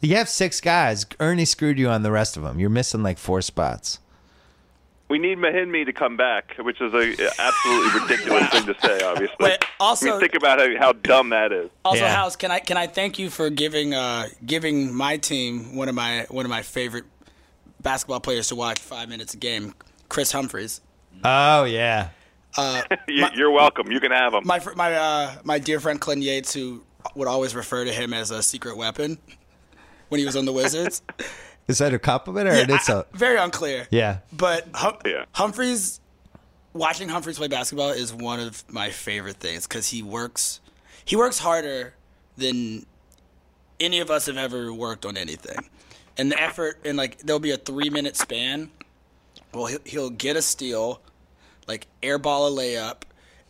You 0.02 0.16
have 0.18 0.30
six 0.30 0.62
guys. 0.62 1.06
Ernie 1.20 1.46
screwed 1.46 1.80
you 1.80 1.89
on 1.89 2.04
the 2.04 2.12
rest 2.12 2.38
of 2.38 2.43
them. 2.43 2.60
You're 2.60 2.70
missing 2.70 3.02
like 3.04 3.18
four 3.18 3.41
spots. 3.41 4.00
We 5.08 5.20
need 5.20 5.38
Mahinmi 5.38 5.86
to 5.86 5.93
come 5.93 6.18
back, 6.18 6.56
which 6.60 6.82
is 6.82 6.91
a 6.93 7.32
absolutely 7.39 8.02
ridiculous 8.02 8.50
thing 8.50 8.66
to 8.66 8.76
say. 8.82 9.04
Obviously, 9.04 9.36
Wait, 9.39 9.64
also- 9.80 10.08
I 10.08 10.12
mean, 10.12 10.20
think 10.20 10.36
about 10.36 10.60
how, 10.60 10.78
how 10.80 10.93
dumb 10.93 11.30
that 11.30 11.52
is. 11.52 11.70
Also, 11.84 12.02
Yeah. 12.02 12.16
House, 12.16 12.36
can 12.36 12.50
I 12.50 12.60
can 12.60 12.76
I 12.76 12.88
thank 12.88 13.20
you 13.20 13.30
for 13.30 13.52
giving 13.52 13.93
uh, 13.93 14.30
giving 14.46 14.93
my 14.93 15.18
team 15.18 15.76
one 15.76 15.89
of 15.89 15.96
my 15.96 16.26
one 16.30 16.43
of 16.46 16.50
my 16.50 16.64
favorite 16.64 17.06
basketball 17.82 18.20
players 18.20 18.48
to 18.48 18.56
watch 18.56 18.80
five 18.80 19.08
minutes 19.08 19.36
a 19.36 19.38
game, 19.38 19.76
Kris 20.10 20.32
Humphries. 20.32 20.82
Oh 21.24 21.66
yeah. 21.66 22.10
You, 23.08 23.28
you're 23.36 23.52
welcome. 23.52 23.91
You 23.91 24.00
can 24.00 24.12
have 24.12 24.32
them. 24.32 24.43
My 24.46 24.60
my 24.76 24.93
uh, 24.96 25.36
my 25.43 25.60
dear 25.60 25.80
friend 25.80 26.00
Clint 26.02 26.22
Yates, 26.24 26.54
who 26.54 26.84
would 27.14 27.28
always 27.28 27.54
refer 27.54 27.84
to 27.86 27.91
him 27.91 28.14
as 28.14 28.32
a 28.32 28.41
secret 28.41 28.78
weapon 28.78 29.20
when 30.10 30.20
he 30.20 30.26
was 30.26 30.36
on 30.36 30.45
the 30.45 30.53
Wizards. 30.53 31.01
Is 31.68 31.80
that 31.80 31.93
a 31.93 31.99
compliment 31.99 32.47
or 32.47 32.51
an 32.51 32.70
I- 32.70 32.74
insult? 32.76 33.08
very 33.14 33.38
unclear. 33.38 33.88
Yeah. 33.89 34.20
But 34.32 34.68
hum- 34.76 34.97
Yeah. 35.06 35.26
Humphries, 35.34 35.99
watching 36.74 37.10
Humphries 37.10 37.38
play 37.38 37.47
basketball 37.47 37.89
is 37.89 38.14
one 38.14 38.39
of 38.39 38.64
my 38.72 38.89
favorite 38.91 39.38
things 39.38 39.66
because 39.68 39.88
he 39.89 40.03
works, 40.03 40.60
he 41.03 41.16
works 41.16 41.39
harder 41.39 41.95
than 42.38 42.86
any 43.80 43.99
of 43.99 44.12
us 44.12 44.28
have 44.28 44.38
ever 44.38 44.72
worked 44.74 45.06
on 45.06 45.18
anything, 45.18 45.58
and 46.18 46.32
the 46.32 46.41
effort 46.41 46.78
and 46.86 46.97
like 46.97 47.18
there'll 47.20 47.39
be 47.39 47.51
a 47.51 47.58
three 47.58 47.89
minute 47.89 48.16
span. 48.16 48.70
Well, 49.53 49.66
he'll, 49.68 49.80
he'll 49.86 50.10
get 50.12 50.36
a 50.36 50.41
steal, 50.41 51.01
like 51.68 51.88
airball 52.03 52.51
a 52.51 52.62
layup. 52.62 53.01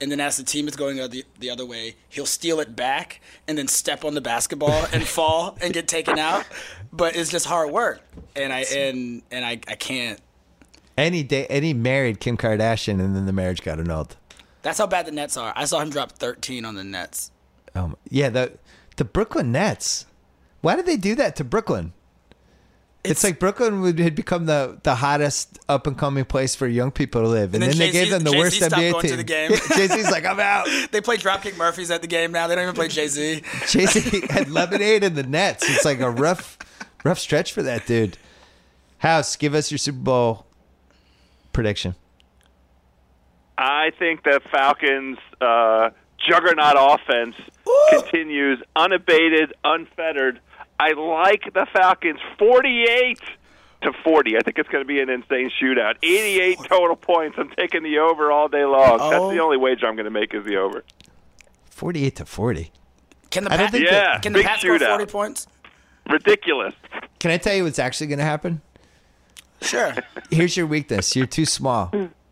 And 0.06 0.12
then, 0.12 0.20
as 0.20 0.38
the 0.38 0.44
team 0.44 0.68
is 0.68 0.76
going 0.76 0.98
the, 0.98 1.26
the 1.40 1.50
other 1.50 1.66
way, 1.66 1.96
he'll 2.10 2.28
steal 2.28 2.60
it 2.60 2.76
back 2.76 3.22
and 3.48 3.58
then 3.58 3.68
step 3.68 4.06
on 4.06 4.14
the 4.14 4.22
basketball 4.22 4.86
and 4.94 5.04
fall 5.08 5.58
and 5.64 5.74
get 5.74 5.88
taken 5.88 6.20
out. 6.20 6.46
But 6.94 7.16
it's 7.16 7.32
just 7.32 7.48
hard 7.48 7.72
work, 7.72 8.02
and 8.36 8.54
I 8.54 8.60
and 8.72 9.24
and 9.32 9.44
I, 9.44 9.54
I 9.68 9.74
can't 9.74 10.20
Any 10.96 11.24
day, 11.24 11.48
any 11.48 11.74
married 11.74 12.20
Kim 12.20 12.38
Kardashian, 12.38 13.00
and 13.00 13.16
then 13.16 13.26
the 13.26 13.34
marriage 13.34 13.64
got 13.64 13.80
annulled. 13.80 14.16
That's 14.62 14.78
how 14.78 14.86
bad 14.86 15.08
the 15.08 15.12
Nets 15.12 15.38
are. 15.38 15.52
I 15.56 15.66
saw 15.66 15.80
him 15.80 15.90
drop 15.90 16.12
13 16.12 16.66
on 16.66 16.76
the 16.76 16.84
Nets. 16.84 17.32
Um, 17.74 17.98
yeah, 18.08 18.30
the 18.30 18.60
the 18.98 19.06
Brooklyn 19.06 19.52
Nets. 19.52 20.06
Why 20.62 20.76
did 20.76 20.86
they 20.86 20.98
do 20.98 21.16
that 21.16 21.36
to 21.38 21.44
Brooklyn? 21.44 21.94
It's, 23.10 23.24
like 23.24 23.40
Brooklyn 23.40 23.82
would 23.82 24.00
had 24.00 24.16
become 24.16 24.46
the, 24.46 24.80
the 24.84 24.96
hottest 24.96 25.60
up 25.70 25.88
and 25.88 25.98
coming 25.98 26.26
place 26.26 26.56
for 26.56 26.68
young 26.68 26.92
people 26.92 27.22
to 27.22 27.28
live, 27.28 27.54
and, 27.54 27.64
And 27.64 27.72
then, 27.72 27.78
then 27.78 27.78
they 27.80 27.92
gave 27.92 28.10
them 28.10 28.24
the 28.24 28.32
Jay-Z 28.32 28.40
worst 28.40 28.56
stopped 28.58 28.74
NBA 28.74 28.92
going 28.92 29.02
to 29.02 29.08
team. 29.08 29.18
the 29.18 29.24
game. 29.24 29.52
Jay 29.76 29.88
Z's 29.88 30.12
like, 30.12 30.26
I'm 30.26 30.40
out. 30.40 30.68
they 30.92 31.02
play 31.02 31.18
Dropkick 31.18 31.58
Murphys 31.58 31.92
at 31.92 32.02
the 32.02 32.08
game 32.08 32.32
now. 32.32 32.48
They 32.48 32.56
don't 32.56 32.64
even 32.64 32.76
play 32.76 32.88
Jay 32.88 33.08
Z. 33.08 33.42
Jay 33.68 33.86
Z 33.86 34.28
had 34.30 34.50
lemonade 34.50 35.04
in 35.04 35.16
the 35.16 35.24
Nets. 35.24 35.70
It's 35.70 35.86
like 35.86 36.00
a 36.00 36.10
rough, 36.10 36.58
rough 37.04 37.20
stretch 37.20 37.52
for 37.52 37.64
that 37.64 37.86
dude. 37.86 38.18
House, 39.00 39.36
give 39.36 39.54
us 39.54 39.72
your 39.72 39.78
Super 39.78 40.00
Bowl 40.00 40.46
prediction. 41.54 41.96
I 43.58 43.92
think 43.98 44.24
the 44.24 44.42
Falcons' 44.52 45.18
uh, 45.40 45.90
juggernaut 46.18 46.76
offense 46.78 47.36
continues 47.90 48.62
unabated, 48.76 49.54
unfettered. 49.64 50.40
I 50.80 50.92
like 50.94 51.54
the 51.54 51.66
Falcons 51.74 52.20
48 52.38 53.20
to 53.84 53.94
40. 54.04 54.38
I 54.38 54.42
think 54.42 54.58
it's 54.58 54.70
going 54.70 54.84
to 54.84 54.88
be 54.88 55.00
an 55.00 55.10
insane 55.10 55.52
shootout. 55.62 55.96
88 56.04 56.60
total 56.68 56.96
points. 56.96 57.38
I'm 57.40 57.50
taking 57.52 57.84
the 57.84 58.00
over 58.00 58.32
all 58.32 58.48
day 58.48 58.66
long. 58.66 59.00
Oh. 59.00 59.10
That's 59.10 59.34
the 59.34 59.40
oh. 59.40 59.46
only 59.46 59.58
wager 59.58 59.88
I'm 59.88 59.96
going 59.96 60.06
to 60.06 60.12
make 60.12 60.34
is 60.34 60.46
the 60.46 60.58
over. 60.58 60.84
Forty-eight 61.70 62.16
to 62.18 62.26
forty. 62.26 62.72
Can 63.32 63.44
the 63.44 63.52
I 63.52 63.58
don't 63.58 63.66
Pat, 63.66 63.72
think 63.74 63.86
Yeah, 63.86 64.20
can 64.20 64.32
the 64.32 64.40
big 64.40 64.46
Pats 64.46 64.62
score 64.62 64.78
shootout. 64.78 64.98
40 64.98 65.06
points? 65.08 65.48
Ridiculous. 66.10 66.74
Can 67.20 67.32
I 67.32 67.38
tell 67.38 67.54
you 67.54 67.66
what's 67.66 67.80
actually 67.80 68.08
going 68.08 68.20
to 68.20 68.26
happen? 68.26 68.62
Sure. 69.62 69.94
Here's 70.30 70.56
your 70.56 70.68
weakness. 70.68 71.16
You're 71.16 71.26
too 71.26 71.46
small. 71.46 71.92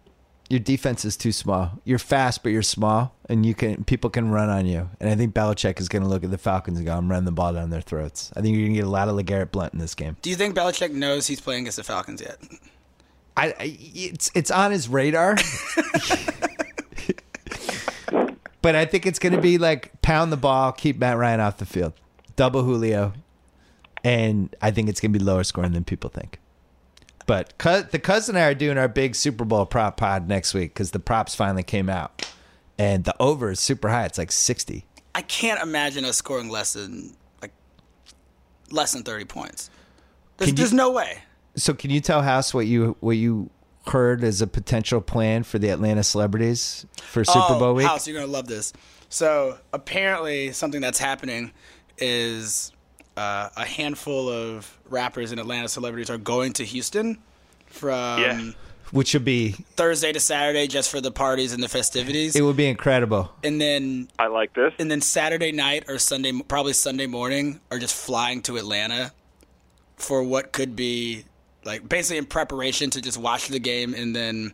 Your 0.49 0.59
defense 0.59 1.05
is 1.05 1.15
too 1.15 1.31
small. 1.31 1.79
You're 1.83 1.99
fast, 1.99 2.43
but 2.43 2.51
you're 2.51 2.61
small, 2.61 3.15
and 3.29 3.45
you 3.45 3.55
can 3.55 3.85
people 3.85 4.09
can 4.09 4.29
run 4.29 4.49
on 4.49 4.65
you. 4.65 4.89
And 4.99 5.09
I 5.09 5.15
think 5.15 5.33
Belichick 5.33 5.79
is 5.79 5.87
going 5.87 6.03
to 6.03 6.09
look 6.09 6.23
at 6.23 6.31
the 6.31 6.37
Falcons 6.37 6.77
and 6.77 6.85
go, 6.85 6.95
"I'm 6.95 7.09
running 7.09 7.25
the 7.25 7.31
ball 7.31 7.53
down 7.53 7.69
their 7.69 7.81
throats." 7.81 8.31
I 8.35 8.41
think 8.41 8.55
you're 8.55 8.65
going 8.65 8.73
to 8.73 8.79
get 8.79 8.85
a 8.85 8.89
lot 8.89 9.07
of 9.07 9.15
LeGarrette 9.15 9.51
Blount 9.51 9.73
in 9.73 9.79
this 9.79 9.95
game. 9.95 10.17
Do 10.21 10.29
you 10.29 10.35
think 10.35 10.55
Belichick 10.55 10.91
knows 10.91 11.27
he's 11.27 11.41
playing 11.41 11.61
against 11.61 11.77
the 11.77 11.83
Falcons 11.83 12.21
yet? 12.21 12.37
I, 13.35 13.47
I 13.47 13.77
it's 13.95 14.31
it's 14.35 14.51
on 14.51 14.71
his 14.71 14.89
radar. 14.89 15.35
but 18.61 18.75
I 18.75 18.85
think 18.85 19.05
it's 19.05 19.19
going 19.19 19.33
to 19.33 19.41
be 19.41 19.57
like 19.57 20.01
pound 20.01 20.31
the 20.31 20.37
ball, 20.37 20.71
keep 20.71 20.97
Matt 20.97 21.17
Ryan 21.17 21.39
off 21.39 21.57
the 21.57 21.65
field, 21.65 21.93
double 22.35 22.63
Julio, 22.63 23.13
and 24.03 24.55
I 24.61 24.71
think 24.71 24.89
it's 24.89 24.99
going 24.99 25.13
to 25.13 25.19
be 25.19 25.23
lower 25.23 25.43
scoring 25.43 25.71
than 25.71 25.83
people 25.83 26.09
think. 26.09 26.39
But 27.25 27.57
the 27.57 27.99
cousin 28.01 28.35
and 28.35 28.43
I 28.43 28.47
are 28.47 28.53
doing 28.53 28.77
our 28.77 28.87
big 28.87 29.15
Super 29.15 29.45
Bowl 29.45 29.65
prop 29.65 29.97
pod 29.97 30.27
next 30.27 30.53
week 30.53 30.73
because 30.73 30.91
the 30.91 30.99
props 30.99 31.35
finally 31.35 31.63
came 31.63 31.89
out, 31.89 32.27
and 32.77 33.03
the 33.05 33.15
over 33.19 33.51
is 33.51 33.59
super 33.59 33.89
high. 33.89 34.05
It's 34.05 34.17
like 34.17 34.31
sixty. 34.31 34.85
I 35.15 35.21
can't 35.21 35.61
imagine 35.61 36.05
us 36.05 36.17
scoring 36.17 36.49
less 36.49 36.73
than 36.73 37.15
like 37.41 37.51
less 38.71 38.93
than 38.93 39.03
30 39.03 39.25
points. 39.25 39.69
There's, 40.37 40.49
you- 40.49 40.55
there's 40.55 40.73
no 40.73 40.91
way. 40.91 41.19
So 41.55 41.73
can 41.73 41.91
you 41.91 42.01
tell 42.01 42.23
House 42.23 42.53
what 42.53 42.65
you 42.65 42.97
what 42.99 43.15
you 43.17 43.49
heard 43.87 44.23
as 44.23 44.41
a 44.41 44.47
potential 44.47 45.01
plan 45.01 45.43
for 45.43 45.59
the 45.59 45.69
Atlanta 45.69 46.03
celebrities 46.03 46.85
for 46.97 47.23
Super 47.23 47.45
oh, 47.49 47.59
Bowl 47.59 47.73
week? 47.75 47.85
House, 47.85 48.07
you're 48.07 48.19
gonna 48.19 48.31
love 48.31 48.47
this. 48.47 48.73
So 49.09 49.59
apparently, 49.71 50.51
something 50.51 50.81
that's 50.81 50.97
happening 50.97 51.51
is 51.99 52.72
uh, 53.17 53.49
a 53.55 53.65
handful 53.65 54.29
of 54.29 54.79
rappers 54.89 55.31
and 55.31 55.39
Atlanta 55.39 55.67
celebrities 55.67 56.09
are 56.09 56.17
going 56.17 56.53
to 56.53 56.65
Houston 56.65 57.19
from 57.67 58.21
Yeah. 58.21 58.51
Which 58.91 59.13
would 59.15 59.25
be 59.25 59.53
Thursday 59.75 60.11
to 60.11 60.19
Saturday 60.19 60.67
just 60.67 60.91
for 60.91 61.01
the 61.01 61.09
parties 61.11 61.51
and 61.51 61.63
the 61.63 61.67
festivities, 61.67 62.35
it 62.35 62.41
would 62.43 62.57
be 62.57 62.67
incredible. 62.67 63.31
and 63.43 63.59
then 63.59 64.07
I 64.19 64.27
like 64.27 64.53
this. 64.53 64.71
and 64.77 64.91
then 64.91 65.01
Saturday 65.01 65.51
night 65.51 65.85
or 65.87 65.97
Sunday, 65.97 66.31
probably 66.47 66.73
Sunday 66.73 67.07
morning, 67.07 67.59
are 67.71 67.79
just 67.79 67.95
flying 67.95 68.43
to 68.43 68.57
Atlanta 68.57 69.11
for 69.95 70.21
what 70.21 70.51
could 70.51 70.75
be 70.75 71.25
like 71.63 71.87
basically 71.89 72.17
in 72.17 72.25
preparation 72.25 72.89
to 72.91 73.01
just 73.01 73.17
watch 73.17 73.47
the 73.47 73.59
game 73.59 73.95
and 73.95 74.15
then 74.15 74.53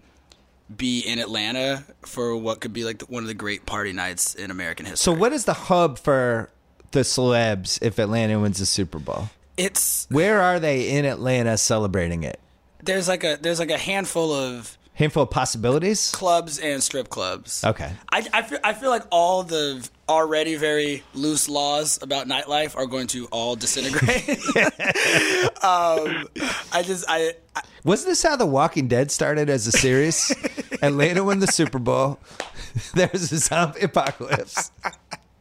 be 0.74 0.99
in 1.01 1.20
Atlanta 1.20 1.84
for 2.03 2.38
what 2.38 2.62
could 2.62 2.72
be 2.72 2.86
like 2.86 2.99
the, 2.99 3.05
one 3.05 3.24
of 3.24 3.28
the 3.28 3.34
great 3.34 3.66
party 3.66 3.91
nights 3.91 4.36
in 4.36 4.51
American 4.51 4.86
history. 4.86 5.14
So 5.14 5.20
what 5.20 5.34
is 5.34 5.43
the 5.45 5.53
hub 5.53 5.97
for 5.99 6.49
the 6.92 7.02
celebs 7.02 7.80
if 7.82 8.00
Atlanta 8.00 8.40
wins 8.40 8.60
the 8.60 8.66
Super 8.66 9.00
Bowl? 9.00 9.30
it's 9.58 10.08
Where 10.10 10.42
are 10.42 10.60
they 10.60 10.90
in 10.98 11.06
Atlanta 11.06 11.58
celebrating 11.58 12.24
it? 12.24 12.40
there's 12.82 13.08
like 13.10 13.24
a 13.26 13.38
there's 13.42 13.60
like 13.60 13.72
a 13.72 13.78
handful 13.78 14.32
of 14.34 14.78
Handful 14.94 15.24
of 15.24 15.30
possibilities. 15.30 16.12
clubs 16.12 16.60
and 16.60 16.84
strip 16.84 17.08
clubs. 17.08 17.64
Okay. 17.64 17.90
I, 18.12 18.28
I, 18.34 18.42
feel, 18.42 18.60
I 18.66 18.74
feel 18.74 18.90
like 18.90 19.04
all 19.12 19.44
the 19.44 19.88
already 20.10 20.58
very 20.58 21.04
loose 21.14 21.48
laws 21.48 22.00
about 22.04 22.28
nightlife 22.28 22.76
are 22.76 22.86
going 22.86 23.08
to 23.08 23.26
all 23.28 23.56
disintegrate. 23.56 24.28
um, 25.64 26.28
I 26.74 26.84
just 26.84 27.06
I, 27.08 27.34
I 27.56 27.62
Wasn't 27.86 28.10
this 28.10 28.24
how 28.24 28.36
The 28.36 28.46
Walking 28.46 28.90
Dead 28.90 29.10
started 29.10 29.50
as 29.50 29.68
a 29.68 29.72
series? 29.72 30.36
Atlanta 30.82 31.24
won 31.24 31.40
the 31.40 31.48
Super 31.48 31.80
Bowl. 31.80 32.20
There's 32.94 33.32
a 33.32 33.38
zombie 33.38 33.80
apocalypse. 33.82 34.70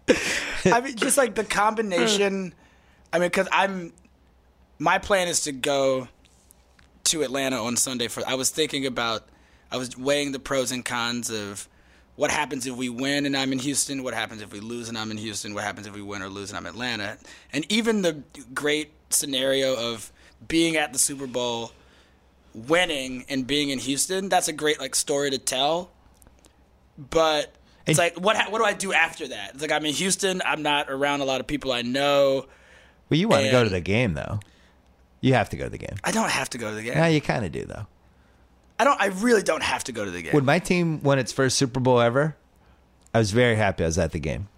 I 0.65 0.81
mean, 0.81 0.97
just 0.97 1.17
like 1.17 1.35
the 1.35 1.45
combination. 1.45 2.55
I 3.13 3.19
mean, 3.19 3.29
because 3.29 3.49
I'm, 3.53 3.93
my 4.79 4.99
plan 4.99 5.29
is 5.29 5.43
to 5.43 5.53
go 5.53 6.09
to 7.05 7.23
Atlanta 7.23 7.63
on 7.63 7.77
Sunday. 7.77 8.09
For 8.09 8.23
I 8.27 8.35
was 8.35 8.51
thinking 8.51 8.87
about, 8.87 9.29
I 9.71 9.77
was 9.77 9.97
weighing 9.97 10.33
the 10.33 10.39
pros 10.39 10.73
and 10.73 10.85
cons 10.85 11.31
of 11.31 11.69
what 12.17 12.31
happens 12.31 12.67
if 12.67 12.75
we 12.75 12.89
win 12.89 13.27
and 13.27 13.37
I'm 13.37 13.53
in 13.53 13.61
Houston. 13.61 14.03
What 14.03 14.15
happens 14.15 14.43
if 14.43 14.53
we 14.53 14.61
lose 14.61 14.89
and 14.89 14.99
I'm 14.99 15.11
in 15.11 15.19
Houston? 15.19 15.55
What 15.55 15.65
happens 15.65 15.87
if 15.87 15.95
we 15.95 16.03
win 16.03 16.23
or 16.23 16.29
lose 16.29 16.51
and 16.51 16.57
I'm 16.57 16.67
in 16.67 16.71
Atlanta? 16.71 17.17
And 17.53 17.71
even 17.71 18.03
the 18.03 18.23
great 18.53 18.91
scenario 19.11 19.93
of 19.93 20.13
being 20.47 20.77
at 20.77 20.93
the 20.93 20.99
Super 20.99 21.27
Bowl 21.27 21.73
winning 22.55 23.25
and 23.29 23.47
being 23.47 23.71
in 23.71 23.79
Houston, 23.79 24.29
that's 24.29 24.49
a 24.49 24.53
great 24.53 24.81
like 24.81 24.95
story 24.95 25.31
to 25.31 25.39
tell. 25.39 25.91
But 26.99 27.55
it's 27.89 27.99
like 27.99 28.17
what 28.19 28.37
what 28.51 28.59
do 28.59 28.65
I 28.65 28.73
do 28.75 28.93
after 28.93 29.29
that? 29.29 29.55
It's 29.55 29.63
like 29.63 29.73
I'm 29.73 29.85
in 29.85 29.95
Houston. 29.95 30.43
I'm 30.45 30.63
not 30.63 30.91
around 30.91 31.21
a 31.21 31.25
lot 31.25 31.41
of 31.41 31.47
people 31.47 31.73
I 31.73 31.83
know. 31.83 32.47
Well, 33.11 33.19
you 33.19 33.29
want 33.29 33.45
to 33.45 33.51
go 33.51 33.65
to 33.65 33.71
the 33.71 33.81
game 33.81 34.15
though. 34.15 34.41
You 35.21 35.35
have 35.35 35.49
to 35.51 35.57
go 35.57 35.65
to 35.65 35.71
the 35.71 35.79
game. 35.79 35.97
I 36.05 36.13
don't 36.13 36.31
have 36.31 36.51
to 36.51 36.59
go 36.59 36.69
to 36.71 36.77
the 36.77 36.83
game. 36.83 36.93
Yeah, 36.93 37.09
you 37.09 37.21
kind 37.21 37.45
of 37.45 37.51
do 37.53 37.65
though. 37.65 37.87
I 38.79 38.85
don't. 38.85 39.01
I 39.01 39.07
really 39.07 39.43
don't 39.43 39.63
have 39.63 39.83
to 39.85 39.93
go 39.93 40.05
to 40.05 40.11
the 40.11 40.23
game. 40.23 40.33
When 40.33 40.45
my 40.45 40.59
team 40.61 41.03
won 41.03 41.19
its 41.19 41.33
first 41.33 41.59
Super 41.59 41.81
Bowl 41.81 42.01
ever, 42.01 42.37
I 43.13 43.19
was 43.19 43.33
very 43.33 43.57
happy 43.57 43.83
I 43.83 43.87
was 43.87 43.99
at 43.99 44.13
the 44.13 44.21
game. 44.21 44.49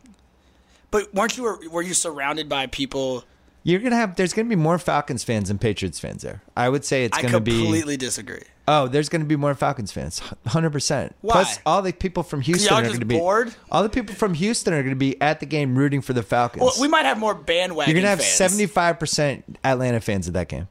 but 0.91 1.15
weren't 1.15 1.37
you 1.39 1.59
were 1.71 1.83
you 1.83 1.95
surrounded 1.95 2.49
by 2.49 2.67
people? 2.67 3.25
You're 3.63 3.81
gonna 3.81 3.97
have 3.97 4.17
there's 4.17 4.33
gonna 4.33 4.49
be 4.49 4.57
more 4.57 4.79
Falcons 4.79 5.25
fans 5.25 5.49
than 5.49 5.59
Patriots 5.59 5.99
fans 6.01 6.23
there. 6.23 6.43
I 6.57 6.69
would 6.69 6.85
say 6.85 7.05
it's 7.05 7.17
I 7.17 7.23
gonna 7.23 7.41
be 7.41 7.59
completely 7.59 7.97
disagree. 7.97 8.43
Oh, 8.71 8.87
there's 8.87 9.09
gonna 9.09 9.25
be 9.25 9.35
more 9.37 9.55
Falcons 9.55 9.91
fans, 9.91 10.21
hundred 10.47 10.71
percent. 10.71 11.15
Plus, 11.23 11.59
all 11.67 11.83
the 11.83 11.93
people 11.93 12.23
from 12.23 12.41
Houston 12.41 12.73
are 12.73 12.83
gonna 12.83 13.05
be 13.05 13.19
bored? 13.19 13.53
All 13.71 13.83
the 13.83 13.89
people 13.89 14.15
from 14.15 14.35
Houston 14.35 14.73
are 14.73 14.83
gonna 14.83 14.95
be 14.95 15.21
at 15.21 15.41
the 15.41 15.47
game 15.47 15.77
rooting 15.77 16.01
for 16.01 16.13
the 16.13 16.23
Falcons. 16.23 16.63
Well, 16.63 16.73
we 16.81 16.87
might 16.89 17.05
have 17.05 17.19
more 17.19 17.35
bandwagon. 17.35 17.93
You're 17.93 18.01
gonna 18.01 18.11
have 18.11 18.23
seventy 18.23 18.67
five 18.67 18.99
percent 19.01 19.59
Atlanta 19.65 20.01
fans 20.01 20.29
at 20.29 20.35
that 20.35 20.49
game. 20.49 20.69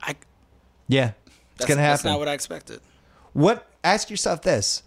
I, 0.00 0.16
Yeah, 0.88 1.12
it's 1.26 1.58
that's, 1.58 1.68
gonna 1.68 1.82
That's 1.82 2.02
happen. 2.02 2.12
not 2.12 2.18
what 2.18 2.28
I 2.28 2.32
expected. 2.32 2.80
What? 3.34 3.68
Ask 3.84 4.10
yourself 4.10 4.42
this: 4.42 4.82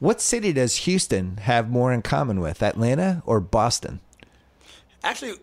What 0.00 0.20
city 0.20 0.52
does 0.52 0.76
Houston 0.78 1.36
have 1.38 1.70
more 1.70 1.92
in 1.92 2.02
common 2.02 2.40
with, 2.40 2.62
Atlanta 2.62 3.22
or 3.24 3.40
Boston? 3.40 4.00
Actually, 5.04 5.34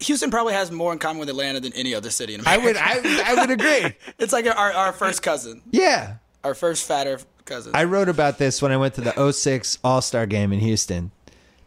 Houston 0.00 0.30
probably 0.30 0.52
has 0.52 0.70
more 0.70 0.92
in 0.92 0.98
common 0.98 1.18
with 1.18 1.28
Atlanta 1.28 1.60
than 1.60 1.72
any 1.72 1.94
other 1.94 2.10
city 2.10 2.34
in 2.34 2.40
America. 2.40 2.62
I 2.62 2.64
would, 2.64 2.76
I, 2.76 3.32
I 3.32 3.34
would 3.34 3.50
agree. 3.50 3.94
It's 4.18 4.32
like 4.32 4.46
our 4.46 4.72
our 4.72 4.92
first 4.92 5.22
cousin, 5.22 5.62
Yeah, 5.70 6.16
our 6.44 6.54
first 6.54 6.86
fatter 6.86 7.18
cousin. 7.44 7.72
I 7.74 7.84
wrote 7.84 8.08
about 8.08 8.38
this 8.38 8.60
when 8.60 8.72
I 8.72 8.76
went 8.76 8.94
to 8.94 9.00
the 9.00 9.32
06 9.32 9.78
All 9.82 10.02
Star 10.02 10.26
game 10.26 10.52
in 10.52 10.60
Houston, 10.60 11.10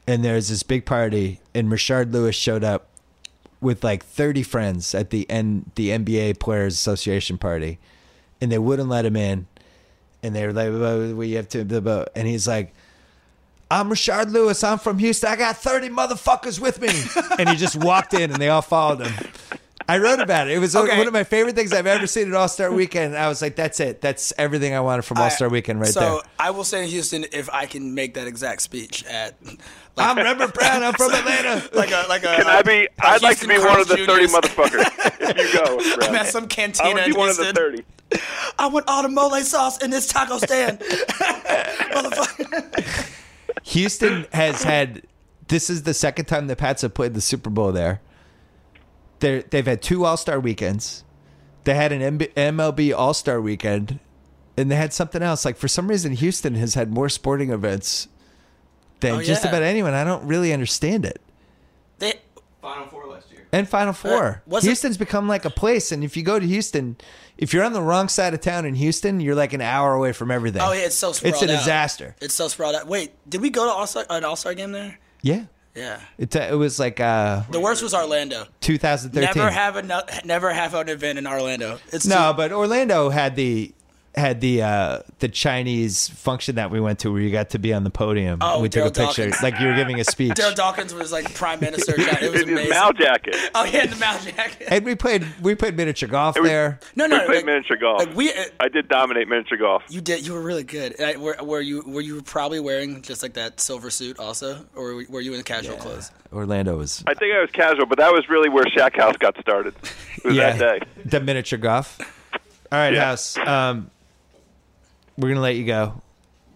and 0.07 0.23
there 0.23 0.35
was 0.35 0.49
this 0.49 0.63
big 0.63 0.85
party, 0.85 1.39
and 1.55 1.69
Rashard 1.69 2.11
Lewis 2.13 2.35
showed 2.35 2.63
up 2.63 2.87
with 3.61 3.83
like 3.83 4.05
30 4.05 4.43
friends 4.43 4.95
at 4.95 5.09
the 5.09 5.29
N, 5.29 5.71
the 5.75 5.89
NBA 5.89 6.39
Players 6.39 6.73
Association 6.75 7.37
party, 7.37 7.79
and 8.39 8.51
they 8.51 8.59
wouldn't 8.59 8.89
let 8.89 9.05
him 9.05 9.15
in, 9.15 9.47
and 10.23 10.35
they 10.35 10.45
were 10.45 10.53
like, 10.53 10.69
"Well, 10.69 11.13
"We 11.15 11.31
have 11.33 11.49
to," 11.49 11.65
blah, 11.65 11.79
blah," 11.79 12.05
and 12.15 12.27
he's 12.27 12.47
like. 12.47 12.73
I'm 13.71 13.89
Rashard 13.89 14.31
Lewis. 14.31 14.63
I'm 14.63 14.79
from 14.79 14.97
Houston. 14.99 15.29
I 15.29 15.35
got 15.35 15.57
30 15.57 15.89
motherfuckers 15.89 16.59
with 16.59 16.81
me. 16.81 16.89
and 17.37 17.47
he 17.49 17.55
just 17.55 17.75
walked 17.75 18.13
in 18.15 18.31
and 18.31 18.41
they 18.41 18.49
all 18.49 18.63
followed 18.63 19.05
him. 19.05 19.13
I 19.87 19.97
wrote 19.97 20.19
about 20.19 20.47
it. 20.47 20.53
It 20.55 20.59
was 20.59 20.75
Okay. 20.75 20.95
one 20.97 21.07
of 21.07 21.13
my 21.13 21.23
favorite 21.23 21.55
things 21.55 21.73
I've 21.73 21.87
ever 21.87 22.05
seen 22.05 22.27
at 22.29 22.35
All 22.35 22.47
Star 22.47 22.71
Weekend. 22.71 23.15
I 23.17 23.27
was 23.27 23.41
like, 23.41 23.55
that's 23.55 23.79
it. 23.79 24.01
That's 24.01 24.31
everything 24.37 24.75
I 24.75 24.81
wanted 24.81 25.01
from 25.03 25.17
All 25.17 25.29
Star 25.31 25.49
Weekend 25.49 25.79
right 25.79 25.89
so 25.89 25.99
there. 25.99 26.09
So 26.09 26.21
I 26.39 26.51
will 26.51 26.63
say 26.63 26.83
in 26.83 26.89
Houston 26.89 27.25
if 27.31 27.49
I 27.51 27.65
can 27.65 27.95
make 27.95 28.13
that 28.15 28.27
exact 28.27 28.61
speech 28.61 29.03
at. 29.05 29.35
I'm 29.97 30.15
Rembert 30.17 30.53
Browne. 30.53 30.83
I'm 30.83 30.93
from 30.93 31.11
Atlanta. 31.13 31.67
like 31.73 31.89
a 31.91 32.05
like 32.07 32.21
a. 32.23 32.35
Can 32.37 32.45
I 32.47 32.61
be? 32.61 32.85
a 32.85 32.87
I'd 33.05 33.21
like 33.23 33.39
to 33.39 33.47
Houston 33.47 33.49
be 33.49 33.57
one 33.67 33.79
of 33.81 33.87
the 33.87 33.95
Carl's 33.95 34.07
thirty 34.07 34.27
Jr.'s. 34.27 34.35
motherfuckers. 34.35 34.85
If 35.29 35.37
you 35.53 35.59
go, 35.59 35.77
Brad. 35.97 36.09
I'm 36.09 36.15
at 36.15 36.27
some 36.27 36.43
I 36.45 36.47
cantina 36.47 36.89
want 36.93 36.97
to 36.99 37.05
in 37.05 37.11
be 37.13 37.17
one 37.17 37.29
of 37.29 37.37
the 37.37 37.43
Houston. 37.43 37.83
thirty. 38.11 38.11
I 38.59 38.67
want 38.67 38.87
all 38.87 39.01
the 39.03 39.09
mole 39.09 39.31
sauce 39.41 39.77
in 39.83 39.89
this 39.91 40.07
taco 40.07 40.37
stand. 40.37 40.79
Motherfucker. 40.79 43.07
Houston 43.69 44.25
has 44.33 44.63
had. 44.63 45.03
This 45.47 45.69
is 45.69 45.83
the 45.83 45.93
second 45.95 46.25
time 46.25 46.47
the 46.47 46.55
Pats 46.55 46.81
have 46.83 46.93
played 46.93 47.13
the 47.15 47.21
Super 47.21 47.49
Bowl 47.49 47.71
there. 47.71 48.01
They're, 49.19 49.41
they've 49.41 49.65
had 49.65 49.81
two 49.81 50.05
All 50.05 50.17
Star 50.17 50.39
weekends. 50.39 51.03
They 51.65 51.75
had 51.75 51.91
an 51.91 52.17
MB, 52.19 52.33
MLB 52.33 52.95
All 52.95 53.13
Star 53.13 53.41
weekend, 53.41 53.99
and 54.57 54.69
they 54.71 54.75
had 54.75 54.93
something 54.93 55.21
else. 55.21 55.43
Like 55.45 55.57
for 55.57 55.67
some 55.67 55.87
reason, 55.87 56.13
Houston 56.13 56.55
has 56.55 56.73
had 56.75 56.91
more 56.91 57.09
sporting 57.09 57.49
events 57.49 58.07
than 59.01 59.15
Oh, 59.15 59.21
just 59.23 59.43
yeah. 59.43 59.49
about 59.49 59.63
anyone. 59.63 59.93
I 59.93 60.03
don't 60.03 60.25
really 60.25 60.53
understand 60.53 61.05
it. 61.05 61.21
They, 61.99 62.13
Final 62.61 62.87
four 62.87 63.07
last 63.07 63.31
year. 63.31 63.47
And 63.51 63.67
Final 63.67 63.89
uh, 63.89 63.93
Four. 63.93 64.43
was 64.45 64.63
it- 64.63 64.67
Houston's 64.67 64.97
become 64.97 65.27
like 65.27 65.45
a 65.45 65.49
place, 65.49 65.91
and 65.91 66.03
if 66.03 66.15
you 66.17 66.23
go 66.23 66.39
to 66.39 66.45
Houston, 66.45 66.97
if 67.39 67.53
you're 67.53 67.63
on 67.63 67.73
the 67.73 67.81
wrong 67.81 68.07
side 68.09 68.33
of 68.35 68.41
town 68.41 68.65
in 68.65 68.75
Houston, 68.75 69.19
you're 69.19 69.33
like 69.33 69.53
an 69.53 69.61
hour 69.61 69.93
away 69.95 70.11
from 70.11 70.29
everything. 70.29 70.61
oh 70.61 70.71
yeah, 70.73 70.81
it's 70.85 70.95
so 70.95 71.11
sprawled 71.13 71.33
out. 71.35 71.41
It's 71.43 71.49
a 71.51 71.55
out. 71.55 71.59
disaster. 71.59 72.15
It's 72.21 72.33
so 72.35 72.47
sprawled 72.49 72.75
out. 72.75 72.85
Wait, 72.87 73.11
did 73.27 73.41
we 73.41 73.49
go 73.49 73.65
to 73.65 73.71
All-Star, 73.71 74.05
an 74.09 74.23
All 74.23 74.35
Star 74.35 74.53
game 74.53 74.71
there? 74.73 74.99
Yeah. 75.21 75.45
Yeah. 75.75 76.01
It, 76.17 76.35
it 76.35 76.57
was 76.57 76.79
like 76.79 76.99
uh, 76.99 77.43
The 77.51 77.59
worst 77.59 77.81
was 77.81 77.93
Orlando. 77.93 78.45
2013. 78.61 79.21
Never 79.23 79.49
have 79.49 79.75
a 79.77 79.83
never 80.25 80.51
have 80.51 80.73
an 80.73 80.89
event 80.89 81.17
in 81.17 81.25
Orlando. 81.27 81.79
It's 81.93 82.05
No, 82.05 82.31
too- 82.31 82.37
but 82.37 82.51
Orlando 82.51 83.09
had 83.09 83.35
the 83.35 83.73
had 84.15 84.41
the 84.41 84.61
uh 84.63 84.99
the 85.19 85.27
Chinese 85.29 86.09
function 86.09 86.55
that 86.55 86.71
we 86.71 86.79
went 86.79 86.99
to 86.99 87.11
where 87.11 87.21
you 87.21 87.31
got 87.31 87.51
to 87.51 87.59
be 87.59 87.73
on 87.73 87.83
the 87.83 87.89
podium. 87.89 88.39
Oh, 88.41 88.59
we 88.59 88.67
took 88.67 88.85
a 88.85 88.91
picture 89.05 89.25
Dawkins. 89.29 89.43
like 89.43 89.59
you 89.59 89.67
were 89.67 89.75
giving 89.75 89.99
a 89.99 90.03
speech. 90.15 90.31
Darryl 90.33 90.55
Dawkins 90.55 90.93
was 90.93 91.11
like 91.11 91.33
prime 91.35 91.59
minister. 91.61 91.93
It 91.97 92.31
was 92.31 92.41
In 92.41 92.49
amazing. 92.49 92.69
Mal 92.71 92.91
jacket. 92.93 93.35
Oh, 93.55 93.63
he 93.63 93.77
had 93.77 93.89
the 93.89 93.95
mouth 93.97 94.25
jacket. 94.35 94.67
and 94.69 94.83
we 94.85 94.95
played 94.95 95.25
we 95.41 95.55
played 95.55 95.75
miniature 95.77 96.09
golf 96.09 96.37
was- 96.39 96.47
there. 96.49 96.79
No, 96.95 97.05
no, 97.05 97.19
we 97.19 97.25
played 97.25 97.35
like, 97.37 97.45
miniature 97.45 97.77
golf. 97.77 97.99
like 98.05 98.15
we. 98.15 98.31
Uh, 98.33 98.45
I 98.59 98.67
did 98.67 98.87
dominate 98.87 99.27
miniature 99.27 99.57
golf. 99.57 99.83
you 99.89 100.01
did. 100.01 100.25
You 100.25 100.33
were 100.33 100.41
really 100.41 100.63
good. 100.63 100.99
I, 100.99 101.15
were, 101.17 101.35
were 101.41 101.61
you? 101.61 101.83
Were 101.85 102.01
you 102.01 102.21
probably 102.21 102.59
wearing 102.59 103.01
just 103.01 103.21
like 103.23 103.33
that 103.33 103.59
silver 103.59 103.89
suit 103.89 104.19
also, 104.19 104.65
or 104.75 104.95
were- 104.95 105.05
were 105.09 105.21
you 105.21 105.33
in 105.33 105.43
casual 105.43 105.77
clothes? 105.77 106.11
Orlando 106.33 106.77
was 106.77 107.03
I 107.07 107.13
think 107.13 107.33
I 107.33 107.41
was 107.41 107.49
casual, 107.51 107.85
but 107.85 107.97
that 107.99 108.11
was 108.11 108.27
really 108.29 108.49
where 108.49 108.65
Shack 108.75 108.95
House 108.97 109.17
got 109.17 109.37
started. 109.39 109.73
It 110.17 110.25
was 110.25 110.35
that 110.35 110.59
day. 110.59 110.79
the 111.05 111.19
miniature 111.21 111.57
golf. 111.59 111.99
All 112.71 112.77
right, 112.77 112.93
Yeah. 112.93 113.05
House. 113.05 113.35
Um, 113.37 113.89
we're 115.19 115.29
gonna 115.29 115.41
let 115.41 115.55
you 115.55 115.65
go, 115.65 116.01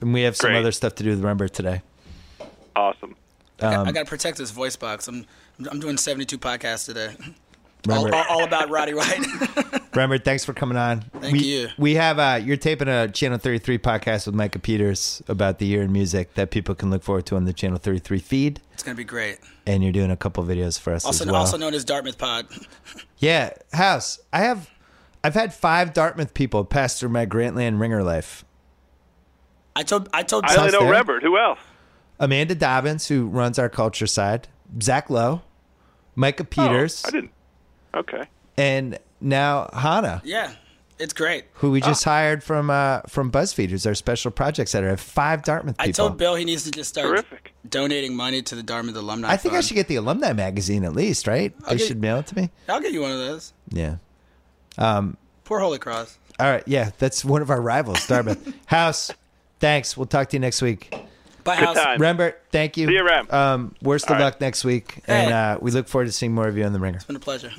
and 0.01 0.13
we 0.13 0.21
have 0.21 0.35
some 0.35 0.49
Great. 0.51 0.59
other 0.59 0.71
stuff 0.71 0.95
to 0.95 1.03
do 1.03 1.09
with 1.11 1.21
Rembert 1.21 1.51
today. 1.51 1.81
Awesome. 2.75 3.15
I, 3.61 3.75
Um, 3.75 3.85
got 3.93 4.03
to 4.03 4.09
protect 4.09 4.37
this 4.37 4.51
voice 4.51 4.75
box. 4.75 5.07
I'm 5.07 5.25
I'm 5.69 5.79
doing 5.79 5.97
72 5.97 6.37
podcasts 6.39 6.85
today. 6.85 7.15
Rembert, 7.83 8.13
All, 8.13 8.15
all, 8.15 8.25
all 8.39 8.43
about 8.43 8.69
Roddy 8.69 8.93
White. 8.93 9.19
Rembert, 9.93 10.23
thanks 10.25 10.43
for 10.43 10.53
coming 10.53 10.77
on. 10.77 11.01
Thank 11.19 11.33
we, 11.33 11.39
you. 11.39 11.67
We 11.77 11.93
have 11.95 12.17
uh, 12.17 12.39
you're 12.43 12.57
taping 12.57 12.87
a 12.87 13.07
Channel 13.09 13.37
33 13.37 13.77
podcast 13.77 14.25
with 14.25 14.33
Micah 14.35 14.57
Peters 14.59 15.21
about 15.27 15.59
the 15.59 15.65
year 15.67 15.81
in 15.83 15.91
music 15.91 16.33
that 16.35 16.49
people 16.49 16.73
can 16.75 16.89
look 16.89 17.03
forward 17.03 17.25
to 17.27 17.35
on 17.35 17.45
the 17.45 17.53
Channel 17.53 17.77
33 17.77 18.19
feed, 18.19 18.61
it's 18.73 18.83
gonna 18.83 18.95
be 18.95 19.03
great. 19.03 19.37
and 19.67 19.83
you're 19.83 19.91
doing 19.91 20.11
a 20.11 20.17
couple 20.17 20.43
videos 20.43 20.79
for 20.79 20.93
us 20.93 21.05
Also, 21.05 21.25
as 21.25 21.31
well. 21.31 21.41
also 21.41 21.57
known 21.57 21.73
as 21.73 21.83
Dartmouth 21.85 22.17
Pod. 22.17 22.47
yeah, 23.19 23.51
House. 23.73 24.19
I 24.31 24.39
have, 24.39 24.69
I've 25.23 25.35
had 25.35 25.53
five 25.53 25.93
Dartmouth 25.93 26.33
people 26.33 26.65
pass 26.65 26.99
through 26.99 27.09
my 27.09 27.25
Grantland 27.25 27.79
ringer 27.79 28.01
life. 28.03 28.43
I 29.75 29.83
told 29.83 30.09
I 30.13 30.23
told 30.23 30.45
I 30.45 30.55
only 30.55 30.71
know 30.71 30.79
fair. 30.81 31.03
Rembert. 31.03 31.21
Who 31.23 31.37
else? 31.37 31.59
Amanda 32.19 32.55
Dobbins, 32.55 33.07
who 33.07 33.27
runs 33.27 33.57
our 33.57 33.69
culture 33.69 34.07
side, 34.07 34.47
Zach 34.81 35.09
Lowe, 35.09 35.41
Micah 36.15 36.43
Oh, 36.43 36.45
Peters, 36.45 37.03
I 37.05 37.11
didn't. 37.11 37.31
Okay. 37.95 38.23
and 38.57 38.99
now 39.19 39.69
Hannah. 39.73 40.21
yeah, 40.23 40.53
it's 40.99 41.13
great. 41.13 41.45
who 41.55 41.71
we 41.71 41.81
Ah. 41.81 41.87
just 41.87 42.03
hired 42.03 42.43
from 42.43 42.69
uh, 42.69 43.01
from 43.07 43.31
BuzzFeed, 43.31 43.69
who's 43.69 43.85
our 43.87 43.95
special 43.95 44.29
projects 44.31 44.75
editor. 44.75 44.89
I 44.89 44.91
have 44.91 44.99
five 44.99 45.41
Dartmouth 45.43 45.77
people. 45.77 45.89
I 45.89 45.91
told 45.91 46.17
Bill 46.17 46.35
he 46.35 46.45
needs 46.45 46.63
to 46.65 46.71
just 46.71 46.89
start 46.89 47.07
Terrific. 47.07 47.53
donating 47.67 48.15
money 48.15 48.41
to 48.43 48.55
the 48.55 48.63
Dartmouth 48.63 48.95
alumni. 48.95 49.31
I 49.31 49.37
think 49.37 49.55
I 49.55 49.61
should 49.61 49.75
get 49.75 49.87
the 49.87 49.95
alumni 49.95 50.33
magazine 50.33 50.83
at 50.85 50.93
least, 50.93 51.25
right? 51.27 51.53
They 51.67 51.77
get- 51.77 51.87
should 51.87 51.99
mail 51.99 52.19
it 52.19 52.27
to 52.27 52.35
me. 52.35 52.51
I'll 52.69 52.79
get 52.79 52.93
you 52.93 53.01
one 53.01 53.11
of 53.11 53.17
those. 53.17 53.53
Yeah. 53.69 53.95
Poor 54.77 55.59
Holy 55.59 55.79
Cross. 55.79 56.19
All 56.39 56.49
right. 56.49 56.63
Yeah, 56.67 56.91
that's 56.99 57.25
one 57.25 57.41
of 57.41 57.49
our 57.49 57.61
rivals, 57.61 58.05
Dartmouth. 58.07 58.53
House. 58.67 59.11
Thanks. 59.63 59.95
We'll 59.95 60.07
talk 60.07 60.27
to 60.27 60.35
you 60.35 60.41
next 60.41 60.61
week. 60.61 60.93
Bye, 61.45 61.55
Good 61.57 61.65
house. 61.67 61.77
time. 61.77 61.97
Rembert, 61.97 62.33
thank 62.51 62.75
you. 62.75 62.85
See 62.85 62.95
you, 62.95 63.05
Rem. 63.05 63.31
Um, 63.31 63.73
worst 63.81 64.03
of 64.07 64.11
All 64.11 64.15
right. 64.17 64.23
luck 64.25 64.41
next 64.41 64.65
week, 64.65 64.99
and 65.07 65.31
uh, 65.31 65.57
we 65.61 65.71
look 65.71 65.87
forward 65.87 66.07
to 66.07 66.11
seeing 66.11 66.33
more 66.35 66.49
of 66.49 66.57
you 66.57 66.65
on 66.65 66.73
the 66.73 66.81
Ringer. 66.81 66.97
It's 66.97 67.05
been 67.05 67.15
a 67.15 67.19
pleasure. 67.19 67.49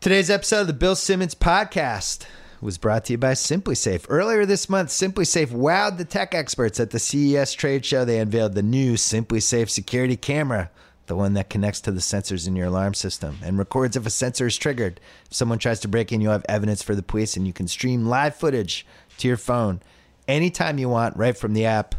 Today's 0.00 0.30
episode 0.30 0.62
of 0.62 0.68
the 0.68 0.72
Bill 0.72 0.96
Simmons 0.96 1.34
podcast 1.34 2.24
was 2.62 2.78
brought 2.78 3.04
to 3.04 3.12
you 3.12 3.18
by 3.18 3.32
SimpliSafe. 3.32 4.06
Earlier 4.08 4.46
this 4.46 4.70
month, 4.70 4.88
SimpliSafe 4.88 5.48
wowed 5.48 5.98
the 5.98 6.06
tech 6.06 6.34
experts 6.34 6.80
at 6.80 6.92
the 6.92 6.98
CES 6.98 7.52
trade 7.52 7.84
show. 7.84 8.06
They 8.06 8.20
unveiled 8.20 8.54
the 8.54 8.62
new 8.62 8.94
SimpliSafe 8.94 9.68
security 9.68 10.16
camera, 10.16 10.70
the 11.08 11.14
one 11.16 11.34
that 11.34 11.50
connects 11.50 11.82
to 11.82 11.92
the 11.92 12.00
sensors 12.00 12.48
in 12.48 12.56
your 12.56 12.68
alarm 12.68 12.94
system 12.94 13.36
and 13.44 13.58
records 13.58 13.96
if 13.98 14.06
a 14.06 14.10
sensor 14.10 14.46
is 14.46 14.56
triggered. 14.56 14.98
If 15.26 15.34
someone 15.34 15.58
tries 15.58 15.80
to 15.80 15.88
break 15.88 16.10
in, 16.10 16.22
you'll 16.22 16.32
have 16.32 16.46
evidence 16.48 16.82
for 16.82 16.94
the 16.94 17.02
police 17.02 17.36
and 17.36 17.46
you 17.46 17.52
can 17.52 17.68
stream 17.68 18.06
live 18.06 18.34
footage 18.34 18.86
to 19.18 19.28
your 19.28 19.36
phone 19.36 19.82
anytime 20.28 20.78
you 20.78 20.88
want 20.88 21.16
right 21.16 21.36
from 21.36 21.54
the 21.54 21.66
app. 21.66 21.96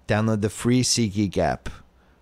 download 0.06 0.42
the 0.42 0.50
free 0.50 0.82
SeatGeek 0.82 1.38
app 1.38 1.70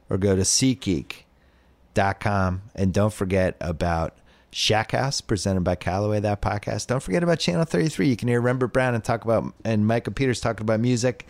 or 0.09 0.17
go 0.19 0.37
to 0.37 0.43
SeatGeek.com. 0.43 2.63
And 2.75 2.95
don't 2.95 3.13
forget 3.13 3.57
about 3.61 4.17
Shack 4.55 4.93
House, 4.93 5.21
presented 5.21 5.65
by 5.65 5.75
Callaway, 5.75 6.21
that 6.21 6.41
podcast. 6.41 6.87
Don't 6.87 7.03
forget 7.03 7.25
about 7.25 7.41
Channel 7.41 7.65
33. 7.65 8.09
You 8.09 8.17
can 8.17 8.29
hear 8.29 8.41
Rembert 8.41 8.73
Browne 8.73 8.95
and 8.95 9.03
talk 9.03 9.25
about, 9.25 9.53
and 9.65 9.85
Micah 9.85 10.13
Peters 10.13 10.41
talking 10.41 10.63
about 10.63 10.79
music. 10.79 11.27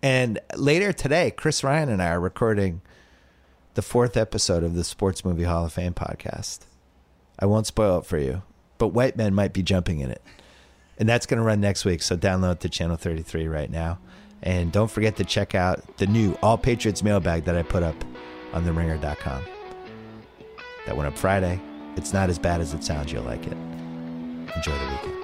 And 0.00 0.38
later 0.56 0.92
today, 0.92 1.32
Chris 1.32 1.64
Ryan 1.64 1.88
and 1.88 2.00
I 2.00 2.10
are 2.10 2.20
recording 2.20 2.80
the 3.74 3.82
fourth 3.82 4.16
episode 4.16 4.62
of 4.62 4.76
the 4.76 4.84
Sports 4.84 5.24
Movie 5.24 5.42
Hall 5.42 5.64
of 5.64 5.72
Fame 5.72 5.92
podcast. 5.92 6.60
I 7.36 7.46
won't 7.46 7.66
spoil 7.66 7.98
it 7.98 8.06
for 8.06 8.18
you, 8.18 8.42
but 8.78 8.88
white 8.88 9.16
men 9.16 9.34
might 9.34 9.52
be 9.52 9.64
jumping 9.64 9.98
in 9.98 10.12
it. 10.12 10.22
And 10.98 11.08
that's 11.08 11.26
going 11.26 11.38
to 11.38 11.44
run 11.44 11.60
next 11.60 11.84
week. 11.84 12.00
So 12.00 12.16
download 12.16 12.60
to 12.60 12.68
Channel 12.68 12.96
33 12.96 13.48
right 13.48 13.70
now. 13.72 13.98
And 14.40 14.70
don't 14.70 14.90
forget 14.90 15.16
to 15.16 15.24
check 15.24 15.56
out 15.56 15.96
the 15.96 16.06
new 16.06 16.38
All 16.44 16.58
Patriots 16.58 17.02
mailbag 17.02 17.42
that 17.46 17.56
I 17.56 17.62
put 17.62 17.82
up 17.82 17.96
on 18.52 18.64
theringer.com. 18.64 19.42
That 20.86 20.96
went 20.96 21.08
up 21.08 21.18
Friday. 21.18 21.60
It's 21.96 22.12
not 22.12 22.30
as 22.30 22.38
bad 22.38 22.60
as 22.60 22.74
it 22.74 22.82
sounds. 22.84 23.12
You'll 23.12 23.24
like 23.24 23.46
it. 23.46 23.56
Enjoy 24.56 24.72
the 24.72 24.98
weekend. 25.02 25.21